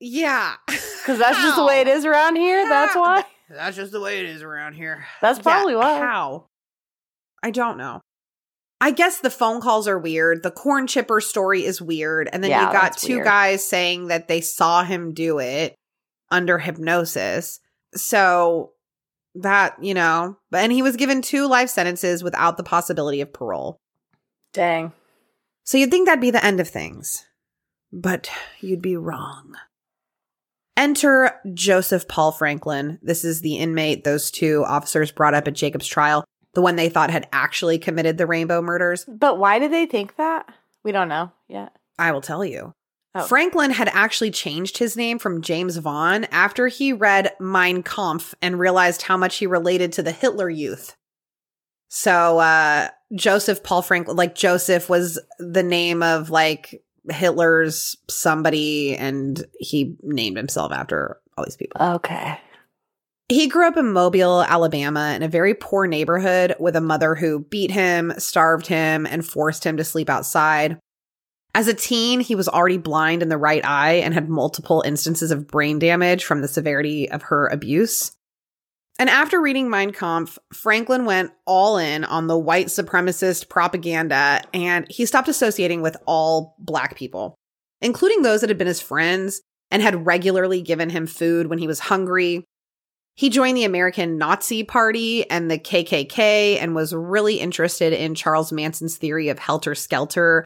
Yeah. 0.00 0.54
Because 0.66 1.18
that's 1.18 1.36
just 1.36 1.56
the 1.56 1.64
way 1.66 1.80
it 1.82 1.88
is 1.88 2.04
around 2.06 2.36
here. 2.36 2.66
That's 2.68 2.96
why. 2.96 3.24
That's 3.50 3.76
just 3.76 3.92
the 3.92 4.00
way 4.00 4.20
it 4.20 4.26
is 4.26 4.42
around 4.42 4.74
here. 4.74 5.04
That's 5.20 5.38
probably 5.38 5.76
why. 5.76 5.98
How? 5.98 6.46
I 7.42 7.50
don't 7.50 7.76
know. 7.76 8.00
I 8.82 8.90
guess 8.90 9.20
the 9.20 9.30
phone 9.30 9.60
calls 9.60 9.86
are 9.86 9.98
weird. 9.98 10.42
The 10.42 10.50
corn 10.50 10.88
chipper 10.88 11.20
story 11.20 11.64
is 11.64 11.80
weird. 11.80 12.28
And 12.32 12.42
then 12.42 12.50
Yeah, 12.50 12.66
you 12.66 12.72
got 12.72 12.96
two 12.98 13.14
weird. 13.14 13.24
guys 13.24 13.64
saying 13.64 14.08
that 14.08 14.26
they 14.26 14.40
saw 14.40 14.82
him 14.82 15.14
do 15.14 15.38
it 15.38 15.76
under 16.32 16.58
hypnosis. 16.58 17.60
So 17.94 18.72
that, 19.36 19.76
you 19.80 19.94
know, 19.94 20.36
but 20.50 20.62
and 20.64 20.72
he 20.72 20.82
was 20.82 20.96
given 20.96 21.22
two 21.22 21.46
life 21.46 21.70
sentences 21.70 22.24
without 22.24 22.56
the 22.56 22.64
possibility 22.64 23.20
of 23.20 23.32
parole. 23.32 23.76
Dang. 24.52 24.92
So 25.64 25.78
you'd 25.78 25.92
think 25.92 26.08
that'd 26.08 26.20
be 26.20 26.32
the 26.32 26.44
end 26.44 26.58
of 26.58 26.68
things. 26.68 27.24
But 27.92 28.28
you'd 28.60 28.82
be 28.82 28.96
wrong. 28.96 29.54
Enter 30.76 31.38
Joseph 31.54 32.08
Paul 32.08 32.32
Franklin. 32.32 32.98
This 33.00 33.24
is 33.24 33.42
the 33.42 33.58
inmate 33.58 34.02
those 34.02 34.30
two 34.30 34.64
officers 34.66 35.12
brought 35.12 35.34
up 35.34 35.46
at 35.46 35.54
Jacob's 35.54 35.86
trial, 35.86 36.24
the 36.54 36.62
one 36.62 36.76
they 36.76 36.88
thought 36.88 37.10
had 37.10 37.28
actually 37.32 37.78
committed 37.78 38.18
the 38.18 38.26
Rainbow 38.26 38.62
murders. 38.62 39.04
But 39.06 39.38
why 39.38 39.58
did 39.58 39.72
they 39.72 39.86
think 39.86 40.16
that? 40.16 40.48
We 40.84 40.92
don't 40.92 41.08
know 41.08 41.32
yet. 41.48 41.72
I 41.98 42.12
will 42.12 42.20
tell 42.20 42.44
you. 42.44 42.74
Oh. 43.14 43.24
Franklin 43.24 43.70
had 43.70 43.88
actually 43.92 44.30
changed 44.30 44.78
his 44.78 44.96
name 44.96 45.18
from 45.18 45.42
James 45.42 45.76
Vaughn 45.76 46.24
after 46.24 46.68
he 46.68 46.92
read 46.92 47.32
Mein 47.38 47.82
Kampf 47.82 48.34
and 48.40 48.58
realized 48.58 49.02
how 49.02 49.18
much 49.18 49.36
he 49.36 49.46
related 49.46 49.92
to 49.92 50.02
the 50.02 50.12
Hitler 50.12 50.48
Youth. 50.48 50.96
So, 51.88 52.38
uh, 52.38 52.88
Joseph 53.14 53.62
Paul 53.62 53.82
Franklin, 53.82 54.16
like 54.16 54.34
Joseph 54.34 54.88
was 54.88 55.20
the 55.38 55.62
name 55.62 56.02
of 56.02 56.30
like 56.30 56.82
Hitler's 57.10 57.96
somebody, 58.08 58.96
and 58.96 59.44
he 59.58 59.96
named 60.02 60.38
himself 60.38 60.72
after 60.72 61.18
all 61.36 61.44
these 61.44 61.56
people. 61.56 61.82
Okay. 61.82 62.38
He 63.28 63.48
grew 63.48 63.66
up 63.66 63.76
in 63.76 63.92
Mobile, 63.92 64.42
Alabama, 64.42 65.14
in 65.16 65.22
a 65.22 65.28
very 65.28 65.54
poor 65.54 65.86
neighborhood 65.86 66.54
with 66.58 66.76
a 66.76 66.80
mother 66.80 67.14
who 67.14 67.40
beat 67.40 67.70
him, 67.70 68.12
starved 68.18 68.66
him, 68.66 69.06
and 69.06 69.26
forced 69.26 69.64
him 69.64 69.76
to 69.78 69.84
sleep 69.84 70.10
outside. 70.10 70.78
As 71.54 71.68
a 71.68 71.74
teen, 71.74 72.20
he 72.20 72.34
was 72.34 72.48
already 72.48 72.78
blind 72.78 73.22
in 73.22 73.28
the 73.28 73.36
right 73.36 73.64
eye 73.64 73.94
and 73.94 74.14
had 74.14 74.28
multiple 74.28 74.82
instances 74.86 75.30
of 75.30 75.46
brain 75.46 75.78
damage 75.78 76.24
from 76.24 76.40
the 76.40 76.48
severity 76.48 77.10
of 77.10 77.22
her 77.24 77.46
abuse. 77.48 78.12
And 78.98 79.10
after 79.10 79.40
reading 79.40 79.68
Mein 79.68 79.92
Kampf, 79.92 80.38
Franklin 80.52 81.04
went 81.04 81.32
all 81.46 81.78
in 81.78 82.04
on 82.04 82.26
the 82.26 82.38
white 82.38 82.66
supremacist 82.66 83.48
propaganda 83.48 84.42
and 84.54 84.86
he 84.90 85.06
stopped 85.06 85.28
associating 85.28 85.82
with 85.82 85.96
all 86.06 86.54
black 86.58 86.96
people, 86.96 87.34
including 87.80 88.22
those 88.22 88.40
that 88.40 88.50
had 88.50 88.58
been 88.58 88.66
his 88.66 88.80
friends 88.80 89.42
and 89.70 89.82
had 89.82 90.06
regularly 90.06 90.60
given 90.62 90.90
him 90.90 91.06
food 91.06 91.48
when 91.48 91.58
he 91.58 91.66
was 91.66 91.80
hungry. 91.80 92.44
He 93.14 93.28
joined 93.28 93.56
the 93.56 93.64
American 93.64 94.16
Nazi 94.16 94.64
Party 94.64 95.28
and 95.30 95.50
the 95.50 95.58
KKK 95.58 96.58
and 96.60 96.74
was 96.74 96.94
really 96.94 97.40
interested 97.40 97.92
in 97.92 98.14
Charles 98.14 98.52
Manson's 98.52 98.96
theory 98.96 99.28
of 99.28 99.38
helter 99.38 99.74
skelter, 99.74 100.44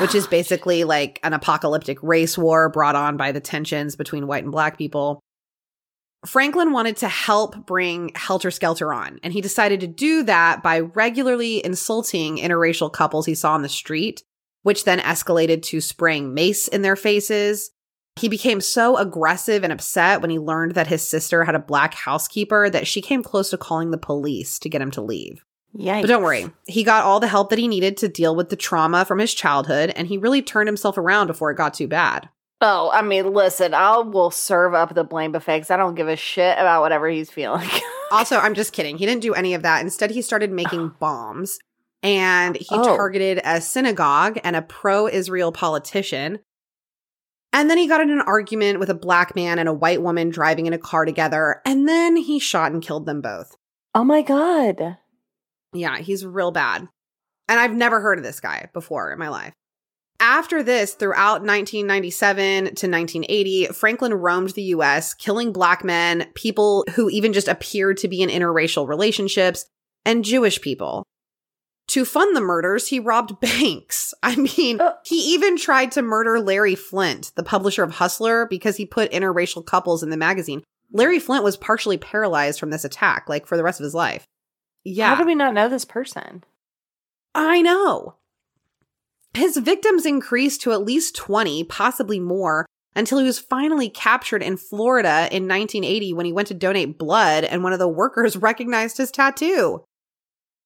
which 0.00 0.14
is 0.14 0.26
oh, 0.26 0.30
basically 0.30 0.84
like 0.84 1.18
an 1.24 1.32
apocalyptic 1.32 2.02
race 2.02 2.38
war 2.38 2.68
brought 2.68 2.94
on 2.94 3.16
by 3.16 3.32
the 3.32 3.40
tensions 3.40 3.96
between 3.96 4.26
white 4.26 4.44
and 4.44 4.52
black 4.52 4.78
people. 4.78 5.20
Franklin 6.24 6.72
wanted 6.72 6.96
to 6.98 7.08
help 7.08 7.66
bring 7.66 8.10
Helter 8.14 8.50
Skelter 8.50 8.94
on, 8.94 9.18
and 9.22 9.32
he 9.32 9.40
decided 9.40 9.80
to 9.80 9.86
do 9.86 10.22
that 10.22 10.62
by 10.62 10.80
regularly 10.80 11.64
insulting 11.64 12.38
interracial 12.38 12.90
couples 12.90 13.26
he 13.26 13.34
saw 13.34 13.52
on 13.52 13.62
the 13.62 13.68
street, 13.68 14.22
which 14.62 14.84
then 14.84 15.00
escalated 15.00 15.62
to 15.62 15.80
spraying 15.80 16.32
mace 16.32 16.66
in 16.68 16.80
their 16.80 16.96
faces. 16.96 17.70
He 18.16 18.28
became 18.28 18.60
so 18.60 18.96
aggressive 18.96 19.64
and 19.64 19.72
upset 19.72 20.20
when 20.20 20.30
he 20.30 20.38
learned 20.38 20.72
that 20.74 20.86
his 20.86 21.06
sister 21.06 21.44
had 21.44 21.54
a 21.56 21.58
black 21.60 21.94
housekeeper 21.94 22.70
that 22.70 22.86
she 22.86 23.00
came 23.02 23.22
close 23.22 23.50
to 23.50 23.58
calling 23.58 23.90
the 23.90 23.98
police 23.98 24.58
to 24.60 24.68
get 24.68 24.80
him 24.80 24.92
to 24.92 25.00
leave. 25.02 25.44
Yikes. 25.76 26.02
But 26.02 26.06
don't 26.08 26.22
worry, 26.22 26.46
he 26.68 26.84
got 26.84 27.04
all 27.04 27.18
the 27.18 27.26
help 27.26 27.50
that 27.50 27.58
he 27.58 27.66
needed 27.66 27.96
to 27.96 28.08
deal 28.08 28.36
with 28.36 28.48
the 28.50 28.56
trauma 28.56 29.04
from 29.04 29.18
his 29.18 29.34
childhood, 29.34 29.92
and 29.96 30.06
he 30.06 30.16
really 30.18 30.40
turned 30.42 30.68
himself 30.68 30.96
around 30.96 31.26
before 31.26 31.50
it 31.50 31.56
got 31.56 31.74
too 31.74 31.88
bad. 31.88 32.28
Oh, 32.60 32.88
I 32.92 33.02
mean, 33.02 33.34
listen, 33.34 33.74
I 33.74 33.98
will 33.98 34.30
serve 34.30 34.72
up 34.74 34.94
the 34.94 35.02
blame 35.02 35.32
buffet 35.32 35.56
because 35.56 35.70
I 35.72 35.76
don't 35.76 35.96
give 35.96 36.06
a 36.06 36.14
shit 36.16 36.56
about 36.56 36.80
whatever 36.82 37.08
he's 37.08 37.30
feeling. 37.30 37.68
Also, 38.12 38.36
I'm 38.38 38.54
just 38.54 38.72
kidding. 38.72 38.96
He 38.96 39.06
didn't 39.06 39.22
do 39.22 39.34
any 39.34 39.54
of 39.54 39.62
that. 39.62 39.80
Instead, 39.80 40.12
he 40.12 40.22
started 40.22 40.52
making 40.52 40.92
bombs 41.00 41.58
and 42.00 42.54
he 42.54 42.66
Oh. 42.70 42.96
targeted 42.96 43.40
a 43.44 43.60
synagogue 43.60 44.38
and 44.44 44.54
a 44.54 44.62
pro 44.62 45.08
Israel 45.08 45.50
politician. 45.50 46.38
And 47.54 47.70
then 47.70 47.78
he 47.78 47.86
got 47.86 48.00
in 48.00 48.10
an 48.10 48.20
argument 48.20 48.80
with 48.80 48.90
a 48.90 48.94
black 48.94 49.36
man 49.36 49.60
and 49.60 49.68
a 49.68 49.72
white 49.72 50.02
woman 50.02 50.28
driving 50.28 50.66
in 50.66 50.72
a 50.72 50.78
car 50.78 51.04
together. 51.04 51.62
And 51.64 51.88
then 51.88 52.16
he 52.16 52.40
shot 52.40 52.72
and 52.72 52.82
killed 52.82 53.06
them 53.06 53.20
both. 53.20 53.56
oh 53.94 54.02
my 54.02 54.22
God. 54.22 54.98
Yeah, 55.72 55.98
he's 55.98 56.26
real 56.26 56.50
bad. 56.50 56.88
And 57.48 57.60
I've 57.60 57.72
never 57.72 58.00
heard 58.00 58.18
of 58.18 58.24
this 58.24 58.40
guy 58.40 58.70
before 58.72 59.12
in 59.12 59.20
my 59.20 59.28
life. 59.28 59.54
After 60.18 60.62
this, 60.62 60.94
throughout 60.94 61.42
1997 61.42 62.64
to 62.64 62.88
1980, 62.88 63.66
Franklin 63.66 64.14
roamed 64.14 64.50
the 64.50 64.62
US, 64.62 65.14
killing 65.14 65.52
black 65.52 65.84
men, 65.84 66.28
people 66.34 66.84
who 66.94 67.08
even 67.10 67.32
just 67.32 67.48
appeared 67.48 67.98
to 67.98 68.08
be 68.08 68.22
in 68.22 68.30
interracial 68.30 68.88
relationships, 68.88 69.66
and 70.04 70.24
Jewish 70.24 70.60
people. 70.60 71.04
To 71.88 72.04
fund 72.04 72.34
the 72.34 72.40
murders, 72.40 72.88
he 72.88 72.98
robbed 72.98 73.40
banks. 73.40 74.14
I 74.22 74.36
mean, 74.36 74.80
Uh. 74.80 74.94
he 75.04 75.16
even 75.34 75.56
tried 75.56 75.92
to 75.92 76.02
murder 76.02 76.40
Larry 76.40 76.74
Flynt, 76.74 77.32
the 77.36 77.42
publisher 77.42 77.82
of 77.82 77.92
Hustler, 77.92 78.46
because 78.46 78.76
he 78.76 78.86
put 78.86 79.12
interracial 79.12 79.64
couples 79.64 80.02
in 80.02 80.10
the 80.10 80.16
magazine. 80.16 80.62
Larry 80.92 81.18
Flynt 81.18 81.44
was 81.44 81.56
partially 81.56 81.98
paralyzed 81.98 82.58
from 82.60 82.70
this 82.70 82.84
attack, 82.84 83.28
like 83.28 83.46
for 83.46 83.56
the 83.56 83.64
rest 83.64 83.80
of 83.80 83.84
his 83.84 83.94
life. 83.94 84.24
Yeah. 84.84 85.14
How 85.14 85.20
do 85.22 85.26
we 85.26 85.34
not 85.34 85.54
know 85.54 85.68
this 85.68 85.84
person? 85.84 86.44
I 87.34 87.60
know. 87.62 88.14
His 89.34 89.56
victims 89.56 90.06
increased 90.06 90.60
to 90.62 90.72
at 90.72 90.84
least 90.84 91.16
20, 91.16 91.64
possibly 91.64 92.20
more, 92.20 92.64
until 92.94 93.18
he 93.18 93.24
was 93.24 93.40
finally 93.40 93.88
captured 93.88 94.42
in 94.42 94.56
Florida 94.56 95.26
in 95.32 95.48
1980 95.48 96.12
when 96.12 96.26
he 96.26 96.32
went 96.32 96.46
to 96.48 96.54
donate 96.54 96.96
blood 96.98 97.42
and 97.42 97.64
one 97.64 97.72
of 97.72 97.80
the 97.80 97.88
workers 97.88 98.36
recognized 98.50 98.96
his 98.98 99.10
tattoo. 99.10 99.82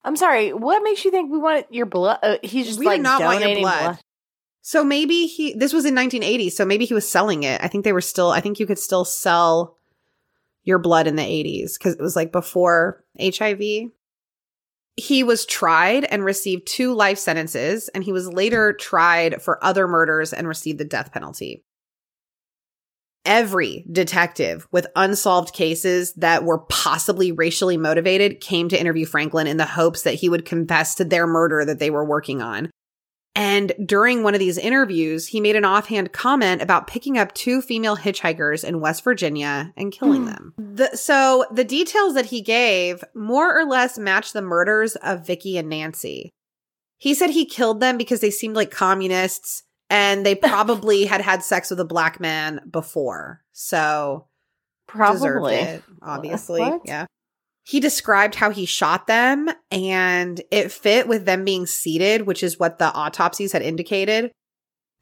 I'm 0.04 0.16
sorry. 0.16 0.52
What 0.52 0.82
makes 0.82 1.04
you 1.04 1.10
think 1.10 1.30
we 1.30 1.38
want 1.38 1.66
your 1.70 1.86
blood? 1.86 2.18
Uh, 2.22 2.36
he's 2.42 2.66
just 2.66 2.78
We 2.78 2.86
do 2.86 2.90
like 2.92 3.00
not 3.00 3.20
want 3.20 3.40
your 3.40 3.48
donating 3.48 3.62
blood. 3.62 3.98
So 4.62 4.84
maybe 4.84 5.26
he, 5.26 5.54
this 5.54 5.72
was 5.72 5.86
in 5.86 5.94
1980, 5.94 6.50
so 6.50 6.64
maybe 6.64 6.84
he 6.84 6.94
was 6.94 7.10
selling 7.10 7.42
it. 7.42 7.62
I 7.62 7.68
think 7.68 7.84
they 7.84 7.92
were 7.92 8.00
still, 8.00 8.30
I 8.30 8.40
think 8.40 8.60
you 8.60 8.66
could 8.66 8.78
still 8.78 9.04
sell 9.04 9.78
your 10.62 10.78
blood 10.78 11.06
in 11.06 11.16
the 11.16 11.22
80s 11.22 11.78
because 11.78 11.94
it 11.94 12.02
was 12.02 12.16
like 12.16 12.32
before 12.32 13.02
HIV. 13.18 13.60
He 14.96 15.22
was 15.22 15.46
tried 15.46 16.04
and 16.04 16.24
received 16.24 16.66
two 16.66 16.92
life 16.92 17.18
sentences, 17.18 17.88
and 17.88 18.04
he 18.04 18.12
was 18.12 18.28
later 18.28 18.72
tried 18.74 19.40
for 19.40 19.64
other 19.64 19.88
murders 19.88 20.32
and 20.32 20.46
received 20.46 20.78
the 20.78 20.84
death 20.84 21.12
penalty. 21.12 21.64
Every 23.28 23.84
detective 23.92 24.66
with 24.72 24.86
unsolved 24.96 25.52
cases 25.52 26.14
that 26.14 26.44
were 26.44 26.60
possibly 26.60 27.30
racially 27.30 27.76
motivated 27.76 28.40
came 28.40 28.70
to 28.70 28.80
interview 28.80 29.04
Franklin 29.04 29.46
in 29.46 29.58
the 29.58 29.66
hopes 29.66 30.00
that 30.04 30.14
he 30.14 30.30
would 30.30 30.46
confess 30.46 30.94
to 30.94 31.04
their 31.04 31.26
murder 31.26 31.62
that 31.66 31.78
they 31.78 31.90
were 31.90 32.06
working 32.06 32.40
on. 32.40 32.70
And 33.34 33.74
during 33.84 34.22
one 34.22 34.32
of 34.32 34.40
these 34.40 34.56
interviews, 34.56 35.26
he 35.26 35.42
made 35.42 35.56
an 35.56 35.66
offhand 35.66 36.14
comment 36.14 36.62
about 36.62 36.86
picking 36.86 37.18
up 37.18 37.34
two 37.34 37.60
female 37.60 37.98
hitchhikers 37.98 38.64
in 38.64 38.80
West 38.80 39.04
Virginia 39.04 39.74
and 39.76 39.92
killing 39.92 40.22
hmm. 40.22 40.28
them. 40.28 40.54
The, 40.56 40.96
so 40.96 41.44
the 41.52 41.64
details 41.64 42.14
that 42.14 42.26
he 42.26 42.40
gave 42.40 43.04
more 43.14 43.54
or 43.54 43.66
less 43.66 43.98
match 43.98 44.32
the 44.32 44.40
murders 44.40 44.96
of 44.96 45.26
Vicki 45.26 45.58
and 45.58 45.68
Nancy. 45.68 46.30
He 46.96 47.12
said 47.12 47.28
he 47.28 47.44
killed 47.44 47.80
them 47.80 47.98
because 47.98 48.20
they 48.20 48.30
seemed 48.30 48.56
like 48.56 48.70
communists 48.70 49.64
and 49.90 50.24
they 50.24 50.34
probably 50.36 51.04
had 51.04 51.20
had 51.20 51.42
sex 51.42 51.70
with 51.70 51.80
a 51.80 51.84
black 51.84 52.20
man 52.20 52.60
before. 52.70 53.42
So 53.52 54.26
deserved 54.88 55.20
Probably. 55.22 55.54
it, 55.54 55.82
obviously. 56.02 56.60
What? 56.60 56.82
Yeah. 56.84 57.06
He 57.64 57.80
described 57.80 58.34
how 58.34 58.50
he 58.50 58.64
shot 58.64 59.06
them 59.06 59.50
and 59.70 60.40
it 60.50 60.72
fit 60.72 61.06
with 61.06 61.26
them 61.26 61.44
being 61.44 61.66
seated, 61.66 62.26
which 62.26 62.42
is 62.42 62.58
what 62.58 62.78
the 62.78 62.90
autopsies 62.94 63.52
had 63.52 63.60
indicated. 63.60 64.32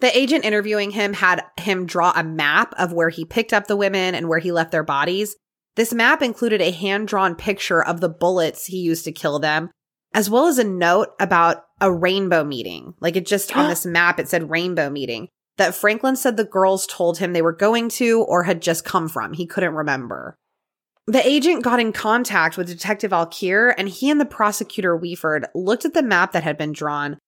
The 0.01 0.17
agent 0.17 0.45
interviewing 0.45 0.91
him 0.91 1.13
had 1.13 1.45
him 1.59 1.87
draw 1.87 2.13
a 2.15 2.25
map 2.25 2.75
of 2.77 2.93
where 2.93 3.09
he 3.09 3.25
picked 3.25 3.53
up 3.53 3.69
the 3.69 3.77
women 3.77 4.15
and 4.15 4.29
where 4.29 4.41
he 4.41 4.51
left 4.51 4.73
their 4.73 4.83
bodies. 4.83 5.37
This 5.77 5.95
map 5.95 6.23
included 6.23 6.61
a 6.61 6.73
hand 6.73 7.07
drawn 7.07 7.37
picture 7.37 7.83
of 7.83 8.01
the 8.01 8.09
bullets 8.09 8.67
he 8.67 8.79
used 8.79 9.05
to 9.05 9.13
kill 9.13 9.39
them, 9.39 9.71
as 10.17 10.31
well 10.31 10.47
as 10.47 10.59
a 10.59 10.65
note 10.65 11.11
about 11.21 11.67
a 11.81 11.93
rainbow 11.93 12.43
meeting. 12.43 12.95
Like 13.01 13.15
it 13.15 13.27
just 13.27 13.55
on 13.55 13.69
this 13.69 13.87
map, 13.87 14.19
it 14.19 14.29
said 14.29 14.51
rainbow 14.51 14.91
meeting 14.91 15.29
that 15.59 15.75
Franklin 15.75 16.17
said 16.17 16.37
the 16.37 16.45
girls 16.45 16.87
told 16.87 17.19
him 17.19 17.33
they 17.33 17.43
were 17.43 17.53
going 17.53 17.89
to 17.91 18.23
or 18.23 18.43
had 18.43 18.61
just 18.61 18.85
come 18.85 19.09
from. 19.09 19.35
He 19.35 19.47
couldn't 19.47 19.75
remember. 19.75 20.35
The 21.07 21.27
agent 21.27 21.63
got 21.63 21.79
in 21.79 21.93
contact 21.93 22.57
with 22.57 22.67
Detective 22.67 23.13
Alkire 23.13 23.73
and 23.79 23.89
he 23.89 24.11
and 24.11 24.21
the 24.21 24.27
prosecutor 24.27 24.99
Weeford 24.99 25.45
looked 25.55 25.85
at 25.85 25.95
the 25.95 26.03
map 26.03 26.33
that 26.33 26.43
had 26.43 26.59
been 26.59 26.73
drawn 26.73 27.19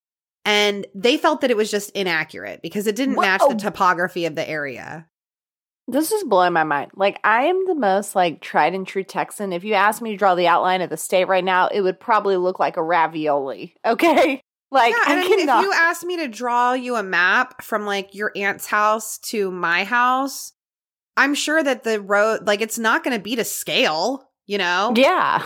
and 0.45 0.87
they 0.95 1.19
felt 1.19 1.43
that 1.43 1.51
it 1.51 1.59
was 1.59 1.71
just 1.71 1.91
inaccurate 1.91 2.63
because 2.63 2.87
it 2.87 2.97
didn't 2.97 3.21
match 3.21 3.43
the 3.47 3.55
topography 3.55 4.25
of 4.25 4.35
the 4.35 4.49
area. 4.49 5.07
This 5.89 6.13
is 6.13 6.23
blowing 6.25 6.53
my 6.53 6.65
mind. 6.65 6.91
Like 6.95 7.19
I 7.25 7.45
am 7.47 7.67
the 7.67 7.75
most 7.75 8.15
like 8.15 8.41
tried 8.41 8.75
and 8.75 8.87
true 8.87 9.03
Texan. 9.03 9.53
If 9.53 9.65
you 9.65 9.75
asked 9.75 10.03
me 10.03 10.11
to 10.11 10.17
draw 10.17 10.35
the 10.35 10.47
outline 10.47 10.83
of 10.83 10.91
the 10.91 10.97
state 10.99 11.25
right 11.25 11.45
now, 11.45 11.69
it 11.69 11.81
would 11.81 11.99
probably 11.99 12.37
look 12.37 12.59
like 12.61 12.77
a 12.77 12.83
ravioli. 12.83 13.75
Okay. 13.85 14.43
Like 14.71 14.93
yeah, 14.93 15.03
I 15.07 15.13
and 15.13 15.21
I 15.21 15.23
mean, 15.23 15.39
cannot. 15.39 15.61
if 15.61 15.65
you 15.65 15.73
asked 15.73 16.05
me 16.05 16.19
to 16.19 16.29
draw 16.29 16.75
you 16.75 16.97
a 16.97 17.03
map 17.03 17.63
from 17.63 17.87
like 17.87 18.15
your 18.15 18.31
aunt's 18.37 18.67
house 18.67 19.17
to 19.31 19.51
my 19.51 19.85
house, 19.85 20.53
I'm 21.17 21.35
sure 21.35 21.63
that 21.63 21.83
the 21.85 22.01
road, 22.01 22.47
like, 22.47 22.61
it's 22.61 22.79
not 22.79 23.03
going 23.03 23.17
to 23.17 23.23
be 23.23 23.35
to 23.35 23.45
scale, 23.45 24.31
you 24.47 24.57
know? 24.57 24.93
yeah. 24.95 25.43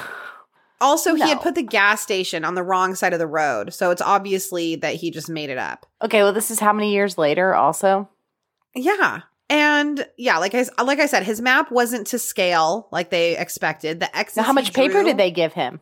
Also, 0.83 1.15
he 1.15 1.23
had 1.23 1.41
put 1.41 1.55
the 1.55 1.63
gas 1.63 2.01
station 2.03 2.45
on 2.45 2.57
the 2.57 2.63
wrong 2.63 2.97
side 2.97 3.13
of 3.13 3.21
the 3.21 3.27
road. 3.27 3.73
So 3.73 3.93
it's 3.93 4.03
obviously 4.03 4.75
that 4.77 4.97
he 4.97 5.13
just 5.13 5.31
made 5.31 5.49
it 5.49 5.57
up. 5.57 5.87
Okay, 6.03 6.25
well 6.25 6.33
this 6.33 6.51
is 6.51 6.59
how 6.59 6.73
many 6.73 6.93
years 6.93 7.17
later 7.17 7.55
also? 7.55 8.09
Yeah. 8.75 9.21
And 9.53 10.07
yeah, 10.17 10.39
like 10.39 10.55
I 10.55 10.65
like 10.83 10.99
I 10.99 11.05
said, 11.05 11.25
his 11.25 11.43
map 11.43 11.71
wasn't 11.71 12.07
to 12.07 12.19
scale 12.19 12.89
like 12.91 13.11
they 13.11 13.37
expected. 13.37 14.01
The 14.01 14.17
X. 14.17 14.35
Now, 14.35 14.45
how 14.45 14.55
much 14.55 14.73
paper 14.73 15.03
did 15.05 15.19
they 15.19 15.31
give 15.31 15.53
him? 15.53 15.81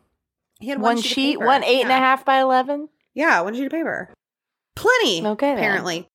He 0.59 0.67
had 0.67 0.81
One, 0.81 0.97
of 0.97 1.03
sheet, 1.05 1.37
paper. 1.37 1.45
one 1.45 1.63
eight 1.63 1.83
and 1.83 1.89
a 1.89 1.95
half 1.95 2.25
by 2.25 2.41
eleven. 2.41 2.89
Yeah, 3.13 3.39
one 3.39 3.55
sheet 3.55 3.67
of 3.67 3.71
paper. 3.71 4.13
Plenty. 4.75 5.25
Okay, 5.25 5.49
then. 5.55 5.57
Apparently. 5.57 6.05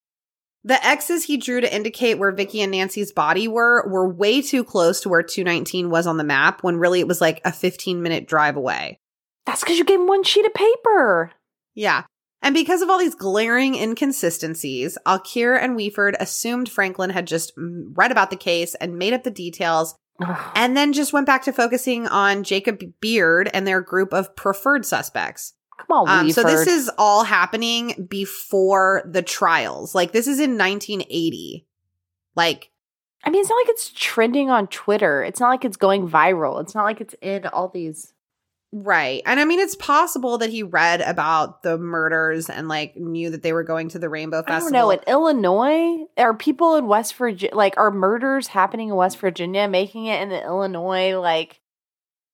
The 0.64 0.84
X's 0.86 1.24
he 1.24 1.38
drew 1.38 1.62
to 1.62 1.74
indicate 1.74 2.18
where 2.18 2.30
Vicki 2.30 2.61
and 2.61 2.72
Nancy's 2.72 3.11
body 3.12 3.48
were 3.48 3.88
were 3.88 4.07
way 4.07 4.42
too 4.42 4.62
close 4.62 5.00
to 5.00 5.09
where 5.09 5.22
219 5.22 5.88
was 5.88 6.07
on 6.07 6.18
the 6.18 6.24
map 6.24 6.62
when 6.62 6.76
really 6.76 7.00
it 7.00 7.09
was 7.09 7.22
like 7.22 7.40
a 7.46 7.52
15 7.52 8.02
minute 8.02 8.26
drive 8.28 8.57
away. 8.57 8.98
That's 9.46 9.61
because 9.62 9.78
you 9.78 9.84
gave 9.84 10.00
him 10.00 10.09
one 10.09 10.24
sheet 10.24 10.44
of 10.44 10.52
paper. 10.52 11.30
Yeah. 11.74 12.02
And 12.43 12.55
because 12.55 12.82
of 12.82 12.91
all 12.91 12.99
these 12.99 13.14
glaring 13.14 13.74
inconsistencies, 13.74 14.99
Alkire 15.07 15.61
and 15.61 15.76
Weeford 15.76 16.14
assumed 16.20 16.68
Franklin 16.68 17.11
had 17.11 17.26
just 17.26 17.57
mm, 17.57 17.87
read 17.95 18.12
about 18.12 18.30
the 18.30 18.37
case 18.37 18.74
and 18.76 18.99
made 18.99 19.12
up 19.12 19.24
the 19.24 19.30
details 19.30 19.97
and 20.55 20.76
then 20.76 20.93
just 20.93 21.12
went 21.12 21.26
back 21.26 21.43
to 21.45 21.53
focusing 21.53 22.07
on 22.07 22.43
Jacob 22.43 22.82
Beard 23.01 23.51
and 23.53 23.66
their 23.66 23.80
group 23.80 24.12
of 24.12 24.34
preferred 24.37 24.87
suspects. 24.87 25.55
Come 25.78 26.09
on, 26.09 26.09
Um, 26.09 26.30
so 26.30 26.43
this 26.43 26.66
is 26.66 26.91
all 26.97 27.24
happening 27.24 28.07
before 28.09 29.03
the 29.05 29.22
trials. 29.22 29.95
Like 29.95 30.12
this 30.12 30.26
is 30.26 30.41
in 30.41 30.57
1980. 30.57 31.66
Like 32.34 32.70
I 33.24 33.30
mean, 33.30 33.41
it's 33.41 33.51
not 33.51 33.57
like 33.57 33.68
it's 33.70 33.91
trending 33.91 34.51
on 34.51 34.68
Twitter. 34.68 35.22
It's 35.22 35.41
not 35.41 35.49
like 35.49 35.64
it's 35.64 35.76
going 35.76 36.09
viral. 36.09 36.62
It's 36.62 36.74
not 36.74 36.84
like 36.84 37.01
it's 37.01 37.14
in 37.20 37.47
all 37.47 37.68
these. 37.68 38.12
Right. 38.73 39.23
And 39.27 39.41
I 39.41 39.45
mean 39.45 39.61
it's 39.61 39.77
possible 39.77 40.39
that 40.39 40.51
he 40.51 40.62
read 40.62 41.01
about 41.01 41.62
the 41.62 41.79
murders 41.79 42.49
and 42.51 42.69
like 42.69 42.97
knew 42.97 43.31
that 43.31 43.43
they 43.43 43.53
were 43.53 43.64
going 43.64 43.89
to 43.91 43.99
the 43.99 44.09
Rainbow 44.09 44.43
I 44.47 44.51
Festival. 44.51 44.71
don't 44.71 44.73
know. 44.73 44.91
In 44.91 45.01
Illinois, 45.07 46.05
are 46.17 46.35
people 46.35 46.77
in 46.77 46.87
West 46.87 47.14
Virginia 47.17 47.55
like 47.55 47.77
are 47.77 47.91
murders 47.91 48.49
happening 48.49 48.89
in 48.91 48.95
West 48.97 49.19
Virginia, 49.19 49.69
making 49.69 50.07
it 50.07 50.21
in 50.23 50.33
Illinois? 50.33 51.19
Like, 51.19 51.61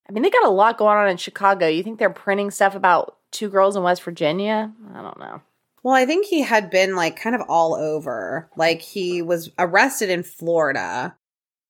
I 0.08 0.12
mean, 0.12 0.22
they 0.22 0.30
got 0.30 0.46
a 0.46 0.50
lot 0.50 0.78
going 0.78 0.96
on 0.96 1.08
in 1.08 1.16
Chicago. 1.16 1.68
You 1.68 1.82
think 1.82 1.98
they're 1.98 2.10
printing 2.10 2.50
stuff 2.50 2.74
about 2.74 3.16
two 3.30 3.48
girls 3.48 3.76
in 3.76 3.82
West 3.82 4.02
Virginia? 4.02 4.72
I 4.94 5.02
don't 5.02 5.18
know. 5.18 5.42
Well, 5.82 5.94
I 5.94 6.06
think 6.06 6.26
he 6.26 6.42
had 6.42 6.70
been 6.70 6.94
like 6.94 7.20
kind 7.20 7.34
of 7.34 7.42
all 7.48 7.74
over. 7.74 8.48
Like 8.56 8.80
he 8.80 9.20
was 9.20 9.50
arrested 9.58 10.10
in 10.10 10.22
Florida. 10.22 11.16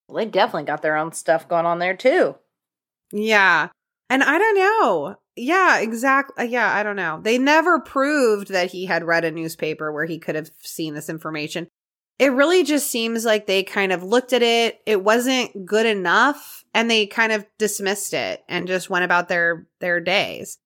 Well, 0.07 0.17
they 0.17 0.29
definitely 0.29 0.65
got 0.65 0.81
their 0.81 0.97
own 0.97 1.13
stuff 1.13 1.47
going 1.47 1.65
on 1.65 1.79
there 1.79 1.95
too. 1.95 2.35
Yeah. 3.11 3.69
And 4.13 4.21
I 4.23 4.37
don't 4.37 4.55
know. 4.57 5.15
Yeah, 5.35 5.79
exactly. 5.79 6.35
Uh, 6.45 6.47
yeah, 6.47 6.71
I 6.71 6.83
don't 6.83 6.95
know. 6.95 7.19
They 7.23 7.39
never 7.39 7.79
proved 7.79 8.49
that 8.49 8.69
he 8.69 8.85
had 8.85 9.03
read 9.03 9.25
a 9.25 9.31
newspaper 9.31 9.91
where 9.91 10.05
he 10.05 10.19
could 10.19 10.35
have 10.35 10.51
seen 10.59 10.93
this 10.93 11.09
information. 11.09 11.67
It 12.19 12.31
really 12.31 12.63
just 12.63 12.91
seems 12.91 13.25
like 13.25 13.47
they 13.47 13.63
kind 13.63 13.91
of 13.91 14.03
looked 14.03 14.31
at 14.31 14.43
it. 14.43 14.79
It 14.85 15.03
wasn't 15.03 15.65
good 15.65 15.87
enough 15.87 16.63
and 16.75 16.91
they 16.91 17.07
kind 17.07 17.31
of 17.31 17.43
dismissed 17.57 18.13
it 18.13 18.43
and 18.47 18.67
just 18.67 18.87
went 18.87 19.03
about 19.03 19.29
their 19.29 19.65
their 19.79 19.99
days. 19.99 20.59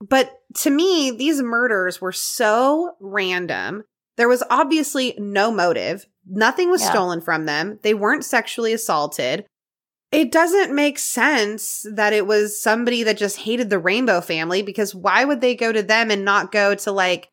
But 0.00 0.32
to 0.60 0.70
me, 0.70 1.10
these 1.10 1.42
murders 1.42 2.00
were 2.00 2.10
so 2.12 2.94
random. 3.00 3.84
There 4.16 4.28
was 4.30 4.42
obviously 4.48 5.14
no 5.18 5.50
motive. 5.50 6.06
Nothing 6.26 6.70
was 6.70 6.80
Yeah. 6.80 6.90
stolen 6.90 7.20
from 7.20 7.44
them. 7.44 7.80
They 7.82 7.92
weren't 7.92 8.24
sexually 8.24 8.72
assaulted 8.72 9.44
it 10.14 10.32
doesn't 10.32 10.74
make 10.74 10.98
sense 10.98 11.84
that 11.92 12.12
it 12.12 12.26
was 12.26 12.60
somebody 12.60 13.02
that 13.02 13.16
just 13.16 13.38
hated 13.38 13.68
the 13.68 13.78
rainbow 13.78 14.20
family 14.20 14.62
because 14.62 14.94
why 14.94 15.24
would 15.24 15.40
they 15.40 15.54
go 15.54 15.72
to 15.72 15.82
them 15.82 16.10
and 16.10 16.24
not 16.24 16.52
go 16.52 16.74
to 16.74 16.92
like 16.92 17.30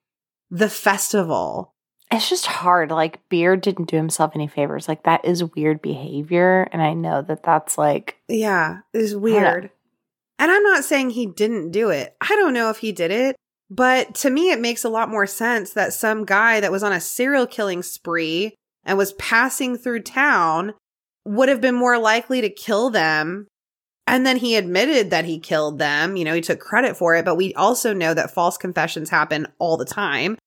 the 0.50 0.70
festival 0.70 1.74
It's 2.12 2.30
just 2.30 2.46
hard. 2.46 2.92
Like 2.92 3.28
Beard 3.30 3.62
didn't 3.62 3.90
do 3.90 3.96
himself 3.96 4.32
any 4.36 4.48
favors. 4.48 4.88
Like 4.88 5.04
that 5.04 5.24
is 5.24 5.44
weird 5.56 5.82
behavior, 5.82 6.68
and 6.74 6.82
I 6.82 6.94
know 6.94 7.22
that 7.22 7.44
that's 7.44 7.78
like 7.78 8.18
yeah 8.28 8.80
it's 8.94 9.14
weird 9.14 9.70
and 10.42 10.52
i'm 10.52 10.64
not 10.64 10.84
saying 10.84 11.12
he 11.12 11.26
didn't 11.26 11.72
do 11.72 11.90
it 11.90 12.16
i 12.20 12.36
don't 12.36 12.54
know 12.54 12.70
if 12.70 12.80
he 12.80 12.92
did 12.92 13.12
it 13.12 13.36
but 13.70 14.14
to 14.14 14.30
me 14.30 14.52
it 14.52 14.60
makes 14.60 14.84
a 14.84 14.90
lot 14.90 15.10
more 15.10 15.28
sense 15.28 15.72
that 15.72 15.94
some 15.94 16.26
guy 16.26 16.60
that 16.60 16.72
was 16.72 16.84
on 16.84 16.92
a 16.92 17.00
serial 17.00 17.48
killing 17.48 17.82
spree 17.82 18.56
and 18.84 18.98
was 18.98 19.14
passing 19.14 19.78
through 19.78 20.02
town 20.02 20.74
would 21.26 21.50
have 21.50 21.62
been 21.62 21.76
more 21.76 21.98
likely 21.98 22.42
to 22.42 22.50
kill 22.50 22.90
them 22.90 23.48
And 24.08 24.26
then 24.26 24.38
he 24.38 24.56
admitted 24.56 25.12
that 25.12 25.26
he 25.26 25.40
killed 25.40 25.80
them. 25.80 26.18
You 26.18 26.26
know, 26.26 26.34
he 26.34 26.42
took 26.42 26.60
credit 26.60 26.98
for 26.98 27.16
it, 27.16 27.24
but 27.24 27.36
we 27.36 27.54
also 27.54 27.94
know 27.94 28.14
that 28.14 28.34
false 28.34 28.58
confessions 28.58 29.10
happen 29.10 29.48
all 29.60 29.78
the 29.78 29.86
time. 29.86 30.38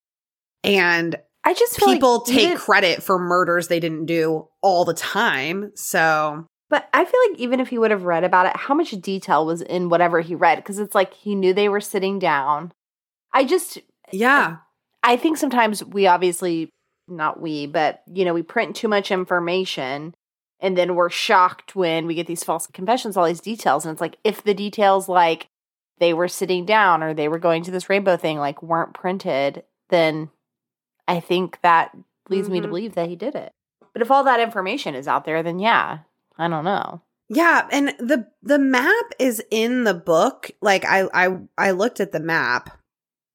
And 0.62 1.16
I 1.44 1.54
just 1.54 1.76
feel 1.78 1.92
people 1.92 2.18
like 2.18 2.26
take 2.26 2.44
even- 2.46 2.56
credit 2.58 3.02
for 3.02 3.18
murders 3.18 3.68
they 3.68 3.80
didn't 3.80 4.06
do 4.06 4.48
all 4.60 4.84
the 4.84 4.92
time. 4.94 5.70
So, 5.76 6.46
But 6.68 6.88
I 6.92 7.04
feel 7.04 7.20
like 7.30 7.38
even 7.38 7.60
if 7.60 7.68
he 7.68 7.78
would 7.78 7.90
have 7.90 8.02
read 8.04 8.24
about 8.24 8.46
it, 8.46 8.56
how 8.56 8.74
much 8.74 8.90
detail 8.90 9.46
was 9.46 9.62
in 9.62 9.88
whatever 9.88 10.20
he 10.20 10.34
read? 10.34 10.56
Because 10.56 10.78
it's 10.78 10.94
like 10.94 11.14
he 11.14 11.34
knew 11.34 11.54
they 11.54 11.68
were 11.68 11.80
sitting 11.80 12.18
down. 12.18 12.72
I 13.32 13.44
just, 13.44 13.78
yeah. 14.12 14.56
I 15.02 15.16
think 15.16 15.36
sometimes 15.36 15.84
we 15.84 16.06
obviously, 16.06 16.70
not 17.08 17.40
we, 17.40 17.66
but 17.66 18.02
you 18.12 18.24
know, 18.24 18.34
we 18.34 18.42
print 18.42 18.74
too 18.74 18.88
much 18.88 19.10
information 19.10 20.14
and 20.64 20.76
then 20.76 20.94
we're 20.96 21.10
shocked 21.10 21.76
when 21.76 22.06
we 22.06 22.14
get 22.14 22.26
these 22.26 22.42
false 22.42 22.66
confessions, 22.66 23.16
all 23.16 23.26
these 23.26 23.40
details. 23.40 23.84
And 23.84 23.92
it's 23.92 24.00
like, 24.00 24.16
if 24.24 24.42
the 24.42 24.54
details 24.54 25.08
like 25.08 25.46
they 25.98 26.12
were 26.14 26.26
sitting 26.26 26.64
down 26.64 27.02
or 27.02 27.14
they 27.14 27.28
were 27.28 27.38
going 27.38 27.62
to 27.64 27.70
this 27.70 27.88
rainbow 27.88 28.16
thing, 28.16 28.38
like 28.38 28.62
weren't 28.62 28.94
printed, 28.94 29.62
then 29.90 30.30
I 31.06 31.20
think 31.20 31.60
that 31.62 31.96
leads 32.28 32.48
me 32.48 32.60
to 32.60 32.66
Mhm. 32.66 32.70
believe 32.70 32.94
that 32.94 33.08
he 33.08 33.14
did 33.16 33.34
it. 33.34 33.52
But 33.92 34.02
if 34.02 34.10
all 34.10 34.24
that 34.24 34.40
information 34.40 34.94
is 34.96 35.06
out 35.06 35.24
there, 35.24 35.42
then 35.42 35.58
yeah, 35.60 35.98
I 36.38 36.48
don't 36.48 36.64
know. 36.64 37.02
Yeah, 37.28 37.68
and 37.70 37.88
the 37.98 38.28
the 38.42 38.58
map 38.58 39.04
is 39.18 39.42
in 39.50 39.84
the 39.84 39.94
book. 39.94 40.50
Like 40.60 40.84
I 40.84 41.08
I 41.14 41.38
I 41.56 41.70
looked 41.72 42.00
at 42.00 42.12
the 42.12 42.20
map 42.20 42.76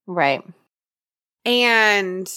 Right. 0.07 0.43
and 1.45 2.27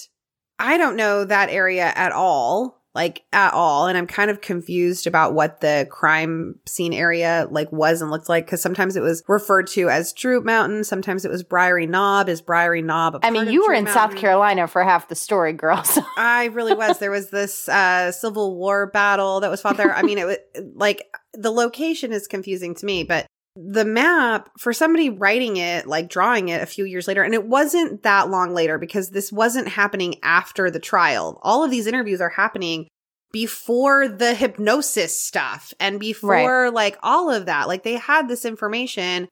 I 0.59 0.76
don't 0.78 0.97
know 0.97 1.24
that 1.24 1.51
area 1.51 1.93
at 1.95 2.12
all. 2.12 2.82
Like 2.95 3.22
at 3.32 3.55
all 3.55 3.86
and 3.86 3.97
I'm 3.97 4.07
kind 4.07 4.30
of 4.30 4.40
confused 4.40 5.07
about 5.07 5.32
what 5.32 5.61
the 5.61 5.86
crime 5.90 6.57
scene 6.66 6.93
area 6.93 7.49
like 7.51 7.72
was 7.72 8.03
and 8.03 8.11
looked 8.11 8.28
like 8.28 8.47
cuz 8.47 8.61
sometimes 8.61 8.97
it 8.97 9.01
was 9.01 9.22
referred 9.28 9.66
to 9.68 9.88
as 9.88 10.12
Droop 10.12 10.45
Mountain, 10.45 10.84
sometimes 10.84 11.24
it 11.24 11.30
was 11.30 11.43
Briary 11.43 11.86
Knob. 11.86 12.28
Is 12.28 12.43
Briary 12.43 12.82
Knob 12.82 13.16
a 13.16 13.20
I 13.22 13.30
mean, 13.30 13.51
you 13.51 13.62
were 13.62 13.74
Droop 13.74 13.88
in 13.88 13.95
South 13.95 14.16
Carolina 14.16 14.66
for 14.68 14.84
half 14.84 15.09
the 15.09 15.14
story, 15.14 15.53
girls 15.53 15.99
I 16.16 16.47
really 16.47 16.74
was. 16.74 16.99
There 16.99 17.11
was 17.11 17.30
this 17.30 17.68
uh 17.68 18.12
Civil 18.12 18.57
War 18.57 18.86
battle 18.86 19.40
that 19.40 19.51
was 19.51 19.61
fought 19.61 19.76
there. 19.76 19.95
I 19.95 20.03
mean, 20.03 20.18
it 20.18 20.26
was 20.26 20.36
like 20.74 21.07
the 21.32 21.51
location 21.51 22.12
is 22.12 22.26
confusing 22.26 22.74
to 22.74 22.86
me, 22.86 23.05
but 23.05 23.26
the 23.55 23.85
map 23.85 24.51
for 24.59 24.73
somebody 24.73 25.11
writing 25.11 25.57
it, 25.57 25.87
like 25.87 26.09
drawing 26.09 26.49
it 26.49 26.63
a 26.63 26.67
few 26.67 26.85
years 26.85 27.07
later, 27.07 27.23
and 27.23 27.35
it 27.35 27.47
wasn't 27.47 28.03
that 28.03 28.31
long 28.31 28.55
later 28.55 28.79
because 28.79 29.11
this 29.11 29.31
wasn't 29.31 29.69
happening 29.69 30.17
after 30.23 30.71
the 30.71 30.81
trial. 30.81 31.39
All 31.43 31.63
of 31.65 31.71
these 31.71 31.87
interviews 31.87 32.21
are 32.21 32.31
happening 32.31 32.89
before 33.33 34.09
the 34.09 34.35
hypnosis 34.35 35.19
stuff 35.19 35.73
and 35.81 35.99
before 35.99 36.70
like 36.70 36.99
all 37.03 37.31
of 37.31 37.47
that. 37.47 37.69
Like 37.69 37.83
they 37.83 37.97
had 37.97 38.29
this 38.29 38.45
information 38.45 39.29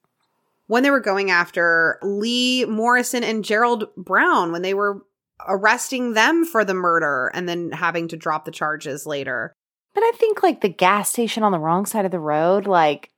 when 0.66 0.82
they 0.82 0.90
were 0.90 1.00
going 1.00 1.30
after 1.30 1.98
Lee 2.02 2.64
Morrison 2.64 3.24
and 3.24 3.44
Gerald 3.44 3.88
Brown 3.96 4.52
when 4.52 4.62
they 4.62 4.74
were 4.74 5.02
arresting 5.46 6.12
them 6.12 6.44
for 6.44 6.64
the 6.64 6.74
murder 6.74 7.30
and 7.34 7.48
then 7.48 7.72
having 7.72 8.08
to 8.08 8.16
drop 8.16 8.44
the 8.44 8.50
charges 8.50 9.06
later. 9.06 9.52
But 9.94 10.02
I 10.02 10.12
think 10.16 10.42
like 10.42 10.60
the 10.60 10.68
gas 10.68 11.10
station 11.10 11.42
on 11.42 11.52
the 11.52 11.58
wrong 11.58 11.86
side 11.86 12.04
of 12.04 12.10
the 12.10 12.20
road, 12.20 12.66
like 12.66 13.10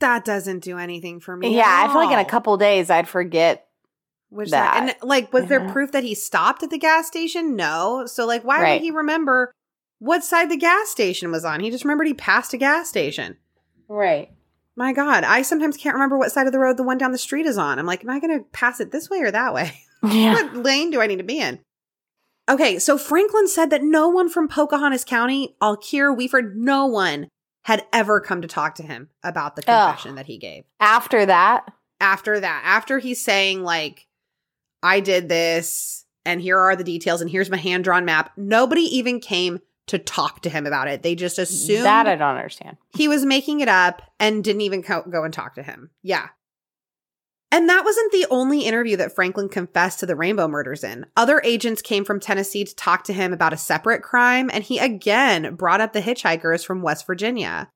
That 0.00 0.24
doesn't 0.24 0.60
do 0.60 0.78
anything 0.78 1.20
for 1.20 1.36
me. 1.36 1.56
yeah, 1.56 1.84
I 1.84 1.88
feel 1.88 1.96
like 1.96 2.12
in 2.12 2.18
a 2.18 2.22
all. 2.22 2.24
couple 2.24 2.56
days 2.56 2.90
I'd 2.90 3.08
forget. 3.08 3.66
Which 4.30 4.50
that. 4.50 4.76
and 4.76 4.94
like 5.08 5.32
was 5.32 5.46
there 5.46 5.60
mm-hmm. 5.60 5.72
proof 5.72 5.92
that 5.92 6.04
he 6.04 6.14
stopped 6.14 6.62
at 6.62 6.70
the 6.70 6.78
gas 6.78 7.06
station? 7.06 7.56
No. 7.56 8.04
So 8.06 8.26
like 8.26 8.44
why 8.44 8.60
Right. 8.62 8.72
would 8.74 8.82
he 8.82 8.90
remember 8.90 9.52
what 10.00 10.22
side 10.22 10.50
the 10.50 10.56
gas 10.56 10.88
station 10.90 11.30
was 11.32 11.44
on? 11.44 11.60
He 11.60 11.70
just 11.70 11.84
remembered 11.84 12.06
he 12.06 12.14
passed 12.14 12.52
a 12.52 12.58
gas 12.58 12.88
station. 12.88 13.36
Right. 13.88 14.30
My 14.76 14.92
God, 14.92 15.24
I 15.24 15.42
sometimes 15.42 15.76
can't 15.76 15.94
remember 15.94 16.16
what 16.18 16.30
side 16.30 16.46
of 16.46 16.52
the 16.52 16.58
road 16.60 16.76
the 16.76 16.84
one 16.84 16.98
down 16.98 17.10
the 17.10 17.18
street 17.18 17.46
is 17.46 17.58
on. 17.58 17.78
I'm 17.80 17.86
like, 17.86 18.04
am 18.04 18.10
I 18.10 18.20
going 18.20 18.38
to 18.38 18.44
pass 18.52 18.78
it 18.78 18.92
this 18.92 19.10
way 19.10 19.18
or 19.20 19.30
that 19.30 19.52
way? 19.54 19.72
Yeah. 20.08 20.34
what 20.34 20.54
lane 20.54 20.90
do 20.92 21.00
I 21.00 21.08
need 21.08 21.16
to 21.16 21.24
be 21.24 21.40
in? 21.40 21.58
Okay, 22.48 22.78
so 22.78 22.96
Franklin 22.96 23.48
said 23.48 23.70
that 23.70 23.82
no 23.82 24.08
one 24.08 24.28
from 24.28 24.46
Pocahontas 24.46 25.04
County, 25.04 25.56
Alkire, 25.60 26.16
Weeford, 26.16 26.54
no 26.54 26.86
one 26.86 27.26
had 27.68 27.84
ever 27.92 28.18
come 28.18 28.40
to 28.40 28.48
talk 28.48 28.74
to 28.76 28.82
him 28.82 29.10
about 29.22 29.54
the 29.56 29.62
Ugh. 29.68 29.88
confession 29.90 30.14
that 30.14 30.24
he 30.24 30.38
gave. 30.38 30.64
After 30.80 31.26
that, 31.26 31.70
After 32.00 32.40
that, 32.40 32.62
after 32.64 32.98
he's 32.98 33.22
saying, 33.22 33.62
like, 33.62 34.06
I 34.82 35.00
did 35.00 35.28
this 35.28 36.06
and 36.24 36.40
here 36.40 36.58
are 36.58 36.74
the 36.76 36.84
details 36.84 37.20
and 37.20 37.28
here's 37.30 37.50
my 37.50 37.56
hand 37.58 37.84
drawn 37.84 38.04
map, 38.06 38.32
nobody 38.38 38.82
even 38.82 39.20
came 39.20 39.60
to 39.88 39.98
talk 39.98 40.40
to 40.42 40.50
him 40.50 40.64
about 40.66 40.88
it. 40.88 41.02
They 41.02 41.14
just 41.14 41.38
assumed 41.38 41.84
that 41.84 42.06
I 42.06 42.14
don't 42.16 42.36
understand. 42.36 42.76
he 42.96 43.06
was 43.08 43.24
making 43.26 43.60
it 43.60 43.68
up 43.68 44.00
and 44.18 44.42
didn't 44.44 44.62
even 44.62 44.82
co- 44.82 45.02
go 45.02 45.24
and 45.24 45.34
talk 45.34 45.54
to 45.56 45.62
him. 45.62 45.90
Yeah. 46.02 46.28
And 47.50 47.68
that 47.68 47.84
wasn't 47.84 48.12
the 48.12 48.26
only 48.30 48.62
interview 48.62 48.96
that 48.98 49.14
Franklin 49.14 49.48
confessed 49.48 50.00
to 50.00 50.06
the 50.06 50.16
Rainbow 50.16 50.48
murders 50.48 50.84
in. 50.84 51.06
Other 51.16 51.40
agents 51.44 51.80
came 51.80 52.04
from 52.04 52.20
Tennessee 52.20 52.64
to 52.64 52.74
talk 52.74 53.04
to 53.04 53.12
him 53.12 53.32
about 53.32 53.54
a 53.54 53.56
separate 53.56 54.02
crime, 54.02 54.50
and 54.52 54.62
he 54.62 54.78
again 54.78 55.54
brought 55.54 55.80
up 55.80 55.94
the 55.94 56.02
hitchhikers 56.02 56.64
from 56.64 56.82
West 56.82 57.06
Virginia. 57.06 57.70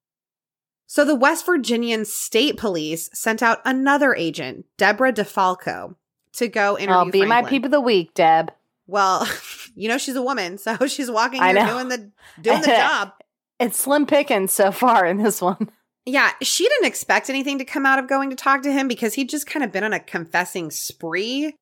So 0.86 1.06
the 1.06 1.14
West 1.14 1.46
Virginian 1.46 2.04
State 2.04 2.58
Police 2.58 3.08
sent 3.14 3.42
out 3.42 3.60
another 3.64 4.14
agent, 4.14 4.66
Deborah 4.76 5.12
DeFalco, 5.12 5.94
to 6.34 6.48
go 6.48 6.76
interview 6.76 6.94
I'll 6.94 7.10
be 7.10 7.20
my 7.20 7.36
Franklin. 7.36 7.50
peep 7.50 7.64
of 7.64 7.70
the 7.70 7.80
week, 7.80 8.12
Deb. 8.12 8.52
Well, 8.86 9.26
you 9.74 9.88
know 9.88 9.96
she's 9.96 10.16
a 10.16 10.22
woman, 10.22 10.58
so 10.58 10.76
she's 10.86 11.10
walking 11.10 11.42
here 11.42 11.54
doing 11.54 11.88
the 11.88 12.10
doing 12.42 12.60
the 12.60 12.66
job. 12.76 13.12
It's 13.58 13.78
slim 13.78 14.04
pickings 14.04 14.52
so 14.52 14.70
far 14.70 15.06
in 15.06 15.16
this 15.16 15.40
one. 15.40 15.70
Yeah, 16.04 16.32
she 16.42 16.68
didn't 16.68 16.86
expect 16.86 17.30
anything 17.30 17.58
to 17.58 17.64
come 17.64 17.86
out 17.86 17.98
of 17.98 18.08
going 18.08 18.30
to 18.30 18.36
talk 18.36 18.62
to 18.62 18.72
him 18.72 18.88
because 18.88 19.14
he'd 19.14 19.28
just 19.28 19.46
kind 19.46 19.62
of 19.64 19.70
been 19.72 19.84
on 19.84 19.92
a 19.92 20.00
confessing 20.00 20.70
spree. 20.70 21.54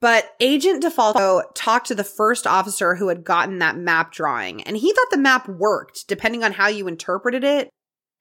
But 0.00 0.34
Agent 0.40 0.82
DeFalco 0.82 1.42
talked 1.54 1.86
to 1.86 1.94
the 1.94 2.02
first 2.04 2.46
officer 2.46 2.96
who 2.96 3.08
had 3.08 3.24
gotten 3.24 3.60
that 3.60 3.76
map 3.76 4.10
drawing, 4.12 4.62
and 4.64 4.76
he 4.76 4.92
thought 4.92 5.10
the 5.10 5.16
map 5.16 5.48
worked 5.48 6.08
depending 6.08 6.42
on 6.42 6.52
how 6.52 6.66
you 6.68 6.88
interpreted 6.88 7.44
it. 7.44 7.70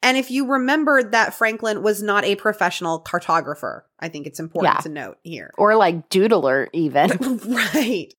And 0.03 0.15
if 0.18 0.32
you 0.32 0.48
remembered 0.48 1.11
that 1.11 1.34
Franklin 1.34 1.84
was 1.84 2.02
not 2.02 2.23
a 2.23 2.36
professional 2.36 3.03
cartographer, 3.03 3.82
I 3.99 4.10
think 4.10 4.26
it's 4.28 4.40
important 4.40 4.76
Yeah. 4.76 4.82
to 4.82 4.90
note 4.90 5.18
here. 5.23 5.52
Or 5.57 5.76
like 5.76 6.10
doodler, 6.10 6.68
even. 6.73 7.10
right. 7.48 8.14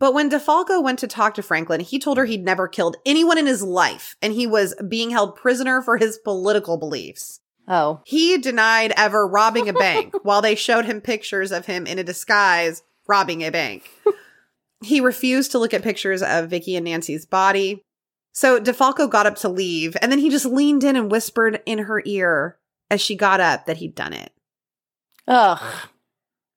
But 0.00 0.12
when 0.12 0.30
DeFalco 0.30 0.82
went 0.82 0.98
to 1.00 1.06
talk 1.06 1.34
to 1.34 1.42
Franklin, 1.42 1.80
he 1.80 1.98
told 1.98 2.18
her 2.18 2.24
he'd 2.24 2.44
never 2.44 2.66
killed 2.66 2.96
anyone 3.06 3.38
in 3.38 3.46
his 3.46 3.62
life 3.62 4.16
and 4.20 4.32
he 4.32 4.46
was 4.46 4.74
being 4.88 5.10
held 5.10 5.36
prisoner 5.36 5.80
for 5.82 5.96
his 5.96 6.18
political 6.18 6.76
beliefs. 6.76 7.40
Oh. 7.68 8.00
He 8.04 8.36
denied 8.38 8.92
ever 8.96 9.26
robbing 9.26 9.68
a 9.68 9.72
bank 9.72 10.14
while 10.24 10.42
they 10.42 10.54
showed 10.54 10.84
him 10.84 11.00
pictures 11.00 11.52
of 11.52 11.66
him 11.66 11.86
in 11.86 11.98
a 11.98 12.04
disguise 12.04 12.82
robbing 13.06 13.42
a 13.42 13.50
bank. 13.50 13.88
he 14.82 15.00
refused 15.00 15.52
to 15.52 15.58
look 15.58 15.72
at 15.72 15.82
pictures 15.82 16.22
of 16.22 16.50
Vicki 16.50 16.76
and 16.76 16.84
Nancy's 16.84 17.24
body. 17.24 17.82
So 18.32 18.60
DeFalco 18.60 19.08
got 19.08 19.26
up 19.26 19.36
to 19.36 19.48
leave 19.48 19.96
and 20.02 20.10
then 20.10 20.18
he 20.18 20.28
just 20.28 20.46
leaned 20.46 20.82
in 20.82 20.96
and 20.96 21.10
whispered 21.10 21.62
in 21.66 21.78
her 21.78 22.02
ear 22.04 22.58
as 22.90 23.00
she 23.00 23.14
got 23.14 23.40
up 23.40 23.66
that 23.66 23.76
he'd 23.76 23.94
done 23.94 24.12
it. 24.12 24.32
Ugh. 25.28 25.62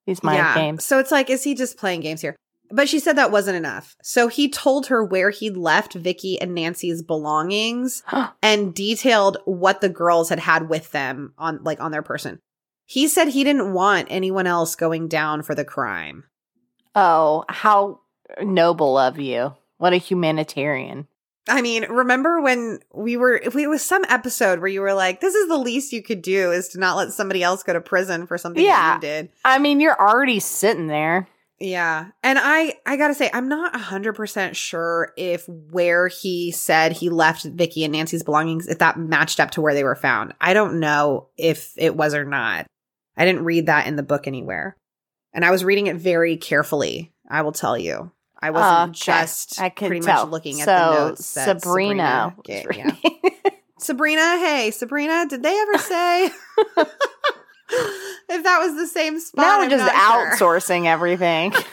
These 0.08 0.24
mind 0.24 0.56
games. 0.56 0.84
So 0.84 1.00
it's 1.00 1.12
like, 1.12 1.30
is 1.30 1.44
he 1.44 1.54
just 1.54 1.78
playing 1.78 2.02
games 2.02 2.22
here? 2.22 2.36
But 2.72 2.90
she 2.90 3.00
said 3.00 3.16
that 3.16 3.32
wasn't 3.32 3.58
enough. 3.58 3.96
So 4.02 4.28
he 4.28 4.50
told 4.50 4.88
her 4.88 5.04
where 5.04 5.30
he'd 5.30 5.56
left 5.58 5.94
Vicki 5.94 6.40
and 6.42 6.54
Nancy's 6.54 7.02
belongings 7.02 8.04
and 8.44 8.74
detailed 8.74 9.38
what 9.46 9.82
the 9.82 9.90
girls 9.90 10.30
had 10.30 10.40
had 10.40 10.70
with 10.70 10.92
them 10.92 11.34
on 11.38 11.64
like 11.64 11.80
on 11.80 11.92
their 11.92 12.02
person. 12.02 12.40
He 12.86 13.08
said 13.08 13.28
he 13.30 13.44
didn't 13.44 13.74
want 13.74 14.08
anyone 14.10 14.48
else 14.48 14.76
going 14.76 15.08
down 15.08 15.42
for 15.44 15.54
the 15.56 15.66
crime. 15.66 16.24
oh, 16.96 17.44
how 17.50 18.00
noble 18.42 18.98
of 18.98 19.20
you. 19.20 19.54
What 19.78 19.94
a 19.94 19.98
humanitarian. 19.98 21.08
I 21.50 21.62
mean, 21.62 21.84
remember 21.90 22.42
when 22.42 22.80
we 22.94 23.16
were 23.16 23.38
if 23.38 23.56
we, 23.56 23.64
it 23.64 23.70
was 23.70 23.82
some 23.82 24.04
episode 24.10 24.60
where 24.60 24.68
you 24.68 24.82
were 24.82 24.94
like, 24.94 25.22
this 25.22 25.34
is 25.36 25.48
the 25.48 25.58
least 25.58 25.94
you 25.94 26.02
could 26.04 26.22
do 26.22 26.52
is 26.52 26.68
to 26.70 26.80
not 26.80 26.98
let 26.98 27.14
somebody 27.14 27.42
else 27.44 27.64
go 27.64 27.72
to 27.74 27.80
prison 27.80 28.28
for 28.28 28.38
something 28.38 28.64
Yeah. 28.64 28.76
that 28.76 28.96
you 28.96 29.02
did. 29.02 29.30
I 29.46 29.58
mean, 29.60 29.80
you're 29.80 29.98
already 30.00 30.40
sitting 30.42 30.88
there. 30.88 31.28
Yeah. 31.60 32.10
And 32.24 32.38
I 32.40 32.76
I 32.86 32.98
got 32.98 33.08
to 33.08 33.14
say 33.16 33.30
I'm 33.34 33.48
not 33.50 33.74
100% 33.74 34.56
sure 34.56 35.12
if 35.18 35.48
where 35.48 36.08
he 36.08 36.52
said 36.52 36.92
he 36.92 37.10
left 37.10 37.46
Vicki 37.46 37.84
and 37.84 37.94
Nancy's 37.94 38.24
belongings 38.24 38.68
if 38.68 38.78
that 38.80 39.00
matched 39.00 39.40
up 39.40 39.52
to 39.52 39.62
where 39.62 39.74
they 39.74 39.84
were 39.84 39.96
found. 39.96 40.34
I 40.40 40.54
don't 40.54 40.80
know 40.80 41.30
if 41.38 41.74
it 41.78 41.96
was 41.96 42.14
or 42.14 42.26
not. 42.26 42.68
I 43.18 43.26
didn't 43.26 43.44
read 43.46 43.66
that 43.66 43.88
in 43.88 43.96
the 43.96 44.04
book 44.04 44.28
anywhere. 44.28 44.78
And 45.34 45.44
I 45.44 45.52
was 45.52 45.64
reading 45.66 45.88
it 45.88 45.96
very 45.98 46.38
carefully, 46.38 47.12
I 47.30 47.42
will 47.42 47.52
tell 47.52 47.78
you. 47.78 48.12
I 48.40 48.52
wasn't 48.52 48.72
uh, 48.72 48.84
Okay. 48.90 49.22
just 49.24 49.60
I 49.60 49.70
could 49.70 49.88
pretty 49.88 50.06
tell. 50.06 50.26
much 50.26 50.32
looking 50.32 50.62
at 50.62 50.66
so, 50.66 50.72
the 50.74 51.10
notes 51.10 51.26
Sabrina. 51.26 52.36
was 52.38 52.44
gave- 52.46 52.68
yeah. 52.76 52.92
Sabrina, 53.80 54.22
hey, 54.40 54.70
Sabrina, 54.72 55.26
did 55.28 55.42
they 55.44 55.56
ever 55.60 55.78
say 55.80 56.30
if 58.30 58.44
that 58.44 58.60
was 58.60 58.76
the 58.76 58.88
same 58.88 59.20
spot? 59.20 59.44
now 59.44 59.58
we're 59.58 59.66
I'm 59.66 59.70
just 59.70 59.86
not 59.86 60.38
sure. 60.38 60.60
outsourcing 60.60 60.86
everything. 60.86 61.54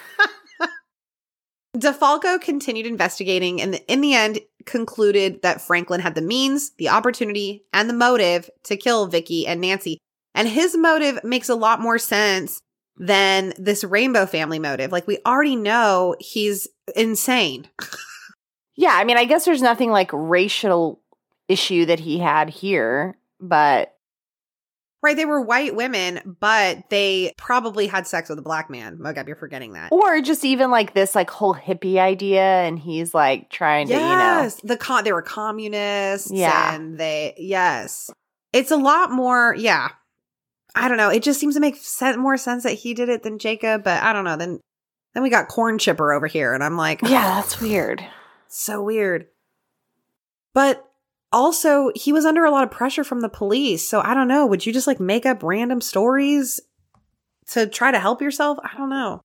DeFalco 1.76 2.40
continued 2.40 2.86
investigating 2.86 3.60
and 3.60 3.80
in 3.88 4.00
the 4.00 4.14
end 4.14 4.38
concluded 4.64 5.42
that 5.42 5.60
Franklin 5.60 6.00
had 6.00 6.14
the 6.14 6.22
means, 6.22 6.70
the 6.78 6.88
opportunity, 6.88 7.64
and 7.72 7.88
the 7.88 7.94
motive 7.94 8.48
to 8.64 8.76
kill 8.76 9.06
Vicki 9.06 9.46
and 9.46 9.60
Nancy. 9.60 9.98
And 10.34 10.48
his 10.48 10.76
motive 10.76 11.22
makes 11.24 11.48
a 11.48 11.54
lot 11.54 11.80
more 11.80 11.98
sense 11.98 12.60
than 12.96 13.52
this 13.58 13.82
rainbow 13.82 14.26
family 14.26 14.58
motive. 14.58 14.92
Like 14.92 15.06
we 15.06 15.18
already 15.26 15.56
know 15.56 16.14
he's 16.20 16.68
insane. 16.94 17.68
yeah, 18.76 18.92
I 18.94 19.04
mean, 19.04 19.16
I 19.16 19.24
guess 19.24 19.44
there's 19.44 19.62
nothing 19.62 19.90
like 19.90 20.10
racial 20.12 21.00
issue 21.48 21.86
that 21.86 22.00
he 22.00 22.18
had 22.18 22.50
here, 22.50 23.18
but 23.40 23.93
Right, 25.05 25.18
they 25.18 25.26
were 25.26 25.43
white 25.43 25.76
women, 25.76 26.36
but 26.40 26.89
they 26.89 27.35
probably 27.36 27.86
had 27.86 28.06
sex 28.06 28.31
with 28.31 28.39
a 28.39 28.43
black 28.43 28.70
man. 28.70 28.97
Mogab, 28.97 29.26
you're 29.26 29.36
forgetting 29.36 29.74
that. 29.74 29.93
or 29.93 30.22
just 30.22 30.47
even 30.47 30.70
like 30.70 30.94
this 30.94 31.14
like 31.14 31.28
whole 31.28 31.55
hippie 31.55 31.98
idea 31.98 32.43
and 32.43 32.78
he's 32.78 33.12
like 33.12 33.51
trying 33.51 33.86
to, 33.89 33.93
you 33.93 34.01
know. 34.01 34.06
yes, 34.06 34.59
the 34.64 34.78
con- 34.78 35.05
they 35.05 35.12
were 35.12 35.20
communists. 35.20 36.31
Yeah. 36.32 36.74
and 36.74 36.97
they 36.97 37.35
yes, 37.36 38.10
it's 38.55 38.70
a 38.70 38.78
lot 38.78 39.10
more. 39.10 39.55
Yeah, 39.59 39.90
I 40.74 40.89
don't 40.89 40.97
know. 40.97 41.10
It 41.10 41.22
just 41.22 41.39
seems 41.39 41.55
to 41.55 41.60
make 41.60 41.76
sen- 41.76 42.18
more 42.18 42.39
sense 42.39 42.62
that 42.62 42.72
he 42.72 42.94
did 42.94 43.10
it 43.10 43.22
than 43.22 43.39
Jacob, 43.39 43.85
but 43.85 44.02
I 44.02 44.14
don't 44.14 44.24
know. 44.24 44.39
Then 44.39 44.59
then 45.12 45.22
we 45.22 45.28
got 45.28 45.48
corn 45.48 45.78
chipper 45.78 46.14
over 46.14 46.26
here, 46.26 46.55
and 46.55 46.64
I'm 46.64 46.78
like. 46.78 47.02
Yeah, 47.02 47.31
oh. 47.31 47.35
that's 47.43 47.60
weird. 47.60 48.02
so 48.48 48.82
weird. 48.82 49.26
But 50.55 50.82
also, 51.35 51.90
he 51.94 52.12
was 52.12 52.24
under 52.24 52.44
a 52.44 52.51
lot 52.51 52.65
of 52.65 52.70
pressure 52.70 53.05
from 53.05 53.20
the 53.20 53.28
police. 53.28 53.86
So 53.89 54.01
I 54.01 54.15
don't 54.15 54.28
know. 54.28 54.47
Would 54.47 54.65
you 54.65 54.73
just 54.73 54.86
like 54.86 55.01
make 55.01 55.27
up 55.27 55.43
random 55.43 55.81
stories 55.81 56.61
to 57.48 57.66
try 57.66 57.90
to 57.90 57.98
help 57.98 58.23
yourself? 58.23 58.59
I 58.62 58.77
don't 58.78 58.89
know. 58.90 59.20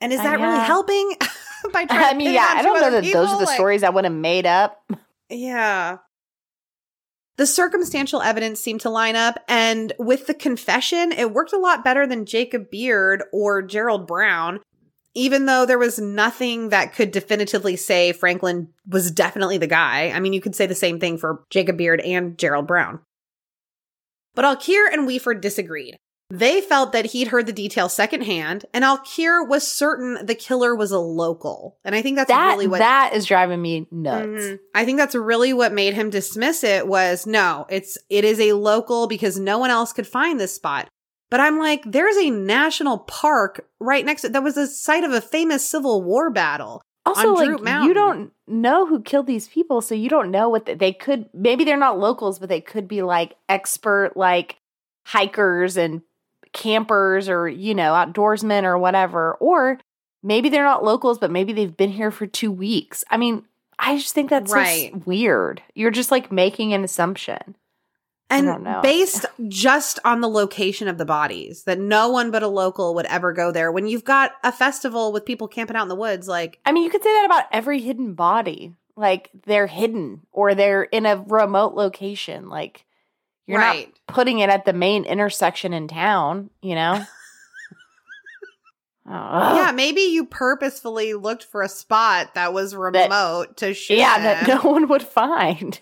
And 0.00 0.12
is 0.12 0.20
that 0.20 0.40
really 0.40 0.58
helping? 0.58 1.12
By 1.72 1.84
trying 1.84 2.04
I 2.04 2.14
mean, 2.14 2.32
yeah, 2.32 2.48
I 2.50 2.62
don't 2.62 2.80
know 2.80 2.90
that 2.90 3.04
those 3.04 3.30
are 3.30 3.38
the 3.38 3.46
Like- 3.46 3.54
stories 3.54 3.82
I 3.82 3.90
would 3.90 4.04
have 4.04 4.12
made 4.12 4.46
up. 4.46 4.82
Yeah. 5.28 5.98
The 7.36 7.46
circumstantial 7.46 8.22
evidence 8.22 8.60
seemed 8.60 8.80
to 8.82 8.90
line 8.90 9.14
up, 9.16 9.38
and 9.46 9.92
with 9.98 10.26
the 10.26 10.32
confession, 10.32 11.12
it 11.12 11.32
worked 11.32 11.52
a 11.52 11.58
lot 11.58 11.84
better 11.84 12.06
than 12.06 12.24
Jacob 12.24 12.70
Beard 12.70 13.24
or 13.30 13.60
Gerald 13.60 14.06
Brown, 14.06 14.60
even 15.16 15.46
though 15.46 15.64
there 15.64 15.78
was 15.78 15.98
nothing 15.98 16.68
that 16.68 16.94
could 16.94 17.10
definitively 17.10 17.74
say 17.74 18.12
Franklin 18.12 18.68
was 18.86 19.10
definitely 19.10 19.56
the 19.56 19.66
guy. 19.66 20.10
I 20.10 20.20
mean, 20.20 20.34
you 20.34 20.42
could 20.42 20.54
say 20.54 20.66
the 20.66 20.74
same 20.74 21.00
thing 21.00 21.16
for 21.16 21.42
Jacob 21.50 21.78
Beard 21.78 22.00
and 22.02 22.38
Gerald 22.38 22.66
Brown. 22.66 23.00
But 24.34 24.44
Alkire 24.44 24.92
and 24.92 25.08
Weeford 25.08 25.40
disagreed. 25.40 25.96
They 26.28 26.60
felt 26.60 26.92
that 26.92 27.06
he'd 27.06 27.28
heard 27.28 27.46
the 27.46 27.52
details 27.52 27.94
secondhand, 27.94 28.66
and 28.74 28.84
Alkire 28.84 29.48
was 29.48 29.66
certain 29.66 30.26
the 30.26 30.34
killer 30.34 30.74
was 30.74 30.90
a 30.90 30.98
local. 30.98 31.78
And 31.84 31.94
I 31.94 32.02
think 32.02 32.16
that's 32.16 32.28
that 32.28 32.50
really 32.54 32.66
what 32.66 32.80
that 32.80 33.12
is 33.14 33.24
driving 33.26 33.62
me 33.62 33.86
nuts. 33.90 34.26
Mhm. 34.26 34.58
I 34.74 34.84
think 34.84 34.98
that's 34.98 35.14
really 35.14 35.52
what 35.52 35.72
made 35.72 35.94
him 35.94 36.10
dismiss 36.10 36.62
it 36.62 36.86
was 36.86 37.26
no, 37.26 37.64
it's 37.70 37.96
it 38.10 38.24
is 38.24 38.40
a 38.40 38.52
local 38.54 39.06
because 39.06 39.38
no 39.38 39.58
one 39.58 39.70
else 39.70 39.92
could 39.92 40.06
find 40.06 40.38
this 40.38 40.54
spot. 40.54 40.88
But 41.30 41.40
I'm 41.40 41.58
like, 41.58 41.82
there's 41.84 42.16
a 42.16 42.30
national 42.30 42.98
park 42.98 43.66
right 43.80 44.04
next 44.04 44.22
to 44.22 44.28
that 44.28 44.42
was 44.42 44.54
the 44.54 44.66
site 44.66 45.04
of 45.04 45.12
a 45.12 45.20
famous 45.20 45.68
Civil 45.68 46.02
War 46.02 46.30
battle. 46.30 46.82
Also, 47.04 47.34
like 47.34 47.84
you 47.84 47.94
don't 47.94 48.32
know 48.48 48.84
who 48.84 49.00
killed 49.00 49.28
these 49.28 49.46
people, 49.46 49.80
so 49.80 49.94
you 49.94 50.08
don't 50.08 50.30
know 50.30 50.48
what 50.48 50.66
the, 50.66 50.74
they 50.74 50.92
could. 50.92 51.28
Maybe 51.32 51.64
they're 51.64 51.76
not 51.76 51.98
locals, 51.98 52.40
but 52.40 52.48
they 52.48 52.60
could 52.60 52.88
be 52.88 53.02
like 53.02 53.36
expert, 53.48 54.16
like 54.16 54.56
hikers 55.04 55.76
and 55.76 56.02
campers, 56.52 57.28
or 57.28 57.48
you 57.48 57.74
know, 57.74 57.92
outdoorsmen 57.92 58.64
or 58.64 58.76
whatever. 58.76 59.34
Or 59.34 59.78
maybe 60.22 60.48
they're 60.48 60.64
not 60.64 60.84
locals, 60.84 61.18
but 61.18 61.30
maybe 61.30 61.52
they've 61.52 61.76
been 61.76 61.92
here 61.92 62.10
for 62.10 62.26
two 62.26 62.50
weeks. 62.50 63.04
I 63.08 63.16
mean, 63.18 63.44
I 63.78 63.96
just 63.98 64.14
think 64.14 64.30
that's 64.30 64.50
so 64.50 65.02
weird. 65.04 65.62
You're 65.74 65.92
just 65.92 66.10
like 66.10 66.32
making 66.32 66.72
an 66.72 66.82
assumption. 66.82 67.56
And 68.28 68.82
based 68.82 69.24
just 69.46 70.00
on 70.04 70.20
the 70.20 70.28
location 70.28 70.88
of 70.88 70.98
the 70.98 71.04
bodies, 71.04 71.62
that 71.62 71.78
no 71.78 72.08
one 72.10 72.30
but 72.32 72.42
a 72.42 72.48
local 72.48 72.94
would 72.96 73.06
ever 73.06 73.32
go 73.32 73.52
there. 73.52 73.70
When 73.70 73.86
you've 73.86 74.02
got 74.04 74.32
a 74.42 74.50
festival 74.50 75.12
with 75.12 75.24
people 75.24 75.46
camping 75.46 75.76
out 75.76 75.82
in 75.84 75.88
the 75.88 75.94
woods, 75.94 76.26
like 76.26 76.58
I 76.66 76.72
mean, 76.72 76.82
you 76.82 76.90
could 76.90 77.02
say 77.04 77.12
that 77.12 77.24
about 77.26 77.44
every 77.52 77.80
hidden 77.80 78.14
body. 78.14 78.74
Like 78.96 79.30
they're 79.44 79.66
hidden 79.68 80.22
or 80.32 80.54
they're 80.54 80.82
in 80.82 81.06
a 81.06 81.22
remote 81.28 81.74
location. 81.74 82.48
Like 82.48 82.84
you're 83.46 83.60
Right. 83.60 83.88
not 83.88 84.14
putting 84.14 84.40
it 84.40 84.50
at 84.50 84.64
the 84.64 84.72
main 84.72 85.04
intersection 85.04 85.72
in 85.72 85.86
town, 85.86 86.50
you 86.62 86.74
know? 86.74 87.04
Oh, 89.08 89.54
yeah, 89.54 89.70
maybe 89.70 90.00
you 90.00 90.24
purposefully 90.24 91.14
looked 91.14 91.44
for 91.44 91.62
a 91.62 91.68
spot 91.68 92.34
that 92.34 92.52
was 92.52 92.74
remote 92.74 93.56
to 93.58 93.72
shoot. 93.72 93.98
yeah, 93.98 94.18
that 94.20 94.48
no 94.48 94.56
one 94.72 94.88
would 94.88 95.04
find. 95.04 95.80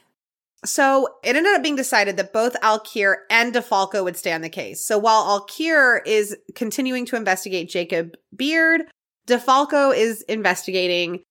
So 0.64 1.08
it 1.22 1.36
ended 1.36 1.54
up 1.54 1.62
being 1.62 1.76
decided 1.76 2.16
that 2.16 2.32
both 2.32 2.58
Alkire 2.60 3.16
and 3.30 3.54
DeFalco 3.54 4.02
would 4.02 4.16
stay 4.16 4.32
on 4.32 4.40
the 4.40 4.48
case. 4.48 4.84
So 4.84 4.98
while 4.98 5.40
Alkire 5.40 6.00
is 6.06 6.36
continuing 6.54 7.04
to 7.06 7.16
investigate 7.16 7.68
Jacob 7.68 8.14
Beard, 8.34 8.82
DeFalco 9.26 9.94
is 9.94 10.22
investigating 10.22 11.22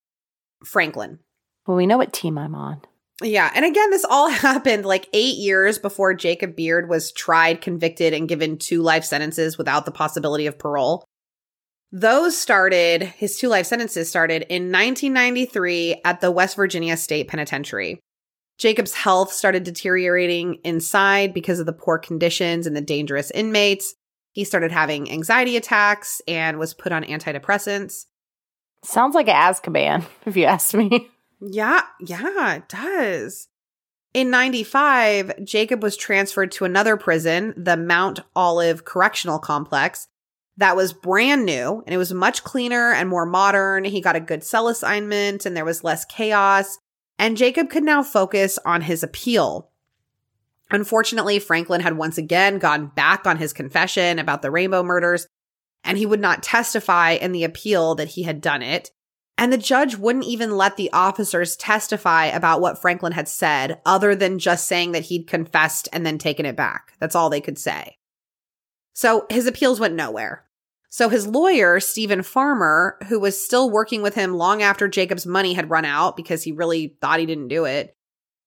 Franklin. 0.64 1.19
Well, 1.65 1.77
we 1.77 1.88
know 1.88 1.97
what 1.97 2.14
team 2.14 2.38
I'm 2.38 2.55
on. 2.55 2.81
Yeah. 3.22 3.51
And 3.55 3.65
again, 3.65 3.89
this 3.89 4.05
all 4.05 4.30
happened 4.30 4.85
like 4.85 5.10
eight 5.14 5.38
years 5.38 5.80
before 5.80 6.14
Jacob 6.14 6.55
Beard 6.55 6.89
was 6.89 7.11
tried, 7.11 7.61
convicted, 7.61 8.14
and 8.14 8.30
given 8.30 8.57
two 8.57 8.81
life 8.81 9.03
sentences 9.03 9.57
without 9.57 9.85
the 9.85 9.91
possibility 9.91 10.45
of 10.45 10.60
parole. 10.60 11.03
Those 11.91 12.35
started, 12.35 13.03
his 13.03 13.38
two 13.38 13.49
life 13.49 13.68
sentences 13.68 14.10
started 14.10 14.43
in 14.49 14.72
1993 14.72 16.01
at 16.03 16.22
the 16.22 16.31
West 16.31 16.55
Virginia 16.55 16.97
State 16.97 17.27
Penitentiary. 17.27 17.99
Jacob's 18.57 18.93
health 18.93 19.31
started 19.31 19.63
deteriorating 19.63 20.59
inside 20.63 21.34
because 21.34 21.59
of 21.59 21.65
the 21.65 21.73
poor 21.73 21.97
conditions 21.97 22.67
and 22.67 22.75
the 22.75 22.81
dangerous 22.81 23.31
inmates. 23.31 23.95
He 24.31 24.43
started 24.43 24.71
having 24.71 25.11
anxiety 25.11 25.57
attacks 25.57 26.21
and 26.27 26.57
was 26.57 26.73
put 26.73 26.91
on 26.91 27.03
antidepressants. 27.03 28.05
Sounds 28.84 29.15
like 29.15 29.27
Azkaban, 29.27 30.05
if 30.25 30.35
you 30.35 30.45
ask 30.45 30.73
me. 30.73 31.09
Yeah, 31.41 31.81
yeah, 31.99 32.55
it 32.55 32.69
does. 32.69 33.47
In 34.13 34.30
95, 34.30 35.43
Jacob 35.43 35.81
was 35.81 35.97
transferred 35.97 36.51
to 36.53 36.65
another 36.65 36.97
prison, 36.97 37.53
the 37.57 37.75
Mount 37.75 38.19
Olive 38.35 38.85
Correctional 38.85 39.39
Complex, 39.39 40.07
that 40.57 40.75
was 40.75 40.93
brand 40.93 41.45
new 41.45 41.84
and 41.85 41.93
it 41.93 41.97
was 41.97 42.13
much 42.13 42.43
cleaner 42.43 42.91
and 42.91 43.09
more 43.09 43.25
modern. 43.25 43.84
He 43.84 44.01
got 44.01 44.15
a 44.15 44.21
good 44.21 44.43
cell 44.43 44.67
assignment 44.67 45.45
and 45.45 45.57
there 45.57 45.65
was 45.65 45.84
less 45.84 46.05
chaos. 46.05 46.77
And 47.19 47.38
Jacob 47.38 47.69
could 47.69 47.84
now 47.84 48.03
focus 48.03 48.60
on 48.65 48.81
his 48.81 49.03
appeal. 49.03 49.69
Unfortunately, 50.72 51.40
Franklin 51.40 51.81
had 51.81 51.98
once 51.98 52.18
again 52.18 52.57
gone 52.57 52.88
back 52.88 53.27
on 53.27 53.38
his 53.38 53.53
confession 53.53 54.19
about 54.19 54.41
the 54.41 54.52
Rainbow 54.52 54.84
murders, 54.84 55.27
and 55.84 55.98
he 55.98 56.06
would 56.06 56.19
not 56.19 56.41
testify 56.41 57.11
in 57.11 57.31
the 57.31 57.44
appeal 57.44 57.95
that 57.95 58.10
he 58.10 58.23
had 58.23 58.41
done 58.41 58.61
it. 58.61 58.91
And 59.38 59.52
the 59.52 59.57
judge 59.57 59.95
wouldn't 59.95 60.26
even 60.26 60.57
let 60.57 60.77
the 60.77 60.91
officers 60.94 61.56
testify 61.56 62.26
about 62.26 62.61
what 62.61 62.80
Franklin 62.80 63.14
had 63.14 63.27
said, 63.27 63.81
other 63.85 64.15
than 64.15 64.40
just 64.40 64.68
saying 64.68 64.91
that 64.94 65.06
he'd 65.06 65.27
confessed 65.27 65.90
and 65.91 66.06
then 66.06 66.18
taken 66.18 66.45
it 66.45 66.56
back. 66.56 66.94
That's 66.99 67.15
all 67.15 67.30
they 67.30 67.41
could 67.41 67.57
say. 67.57 67.98
So 68.94 69.26
his 69.30 69.48
appeals 69.48 69.80
went 69.80 69.95
nowhere. 69.95 70.45
So 70.93 71.09
his 71.09 71.25
lawyer, 71.25 71.79
Stephen 71.79 72.21
Farmer, 72.21 72.99
who 73.07 73.19
was 73.19 73.43
still 73.43 73.71
working 73.71 74.03
with 74.03 74.13
him 74.13 74.35
long 74.35 74.61
after 74.61 74.87
Jacob's 74.87 75.25
money 75.25 75.55
had 75.55 75.71
run 75.71 75.85
out 75.85 76.15
because 76.15 76.43
he 76.43 76.51
really 76.51 76.95
thought 77.01 77.19
he 77.19 77.25
didn't 77.25 77.47
do 77.47 77.65
it, 77.65 77.95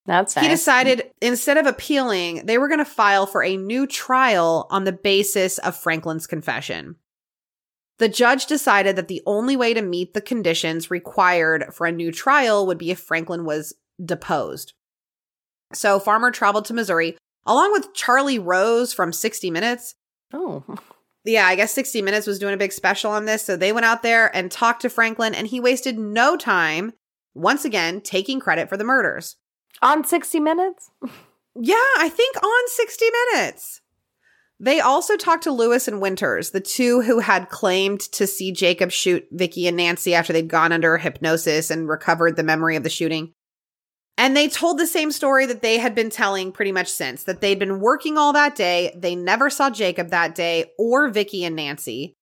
That's 0.05 0.33
he 0.33 0.43
nice. 0.43 0.51
decided 0.51 1.11
instead 1.21 1.57
of 1.57 1.67
appealing, 1.67 2.47
they 2.47 2.57
were 2.57 2.69
going 2.69 2.79
to 2.79 2.85
file 2.85 3.27
for 3.27 3.43
a 3.43 3.57
new 3.57 3.85
trial 3.85 4.69
on 4.71 4.85
the 4.85 4.93
basis 4.93 5.59
of 5.59 5.77
Franklin's 5.77 6.29
confession. 6.29 6.95
The 7.99 8.09
judge 8.09 8.47
decided 8.47 8.95
that 8.95 9.09
the 9.09 9.23
only 9.27 9.57
way 9.57 9.75
to 9.75 9.83
meet 9.83 10.15
the 10.15 10.21
conditions 10.21 10.89
required 10.89 11.75
for 11.75 11.85
a 11.85 11.91
new 11.91 12.13
trial 12.13 12.65
would 12.69 12.79
be 12.79 12.93
if 12.93 13.01
Franklin 13.01 13.45
was 13.45 13.75
deposed. 14.01 14.73
So 15.73 15.99
Farmer 15.99 16.31
traveled 16.31 16.67
to 16.67 16.75
Missouri 16.75 17.17
along 17.45 17.73
with 17.73 17.93
Charlie 17.93 18.39
Rose 18.39 18.93
from 18.93 19.13
60 19.13 19.51
Minutes. 19.51 19.97
Oh, 20.33 20.63
Yeah, 21.27 21.47
I 21.47 21.57
guess 21.57 21.73
60 21.73 22.03
Minutes 22.03 22.27
was 22.27 22.39
doing 22.39 22.55
a 22.55 22.59
big 22.59 22.73
special 22.73 23.11
on 23.11 23.25
this. 23.25 23.43
So 23.43 23.57
they 23.57 23.73
went 23.73 23.85
out 23.85 24.03
there 24.03 24.35
and 24.35 24.51
talked 24.51 24.83
to 24.83 24.89
Franklin, 24.89 25.35
and 25.35 25.47
he 25.49 25.59
wasted 25.59 25.99
no 25.99 26.37
time, 26.37 26.93
once 27.35 27.65
again, 27.65 28.01
taking 28.01 28.39
credit 28.39 28.69
for 28.69 28.77
the 28.77 28.85
murders. 28.85 29.37
on 29.83 30.05
60 30.05 30.41
Minutes? 30.41 30.91
Yeah, 31.55 31.75
I 31.99 32.09
think 32.09 32.37
on 32.43 32.69
60 32.69 33.05
Minutes. 33.35 33.81
They 34.59 34.81
also 34.81 35.17
talked 35.17 35.43
to 35.45 35.51
Lewis 35.51 35.87
and 35.87 36.01
Winters, 36.01 36.51
the 36.51 36.61
two 36.61 37.03
who 37.03 37.19
had 37.19 37.51
claimed 37.51 38.01
to 38.13 38.27
see 38.27 38.53
Jacob 38.53 38.91
shoot 38.91 39.27
Vicki 39.31 39.67
and 39.67 39.77
Nancy 39.77 40.15
after 40.15 40.33
they'd 40.33 40.49
gone 40.49 40.73
under 40.73 40.97
hypnosis 40.97 41.71
and 41.71 41.89
recovered 41.89 42.37
the 42.37 42.43
memory 42.43 42.77
of 42.77 42.83
the 42.83 42.89
shooting. 42.89 43.35
And 44.19 44.35
they 44.35 44.49
told 44.49 44.79
the 44.79 44.87
same 44.87 45.13
story 45.13 45.45
that 45.47 45.61
they 45.61 45.79
had 45.79 45.95
been 45.95 46.09
telling 46.09 46.51
pretty 46.51 46.73
much 46.73 46.89
since 46.89 47.25
that 47.25 47.41
they'd 47.41 47.59
been 47.59 47.81
working 47.81 48.17
all 48.17 48.33
that 48.33 48.57
day. 48.57 48.95
They 48.97 49.15
never 49.15 49.51
saw 49.51 49.69
Jacob 49.69 50.09
that 50.09 50.35
day 50.35 50.73
or 50.79 51.09
Vicki 51.09 51.45
and 51.45 51.57
Nancy. 51.57 52.15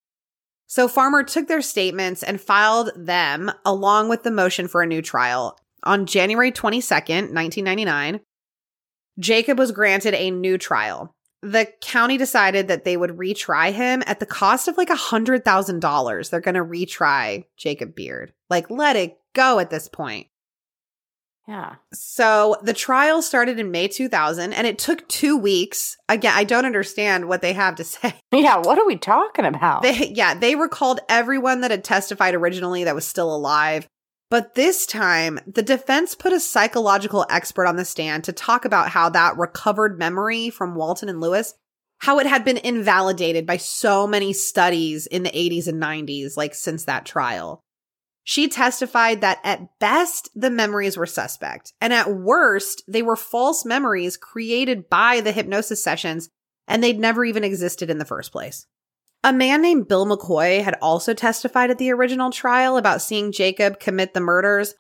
So 0.66 0.88
Farmer 0.88 1.22
took 1.22 1.46
their 1.46 1.62
statements 1.62 2.22
and 2.22 2.40
filed 2.40 2.90
them 2.96 3.52
along 3.64 4.08
with 4.08 4.24
the 4.24 4.30
motion 4.30 4.66
for 4.66 4.82
a 4.82 4.86
new 4.86 5.02
trial. 5.02 5.56
On 5.84 6.06
January 6.06 6.50
22nd, 6.50 7.32
1999, 7.32 8.20
Jacob 9.20 9.58
was 9.58 9.70
granted 9.70 10.14
a 10.14 10.30
new 10.30 10.58
trial. 10.58 11.14
The 11.42 11.68
county 11.80 12.16
decided 12.16 12.68
that 12.68 12.84
they 12.84 12.96
would 12.96 13.10
retry 13.10 13.72
him 13.72 14.02
at 14.06 14.18
the 14.18 14.26
cost 14.26 14.66
of 14.66 14.76
like 14.78 14.90
a 14.90 14.94
$100,000. 14.94 16.30
They're 16.30 16.40
going 16.40 16.54
to 16.54 16.64
retry 16.64 17.44
Jacob 17.56 17.94
Beard. 17.94 18.32
Like, 18.48 18.70
let 18.70 18.96
it 18.96 19.18
go 19.34 19.58
at 19.58 19.70
this 19.70 19.86
point. 19.86 20.26
Yeah. 21.46 21.74
So 21.92 22.56
the 22.62 22.72
trial 22.72 23.20
started 23.20 23.58
in 23.58 23.70
May 23.70 23.88
2000 23.88 24.52
and 24.52 24.66
it 24.66 24.78
took 24.78 25.06
two 25.08 25.36
weeks. 25.36 25.96
Again, 26.08 26.32
I 26.34 26.44
don't 26.44 26.64
understand 26.64 27.28
what 27.28 27.42
they 27.42 27.52
have 27.52 27.76
to 27.76 27.84
say. 27.84 28.14
Yeah, 28.32 28.56
what 28.56 28.78
are 28.78 28.86
we 28.86 28.96
talking 28.96 29.44
about? 29.44 29.82
They, 29.82 30.12
yeah, 30.14 30.34
they 30.34 30.56
recalled 30.56 31.00
everyone 31.08 31.60
that 31.60 31.70
had 31.70 31.84
testified 31.84 32.34
originally 32.34 32.84
that 32.84 32.94
was 32.94 33.06
still 33.06 33.34
alive. 33.34 33.86
But 34.30 34.54
this 34.54 34.86
time, 34.86 35.38
the 35.46 35.62
defense 35.62 36.14
put 36.14 36.32
a 36.32 36.40
psychological 36.40 37.26
expert 37.28 37.66
on 37.66 37.76
the 37.76 37.84
stand 37.84 38.24
to 38.24 38.32
talk 38.32 38.64
about 38.64 38.88
how 38.88 39.10
that 39.10 39.36
recovered 39.36 39.98
memory 39.98 40.50
from 40.50 40.74
Walton 40.74 41.08
and 41.08 41.20
Lewis, 41.20 41.54
how 41.98 42.18
it 42.18 42.26
had 42.26 42.44
been 42.44 42.56
invalidated 42.56 43.46
by 43.46 43.58
so 43.58 44.06
many 44.06 44.32
studies 44.32 45.06
in 45.06 45.22
the 45.22 45.30
80s 45.30 45.68
and 45.68 45.80
90s, 45.80 46.36
like 46.36 46.54
since 46.54 46.84
that 46.86 47.04
trial. 47.04 47.63
She 48.26 48.48
testified 48.48 49.20
that 49.20 49.38
at 49.44 49.78
best, 49.78 50.30
the 50.34 50.50
memories 50.50 50.96
were 50.96 51.06
suspect, 51.06 51.74
and 51.80 51.92
at 51.92 52.10
worst, 52.10 52.82
they 52.88 53.02
were 53.02 53.16
false 53.16 53.66
memories 53.66 54.16
created 54.16 54.88
by 54.88 55.20
the 55.20 55.32
hypnosis 55.32 55.84
sessions, 55.84 56.30
and 56.66 56.82
they'd 56.82 56.98
never 56.98 57.24
even 57.26 57.44
existed 57.44 57.90
in 57.90 57.98
the 57.98 58.06
first 58.06 58.32
place. 58.32 58.66
A 59.22 59.32
man 59.32 59.60
named 59.60 59.88
Bill 59.88 60.06
McCoy 60.06 60.62
had 60.62 60.76
also 60.80 61.12
testified 61.12 61.70
at 61.70 61.78
the 61.78 61.90
original 61.90 62.30
trial 62.30 62.78
about 62.78 63.02
seeing 63.02 63.30
Jacob 63.30 63.78
commit 63.78 64.14
the 64.14 64.20
murders. 64.20 64.74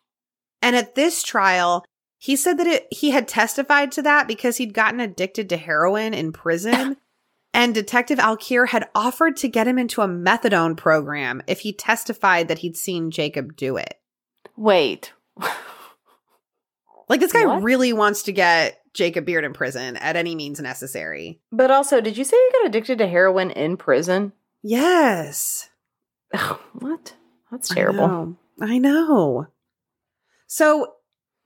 And 0.62 0.74
at 0.74 0.94
this 0.94 1.22
trial, 1.22 1.84
he 2.18 2.36
said 2.36 2.58
that 2.58 2.66
it, 2.66 2.86
he 2.90 3.10
had 3.10 3.28
testified 3.28 3.92
to 3.92 4.02
that 4.02 4.26
because 4.26 4.56
he'd 4.56 4.74
gotten 4.74 5.00
addicted 5.00 5.50
to 5.50 5.58
heroin 5.58 6.14
in 6.14 6.32
prison. 6.32 6.96
and 7.54 7.74
Detective 7.74 8.18
Alkire 8.18 8.68
had 8.68 8.88
offered 8.94 9.36
to 9.38 9.48
get 9.48 9.66
him 9.66 9.78
into 9.78 10.02
a 10.02 10.08
methadone 10.08 10.76
program 10.76 11.42
if 11.46 11.60
he 11.60 11.72
testified 11.72 12.48
that 12.48 12.58
he'd 12.58 12.76
seen 12.76 13.10
Jacob 13.10 13.56
do 13.56 13.76
it. 13.76 13.94
Wait. 14.56 15.12
Like, 17.08 17.20
this 17.20 17.32
guy 17.32 17.44
What? 17.44 17.62
really 17.62 17.92
wants 17.92 18.22
to 18.24 18.32
get 18.32 18.80
Jacob 18.94 19.26
Beard 19.26 19.44
in 19.44 19.52
prison 19.52 19.96
at 19.98 20.16
any 20.16 20.34
means 20.34 20.58
necessary. 20.58 21.38
But 21.52 21.70
also, 21.70 22.00
did 22.00 22.16
you 22.16 22.24
say 22.24 22.36
he 22.36 22.52
got 22.58 22.66
addicted 22.66 22.98
to 22.98 23.06
heroin 23.06 23.50
in 23.50 23.76
prison? 23.76 24.32
Yes. 24.62 25.68
what? 26.72 27.14
That's 27.50 27.70
I 27.70 27.74
terrible. 27.74 28.08
know. 28.08 28.36
I 28.60 28.78
know. 28.78 29.48
So 30.46 30.94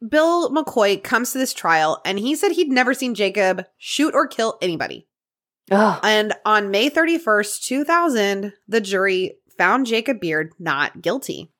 Bill 0.06 0.50
McCoy 0.50 1.02
comes 1.02 1.32
to 1.32 1.38
this 1.38 1.52
trial 1.52 2.00
and 2.04 2.18
he 2.20 2.36
said 2.36 2.52
he'd 2.52 2.70
never 2.70 2.94
seen 2.94 3.16
Jacob 3.16 3.66
shoot 3.76 4.14
or 4.14 4.28
kill 4.28 4.58
anybody. 4.62 5.07
Ugh. 5.70 6.00
And 6.02 6.34
on 6.44 6.70
May 6.70 6.90
31st, 6.90 7.62
2000, 7.62 8.52
the 8.66 8.80
jury 8.80 9.36
found 9.56 9.86
Jacob 9.86 10.20
Beard 10.20 10.52
not 10.58 11.02
guilty. 11.02 11.52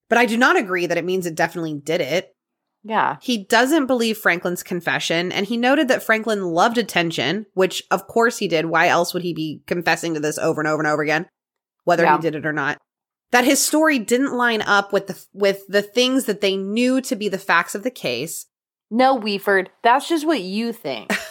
But 0.09 0.17
I 0.17 0.25
do 0.25 0.37
not 0.37 0.57
agree 0.57 0.85
that 0.85 0.97
it 0.97 1.03
means 1.03 1.25
it 1.25 1.35
definitely 1.35 1.73
did 1.73 1.99
it. 1.99 2.33
Yeah. 2.83 3.17
He 3.21 3.43
doesn't 3.43 3.87
believe 3.87 4.17
Franklin's 4.17 4.63
confession, 4.63 5.33
and 5.33 5.45
he 5.45 5.57
noted 5.57 5.89
that 5.89 6.01
Franklin 6.03 6.43
loved 6.43 6.77
attention, 6.77 7.45
which 7.55 7.83
of 7.91 8.07
course 8.07 8.37
he 8.37 8.47
did. 8.47 8.67
Why 8.67 8.87
else 8.87 9.13
would 9.13 9.23
he 9.23 9.33
be 9.33 9.61
confessing 9.67 10.13
to 10.13 10.21
this 10.21 10.37
over 10.37 10.61
and 10.61 10.67
over 10.69 10.81
and 10.81 10.87
over 10.87 11.01
again, 11.01 11.27
whether 11.83 12.03
Yeah. 12.03 12.15
he 12.15 12.21
did 12.21 12.35
it 12.35 12.45
or 12.45 12.53
not? 12.53 12.77
That 13.31 13.43
his 13.43 13.61
story 13.61 13.99
didn't 13.99 14.31
line 14.37 14.61
up 14.61 14.93
with 14.93 15.07
the 15.07 15.21
with 15.33 15.67
the 15.67 15.81
things 15.81 16.23
that 16.25 16.39
they 16.39 16.55
knew 16.55 17.01
to 17.01 17.15
be 17.17 17.27
the 17.27 17.37
facts 17.37 17.75
of 17.75 17.83
the 17.83 17.91
case. 17.91 18.45
No, 18.89 19.19
Weeford, 19.19 19.67
that's 19.83 20.07
just 20.07 20.25
what 20.25 20.39
you 20.39 20.71
think. 20.71 21.11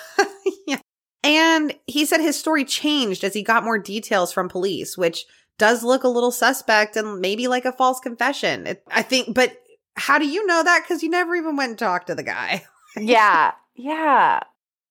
And 1.26 1.74
he 1.86 2.04
said 2.04 2.20
his 2.20 2.38
story 2.38 2.64
changed 2.64 3.24
as 3.24 3.34
he 3.34 3.42
got 3.42 3.64
more 3.64 3.78
details 3.78 4.32
from 4.32 4.48
police, 4.48 4.96
which 4.96 5.26
does 5.58 5.82
look 5.82 6.04
a 6.04 6.08
little 6.08 6.30
suspect 6.30 6.96
and 6.96 7.20
maybe 7.20 7.48
like 7.48 7.64
a 7.64 7.72
false 7.72 7.98
confession. 7.98 8.66
It, 8.66 8.82
I 8.90 9.02
think, 9.02 9.34
but 9.34 9.56
how 9.96 10.18
do 10.18 10.26
you 10.26 10.46
know 10.46 10.62
that? 10.62 10.82
Because 10.82 11.02
you 11.02 11.10
never 11.10 11.34
even 11.34 11.56
went 11.56 11.70
and 11.70 11.78
talked 11.78 12.08
to 12.08 12.14
the 12.14 12.22
guy. 12.22 12.64
Yeah. 12.98 13.52
Yeah. 13.74 14.40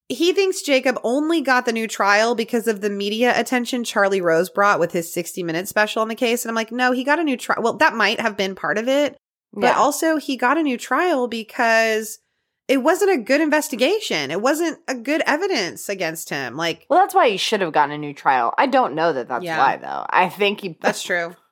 He 0.10 0.32
thinks 0.32 0.62
Jacob 0.62 0.99
only 1.03 1.41
got 1.41 1.66
the 1.66 1.74
new 1.74 1.88
trial 1.88 2.36
because 2.36 2.68
of 2.68 2.82
the 2.82 2.90
media 2.91 3.34
attention 3.36 3.84
Charlie 3.84 4.22
Rose 4.22 4.48
brought 4.48 4.80
with 4.80 4.91
his 4.91 5.12
60 5.12 5.41
minute 5.41 5.68
special 5.68 6.03
on 6.03 6.07
the 6.07 6.14
case. 6.14 6.45
And 6.45 6.52
I'm 6.52 6.56
like, 6.56 6.72
no, 6.72 6.91
he 6.91 7.03
got 7.03 7.18
a 7.18 7.24
new 7.24 7.36
trial. 7.36 7.64
Well, 7.64 7.78
that 7.78 7.95
might 7.95 8.20
have 8.20 8.38
been 8.38 8.53
part 8.53 8.78
of 8.78 8.88
it, 8.88 9.18
but 9.53 9.64
yeah. 9.64 9.80
also 9.80 10.18
he 10.18 10.38
got 10.38 10.60
a 10.60 10.62
new 10.62 10.78
trial 10.78 11.28
because 11.28 12.20
it 12.68 12.78
wasn't 12.78 13.12
a 13.12 13.18
good 13.18 13.42
investigation. 13.42 14.32
It 14.32 14.42
wasn't 14.42 14.80
a 14.88 14.96
good 14.96 15.22
evidence 15.26 15.88
against 15.90 16.30
him. 16.30 16.56
Like, 16.58 16.86
well, 16.90 17.00
that's 17.00 17.14
why 17.14 17.30
he 17.30 17.38
should 17.38 17.62
have 17.62 17.74
gotten 17.74 17.92
a 17.94 17.98
new 17.98 18.14
trial. 18.14 18.54
I 18.58 18.66
don't 18.68 18.96
know 18.96 19.14
that 19.14 19.28
that's 19.28 19.44
Yeah. 19.46 19.58
why, 19.60 19.78
though. 19.78 20.06
I 20.10 20.30
think 20.30 20.62
he. 20.62 20.78
that's 20.82 21.04
true. 21.04 21.36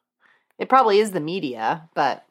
It 0.59 0.69
probably 0.69 0.99
is 0.99 1.11
the 1.11 1.19
media, 1.19 1.89
but 1.95 2.23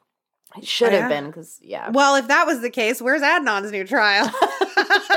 it 0.57 0.65
should 0.67 0.93
Yeah. 0.93 1.01
have 1.01 1.09
been 1.11 1.27
because, 1.27 1.59
yeah. 1.61 1.91
Well, 1.91 2.15
if 2.15 2.29
that 2.29 2.47
was 2.47 2.61
the 2.61 2.71
case, 2.71 3.03
where's 3.03 3.21
Adnan's 3.21 3.73
new 3.73 3.85
trial? 3.85 4.31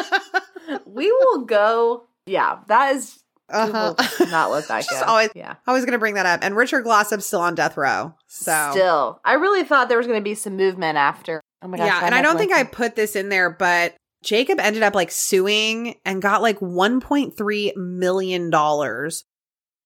we 0.86 1.12
will 1.12 1.46
go. 1.46 2.06
Yeah, 2.26 2.58
that 2.68 2.96
is. 2.96 3.20
uh-huh. 3.50 3.94
not 4.32 4.50
let 4.50 4.68
that 4.70 4.86
Just 4.86 4.90
go. 5.06 5.06
always- 5.06 5.30
yeah. 5.36 5.56
I 5.68 5.72
was 5.74 5.84
going 5.86 5.94
to 5.94 6.00
bring 6.00 6.16
that 6.16 6.26
up. 6.26 6.40
And 6.44 6.56
Richard 6.56 6.82
Glossip's 6.82 7.28
still 7.28 7.42
on 7.42 7.54
death 7.54 7.78
row. 7.78 8.16
So, 8.28 8.70
Still, 8.72 9.20
I 9.24 9.34
really 9.34 9.64
thought 9.64 9.88
there 9.88 10.00
was 10.00 10.08
going 10.08 10.20
to 10.20 10.24
be 10.24 10.34
some 10.36 10.58
movement 10.58 10.98
after. 10.98 11.42
Oh 11.62 11.68
my 11.68 11.78
gosh! 11.78 11.88
yeah. 11.88 12.06
And 12.06 12.14
I 12.16 12.22
don't 12.22 12.38
think 12.38 12.52
I 12.54 12.64
put 12.64 12.96
this 12.96 13.16
in 13.16 13.30
there, 13.30 13.50
but 13.50 13.96
Jacob 14.24 14.60
ended 14.60 14.84
up 14.84 14.96
like 14.96 15.12
suing 15.12 15.96
and 16.06 16.22
got 16.22 16.42
like 16.42 16.60
$1.3 16.60 17.76
million 17.76 18.52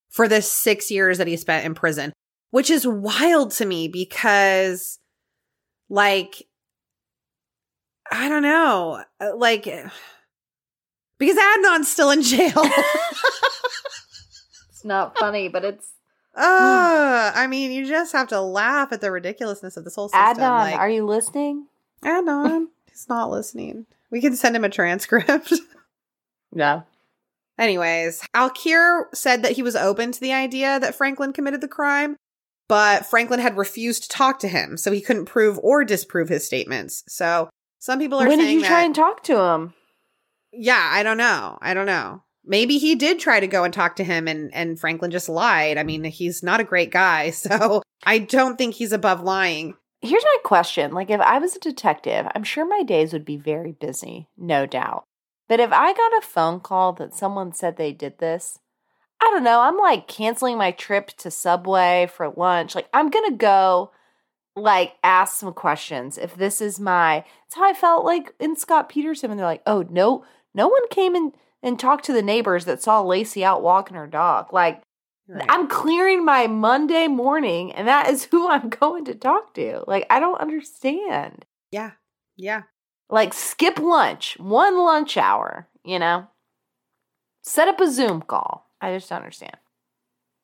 for 0.10 0.28
the 0.28 0.42
six 0.42 0.90
years 0.92 1.18
that 1.18 1.28
he 1.28 1.38
spent 1.38 1.66
in 1.66 1.74
prison, 1.76 2.12
which 2.52 2.70
is 2.70 2.88
wild 2.88 3.52
to 3.52 3.66
me 3.66 3.88
because, 3.88 4.98
like, 5.90 6.44
I 8.12 8.28
don't 8.30 8.44
know. 8.44 9.04
uh, 9.22 9.36
Like, 9.38 9.64
because 11.20 11.38
Adnan's 11.38 11.92
still 11.92 12.12
in 12.12 12.22
jail. 12.24 12.64
It's 14.72 14.86
not 14.86 15.18
funny, 15.18 15.50
but 15.50 15.66
it's 15.66 15.92
Uh, 16.40 17.32
I 17.36 17.48
mean, 17.48 17.72
you 17.72 17.86
just 17.86 18.14
have 18.14 18.28
to 18.30 18.40
laugh 18.42 18.92
at 18.92 19.02
the 19.02 19.12
ridiculousness 19.12 19.76
of 19.78 19.84
this 19.84 19.96
whole 19.96 20.10
system. 20.10 20.22
Adnan. 20.38 20.60
like, 20.60 20.76
are 20.76 20.90
you 20.90 21.06
listening? 21.06 21.68
Adnan, 22.04 22.68
he's 22.90 23.08
not 23.10 23.30
listening. 23.30 23.86
We 24.10 24.22
can 24.22 24.36
send 24.36 24.56
him 24.56 24.64
a 24.64 24.70
transcript. 24.70 25.54
Yeah. 26.52 26.82
Anyways, 27.60 28.24
Alkire 28.36 29.04
said 29.14 29.44
that 29.44 29.52
he 29.52 29.62
was 29.62 29.76
open 29.76 30.12
to 30.12 30.20
the 30.20 30.34
idea 30.34 30.80
that 30.80 30.96
Franklin 30.96 31.32
committed 31.32 31.62
the 31.62 31.68
crime, 31.68 32.16
but 32.68 33.06
Franklin 33.06 33.40
had 33.40 33.56
refused 33.56 34.04
to 34.04 34.10
talk 34.10 34.40
to 34.40 34.48
him, 34.48 34.76
so 34.76 34.92
he 34.92 35.00
couldn't 35.00 35.26
prove 35.26 35.60
or 35.62 35.84
disprove 35.86 36.30
his 36.30 36.44
statements. 36.44 37.04
So 37.08 37.50
some 37.78 38.00
people 38.00 38.20
are 38.20 38.28
When 38.28 38.40
saying 38.40 38.48
did 38.48 38.54
you 38.56 38.62
that, 38.62 38.68
try 38.68 38.82
and 38.84 38.96
talk 38.96 39.22
to 39.26 39.38
him? 39.40 39.74
yeah, 40.52 40.90
I 40.92 41.04
don't 41.04 41.18
know. 41.18 41.60
I 41.62 41.76
don't 41.76 41.86
know. 41.86 42.24
Maybe 42.50 42.80
he 42.80 42.96
did 42.96 43.20
try 43.20 43.40
to 43.40 43.46
go 43.48 43.64
and 43.64 43.72
talk 43.72 43.96
to 43.98 44.04
him 44.04 44.28
and 44.28 44.54
and 44.54 44.80
Franklin 44.80 45.12
just 45.12 45.30
lied. 45.30 45.78
I 45.78 45.84
mean, 45.84 46.04
he's 46.04 46.42
not 46.42 46.60
a 46.60 46.66
great 46.66 46.92
guy, 46.92 47.30
so 47.30 47.84
I 48.04 48.18
don't 48.18 48.58
think 48.58 48.74
he's 48.74 48.92
above 48.92 49.22
lying. 49.22 49.76
Here's 50.02 50.24
my 50.24 50.38
question. 50.44 50.94
Like, 50.94 51.10
if 51.10 51.20
I 51.20 51.40
was 51.40 51.56
a 51.56 51.60
detective, 51.60 52.26
I'm 52.34 52.44
sure 52.44 52.66
my 52.66 52.84
days 52.84 53.14
would 53.14 53.26
be 53.26 53.38
very 53.38 53.74
busy, 53.74 54.30
no 54.38 54.66
doubt. 54.66 55.04
But 55.48 55.60
if 55.60 55.72
I 55.72 55.94
got 55.94 56.18
a 56.18 56.22
phone 56.26 56.62
call 56.62 56.94
that 56.94 57.14
someone 57.14 57.54
said 57.54 57.76
they 57.76 57.92
did 57.92 58.18
this, 58.18 58.60
I 59.22 59.26
don't 59.32 59.44
know. 59.44 59.60
I'm 59.60 59.78
like 59.78 60.08
canceling 60.08 60.58
my 60.58 60.72
trip 60.72 61.10
to 61.18 61.30
Subway 61.30 62.10
for 62.12 62.34
lunch. 62.36 62.76
Like, 62.76 62.88
I'm 62.94 63.10
going 63.10 63.30
to 63.30 63.38
go, 63.38 63.92
like, 64.56 64.94
ask 65.04 65.38
some 65.38 65.54
questions. 65.54 66.18
If 66.18 66.36
this 66.36 66.62
is 66.62 66.80
my, 66.80 67.26
it's 67.46 67.56
how 67.56 67.70
I 67.70 67.74
felt 67.74 68.06
like 68.06 68.34
in 68.40 68.56
Scott 68.56 68.88
Peterson. 68.88 69.32
And 69.32 69.40
they're 69.40 69.46
like, 69.46 69.64
oh, 69.68 69.86
no, 69.90 70.24
no 70.54 70.70
one 70.70 70.88
came 70.90 71.16
in 71.16 71.34
and 71.62 71.80
talk 71.80 72.02
to 72.04 72.14
the 72.14 72.22
neighbors 72.22 72.66
that 72.66 72.82
saw 72.82 73.04
Laci 73.04 73.44
out 73.44 73.62
walking 73.62 73.98
her 73.98 74.08
dog. 74.08 74.54
Like, 74.54 74.82
I'm 75.48 75.68
clearing 75.68 76.26
my 76.26 76.48
Monday 76.48 77.08
morning, 77.08 77.72
and 77.74 77.88
that 77.88 78.10
is 78.10 78.24
who 78.32 78.50
I'm 78.50 78.70
going 78.70 79.06
to 79.06 79.16
talk 79.16 79.54
to. 79.56 79.84
Like, 79.88 80.06
I 80.10 80.20
don't 80.20 80.42
understand. 80.42 81.46
yeah. 81.72 81.92
Yeah. 82.38 82.64
Like, 83.10 83.34
skip 83.34 83.80
lunch, 83.80 84.38
one 84.40 84.78
lunch 84.78 85.18
hour, 85.18 85.68
you 85.84 86.00
know? 86.00 86.28
Set 87.44 87.68
up 87.68 87.82
a 87.82 87.92
Zoom 87.92 88.22
call. 88.22 88.70
I 88.80 88.94
just 88.94 89.10
don't 89.10 89.18
understand. 89.18 89.58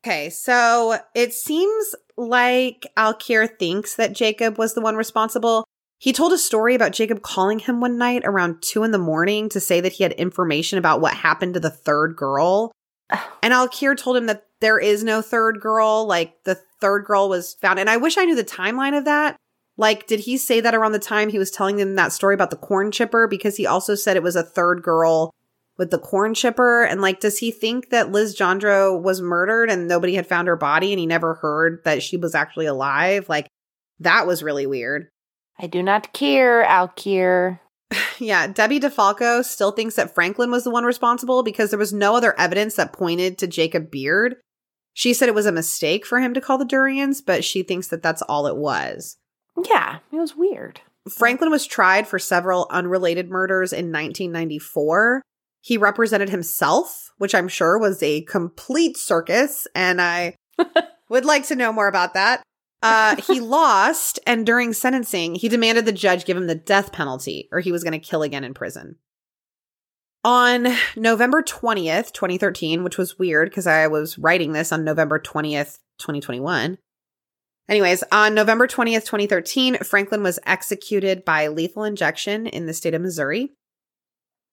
Okay, 0.03 0.29
so 0.29 0.97
it 1.13 1.33
seems 1.33 1.95
like 2.17 2.85
Alkire 2.97 3.47
thinks 3.57 3.95
that 3.95 4.13
Jacob 4.13 4.57
was 4.57 4.73
the 4.73 4.81
one 4.81 4.95
responsible. 4.95 5.63
He 5.97 6.13
told 6.13 6.33
a 6.33 6.37
story 6.37 6.75
about 6.75 6.91
Jacob 6.91 7.21
calling 7.21 7.59
him 7.59 7.79
one 7.79 7.97
night 7.97 8.23
around 8.25 8.61
two 8.61 8.83
in 8.83 8.91
the 8.91 8.97
morning 8.97 9.49
to 9.49 9.59
say 9.59 9.79
that 9.81 9.93
he 9.93 10.03
had 10.03 10.11
information 10.13 10.77
about 10.77 11.01
what 11.01 11.13
happened 11.13 11.53
to 11.53 11.59
the 11.59 11.69
third 11.69 12.15
girl. 12.15 12.71
And 13.43 13.53
Alkire 13.53 13.95
told 13.95 14.17
him 14.17 14.25
that 14.25 14.47
there 14.59 14.79
is 14.79 15.03
no 15.03 15.21
third 15.21 15.61
girl. 15.61 16.07
Like 16.07 16.43
the 16.45 16.59
third 16.81 17.05
girl 17.05 17.29
was 17.29 17.53
found. 17.53 17.77
And 17.77 17.91
I 17.91 17.97
wish 17.97 18.17
I 18.17 18.25
knew 18.25 18.35
the 18.35 18.43
timeline 18.43 18.97
of 18.97 19.05
that. 19.05 19.35
Like, 19.77 20.07
did 20.07 20.21
he 20.21 20.37
say 20.37 20.61
that 20.61 20.73
around 20.73 20.93
the 20.93 20.99
time 20.99 21.29
he 21.29 21.37
was 21.37 21.51
telling 21.51 21.75
them 21.75 21.95
that 21.95 22.11
story 22.11 22.33
about 22.33 22.49
the 22.49 22.55
corn 22.55 22.91
chipper? 22.91 23.27
Because 23.27 23.57
he 23.57 23.67
also 23.67 23.93
said 23.93 24.17
it 24.17 24.23
was 24.23 24.35
a 24.35 24.43
third 24.43 24.81
girl 24.81 25.31
with 25.77 25.91
the 25.91 25.99
corn 25.99 26.33
chipper. 26.33 26.83
And 26.83 27.01
like, 27.01 27.19
does 27.19 27.37
he 27.37 27.51
think 27.51 27.89
that 27.89 28.11
Liz 28.11 28.35
Johndrow 28.35 28.99
was 28.99 29.21
murdered 29.21 29.69
and 29.69 29.87
nobody 29.87 30.15
had 30.15 30.27
found 30.27 30.47
her 30.47 30.55
body 30.55 30.91
and 30.91 30.99
he 30.99 31.05
never 31.05 31.35
heard 31.35 31.83
that 31.83 32.01
she 32.01 32.17
was 32.17 32.33
actually 32.33 32.65
alive? 32.65 33.27
Like, 33.29 33.47
that 33.99 34.25
was 34.25 34.43
really 34.43 34.65
weird. 34.65 35.09
I 35.57 35.67
do 35.67 35.81
not 35.81 36.13
care, 36.13 36.63
Alkire. 36.63 37.59
Yeah, 38.17 38.47
Debbie 38.47 38.79
DeFalco 38.79 39.43
still 39.43 39.71
thinks 39.71 39.95
that 39.95 40.15
Franklin 40.15 40.49
was 40.49 40.63
the 40.63 40.71
one 40.71 40.85
responsible 40.85 41.43
because 41.43 41.69
there 41.69 41.79
was 41.79 41.91
no 41.91 42.15
other 42.15 42.37
evidence 42.39 42.75
that 42.75 42.93
pointed 42.93 43.37
to 43.37 43.47
Jacob 43.47 43.91
Beard. 43.91 44.37
She 44.93 45.13
said 45.13 45.27
it 45.27 45.35
was 45.35 45.45
a 45.45 45.51
mistake 45.51 46.05
for 46.05 46.21
him 46.21 46.33
to 46.33 46.41
call 46.41 46.57
the 46.57 46.65
Durians, 46.65 47.21
but 47.21 47.43
she 47.43 47.61
thinks 47.61 47.89
that 47.89 48.01
that's 48.01 48.21
all 48.23 48.47
it 48.47 48.55
was. 48.55 49.17
Yeah, 49.69 49.99
it 50.11 50.15
was 50.15 50.35
weird. 50.35 50.79
Franklin 51.09 51.51
was 51.51 51.65
tried 51.65 52.07
for 52.07 52.17
several 52.17 52.67
unrelated 52.71 53.29
murders 53.29 53.73
in 53.73 53.91
1994. 53.91 55.21
He 55.61 55.77
represented 55.77 56.29
himself, 56.29 57.11
which 57.17 57.35
I'm 57.35 57.47
sure 57.47 57.77
was 57.77 58.01
a 58.01 58.21
complete 58.21 58.97
circus, 58.97 59.67
and 59.75 60.01
I 60.01 60.35
would 61.09 61.25
like 61.25 61.45
to 61.47 61.55
know 61.55 61.73
more 61.73 61.87
about 61.87 62.13
that. 62.13 62.41
Uh, 62.81 63.15
he 63.27 63.39
lost, 63.39 64.19
and 64.27 64.45
during 64.45 64.73
sentencing, 64.73 65.35
he 65.35 65.49
demanded 65.49 65.85
the 65.85 65.91
judge 65.91 66.25
give 66.25 66.37
him 66.37 66.47
the 66.47 66.55
death 66.55 66.91
penalty, 66.91 67.49
or 67.51 67.59
he 67.59 67.71
was 67.71 67.83
going 67.83 67.99
to 67.99 67.99
kill 67.99 68.21
again 68.21 68.43
in 68.43 68.53
prison. 68.53 68.97
On 70.23 70.67
November 70.95 71.43
20th, 71.43 72.11
2013, 72.11 72.83
which 72.83 72.97
was 72.97 73.19
weird 73.19 73.49
because 73.49 73.67
I 73.67 73.87
was 73.87 74.17
writing 74.17 74.53
this 74.53 74.71
on 74.71 74.83
November 74.83 75.19
20th, 75.19 75.79
2021. 75.99 76.77
Anyways, 77.67 78.03
on 78.11 78.35
November 78.35 78.67
20th, 78.67 79.05
2013, 79.05 79.77
Franklin 79.77 80.21
was 80.21 80.39
executed 80.45 81.25
by 81.25 81.47
lethal 81.47 81.83
injection 81.83 82.45
in 82.47 82.65
the 82.65 82.73
state 82.73 82.93
of 82.93 83.01
Missouri. 83.01 83.53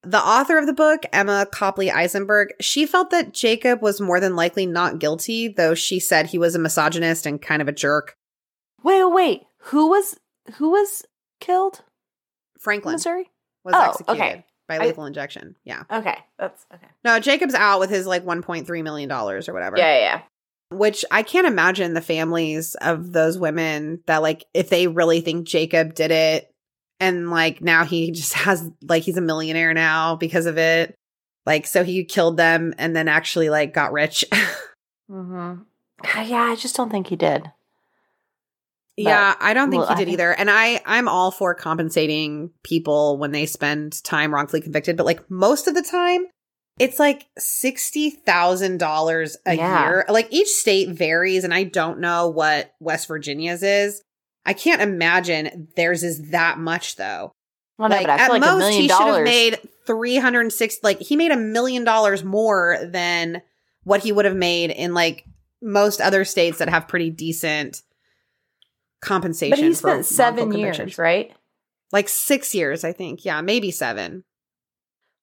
The 0.04 0.18
author 0.18 0.58
of 0.58 0.66
the 0.66 0.72
book, 0.72 1.02
Emma 1.12 1.46
Copley 1.52 1.90
Eisenberg, 1.90 2.48
she 2.60 2.86
felt 2.86 3.10
that 3.10 3.32
Jacob 3.32 3.82
was 3.82 4.00
more 4.00 4.18
than 4.18 4.34
likely 4.34 4.66
not 4.66 4.98
guilty, 4.98 5.46
though 5.48 5.74
she 5.74 6.00
said 6.00 6.26
he 6.26 6.38
was 6.38 6.54
a 6.56 6.58
misogynist 6.58 7.24
and 7.24 7.40
kind 7.40 7.62
of 7.62 7.68
a 7.68 7.72
jerk. 7.72 8.16
Wait, 8.82 9.04
wait. 9.04 9.42
Who 9.66 9.88
was 9.88 10.18
who 10.56 10.70
was 10.70 11.04
killed 11.40 11.82
Franklin 12.58 12.94
Missouri? 12.94 13.30
was 13.64 13.74
Oh, 13.76 13.90
executed 13.90 14.20
okay. 14.22 14.44
by 14.66 14.76
I- 14.78 14.86
lethal 14.86 15.04
injection. 15.04 15.54
Yeah. 15.64 15.84
Okay, 15.88 16.18
that's 16.36 16.66
okay. 16.74 16.88
No, 17.04 17.20
Jacob's 17.20 17.54
out 17.54 17.78
with 17.78 17.90
his 17.90 18.04
like 18.04 18.24
$1.3 18.24 18.82
million 18.82 19.10
or 19.12 19.36
whatever. 19.52 19.76
Yeah, 19.78 19.94
yeah, 19.94 20.00
yeah. 20.00 20.20
Which 20.76 21.04
I 21.12 21.22
can't 21.22 21.46
imagine 21.46 21.94
the 21.94 22.00
families 22.00 22.74
of 22.80 23.12
those 23.12 23.38
women 23.38 24.00
that 24.06 24.20
like 24.22 24.46
if 24.52 24.68
they 24.68 24.88
really 24.88 25.20
think 25.20 25.46
Jacob 25.46 25.94
did 25.94 26.10
it 26.10 26.51
and 27.02 27.30
like 27.30 27.60
now 27.60 27.84
he 27.84 28.10
just 28.12 28.32
has 28.34 28.70
like 28.82 29.02
he's 29.02 29.16
a 29.16 29.20
millionaire 29.20 29.74
now 29.74 30.16
because 30.16 30.46
of 30.46 30.56
it. 30.58 30.94
Like 31.44 31.66
so 31.66 31.82
he 31.84 32.04
killed 32.04 32.36
them 32.36 32.72
and 32.78 32.94
then 32.96 33.08
actually 33.08 33.50
like 33.50 33.74
got 33.74 33.92
rich. 33.92 34.24
Mm-hmm. 35.10 35.62
Yeah, 36.30 36.42
I 36.42 36.56
just 36.56 36.74
don't 36.74 36.90
think 36.90 37.08
he 37.08 37.16
did. 37.16 37.50
yeah, 38.96 39.34
I 39.38 39.52
don't 39.52 39.70
think 39.70 39.80
well, 39.82 39.90
he 39.90 39.94
did 39.96 40.04
think- 40.06 40.14
either. 40.14 40.32
And 40.32 40.50
I 40.50 40.80
I'm 40.86 41.06
all 41.08 41.30
for 41.30 41.54
compensating 41.54 42.50
people 42.62 43.18
when 43.18 43.30
they 43.32 43.44
spend 43.44 44.02
time 44.04 44.32
wrongfully 44.32 44.62
convicted, 44.62 44.96
but 44.96 45.04
like 45.04 45.30
most 45.30 45.68
of 45.68 45.74
the 45.74 45.82
time 45.82 46.24
it's 46.78 46.98
like 46.98 47.26
$60,000 47.38 49.36
a 49.46 49.54
Yeah. 49.54 49.84
year. 49.88 50.04
Like 50.08 50.28
each 50.30 50.48
state 50.48 50.88
varies 50.90 51.44
and 51.44 51.52
I 51.52 51.64
don't 51.64 52.00
know 52.00 52.28
what 52.28 52.72
West 52.80 53.08
Virginia's 53.08 53.62
is. 53.62 54.02
I 54.44 54.52
can't 54.54 54.82
imagine 54.82 55.68
theirs 55.76 56.02
is 56.02 56.30
that 56.30 56.58
much 56.58 56.96
though. 56.96 57.32
Well, 57.78 57.88
no, 57.88 57.96
like, 57.96 58.06
but 58.06 58.20
at 58.20 58.30
like 58.30 58.40
most, 58.40 58.72
he 58.74 58.88
should 58.88 58.98
have 59.06 59.24
made 59.24 59.58
three 59.86 60.16
hundred 60.16 60.52
six. 60.52 60.78
Like 60.82 61.00
he 61.00 61.16
made 61.16 61.30
a 61.32 61.36
million 61.36 61.84
dollars 61.84 62.22
more 62.24 62.78
than 62.84 63.42
what 63.84 64.02
he 64.02 64.12
would 64.12 64.24
have 64.24 64.36
made 64.36 64.70
in 64.70 64.94
like 64.94 65.24
most 65.60 66.00
other 66.00 66.24
states 66.24 66.58
that 66.58 66.68
have 66.68 66.88
pretty 66.88 67.10
decent 67.10 67.82
compensation. 69.00 69.50
but 69.58 69.58
he 69.64 69.74
spent 69.74 70.04
seven 70.04 70.52
years, 70.52 70.98
right? 70.98 71.32
like 71.92 72.08
six 72.08 72.54
years, 72.54 72.84
I 72.84 72.92
think. 72.92 73.24
Yeah, 73.24 73.40
maybe 73.42 73.70
seven. 73.70 74.24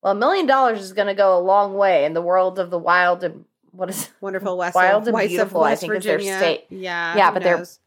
Well, 0.04 0.14
a 0.14 0.16
million 0.16 0.46
dollars 0.46 0.82
is 0.82 0.94
going 0.94 1.08
to 1.08 1.14
go 1.14 1.38
a 1.38 1.42
long 1.42 1.74
way 1.76 2.06
in 2.06 2.14
the 2.14 2.22
world 2.22 2.58
of 2.60 2.70
the 2.70 2.78
wild 2.80 3.24
and 3.24 3.46
what 3.72 3.90
is 3.90 4.10
Wonderful 4.22 4.58
West, 4.58 4.76
Wild 4.76 5.06
and 5.08 5.14
Whites 5.14 5.34
of 5.34 5.38
Beautiful, 5.38 5.64
I 5.64 5.76
think, 5.76 5.94
is 5.96 6.04
their 6.04 6.18
Virginia. 6.18 6.38
state. 6.38 6.66
Yeah, 6.70 7.18
Yeah, 7.18 7.32
but 7.32 7.44
they're- 7.44 7.58
knows? 7.58 7.80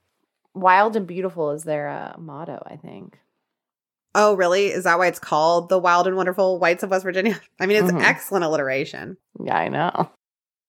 Wild 0.55 0.97
and 0.97 1.07
beautiful 1.07 1.51
is 1.53 1.65
their 1.65 1.89
uh, 1.89 2.15
motto. 2.19 2.63
I 2.67 2.77
think. 2.77 3.19
Oh, 4.15 4.35
really? 4.35 4.67
Is 4.67 4.85
that 4.85 4.99
why 4.99 5.07
it's 5.07 5.19
called 5.19 5.71
the 5.71 5.79
Wild 5.79 6.07
and 6.07 6.17
Wonderful 6.17 6.59
Whites 6.59 6.83
of 6.83 6.91
West 6.91 7.03
Virginia? 7.05 7.41
I 7.61 7.67
mean, 7.67 7.83
it's 7.83 7.93
Mhm. 7.93 8.03
excellent 8.03 8.45
alliteration. 8.45 9.17
Yeah, 9.43 9.57
I 9.57 9.69
know. 9.69 10.11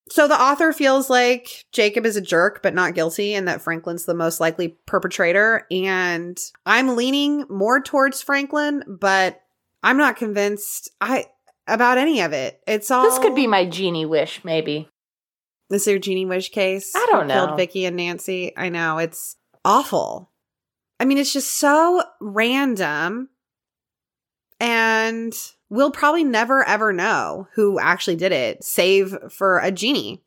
So 0.10 0.28
the 0.28 0.40
author 0.40 0.72
feels 0.74 1.10
like 1.10 1.66
Jacob 1.72 2.06
is 2.06 2.16
a 2.16 2.22
jerk, 2.22 2.62
but 2.62 2.74
not 2.74 2.94
guilty, 2.94 3.34
and 3.34 3.48
that 3.48 3.62
Franklin's 3.62 4.06
the 4.06 4.14
most 4.14 4.40
likely 4.40 4.78
perpetrator. 4.86 5.66
And 5.72 6.38
I'm 6.66 6.96
leaning 6.96 7.46
more 7.50 7.82
towards 7.82 8.22
Franklin, 8.22 8.84
but 8.88 9.42
I'm 9.82 9.98
not 9.98 10.16
convinced 10.18 10.90
I 11.02 11.26
about 11.68 11.98
any 11.98 12.22
of 12.22 12.32
it. 12.34 12.62
It's 12.68 12.92
all 12.92 13.04
This 13.04 13.20
could 13.20 13.36
be 13.36 13.48
my 13.48 13.66
genie 13.66 14.06
wish, 14.06 14.44
maybe. 14.44 14.90
This 15.70 15.84
is 15.84 15.88
your 15.88 16.00
Jeannie 16.00 16.26
Wish 16.26 16.50
case. 16.50 16.94
I 16.96 17.08
don't 17.10 17.28
who 17.30 17.34
killed 17.34 17.50
know. 17.52 17.56
Vicki 17.56 17.86
and 17.86 17.96
Nancy. 17.96 18.52
I 18.56 18.70
know 18.70 18.98
it's 19.00 19.38
awful. 19.66 20.30
I 21.00 21.06
mean, 21.06 21.18
it's 21.18 21.34
just 21.34 21.58
so 21.58 22.04
random, 22.20 23.30
and 24.60 25.34
we'll 25.70 25.92
probably 25.92 26.24
never 26.24 26.64
ever 26.64 26.94
know 26.94 27.48
who 27.54 27.80
actually 27.80 28.16
did 28.16 28.32
it, 28.32 28.64
save 28.64 29.16
for 29.30 29.60
a 29.60 29.72
genie 29.72 30.22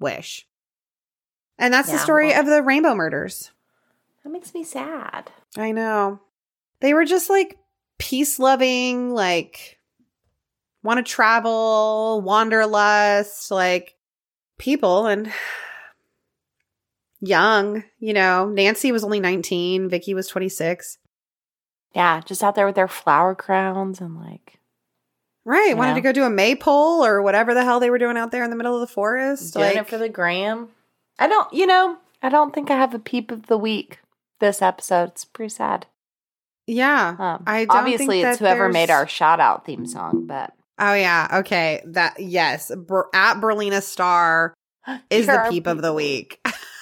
wish. 0.00 0.46
And 1.58 1.72
that's 1.72 1.90
the 1.90 1.98
story 1.98 2.28
well- 2.28 2.40
of 2.40 2.46
the 2.46 2.62
Rainbow 2.62 2.94
Murders. 2.94 3.50
That 4.24 4.30
makes 4.30 4.52
me 4.52 4.64
sad. 4.64 5.30
I 5.56 5.70
know. 5.72 6.20
They 6.80 6.92
were 6.92 7.04
just 7.04 7.30
like 7.30 7.58
peace 7.98 8.38
loving, 8.38 9.14
like 9.14 9.78
want 10.82 10.98
to 10.98 11.10
travel, 11.10 12.20
wanderlust, 12.24 13.50
like 13.50 13.94
people 14.58 15.06
and 15.06 15.32
young, 17.20 17.84
you 17.98 18.12
know. 18.12 18.48
Nancy 18.48 18.92
was 18.92 19.04
only 19.04 19.20
19, 19.20 19.88
Vicki 19.88 20.14
was 20.14 20.28
26. 20.28 20.98
Yeah, 21.94 22.20
just 22.24 22.42
out 22.42 22.54
there 22.54 22.66
with 22.66 22.74
their 22.74 22.88
flower 22.88 23.34
crowns 23.34 24.00
and 24.00 24.16
like 24.16 24.58
Right. 25.44 25.76
Wanted 25.76 25.92
know? 25.92 25.96
to 25.96 26.00
go 26.02 26.12
do 26.12 26.24
a 26.24 26.30
maypole 26.30 27.04
or 27.04 27.22
whatever 27.22 27.54
the 27.54 27.62
hell 27.62 27.78
they 27.78 27.88
were 27.88 27.98
doing 27.98 28.16
out 28.16 28.32
there 28.32 28.42
in 28.42 28.50
the 28.50 28.56
middle 28.56 28.74
of 28.74 28.80
the 28.80 28.92
forest. 28.92 29.54
doing 29.54 29.66
like, 29.66 29.76
it 29.76 29.88
for 29.88 29.96
the 29.96 30.08
gram. 30.08 30.70
I 31.20 31.28
don't, 31.28 31.50
you 31.52 31.66
know, 31.66 31.98
I 32.20 32.28
don't 32.30 32.52
think 32.52 32.68
I 32.70 32.76
have 32.76 32.92
a 32.94 32.98
peep 32.98 33.30
of 33.30 33.46
the 33.46 33.56
week 33.56 34.00
this 34.40 34.60
episode. 34.60 35.10
It's 35.10 35.24
pretty 35.24 35.50
sad. 35.50 35.86
yeah. 36.66 37.14
Um, 37.16 37.44
I 37.46 37.64
don't 37.64 37.76
obviously, 37.76 38.22
think 38.22 38.26
it's 38.26 38.40
whoever 38.40 38.68
made 38.68 38.90
our 38.90 39.06
shout 39.06 39.38
out 39.38 39.64
theme 39.64 39.86
song, 39.86 40.26
but 40.26 40.52
Oh, 40.78 40.94
yeah. 40.94 41.28
Okay. 41.32 41.80
That, 41.86 42.16
yes. 42.18 42.70
Ber- 42.76 43.08
at 43.14 43.40
Berlina 43.40 43.80
Star 43.82 44.52
is 45.10 45.26
the 45.26 45.46
peep 45.48 45.66
of 45.68 45.80
the 45.80 45.94
week. 45.94 46.40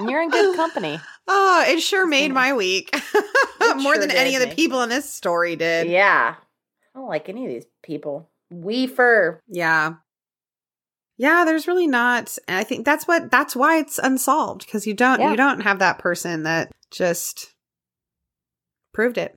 and 0.00 0.10
you're 0.10 0.22
in 0.22 0.30
good 0.30 0.56
company. 0.56 1.00
Oh, 1.28 1.64
it 1.68 1.80
sure 1.80 2.06
made 2.06 2.26
Yeah. 2.28 2.32
my 2.32 2.52
week. 2.54 2.94
More 3.60 3.94
sure 3.94 3.98
than 3.98 4.10
any 4.10 4.34
of 4.36 4.40
the 4.48 4.54
people 4.54 4.82
in 4.82 4.88
this 4.88 5.08
story 5.12 5.54
did. 5.56 5.88
yeah, 5.88 6.34
I 6.94 6.98
don't 6.98 7.08
like 7.08 7.28
any 7.28 7.44
of 7.46 7.52
these 7.52 7.66
people. 7.82 8.28
Weefer. 8.50 9.40
Yeah. 9.48 9.94
Yeah, 11.18 11.44
there's 11.44 11.68
really 11.68 11.86
not. 11.86 12.36
And 12.48 12.56
I 12.56 12.64
think 12.64 12.84
that's 12.84 13.06
what 13.06 13.30
that's 13.30 13.54
why 13.54 13.78
it's 13.78 13.98
unsolved 13.98 14.64
because 14.64 14.86
you 14.86 14.94
don't 14.94 15.20
Yeah. 15.20 15.30
you 15.30 15.36
don't 15.36 15.60
have 15.60 15.78
that 15.80 15.98
person 15.98 16.44
that 16.44 16.72
just 16.90 17.54
proved 18.92 19.18
it. 19.18 19.34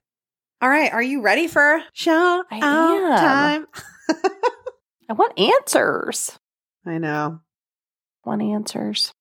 All 0.62 0.68
right, 0.70 0.92
are 0.92 1.02
you 1.02 1.20
ready 1.20 1.46
for 1.46 1.82
show 1.92 2.42
I 2.50 2.56
am. 2.56 3.18
time? 3.18 3.66
I 5.10 5.12
want 5.12 5.38
answers. 5.38 6.38
I 6.86 6.96
know. 6.98 7.40
I 8.24 8.28
want 8.30 8.40
answers. 8.42 9.12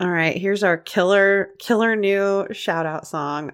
All 0.00 0.10
right, 0.10 0.36
here's 0.36 0.62
our 0.64 0.76
killer 0.76 1.50
killer 1.58 1.94
new 1.96 2.46
shout 2.52 2.84
out 2.86 3.06
song. 3.06 3.52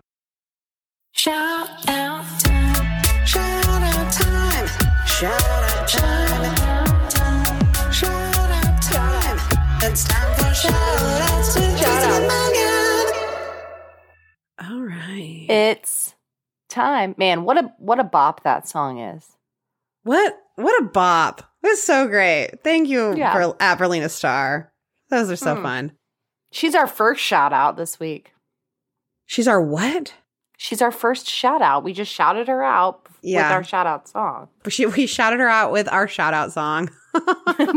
Shout 1.13 1.69
out 1.89 2.25
time. 2.41 3.27
Shout 3.27 3.83
out 3.83 4.13
time. 4.13 4.67
Shout 5.07 5.43
out 5.43 5.89
time. 5.89 7.93
Shout 7.93 8.51
out 8.51 8.83
time. 8.83 9.39
It's 9.83 10.05
time 10.05 10.35
for 10.37 10.55
shout 10.55 10.73
outs 10.73 11.55
to 11.55 11.61
Justin 11.61 12.23
Morgan. 12.23 13.07
All 14.71 14.81
right. 14.83 15.47
It's 15.51 16.15
time, 16.71 17.15
man. 17.19 17.45
What 17.45 17.59
a 17.59 17.71
what 17.79 18.01
a 18.01 18.05
bop 18.05 18.43
that 18.45 18.67
song 18.67 18.99
is. 18.99 19.27
What 20.05 20.39
what 20.57 20.83
a 20.83 20.87
bop. 20.87 21.43
That's 21.63 21.83
so 21.83 22.07
great. 22.09 22.63
Thank 22.65 22.89
you 22.89 23.15
Yeah. 23.15 23.35
for 23.35 23.41
at 24.03 24.11
Star. 24.11 24.73
Those 25.11 25.31
are 25.31 25.37
so 25.37 25.57
Hmm. 25.57 25.63
fun. 25.63 25.93
She's 26.53 26.75
our 26.75 26.87
first 26.87 27.23
shout 27.23 27.53
out 27.53 27.77
this 27.77 28.01
week. 28.01 28.33
She's 29.27 29.47
our 29.49 29.61
what? 29.63 30.15
She's 30.57 30.83
our 30.83 30.91
first 30.91 31.29
shout 31.29 31.63
out. 31.63 31.85
We 31.85 31.93
just 31.93 32.13
shouted 32.13 32.49
her 32.49 32.63
out 32.63 33.07
Yeah. 33.23 33.45
with 33.49 33.53
our 33.53 33.65
shout 33.65 33.87
out 33.87 34.09
song 34.09 34.49
She, 34.69 34.85
we 34.87 35.07
shouted 35.07 35.41
her 35.41 35.49
out 35.49 35.73
with 35.73 35.89
our 35.91 36.07
shout 36.09 36.35
out 36.35 36.53
song 36.53 36.91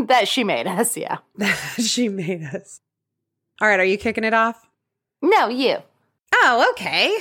that 0.08 0.24
she 0.28 0.44
made 0.44 0.68
us. 0.68 0.98
Yeah. 0.98 1.20
she 1.78 2.10
made 2.10 2.44
us. 2.44 2.82
All 3.62 3.68
right, 3.68 3.80
are 3.80 3.86
you 3.86 3.98
kicking 3.98 4.24
it 4.24 4.34
off? 4.34 4.60
No, 5.22 5.48
you. 5.48 5.78
Oh, 6.36 6.68
okay. 6.72 7.16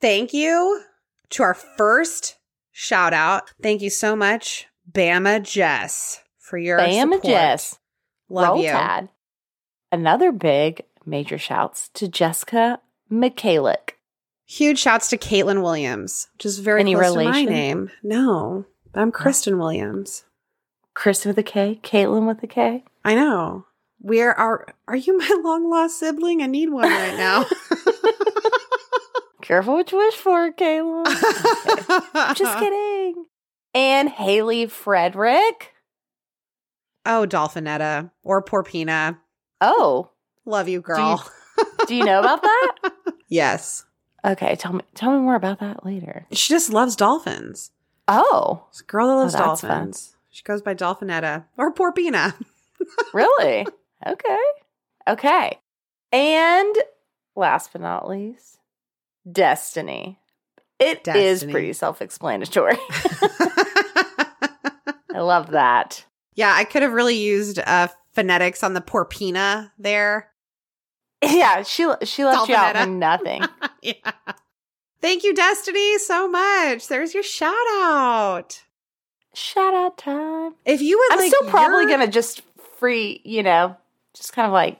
Thank 0.00 0.32
you 0.34 0.82
to 1.30 1.42
our 1.44 1.54
first 1.54 2.36
shout 2.72 3.14
out. 3.14 3.50
Thank 3.62 3.80
you 3.82 3.90
so 3.90 4.14
much, 4.16 4.66
Bama 4.90 5.42
Jess, 5.42 6.20
for 6.38 6.58
your 6.58 6.76
Bam 6.78 7.12
support. 7.12 7.24
Jess. 7.24 7.78
Love 8.28 8.48
Roll 8.48 8.62
you. 8.64 8.70
Tide. 8.70 9.08
Another 9.92 10.30
big 10.30 10.84
major 11.04 11.36
shouts 11.36 11.88
to 11.94 12.06
Jessica 12.06 12.80
Michalik. 13.10 13.94
Huge 14.46 14.78
shouts 14.78 15.08
to 15.08 15.18
Caitlin 15.18 15.62
Williams, 15.62 16.28
which 16.34 16.46
is 16.46 16.60
very 16.60 16.80
Any 16.80 16.94
close 16.94 17.14
to 17.14 17.24
my 17.24 17.44
name. 17.44 17.90
No, 18.02 18.66
I'm 18.94 19.10
Kristen 19.10 19.58
Williams. 19.58 20.24
Chris 20.94 21.24
with 21.24 21.38
a 21.38 21.42
K, 21.42 21.80
Caitlin 21.82 22.26
with 22.26 22.42
a 22.42 22.46
K. 22.46 22.84
I 23.04 23.14
know. 23.14 23.66
Where 23.98 24.32
are 24.38 24.74
are 24.86 24.96
you 24.96 25.18
my 25.18 25.40
long 25.44 25.68
lost 25.68 25.98
sibling? 25.98 26.40
I 26.42 26.46
need 26.46 26.70
one 26.70 26.88
right 26.88 27.16
now. 27.16 27.46
Careful 29.42 29.74
what 29.74 29.90
you 29.90 29.98
wish 29.98 30.14
for, 30.14 30.52
Caitlin. 30.52 31.04
I'm 32.14 32.34
just 32.36 32.58
kidding. 32.58 33.24
And 33.74 34.08
Haley 34.08 34.66
Frederick. 34.66 35.72
Oh, 37.04 37.26
Dolphinetta 37.28 38.10
or 38.22 38.42
Porpina. 38.42 39.18
Oh, 39.60 40.10
Love 40.46 40.68
you, 40.68 40.80
girl. 40.80 41.22
do 41.86 41.94
you 41.94 42.04
know 42.04 42.20
about 42.20 42.42
that? 42.42 42.76
yes. 43.28 43.84
Okay, 44.24 44.56
tell 44.56 44.72
me 44.72 44.82
tell 44.94 45.12
me 45.12 45.18
more 45.20 45.34
about 45.34 45.60
that 45.60 45.84
later. 45.84 46.26
She 46.32 46.52
just 46.52 46.72
loves 46.72 46.96
dolphins. 46.96 47.70
Oh, 48.08 48.64
It's 48.70 48.80
a 48.80 48.84
girl 48.84 49.08
that 49.08 49.14
loves 49.16 49.34
Oh, 49.34 49.38
that's 49.38 49.60
fun. 49.60 49.70
dolphins. 49.70 50.16
She 50.30 50.42
goes 50.42 50.62
by 50.62 50.74
Dolphinetta 50.74 51.44
or 51.56 51.72
Porpina. 51.74 52.34
really? 53.12 53.66
okay. 54.06 54.38
Okay. 55.08 55.58
And 56.12 56.74
last 57.36 57.72
but 57.72 57.82
not 57.82 58.08
least, 58.08 58.58
Destiny. 59.30 60.18
It 60.78 60.98
is 61.08 61.40
Destiny. 61.40 61.52
pretty 61.52 61.72
self-explanatory. 61.74 62.76
I 65.12 65.20
love 65.20 65.50
that. 65.50 66.04
yeah, 66.34 66.52
I 66.54 66.64
could 66.64 66.82
have 66.82 66.92
really 66.92 67.16
used 67.18 67.58
uh, 67.58 67.88
phonetics 68.12 68.62
on 68.62 68.74
the 68.74 68.80
Porpina 68.80 69.72
there. 69.78 70.28
Yeah, 71.22 71.62
she 71.64 71.86
she 72.04 72.24
left 72.24 72.48
you 72.48 72.54
out 72.54 72.74
Dolphinetta. 72.74 72.80
with 72.86 72.96
nothing. 72.96 73.42
yeah. 73.82 74.12
Thank 75.02 75.22
you, 75.22 75.34
Destiny, 75.34 75.98
so 75.98 76.26
much. 76.28 76.88
There's 76.88 77.12
your 77.12 77.22
shout 77.22 77.52
out. 77.74 78.62
Shout 79.34 79.74
out 79.74 79.98
time. 79.98 80.54
If 80.64 80.80
you 80.80 80.96
would 80.98 81.12
I'm 81.12 81.18
like 81.18 81.28
still 81.28 81.50
probably 81.50 81.82
your 81.82 81.90
gonna 81.90 82.10
just 82.10 82.40
free, 82.78 83.20
you 83.24 83.42
know, 83.42 83.76
just 84.14 84.32
kind 84.32 84.46
of 84.46 84.52
like 84.52 84.78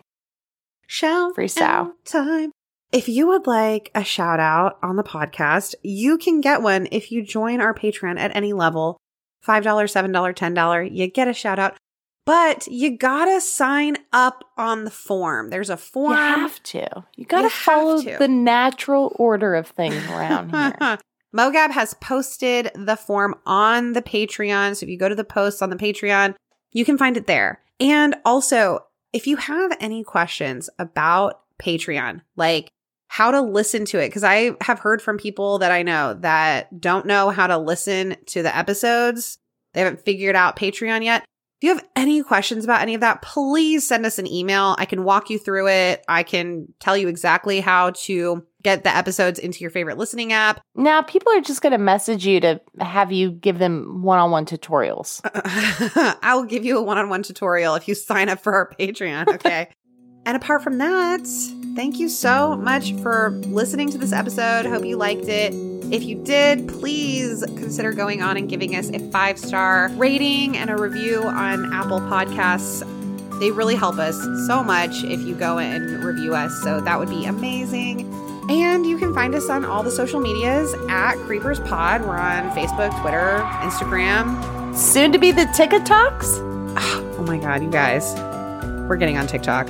shout 0.87 1.37
Freestyle. 1.37 1.61
out 1.63 2.05
time. 2.07 2.53
If 2.91 3.07
you 3.09 3.29
would 3.29 3.47
like 3.47 3.91
a 3.95 4.03
shout 4.03 4.41
out 4.41 4.79
on 4.83 4.97
the 4.97 5.05
podcast, 5.05 5.75
you 5.83 6.17
can 6.19 6.41
get 6.41 6.63
one 6.63 6.89
if 6.91 7.13
you 7.13 7.23
join 7.23 7.61
our 7.61 7.75
Patreon 7.75 8.19
at 8.19 8.35
any 8.35 8.53
level. 8.53 8.97
$5, 9.47 9.63
$7, 9.63 10.11
$10, 10.13 10.91
you 10.91 11.07
get 11.07 11.29
a 11.29 11.33
shout 11.33 11.59
out. 11.59 11.77
But 12.27 12.67
you 12.69 12.97
gotta 12.97 13.41
sign 13.41 13.97
up 14.13 14.45
on 14.57 14.85
the 14.85 14.91
form. 14.91 15.51
There's 15.51 15.71
a 15.71 15.77
form. 15.77 16.13
you 16.13 16.19
have 16.19 16.63
to. 16.65 17.05
You 17.17 17.25
gotta 17.25 17.45
have 17.49 17.53
follow 17.53 18.03
to. 18.03 18.17
the 18.19 18.29
natural 18.29 19.13
order 19.17 19.55
of 19.55 19.69
things 19.69 20.05
around 20.07 20.51
here. 20.81 20.99
Mogab 21.37 21.71
has 21.71 21.95
posted 21.95 22.71
the 22.75 22.97
form 22.97 23.35
on 23.47 23.93
the 23.93 24.03
Patreon. 24.03 24.77
So 24.77 24.85
if 24.85 24.91
you 24.91 24.99
go 24.99 25.09
to 25.09 25.15
the 25.15 25.25
posts 25.25 25.63
on 25.63 25.71
the 25.71 25.77
Patreon, 25.77 26.35
you 26.73 26.85
can 26.85 26.99
find 26.99 27.17
it 27.17 27.27
there. 27.27 27.61
And 27.79 28.17
also, 28.25 28.81
if 29.13 29.27
you 29.27 29.37
have 29.37 29.77
any 29.81 30.05
questions 30.05 30.69
about 30.79 31.41
Patreon, 31.61 32.21
like 32.37 32.69
how 33.09 33.31
to 33.31 33.41
listen 33.41 33.85
to 33.87 33.99
it, 33.99 34.09
because 34.09 34.25
I 34.25 34.53
have 34.61 34.79
heard 34.81 35.01
from 35.03 35.19
people 35.19 35.59
that 35.59 35.73
I 35.73 35.83
know 35.83 36.15
that 36.21 36.81
don't 36.81 37.07
know 37.07 37.31
how 37.31 37.47
to 37.47 37.59
listen 37.59 38.17
to 38.27 38.43
the 38.43 38.55
episodes, 38.57 39.39
they 39.73 39.81
haven't 39.81 40.05
figured 40.05 40.37
out 40.37 40.57
Patreon 40.57 41.05
yet. 41.05 41.25
If 41.61 41.65
you 41.65 41.75
have 41.75 41.85
any 41.95 42.23
questions 42.23 42.65
about 42.65 42.81
any 42.81 42.95
of 42.95 43.03
that, 43.03 43.21
please 43.21 43.87
send 43.87 44.07
us 44.07 44.19
an 44.19 44.27
email. 44.27 44.75
I 44.79 44.87
can 44.87 45.05
walk 45.05 45.29
you 45.29 45.39
through 45.39 45.69
it. 45.69 46.03
I 46.09 46.23
can 46.23 46.73
tell 46.81 46.97
you 46.97 47.09
exactly 47.09 47.61
how 47.61 47.91
to 47.91 48.47
get 48.63 48.83
the 48.83 48.97
episodes 48.97 49.39
into 49.39 49.61
your 49.61 49.69
favorite 49.71 49.99
listening 49.99 50.33
app. 50.33 50.63
Now, 50.75 51.03
people 51.03 51.31
are 51.35 51.43
just 51.43 51.61
going 51.61 51.73
to 51.73 51.79
message 51.79 52.27
you 52.27 52.41
to 52.41 52.63
have 52.81 53.13
you 53.13 53.31
give 53.31 53.59
them 53.59 54.03
one 54.03 54.19
on 54.19 54.31
one 54.31 54.47
tutorials. 54.47 55.21
I 56.23 56.35
will 56.35 56.45
give 56.45 56.65
you 56.65 56.79
a 56.79 56.83
one 56.83 56.97
on 56.97 57.11
one 57.11 57.23
tutorial 57.23 57.75
if 57.75 57.89
you 57.89 57.95
sign 57.95 58.31
up 58.31 58.41
for 58.41 58.55
our 58.55 58.71
Patreon. 58.71 59.29
Okay. 59.29 59.69
and 60.25 60.39
apart 60.39 60.63
from 60.63 60.79
that, 60.79 61.27
thank 61.75 61.99
you 61.99 62.09
so 62.09 62.57
much 62.57 62.95
for 62.97 63.31
listening 63.47 63.91
to 63.91 63.99
this 63.99 64.13
episode. 64.13 64.67
Hope 64.67 64.85
you 64.85 64.97
liked 64.97 65.29
it. 65.29 65.53
If 65.93 66.05
you 66.05 66.23
did, 66.23 66.69
please 66.69 67.43
consider 67.57 67.93
going 67.93 68.23
on 68.23 68.37
and 68.37 68.49
giving 68.49 68.77
us 68.77 68.91
a 68.91 68.99
five 69.11 69.39
star 69.39 69.89
rating 69.95 70.57
and 70.57 70.71
a 70.71 70.77
review 70.77 71.25
on 71.25 71.73
Apple 71.73 72.01
Podcasts. 72.01 72.87
They 73.41 73.51
really 73.51 73.75
help 73.75 73.99
us 73.99 74.17
so 74.47 74.63
much 74.63 75.03
if 75.03 75.21
you 75.21 75.35
go 75.35 75.59
and 75.59 76.05
review 76.05 76.35
us. 76.35 76.63
So 76.63 76.81
that 76.81 76.99
would 76.99 77.09
be 77.09 77.25
amazing. 77.25 78.09
And 78.51 78.85
you 78.87 78.99
can 78.99 79.15
find 79.15 79.35
us 79.35 79.49
on 79.49 79.65
all 79.65 79.83
the 79.83 79.91
social 79.91 80.21
medias 80.21 80.75
at 80.89 81.15
Creepers 81.19 81.61
Pod. 81.61 82.03
We're 82.03 82.19
on 82.19 82.51
Facebook, 82.51 82.99
Twitter, 83.01 83.41
Instagram. 83.63 84.77
Soon 84.77 85.13
to 85.13 85.19
be 85.19 85.33
the 85.33 85.47
TikToks? 85.47 86.49
Oh 87.21 87.23
my 87.25 87.37
God, 87.37 87.63
you 87.63 87.71
guys. 87.71 88.15
We're 88.89 88.97
getting 88.97 89.19
on 89.19 89.27
TikTok. 89.27 89.69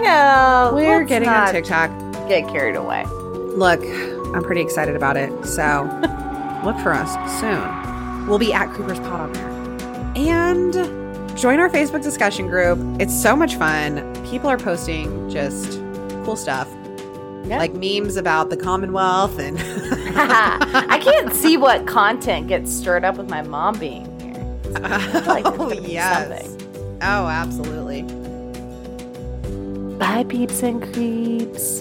No. 0.00 0.72
We're 0.74 1.04
getting 1.04 1.28
on 1.28 1.52
TikTok. 1.52 1.90
Get 2.28 2.48
carried 2.48 2.76
away. 2.76 3.04
Look, 3.04 3.80
I'm 4.34 4.42
pretty 4.42 4.60
excited 4.60 4.96
about 4.96 5.16
it. 5.16 5.30
So 5.44 5.84
look 6.64 6.78
for 6.78 6.92
us 6.92 7.12
soon. 7.40 8.26
We'll 8.26 8.38
be 8.38 8.52
at 8.52 8.70
Creepers 8.70 8.98
Pod 9.00 9.20
on 9.20 9.32
there. 9.32 9.50
And 10.14 10.72
join 11.38 11.58
our 11.58 11.68
Facebook 11.68 12.02
discussion 12.02 12.48
group. 12.48 12.78
It's 13.00 13.20
so 13.20 13.34
much 13.36 13.56
fun. 13.56 14.14
People 14.26 14.48
are 14.48 14.58
posting 14.58 15.28
just 15.28 15.80
cool 16.24 16.36
stuff. 16.36 16.68
Yeah. 17.44 17.58
Like 17.58 17.74
memes 17.74 18.16
about 18.16 18.50
the 18.50 18.56
Commonwealth 18.56 19.38
and 19.38 19.58
I 20.16 20.98
can't 21.02 21.34
see 21.34 21.56
what 21.56 21.86
content 21.86 22.46
gets 22.46 22.72
stirred 22.72 23.04
up 23.04 23.16
with 23.16 23.28
my 23.28 23.42
mom 23.42 23.78
being 23.78 24.06
here. 24.20 25.22
like 25.26 25.44
oh, 25.46 25.72
yes. 25.72 26.56
Oh, 27.02 27.26
absolutely. 27.26 28.02
Bye, 30.02 30.24
peeps 30.24 30.64
and 30.64 30.82
creeps. 30.82 31.80